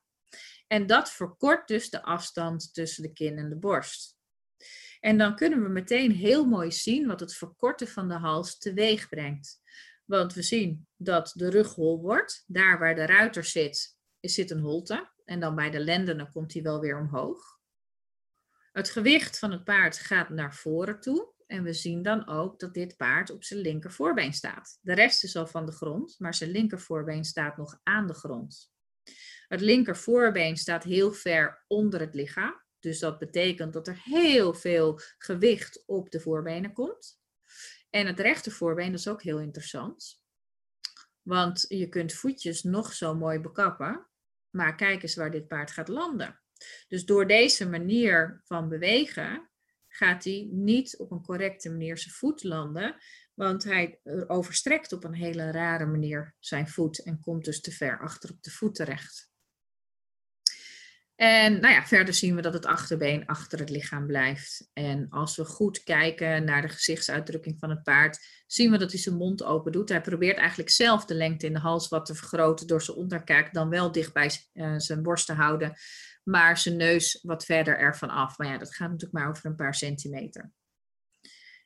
En 0.67 0.87
dat 0.87 1.13
verkort 1.13 1.69
dus 1.69 1.91
de 1.91 2.03
afstand 2.03 2.75
tussen 2.75 3.03
de 3.03 3.13
kin 3.13 3.39
en 3.39 3.49
de 3.49 3.57
borst. 3.57 4.17
En 5.01 5.19
dan 5.19 5.37
kunnen 5.37 5.63
we 5.63 5.69
meteen 5.69 6.11
heel 6.13 6.45
mooi 6.45 6.73
zien 6.73 7.07
wat 7.07 7.21
het 7.21 7.35
verkorten 7.35 7.89
van 7.89 8.09
de 8.09 8.15
hals 8.15 8.59
teweeg 8.59 9.09
brengt. 9.09 9.61
Want 10.05 10.35
we 10.35 10.43
zien 10.43 10.87
dat 10.97 11.33
de 11.35 11.51
rug 11.51 11.75
hol 11.75 12.01
wordt. 12.01 12.45
Daar 12.47 12.79
waar 12.79 12.95
de 12.95 13.07
ruiter 13.07 13.45
zit, 13.45 13.97
zit 14.21 14.51
een 14.51 14.61
holte. 14.61 15.13
En 15.25 15.41
dan 15.41 15.55
bij 15.55 15.71
de 15.71 15.81
lendenen 15.81 16.31
komt 16.31 16.53
hij 16.53 16.63
wel 16.63 16.81
weer 16.81 16.99
omhoog. 16.99 17.59
Het 18.73 18.91
gewicht 18.91 19.39
van 19.39 19.51
het 19.51 19.65
paard 19.65 19.99
gaat 19.99 20.29
naar 20.29 20.55
voren 20.55 21.01
toe. 21.01 21.33
En 21.47 21.63
we 21.63 21.73
zien 21.73 22.03
dan 22.03 22.29
ook 22.29 22.61
dat 22.61 22.75
dit 22.75 22.97
paard 22.97 23.31
op 23.31 23.45
zijn 23.45 23.61
linker 23.61 23.93
voorbeen 23.93 24.33
staat. 24.33 24.79
De 24.81 24.95
rest 24.95 25.25
is 25.25 25.37
al 25.37 25.47
van 25.47 25.67
de 25.67 25.73
grond, 25.73 26.15
maar 26.19 26.35
zijn 26.35 26.51
linker 26.51 26.81
voorbeen 26.81 27.25
staat 27.25 27.57
nog 27.57 27.81
aan 27.83 28.07
de 28.07 28.15
grond. 28.15 28.73
Het 29.49 29.61
linker 29.61 29.97
voorbeen 29.97 30.57
staat 30.57 30.85
heel 30.85 31.13
ver 31.13 31.65
onder 31.67 32.01
het 32.01 32.15
lichaam. 32.15 32.63
Dus 32.79 32.99
dat 32.99 33.19
betekent 33.19 33.73
dat 33.73 33.89
er 33.89 34.01
heel 34.05 34.55
veel 34.55 35.01
gewicht 35.19 35.83
op 35.87 36.11
de 36.11 36.21
voorbenen 36.21 36.73
komt. 36.73 37.19
En 37.95 38.07
het 38.07 38.21
rechter 38.21 38.53
voorbeen, 38.53 38.91
dat 38.91 39.01
is 39.01 39.09
ook 39.09 39.23
heel 39.23 39.41
interessant. 39.41 40.23
Want 41.23 41.65
je 41.69 41.89
kunt 41.89 42.15
voetjes 42.15 42.63
nog 42.63 42.93
zo 42.93 43.15
mooi 43.15 43.39
bekappen. 43.39 44.07
Maar 44.51 44.75
kijk 44.75 45.03
eens 45.03 45.15
waar 45.15 45.31
dit 45.31 45.49
paard 45.49 45.71
gaat 45.71 45.89
landen. 45.89 46.41
Dus 46.89 47.05
door 47.05 47.27
deze 47.27 47.69
manier 47.69 48.41
van 48.45 48.69
bewegen 48.69 49.51
gaat 49.89 50.25
hij 50.25 50.49
niet 50.51 50.97
op 50.99 51.11
een 51.11 51.23
correcte 51.23 51.71
manier 51.71 51.99
zijn 51.99 52.15
voet 52.15 52.43
landen, 52.43 52.97
want 53.35 53.65
hij 53.65 54.01
overstrekt 54.27 54.93
op 54.93 55.05
een 55.05 55.15
hele 55.15 55.51
rare 55.51 55.87
manier 55.87 56.35
zijn 56.39 56.69
voet 56.69 57.03
en 57.03 57.21
komt 57.21 57.45
dus 57.45 57.61
te 57.61 57.73
ver 57.73 58.01
achter 58.01 58.31
op 58.31 58.43
de 58.43 58.51
voet 58.51 58.75
terecht. 58.75 59.31
En 61.17 61.61
nou 61.61 61.75
ja, 61.75 61.87
verder 61.87 62.15
zien 62.15 62.35
we 62.35 62.43
dat 62.43 62.53
het 62.53 62.67
achterbeen 62.67 63.27
achter 63.27 63.59
het 63.59 63.71
lichaam 63.71 64.07
blijft. 64.07 64.71
En 64.73 65.07
als 65.09 65.37
we 65.37 65.45
goed 65.45 65.83
kijken 65.83 66.45
naar 66.45 66.63
de 66.63 66.69
gezichtsuitdrukking 66.69 67.57
van 67.59 67.71
het 67.71 67.83
paard, 67.83 68.43
zien 68.47 68.71
we 68.71 68.79
dat 68.79 68.91
hij 68.91 69.01
zijn 69.01 69.17
mond 69.17 69.45
open 69.45 69.73
doet. 69.73 69.89
Hij 69.89 70.01
probeert 70.01 70.39
eigenlijk 70.39 70.71
zelf 70.71 71.05
de 71.05 71.15
lengte 71.15 71.47
in 71.47 71.53
de 71.53 71.59
hals 71.59 71.89
wat 71.89 72.07
te 72.07 72.15
vergroten 72.15 72.67
door 72.67 72.83
zijn 72.83 72.97
onderkaak 72.97 73.55
dan 73.55 73.69
wel 73.69 73.93
dicht 73.93 74.13
bij 74.13 74.31
eh, 74.53 74.75
zijn 74.77 75.03
borst 75.03 75.27
te 75.27 75.33
houden 75.33 75.77
maar 76.25 76.59
zijn 76.59 76.77
neus 76.77 77.19
wat 77.23 77.45
verder 77.45 77.79
ervan 77.79 78.09
af. 78.11 78.39
Maar 78.39 78.47
ja, 78.47 78.59
dat 78.59 78.75
gaat 78.75 78.91
natuurlijk 78.91 79.13
maar 79.13 79.29
over 79.29 79.47
een 79.47 79.57
paar 79.57 79.75
centimeter. 79.75 80.53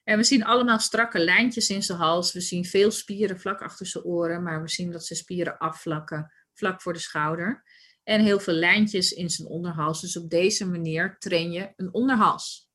En 0.05 0.16
we 0.16 0.25
zien 0.25 0.45
allemaal 0.45 0.79
strakke 0.79 1.19
lijntjes 1.19 1.69
in 1.69 1.83
zijn 1.83 1.99
hals. 1.99 2.33
We 2.33 2.41
zien 2.41 2.65
veel 2.65 2.91
spieren 2.91 3.41
vlak 3.41 3.62
achter 3.62 3.87
zijn 3.87 4.05
oren, 4.05 4.43
maar 4.43 4.62
we 4.62 4.69
zien 4.69 4.91
dat 4.91 5.07
zijn 5.07 5.19
spieren 5.19 5.59
afvlakken 5.59 6.33
vlak 6.55 6.83
voor 6.83 6.93
de 6.93 6.99
schouder. 6.99 7.65
En 8.09 8.21
heel 8.21 8.41
veel 8.41 8.55
lijntjes 8.55 9.13
in 9.13 9.31
zijn 9.31 9.49
onderhals. 9.49 10.01
Dus 10.01 10.17
op 10.17 10.31
deze 10.31 10.67
manier 10.67 11.17
train 11.19 11.53
je 11.53 11.73
een 11.77 11.95
onderhals. 11.95 12.71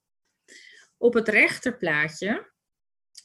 Op 0.97 1.13
het 1.13 1.27
rechterplaatje 1.27 2.51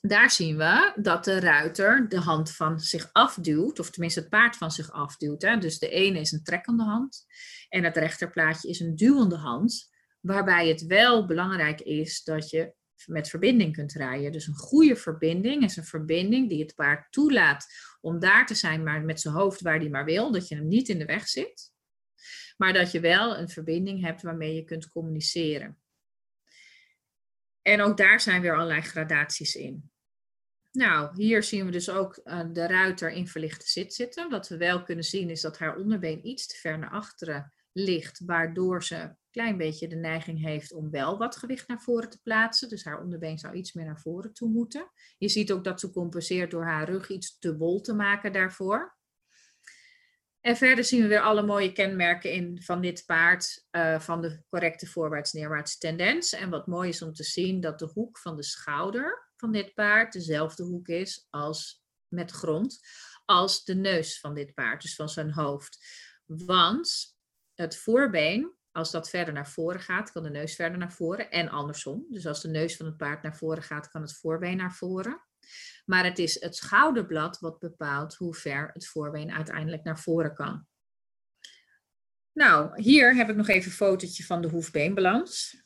daar 0.00 0.30
zien 0.30 0.56
we 0.56 0.92
dat 0.96 1.24
de 1.24 1.40
ruiter 1.40 2.08
de 2.08 2.20
hand 2.20 2.50
van 2.50 2.80
zich 2.80 3.08
afduwt, 3.12 3.78
of 3.78 3.90
tenminste 3.90 4.20
het 4.20 4.28
paard 4.28 4.56
van 4.56 4.70
zich 4.70 4.90
afduwt. 4.90 5.42
Hè. 5.42 5.58
Dus 5.58 5.78
de 5.78 5.88
ene 5.88 6.20
is 6.20 6.32
een 6.32 6.42
trekkende 6.42 6.82
hand 6.82 7.26
en 7.68 7.84
het 7.84 7.96
rechterplaatje 7.96 8.68
is 8.68 8.80
een 8.80 8.96
duwende 8.96 9.36
hand, 9.36 9.88
waarbij 10.20 10.68
het 10.68 10.86
wel 10.86 11.26
belangrijk 11.26 11.80
is 11.80 12.22
dat 12.22 12.50
je 12.50 12.74
met 13.06 13.28
verbinding 13.28 13.72
kunt 13.72 13.92
rijden. 13.92 14.32
Dus 14.32 14.46
een 14.46 14.54
goede 14.54 14.96
verbinding 14.96 15.64
is 15.64 15.76
een 15.76 15.84
verbinding 15.84 16.48
die 16.48 16.62
het 16.62 16.74
paard 16.74 17.12
toelaat 17.12 17.66
om 18.00 18.18
daar 18.18 18.46
te 18.46 18.54
zijn, 18.54 18.82
maar 18.82 19.02
met 19.02 19.20
zijn 19.20 19.34
hoofd 19.34 19.60
waar 19.60 19.78
hij 19.78 19.88
maar 19.88 20.04
wil, 20.04 20.32
dat 20.32 20.48
je 20.48 20.54
hem 20.54 20.68
niet 20.68 20.88
in 20.88 20.98
de 20.98 21.04
weg 21.04 21.28
zit. 21.28 21.76
Maar 22.58 22.72
dat 22.72 22.90
je 22.90 23.00
wel 23.00 23.36
een 23.36 23.48
verbinding 23.48 24.02
hebt 24.02 24.22
waarmee 24.22 24.54
je 24.54 24.64
kunt 24.64 24.88
communiceren. 24.88 25.78
En 27.62 27.80
ook 27.80 27.96
daar 27.96 28.20
zijn 28.20 28.40
weer 28.40 28.54
allerlei 28.54 28.80
gradaties 28.80 29.54
in. 29.54 29.90
Nou, 30.72 31.10
hier 31.14 31.42
zien 31.42 31.64
we 31.64 31.70
dus 31.70 31.90
ook 31.90 32.20
uh, 32.24 32.44
de 32.52 32.66
ruiter 32.66 33.10
in 33.10 33.28
verlichte 33.28 33.68
zit 33.68 33.94
zitten. 33.94 34.30
Wat 34.30 34.48
we 34.48 34.56
wel 34.56 34.82
kunnen 34.82 35.04
zien 35.04 35.30
is 35.30 35.40
dat 35.40 35.58
haar 35.58 35.76
onderbeen 35.76 36.26
iets 36.26 36.46
te 36.46 36.56
ver 36.56 36.78
naar 36.78 36.90
achteren 36.90 37.52
ligt, 37.72 38.20
waardoor 38.24 38.84
ze 38.84 38.96
een 38.96 39.16
klein 39.30 39.56
beetje 39.56 39.88
de 39.88 39.96
neiging 39.96 40.42
heeft 40.42 40.72
om 40.72 40.90
wel 40.90 41.18
wat 41.18 41.36
gewicht 41.36 41.68
naar 41.68 41.80
voren 41.80 42.10
te 42.10 42.20
plaatsen. 42.22 42.68
Dus 42.68 42.84
haar 42.84 43.02
onderbeen 43.02 43.38
zou 43.38 43.54
iets 43.54 43.72
meer 43.72 43.84
naar 43.84 44.00
voren 44.00 44.32
toe 44.32 44.48
moeten. 44.48 44.90
Je 45.18 45.28
ziet 45.28 45.52
ook 45.52 45.64
dat 45.64 45.80
ze 45.80 45.90
compenseert 45.90 46.50
door 46.50 46.64
haar 46.64 46.90
rug 46.90 47.08
iets 47.08 47.38
te 47.38 47.56
bol 47.56 47.80
te 47.80 47.94
maken 47.94 48.32
daarvoor. 48.32 48.97
En 50.40 50.56
verder 50.56 50.84
zien 50.84 51.02
we 51.02 51.08
weer 51.08 51.20
alle 51.20 51.42
mooie 51.42 51.72
kenmerken 51.72 52.32
in 52.32 52.62
van 52.62 52.80
dit 52.80 53.02
paard, 53.06 53.66
uh, 53.70 54.00
van 54.00 54.20
de 54.20 54.42
correcte 54.48 54.86
voorwaarts-neerwaarts 54.86 55.78
tendens. 55.78 56.32
En 56.32 56.50
wat 56.50 56.66
mooi 56.66 56.88
is 56.88 57.02
om 57.02 57.12
te 57.12 57.24
zien 57.24 57.60
dat 57.60 57.78
de 57.78 57.90
hoek 57.94 58.18
van 58.18 58.36
de 58.36 58.42
schouder 58.42 59.26
van 59.36 59.52
dit 59.52 59.74
paard 59.74 60.12
dezelfde 60.12 60.62
hoek 60.62 60.88
is 60.88 61.26
als 61.30 61.82
met 62.08 62.30
grond, 62.30 62.80
als 63.24 63.64
de 63.64 63.74
neus 63.74 64.20
van 64.20 64.34
dit 64.34 64.54
paard, 64.54 64.82
dus 64.82 64.94
van 64.94 65.08
zijn 65.08 65.32
hoofd. 65.32 65.78
Want 66.26 67.16
het 67.54 67.76
voorbeen, 67.76 68.52
als 68.72 68.90
dat 68.90 69.10
verder 69.10 69.34
naar 69.34 69.48
voren 69.48 69.80
gaat, 69.80 70.12
kan 70.12 70.22
de 70.22 70.30
neus 70.30 70.54
verder 70.54 70.78
naar 70.78 70.92
voren 70.92 71.30
en 71.30 71.48
andersom. 71.48 72.06
Dus 72.08 72.26
als 72.26 72.40
de 72.40 72.48
neus 72.48 72.76
van 72.76 72.86
het 72.86 72.96
paard 72.96 73.22
naar 73.22 73.36
voren 73.36 73.62
gaat, 73.62 73.90
kan 73.90 74.02
het 74.02 74.16
voorbeen 74.16 74.56
naar 74.56 74.74
voren. 74.74 75.22
Maar 75.84 76.04
het 76.04 76.18
is 76.18 76.40
het 76.40 76.56
schouderblad 76.56 77.38
wat 77.38 77.58
bepaalt 77.58 78.14
hoe 78.14 78.34
ver 78.34 78.70
het 78.72 78.86
voorbeen 78.86 79.32
uiteindelijk 79.32 79.84
naar 79.84 79.98
voren 79.98 80.34
kan. 80.34 80.66
Nou, 82.32 82.82
hier 82.82 83.14
heb 83.14 83.28
ik 83.28 83.36
nog 83.36 83.48
even 83.48 83.70
een 83.70 83.76
fotootje 83.76 84.24
van 84.24 84.42
de 84.42 84.48
hoefbeenbalans. 84.48 85.62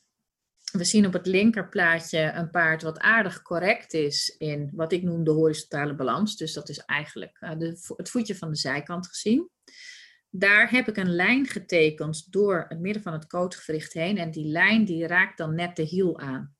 We 0.72 0.84
zien 0.84 1.06
op 1.06 1.12
het 1.12 1.26
linkerplaatje 1.26 2.32
een 2.34 2.50
paard 2.50 2.82
wat 2.82 2.98
aardig 2.98 3.42
correct 3.42 3.92
is 3.92 4.34
in 4.38 4.70
wat 4.74 4.92
ik 4.92 5.02
noem 5.02 5.24
de 5.24 5.30
horizontale 5.30 5.94
balans. 5.94 6.36
Dus 6.36 6.52
dat 6.52 6.68
is 6.68 6.78
eigenlijk 6.78 7.38
de, 7.58 7.92
het 7.96 8.10
voetje 8.10 8.36
van 8.36 8.50
de 8.50 8.56
zijkant 8.56 9.06
gezien. 9.06 9.50
Daar 10.30 10.70
heb 10.70 10.88
ik 10.88 10.96
een 10.96 11.14
lijn 11.14 11.46
getekend 11.46 12.32
door 12.32 12.64
het 12.68 12.80
midden 12.80 13.02
van 13.02 13.12
het 13.12 13.26
kootgewricht 13.26 13.92
heen. 13.92 14.18
En 14.18 14.30
die 14.30 14.46
lijn 14.46 14.84
die 14.84 15.06
raakt 15.06 15.38
dan 15.38 15.54
net 15.54 15.76
de 15.76 15.82
hiel 15.82 16.18
aan. 16.18 16.56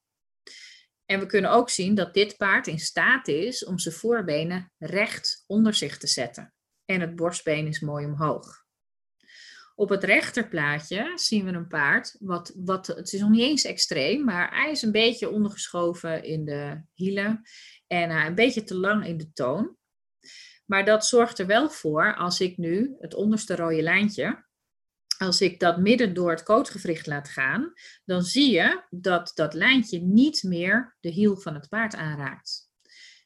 En 1.12 1.20
we 1.20 1.26
kunnen 1.26 1.50
ook 1.50 1.70
zien 1.70 1.94
dat 1.94 2.14
dit 2.14 2.36
paard 2.36 2.66
in 2.66 2.78
staat 2.78 3.28
is 3.28 3.64
om 3.64 3.78
zijn 3.78 3.94
voorbenen 3.94 4.72
recht 4.78 5.44
onder 5.46 5.74
zich 5.74 5.98
te 5.98 6.06
zetten. 6.06 6.54
En 6.84 7.00
het 7.00 7.16
borstbeen 7.16 7.66
is 7.66 7.80
mooi 7.80 8.06
omhoog. 8.06 8.64
Op 9.74 9.88
het 9.88 10.04
rechterplaatje 10.04 11.12
zien 11.14 11.44
we 11.44 11.52
een 11.52 11.66
paard, 11.66 12.16
wat, 12.20 12.52
wat, 12.56 12.86
het 12.86 13.12
is 13.12 13.20
nog 13.20 13.30
niet 13.30 13.40
eens 13.40 13.64
extreem, 13.64 14.24
maar 14.24 14.54
hij 14.54 14.70
is 14.70 14.82
een 14.82 14.92
beetje 14.92 15.30
ondergeschoven 15.30 16.24
in 16.24 16.44
de 16.44 16.82
hielen 16.92 17.42
en 17.86 18.10
een 18.10 18.34
beetje 18.34 18.64
te 18.64 18.74
lang 18.74 19.06
in 19.06 19.16
de 19.16 19.32
toon. 19.32 19.76
Maar 20.66 20.84
dat 20.84 21.06
zorgt 21.06 21.38
er 21.38 21.46
wel 21.46 21.70
voor, 21.70 22.16
als 22.16 22.40
ik 22.40 22.56
nu 22.56 22.96
het 22.98 23.14
onderste 23.14 23.56
rode 23.56 23.82
lijntje, 23.82 24.44
als 25.22 25.40
ik 25.40 25.60
dat 25.60 25.78
midden 25.78 26.14
door 26.14 26.30
het 26.30 26.42
kootgewricht 26.42 27.06
laat 27.06 27.28
gaan, 27.28 27.72
dan 28.04 28.22
zie 28.22 28.50
je 28.50 28.82
dat 28.90 29.32
dat 29.34 29.54
lijntje 29.54 30.00
niet 30.00 30.42
meer 30.42 30.96
de 31.00 31.08
hiel 31.08 31.36
van 31.36 31.54
het 31.54 31.68
paard 31.68 31.94
aanraakt. 31.94 32.70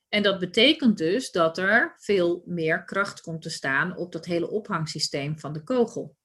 En 0.09 0.23
dat 0.23 0.39
betekent 0.39 0.99
dus 0.99 1.31
dat 1.31 1.59
er 1.59 1.95
veel 1.99 2.43
meer 2.47 2.85
kracht 2.85 3.21
komt 3.21 3.43
te 3.43 3.51
staan 3.51 3.97
op 3.97 4.13
dat 4.13 4.25
hele 4.25 4.51
ophangsysteem 4.51 5.39
van 5.39 5.53
de 5.53 5.63
kogel. 5.63 6.17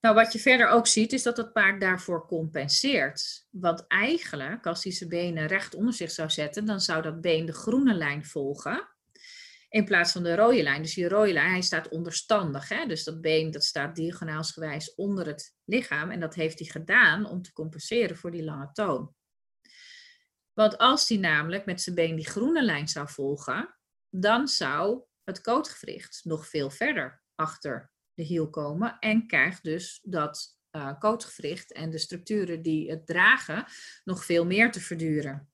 Nou, 0.00 0.14
wat 0.14 0.32
je 0.32 0.38
verder 0.38 0.68
ook 0.68 0.86
ziet, 0.86 1.12
is 1.12 1.22
dat 1.22 1.36
het 1.36 1.52
paard 1.52 1.80
daarvoor 1.80 2.26
compenseert. 2.26 3.46
Want 3.50 3.86
eigenlijk, 3.86 4.66
als 4.66 4.84
hij 4.84 4.92
zijn 4.92 5.08
benen 5.08 5.46
recht 5.46 5.74
onder 5.74 5.94
zich 5.94 6.10
zou 6.10 6.30
zetten, 6.30 6.64
dan 6.64 6.80
zou 6.80 7.02
dat 7.02 7.20
been 7.20 7.46
de 7.46 7.52
groene 7.52 7.94
lijn 7.94 8.24
volgen. 8.24 8.88
In 9.68 9.84
plaats 9.84 10.12
van 10.12 10.22
de 10.22 10.36
rode 10.36 10.62
lijn. 10.62 10.82
Dus 10.82 10.94
die 10.94 11.08
rode 11.08 11.32
lijn, 11.32 11.50
hij 11.50 11.62
staat 11.62 11.88
onderstandig. 11.88 12.68
Hè? 12.68 12.86
Dus 12.86 13.04
dat 13.04 13.20
been 13.20 13.50
dat 13.50 13.64
staat 13.64 13.96
diagonaalsgewijs 13.96 14.94
onder 14.94 15.26
het 15.26 15.54
lichaam. 15.64 16.10
En 16.10 16.20
dat 16.20 16.34
heeft 16.34 16.58
hij 16.58 16.68
gedaan 16.68 17.26
om 17.26 17.42
te 17.42 17.52
compenseren 17.52 18.16
voor 18.16 18.30
die 18.30 18.44
lange 18.44 18.72
toon. 18.72 19.14
Want 20.52 20.78
als 20.78 21.08
hij 21.08 21.18
namelijk 21.18 21.64
met 21.64 21.82
zijn 21.82 21.94
been 21.94 22.16
die 22.16 22.26
groene 22.26 22.62
lijn 22.62 22.88
zou 22.88 23.08
volgen, 23.08 23.76
dan 24.10 24.48
zou 24.48 25.02
het 25.24 25.40
kootgewricht 25.40 26.20
nog 26.24 26.48
veel 26.48 26.70
verder 26.70 27.22
achter 27.34 27.90
de 28.14 28.22
hiel 28.22 28.50
komen 28.50 28.98
en 28.98 29.26
krijgt 29.26 29.62
dus 29.62 30.00
dat 30.02 30.58
uh, 30.72 30.98
kootgewricht 30.98 31.72
en 31.72 31.90
de 31.90 31.98
structuren 31.98 32.62
die 32.62 32.90
het 32.90 33.06
dragen 33.06 33.66
nog 34.04 34.24
veel 34.24 34.46
meer 34.46 34.70
te 34.70 34.80
verduren. 34.80 35.52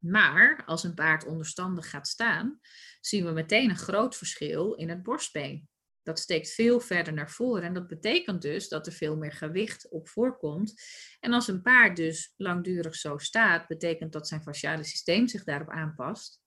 Maar 0.00 0.62
als 0.66 0.84
een 0.84 0.94
paard 0.94 1.26
onderstandig 1.26 1.90
gaat 1.90 2.08
staan, 2.08 2.60
zien 3.00 3.24
we 3.24 3.30
meteen 3.30 3.70
een 3.70 3.76
groot 3.76 4.16
verschil 4.16 4.74
in 4.74 4.88
het 4.88 5.02
borstbeen. 5.02 5.68
Dat 6.02 6.18
steekt 6.18 6.54
veel 6.54 6.80
verder 6.80 7.12
naar 7.12 7.30
voren 7.30 7.62
en 7.62 7.74
dat 7.74 7.86
betekent 7.86 8.42
dus 8.42 8.68
dat 8.68 8.86
er 8.86 8.92
veel 8.92 9.16
meer 9.16 9.32
gewicht 9.32 9.90
op 9.90 10.08
voorkomt. 10.08 10.82
En 11.20 11.32
als 11.32 11.48
een 11.48 11.62
paard 11.62 11.96
dus 11.96 12.34
langdurig 12.36 12.94
zo 12.94 13.18
staat, 13.18 13.66
betekent 13.66 14.12
dat 14.12 14.28
zijn 14.28 14.42
fasciale 14.42 14.84
systeem 14.84 15.28
zich 15.28 15.44
daarop 15.44 15.70
aanpast. 15.70 16.40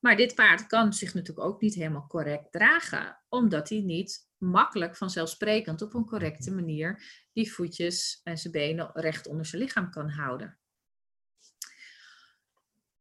Maar 0.00 0.16
dit 0.16 0.34
paard 0.34 0.66
kan 0.66 0.92
zich 0.92 1.14
natuurlijk 1.14 1.46
ook 1.46 1.60
niet 1.60 1.74
helemaal 1.74 2.06
correct 2.06 2.52
dragen, 2.52 3.22
omdat 3.28 3.68
hij 3.68 3.80
niet 3.80 4.28
makkelijk 4.36 4.96
vanzelfsprekend 4.96 5.82
op 5.82 5.94
een 5.94 6.06
correcte 6.06 6.50
manier 6.50 7.02
die 7.32 7.52
voetjes 7.52 8.20
en 8.22 8.38
zijn 8.38 8.52
benen 8.52 8.90
recht 8.92 9.26
onder 9.26 9.46
zijn 9.46 9.62
lichaam 9.62 9.90
kan 9.90 10.08
houden. 10.08 10.58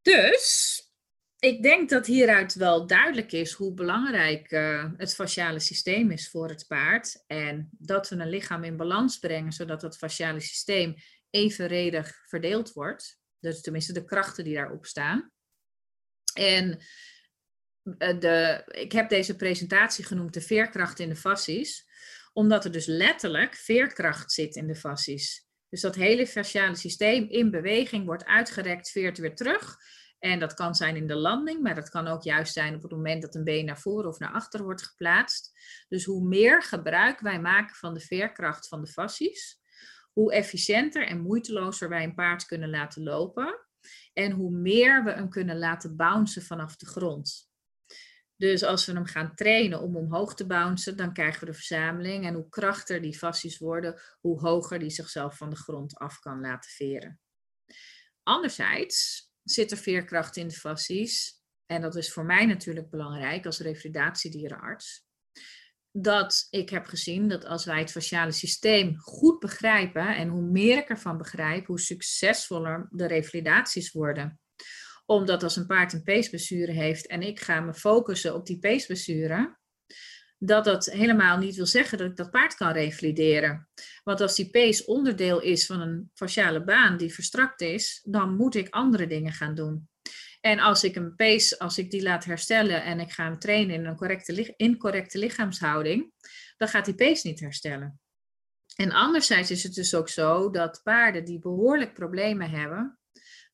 Dus 0.01 0.79
ik 1.39 1.63
denk 1.63 1.89
dat 1.89 2.05
hieruit 2.05 2.53
wel 2.53 2.87
duidelijk 2.87 3.31
is 3.31 3.53
hoe 3.53 3.73
belangrijk 3.73 4.51
uh, 4.51 4.91
het 4.97 5.15
fasciale 5.15 5.59
systeem 5.59 6.11
is 6.11 6.29
voor 6.29 6.49
het 6.49 6.67
paard. 6.67 7.23
En 7.27 7.69
dat 7.71 8.09
we 8.09 8.15
een 8.15 8.29
lichaam 8.29 8.63
in 8.63 8.77
balans 8.77 9.19
brengen, 9.19 9.51
zodat 9.51 9.81
het 9.81 9.97
fasciale 9.97 10.39
systeem 10.39 10.95
evenredig 11.29 12.23
verdeeld 12.27 12.73
wordt. 12.73 13.19
Dus 13.39 13.61
tenminste 13.61 13.93
de 13.93 14.05
krachten 14.05 14.43
die 14.43 14.55
daarop 14.55 14.85
staan. 14.85 15.31
En 16.33 16.79
eh, 17.97 18.19
de, 18.19 18.63
ik 18.65 18.91
heb 18.91 19.09
deze 19.09 19.35
presentatie 19.35 20.05
genoemd 20.05 20.33
de 20.33 20.41
veerkracht 20.41 20.99
in 20.99 21.09
de 21.09 21.15
facies, 21.15 21.85
omdat 22.33 22.65
er 22.65 22.71
dus 22.71 22.85
letterlijk 22.85 23.55
veerkracht 23.55 24.31
zit 24.31 24.55
in 24.55 24.67
de 24.67 24.75
facies. 24.75 25.49
Dus 25.71 25.81
dat 25.81 25.95
hele 25.95 26.27
fasciale 26.27 26.75
systeem 26.75 27.29
in 27.29 27.51
beweging 27.51 28.05
wordt 28.05 28.25
uitgerekt, 28.25 28.91
veert 28.91 29.17
weer 29.17 29.35
terug. 29.35 29.77
En 30.19 30.39
dat 30.39 30.53
kan 30.53 30.75
zijn 30.75 30.95
in 30.95 31.07
de 31.07 31.15
landing, 31.15 31.61
maar 31.61 31.75
dat 31.75 31.89
kan 31.89 32.07
ook 32.07 32.23
juist 32.23 32.53
zijn 32.53 32.75
op 32.75 32.81
het 32.81 32.91
moment 32.91 33.21
dat 33.21 33.35
een 33.35 33.43
been 33.43 33.65
naar 33.65 33.79
voren 33.79 34.09
of 34.09 34.19
naar 34.19 34.31
achter 34.31 34.63
wordt 34.63 34.83
geplaatst. 34.83 35.51
Dus 35.89 36.05
hoe 36.05 36.27
meer 36.27 36.63
gebruik 36.63 37.19
wij 37.19 37.41
maken 37.41 37.75
van 37.75 37.93
de 37.93 37.99
veerkracht 37.99 38.67
van 38.67 38.81
de 38.81 38.87
facies, 38.87 39.59
hoe 40.13 40.33
efficiënter 40.33 41.07
en 41.07 41.21
moeitelozer 41.21 41.89
wij 41.89 42.03
een 42.03 42.15
paard 42.15 42.45
kunnen 42.45 42.69
laten 42.69 43.03
lopen. 43.03 43.59
En 44.13 44.31
hoe 44.31 44.51
meer 44.51 45.03
we 45.03 45.11
hem 45.11 45.29
kunnen 45.29 45.57
laten 45.57 45.95
bouncen 45.95 46.41
vanaf 46.41 46.75
de 46.75 46.85
grond. 46.85 47.50
Dus 48.41 48.63
als 48.63 48.85
we 48.85 48.91
hem 48.91 49.05
gaan 49.05 49.35
trainen 49.35 49.81
om 49.81 49.95
omhoog 49.95 50.35
te 50.35 50.45
bouncen, 50.45 50.97
dan 50.97 51.13
krijgen 51.13 51.39
we 51.39 51.45
de 51.45 51.53
verzameling. 51.53 52.25
En 52.25 52.33
hoe 52.33 52.49
krachtiger 52.49 53.01
die 53.01 53.17
fascies 53.17 53.57
worden, 53.57 54.01
hoe 54.19 54.39
hoger 54.39 54.79
die 54.79 54.89
zichzelf 54.89 55.37
van 55.37 55.49
de 55.49 55.55
grond 55.55 55.95
af 55.95 56.19
kan 56.19 56.39
laten 56.39 56.71
veren. 56.71 57.19
Anderzijds 58.23 59.29
zit 59.43 59.71
er 59.71 59.77
veerkracht 59.77 60.37
in 60.37 60.47
de 60.47 60.53
fascies. 60.53 61.41
En 61.65 61.81
dat 61.81 61.95
is 61.95 62.13
voor 62.13 62.25
mij 62.25 62.45
natuurlijk 62.45 62.89
belangrijk 62.89 63.45
als 63.45 63.59
revalidatiedierenarts. 63.59 65.05
Dat 65.91 66.47
ik 66.49 66.69
heb 66.69 66.85
gezien 66.85 67.27
dat 67.27 67.45
als 67.45 67.65
wij 67.65 67.79
het 67.79 67.91
fasciale 67.91 68.31
systeem 68.31 68.97
goed 68.97 69.39
begrijpen, 69.39 70.15
en 70.15 70.27
hoe 70.27 70.51
meer 70.51 70.77
ik 70.77 70.89
ervan 70.89 71.17
begrijp, 71.17 71.65
hoe 71.65 71.79
succesvoller 71.79 72.87
de 72.89 73.07
revalidaties 73.07 73.91
worden 73.91 74.40
omdat 75.11 75.43
als 75.43 75.55
een 75.55 75.65
paard 75.65 75.93
een 75.93 76.03
peesblessure 76.03 76.71
heeft 76.71 77.07
en 77.07 77.21
ik 77.21 77.39
ga 77.39 77.59
me 77.59 77.73
focussen 77.73 78.35
op 78.35 78.45
die 78.45 78.59
peesblessure, 78.59 79.57
dat 80.37 80.65
dat 80.65 80.85
helemaal 80.85 81.37
niet 81.37 81.55
wil 81.55 81.65
zeggen 81.65 81.97
dat 81.97 82.09
ik 82.09 82.15
dat 82.15 82.31
paard 82.31 82.55
kan 82.55 82.71
revalideren. 82.71 83.69
Want 84.03 84.21
als 84.21 84.35
die 84.35 84.49
pees 84.49 84.85
onderdeel 84.85 85.41
is 85.41 85.65
van 85.65 85.81
een 85.81 86.11
fasciale 86.13 86.63
baan 86.63 86.97
die 86.97 87.13
verstrakt 87.13 87.61
is, 87.61 87.99
dan 88.03 88.35
moet 88.35 88.55
ik 88.55 88.69
andere 88.69 89.07
dingen 89.07 89.33
gaan 89.33 89.55
doen. 89.55 89.89
En 90.41 90.59
als 90.59 90.83
ik 90.83 90.95
een 90.95 91.15
pees, 91.15 91.59
als 91.59 91.77
ik 91.77 91.91
die 91.91 92.03
laat 92.03 92.25
herstellen 92.25 92.83
en 92.83 92.99
ik 92.99 93.11
ga 93.11 93.23
hem 93.23 93.39
trainen 93.39 93.75
in 93.75 93.85
een 93.85 93.95
correcte, 93.95 94.53
incorrecte 94.57 95.17
lichaamshouding, 95.17 96.13
dan 96.57 96.67
gaat 96.67 96.85
die 96.85 96.95
pees 96.95 97.23
niet 97.23 97.39
herstellen. 97.39 97.99
En 98.75 98.91
anderzijds 98.91 99.51
is 99.51 99.63
het 99.63 99.73
dus 99.73 99.95
ook 99.95 100.09
zo 100.09 100.49
dat 100.49 100.81
paarden 100.83 101.25
die 101.25 101.39
behoorlijk 101.39 101.93
problemen 101.93 102.49
hebben, 102.49 102.99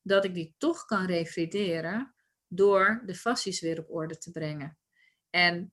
dat 0.08 0.24
ik 0.24 0.34
die 0.34 0.54
toch 0.58 0.84
kan 0.84 1.06
revalideren 1.06 2.14
door 2.46 3.02
de 3.06 3.14
fascies 3.14 3.60
weer 3.60 3.78
op 3.78 3.90
orde 3.90 4.18
te 4.18 4.30
brengen. 4.30 4.78
En 5.30 5.72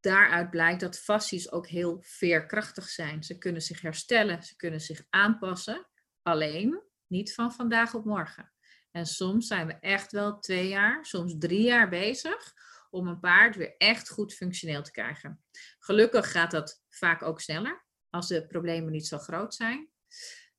daaruit 0.00 0.50
blijkt 0.50 0.80
dat 0.80 0.98
fascies 0.98 1.52
ook 1.52 1.66
heel 1.66 1.98
veerkrachtig 2.02 2.88
zijn. 2.88 3.22
Ze 3.22 3.38
kunnen 3.38 3.62
zich 3.62 3.80
herstellen, 3.80 4.42
ze 4.42 4.56
kunnen 4.56 4.80
zich 4.80 5.02
aanpassen, 5.10 5.88
alleen 6.22 6.82
niet 7.06 7.34
van 7.34 7.52
vandaag 7.52 7.94
op 7.94 8.04
morgen. 8.04 8.52
En 8.90 9.06
soms 9.06 9.46
zijn 9.46 9.66
we 9.66 9.72
echt 9.72 10.12
wel 10.12 10.38
twee 10.38 10.68
jaar, 10.68 11.06
soms 11.06 11.34
drie 11.38 11.62
jaar 11.62 11.88
bezig 11.88 12.52
om 12.90 13.06
een 13.06 13.20
paard 13.20 13.56
weer 13.56 13.76
echt 13.76 14.08
goed 14.08 14.34
functioneel 14.34 14.82
te 14.82 14.90
krijgen. 14.90 15.44
Gelukkig 15.78 16.30
gaat 16.30 16.50
dat 16.50 16.82
vaak 16.88 17.22
ook 17.22 17.40
sneller 17.40 17.84
als 18.10 18.28
de 18.28 18.46
problemen 18.46 18.92
niet 18.92 19.06
zo 19.06 19.18
groot 19.18 19.54
zijn. 19.54 19.90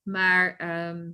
Maar 0.02 0.56
ehm, 0.56 1.12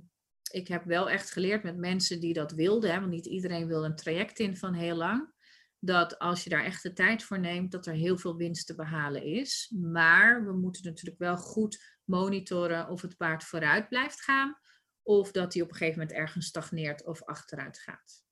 ik 0.50 0.68
heb 0.68 0.84
wel 0.84 1.10
echt 1.10 1.30
geleerd 1.30 1.62
met 1.62 1.76
mensen 1.76 2.20
die 2.20 2.32
dat 2.32 2.52
wilden, 2.52 2.92
hè, 2.92 3.00
want 3.00 3.10
niet 3.10 3.26
iedereen 3.26 3.66
wil 3.66 3.84
een 3.84 3.96
traject 3.96 4.38
in 4.38 4.56
van 4.56 4.74
heel 4.74 4.96
lang. 4.96 5.32
Dat 5.78 6.18
als 6.18 6.44
je 6.44 6.50
daar 6.50 6.64
echt 6.64 6.82
de 6.82 6.92
tijd 6.92 7.22
voor 7.22 7.40
neemt, 7.40 7.72
dat 7.72 7.86
er 7.86 7.94
heel 7.94 8.18
veel 8.18 8.36
winst 8.36 8.66
te 8.66 8.74
behalen 8.74 9.22
is. 9.22 9.74
Maar 9.80 10.44
we 10.44 10.52
moeten 10.52 10.84
natuurlijk 10.84 11.18
wel 11.18 11.36
goed 11.36 11.98
monitoren 12.04 12.88
of 12.88 13.02
het 13.02 13.16
paard 13.16 13.44
vooruit 13.44 13.88
blijft 13.88 14.22
gaan. 14.22 14.58
Of 15.02 15.30
dat 15.30 15.52
hij 15.54 15.62
op 15.62 15.70
een 15.70 15.76
gegeven 15.76 16.00
moment 16.00 16.18
ergens 16.18 16.46
stagneert 16.46 17.04
of 17.04 17.22
achteruit 17.22 17.78
gaat. 17.78 18.27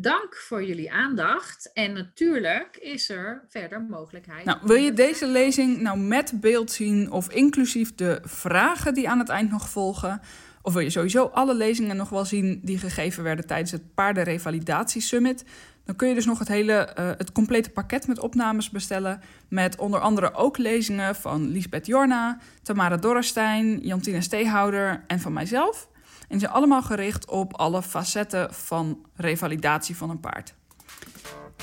Dank 0.00 0.36
voor 0.36 0.64
jullie 0.64 0.92
aandacht. 0.92 1.70
En 1.72 1.92
natuurlijk 1.92 2.76
is 2.76 3.08
er 3.08 3.44
verder 3.48 3.82
mogelijkheid. 3.82 4.44
Nou, 4.44 4.58
wil 4.62 4.76
je 4.76 4.92
deze 4.92 5.26
lezing 5.26 5.80
nou 5.80 5.98
met 5.98 6.40
beeld 6.40 6.70
zien 6.70 7.10
of 7.10 7.30
inclusief 7.30 7.94
de 7.94 8.20
vragen 8.22 8.94
die 8.94 9.08
aan 9.08 9.18
het 9.18 9.28
eind 9.28 9.50
nog 9.50 9.68
volgen? 9.68 10.20
Of 10.62 10.72
wil 10.72 10.82
je 10.82 10.90
sowieso 10.90 11.24
alle 11.24 11.54
lezingen 11.54 11.96
nog 11.96 12.08
wel 12.08 12.24
zien 12.24 12.60
die 12.62 12.78
gegeven 12.78 13.22
werden 13.22 13.46
tijdens 13.46 13.70
het 13.70 13.94
Paardenrevalidatie 13.94 15.00
Summit? 15.00 15.44
Dan 15.84 15.96
kun 15.96 16.08
je 16.08 16.14
dus 16.14 16.26
nog 16.26 16.38
het 16.38 16.48
hele, 16.48 16.94
uh, 16.98 17.10
het 17.16 17.32
complete 17.32 17.70
pakket 17.70 18.06
met 18.06 18.18
opnames 18.18 18.70
bestellen. 18.70 19.20
Met 19.48 19.78
onder 19.78 20.00
andere 20.00 20.34
ook 20.34 20.58
lezingen 20.58 21.14
van 21.14 21.48
Lisbeth 21.48 21.86
Jorna, 21.86 22.38
Tamara 22.62 22.96
Dorrestein, 22.96 23.78
Jantine 23.80 24.20
Steehouder 24.20 25.04
en 25.06 25.20
van 25.20 25.32
mijzelf. 25.32 25.88
En 26.28 26.40
zijn 26.40 26.52
allemaal 26.52 26.82
gericht 26.82 27.30
op 27.30 27.54
alle 27.56 27.82
facetten 27.82 28.54
van 28.54 28.98
revalidatie 29.16 29.96
van 29.96 30.10
een 30.10 30.20
paard. 30.20 30.54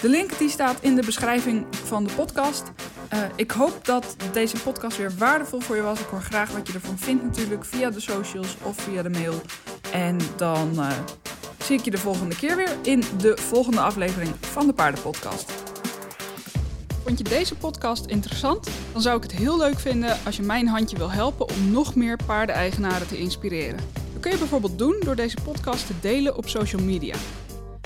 De 0.02 0.10
link 0.10 0.38
die 0.38 0.50
staat 0.50 0.82
in 0.82 0.96
de 0.96 1.06
beschrijving 1.06 1.66
van 1.72 2.04
de 2.04 2.14
podcast. 2.14 2.72
Uh, 3.14 3.20
ik 3.36 3.52
hoop 3.52 3.86
dat 3.86 4.16
deze 4.32 4.58
podcast 4.58 4.98
weer 4.98 5.12
waardevol 5.18 5.60
voor 5.60 5.76
je 5.76 5.82
was. 5.82 6.00
Ik 6.00 6.06
hoor 6.06 6.22
graag 6.22 6.52
wat 6.52 6.68
je 6.68 6.74
ervan 6.74 6.98
vindt 6.98 7.24
natuurlijk 7.24 7.66
via 7.66 7.90
de 7.90 8.00
socials 8.00 8.58
of 8.62 8.82
via 8.82 9.02
de 9.02 9.10
mail. 9.10 9.42
En 9.92 10.18
dan 10.36 10.72
uh, 10.76 10.92
zie 11.64 11.78
ik 11.78 11.86
je 11.86 11.92
de 11.92 11.98
volgende 11.98 12.36
keer 12.36 12.56
weer 12.56 12.76
in 12.82 13.04
de 13.18 13.38
volgende 13.38 13.80
aflevering 13.80 14.32
van 14.40 14.68
de 14.68 14.74
Paardenpodcast. 14.74 15.52
Vond 17.04 17.18
je 17.18 17.24
deze 17.24 17.56
podcast 17.56 18.06
interessant? 18.06 18.70
Dan 18.92 19.02
zou 19.02 19.18
ik 19.18 19.24
het 19.24 19.32
heel 19.32 19.58
leuk 19.58 19.80
vinden 19.80 20.18
als 20.26 20.36
je 20.36 20.44
mijn 20.44 20.68
handje 20.68 20.98
wil 20.98 21.12
helpen 21.12 21.50
om 21.50 21.72
nog 21.72 21.96
meer 21.96 22.20
paardeneigenaren 22.26 23.08
te 23.08 23.18
inspireren. 23.18 24.05
Kun 24.26 24.34
je 24.34 24.40
bijvoorbeeld 24.40 24.78
doen 24.78 24.96
door 25.00 25.16
deze 25.16 25.38
podcast 25.44 25.88
te 25.88 25.94
delen 26.02 26.38
op 26.38 26.50
social 26.50 26.82
media. 26.82 27.16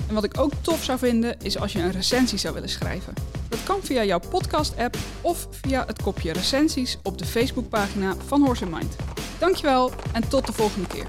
En 0.08 0.14
wat 0.14 0.24
ik 0.24 0.38
ook 0.38 0.52
tof 0.60 0.84
zou 0.84 0.98
vinden 0.98 1.36
is 1.42 1.58
als 1.58 1.72
je 1.72 1.78
een 1.78 1.90
recensie 1.90 2.38
zou 2.38 2.54
willen 2.54 2.68
schrijven. 2.68 3.14
Dat 3.48 3.62
kan 3.62 3.80
via 3.82 4.04
jouw 4.04 4.20
podcast-app 4.30 4.96
of 5.20 5.48
via 5.50 5.84
het 5.86 6.02
kopje 6.02 6.32
recensies 6.32 6.98
op 7.02 7.18
de 7.18 7.24
Facebookpagina 7.24 8.14
van 8.26 8.42
Horse 8.44 8.66
Mind. 8.66 8.96
Dankjewel 9.38 9.90
en 10.12 10.28
tot 10.28 10.46
de 10.46 10.52
volgende 10.52 10.86
keer. 10.86 11.06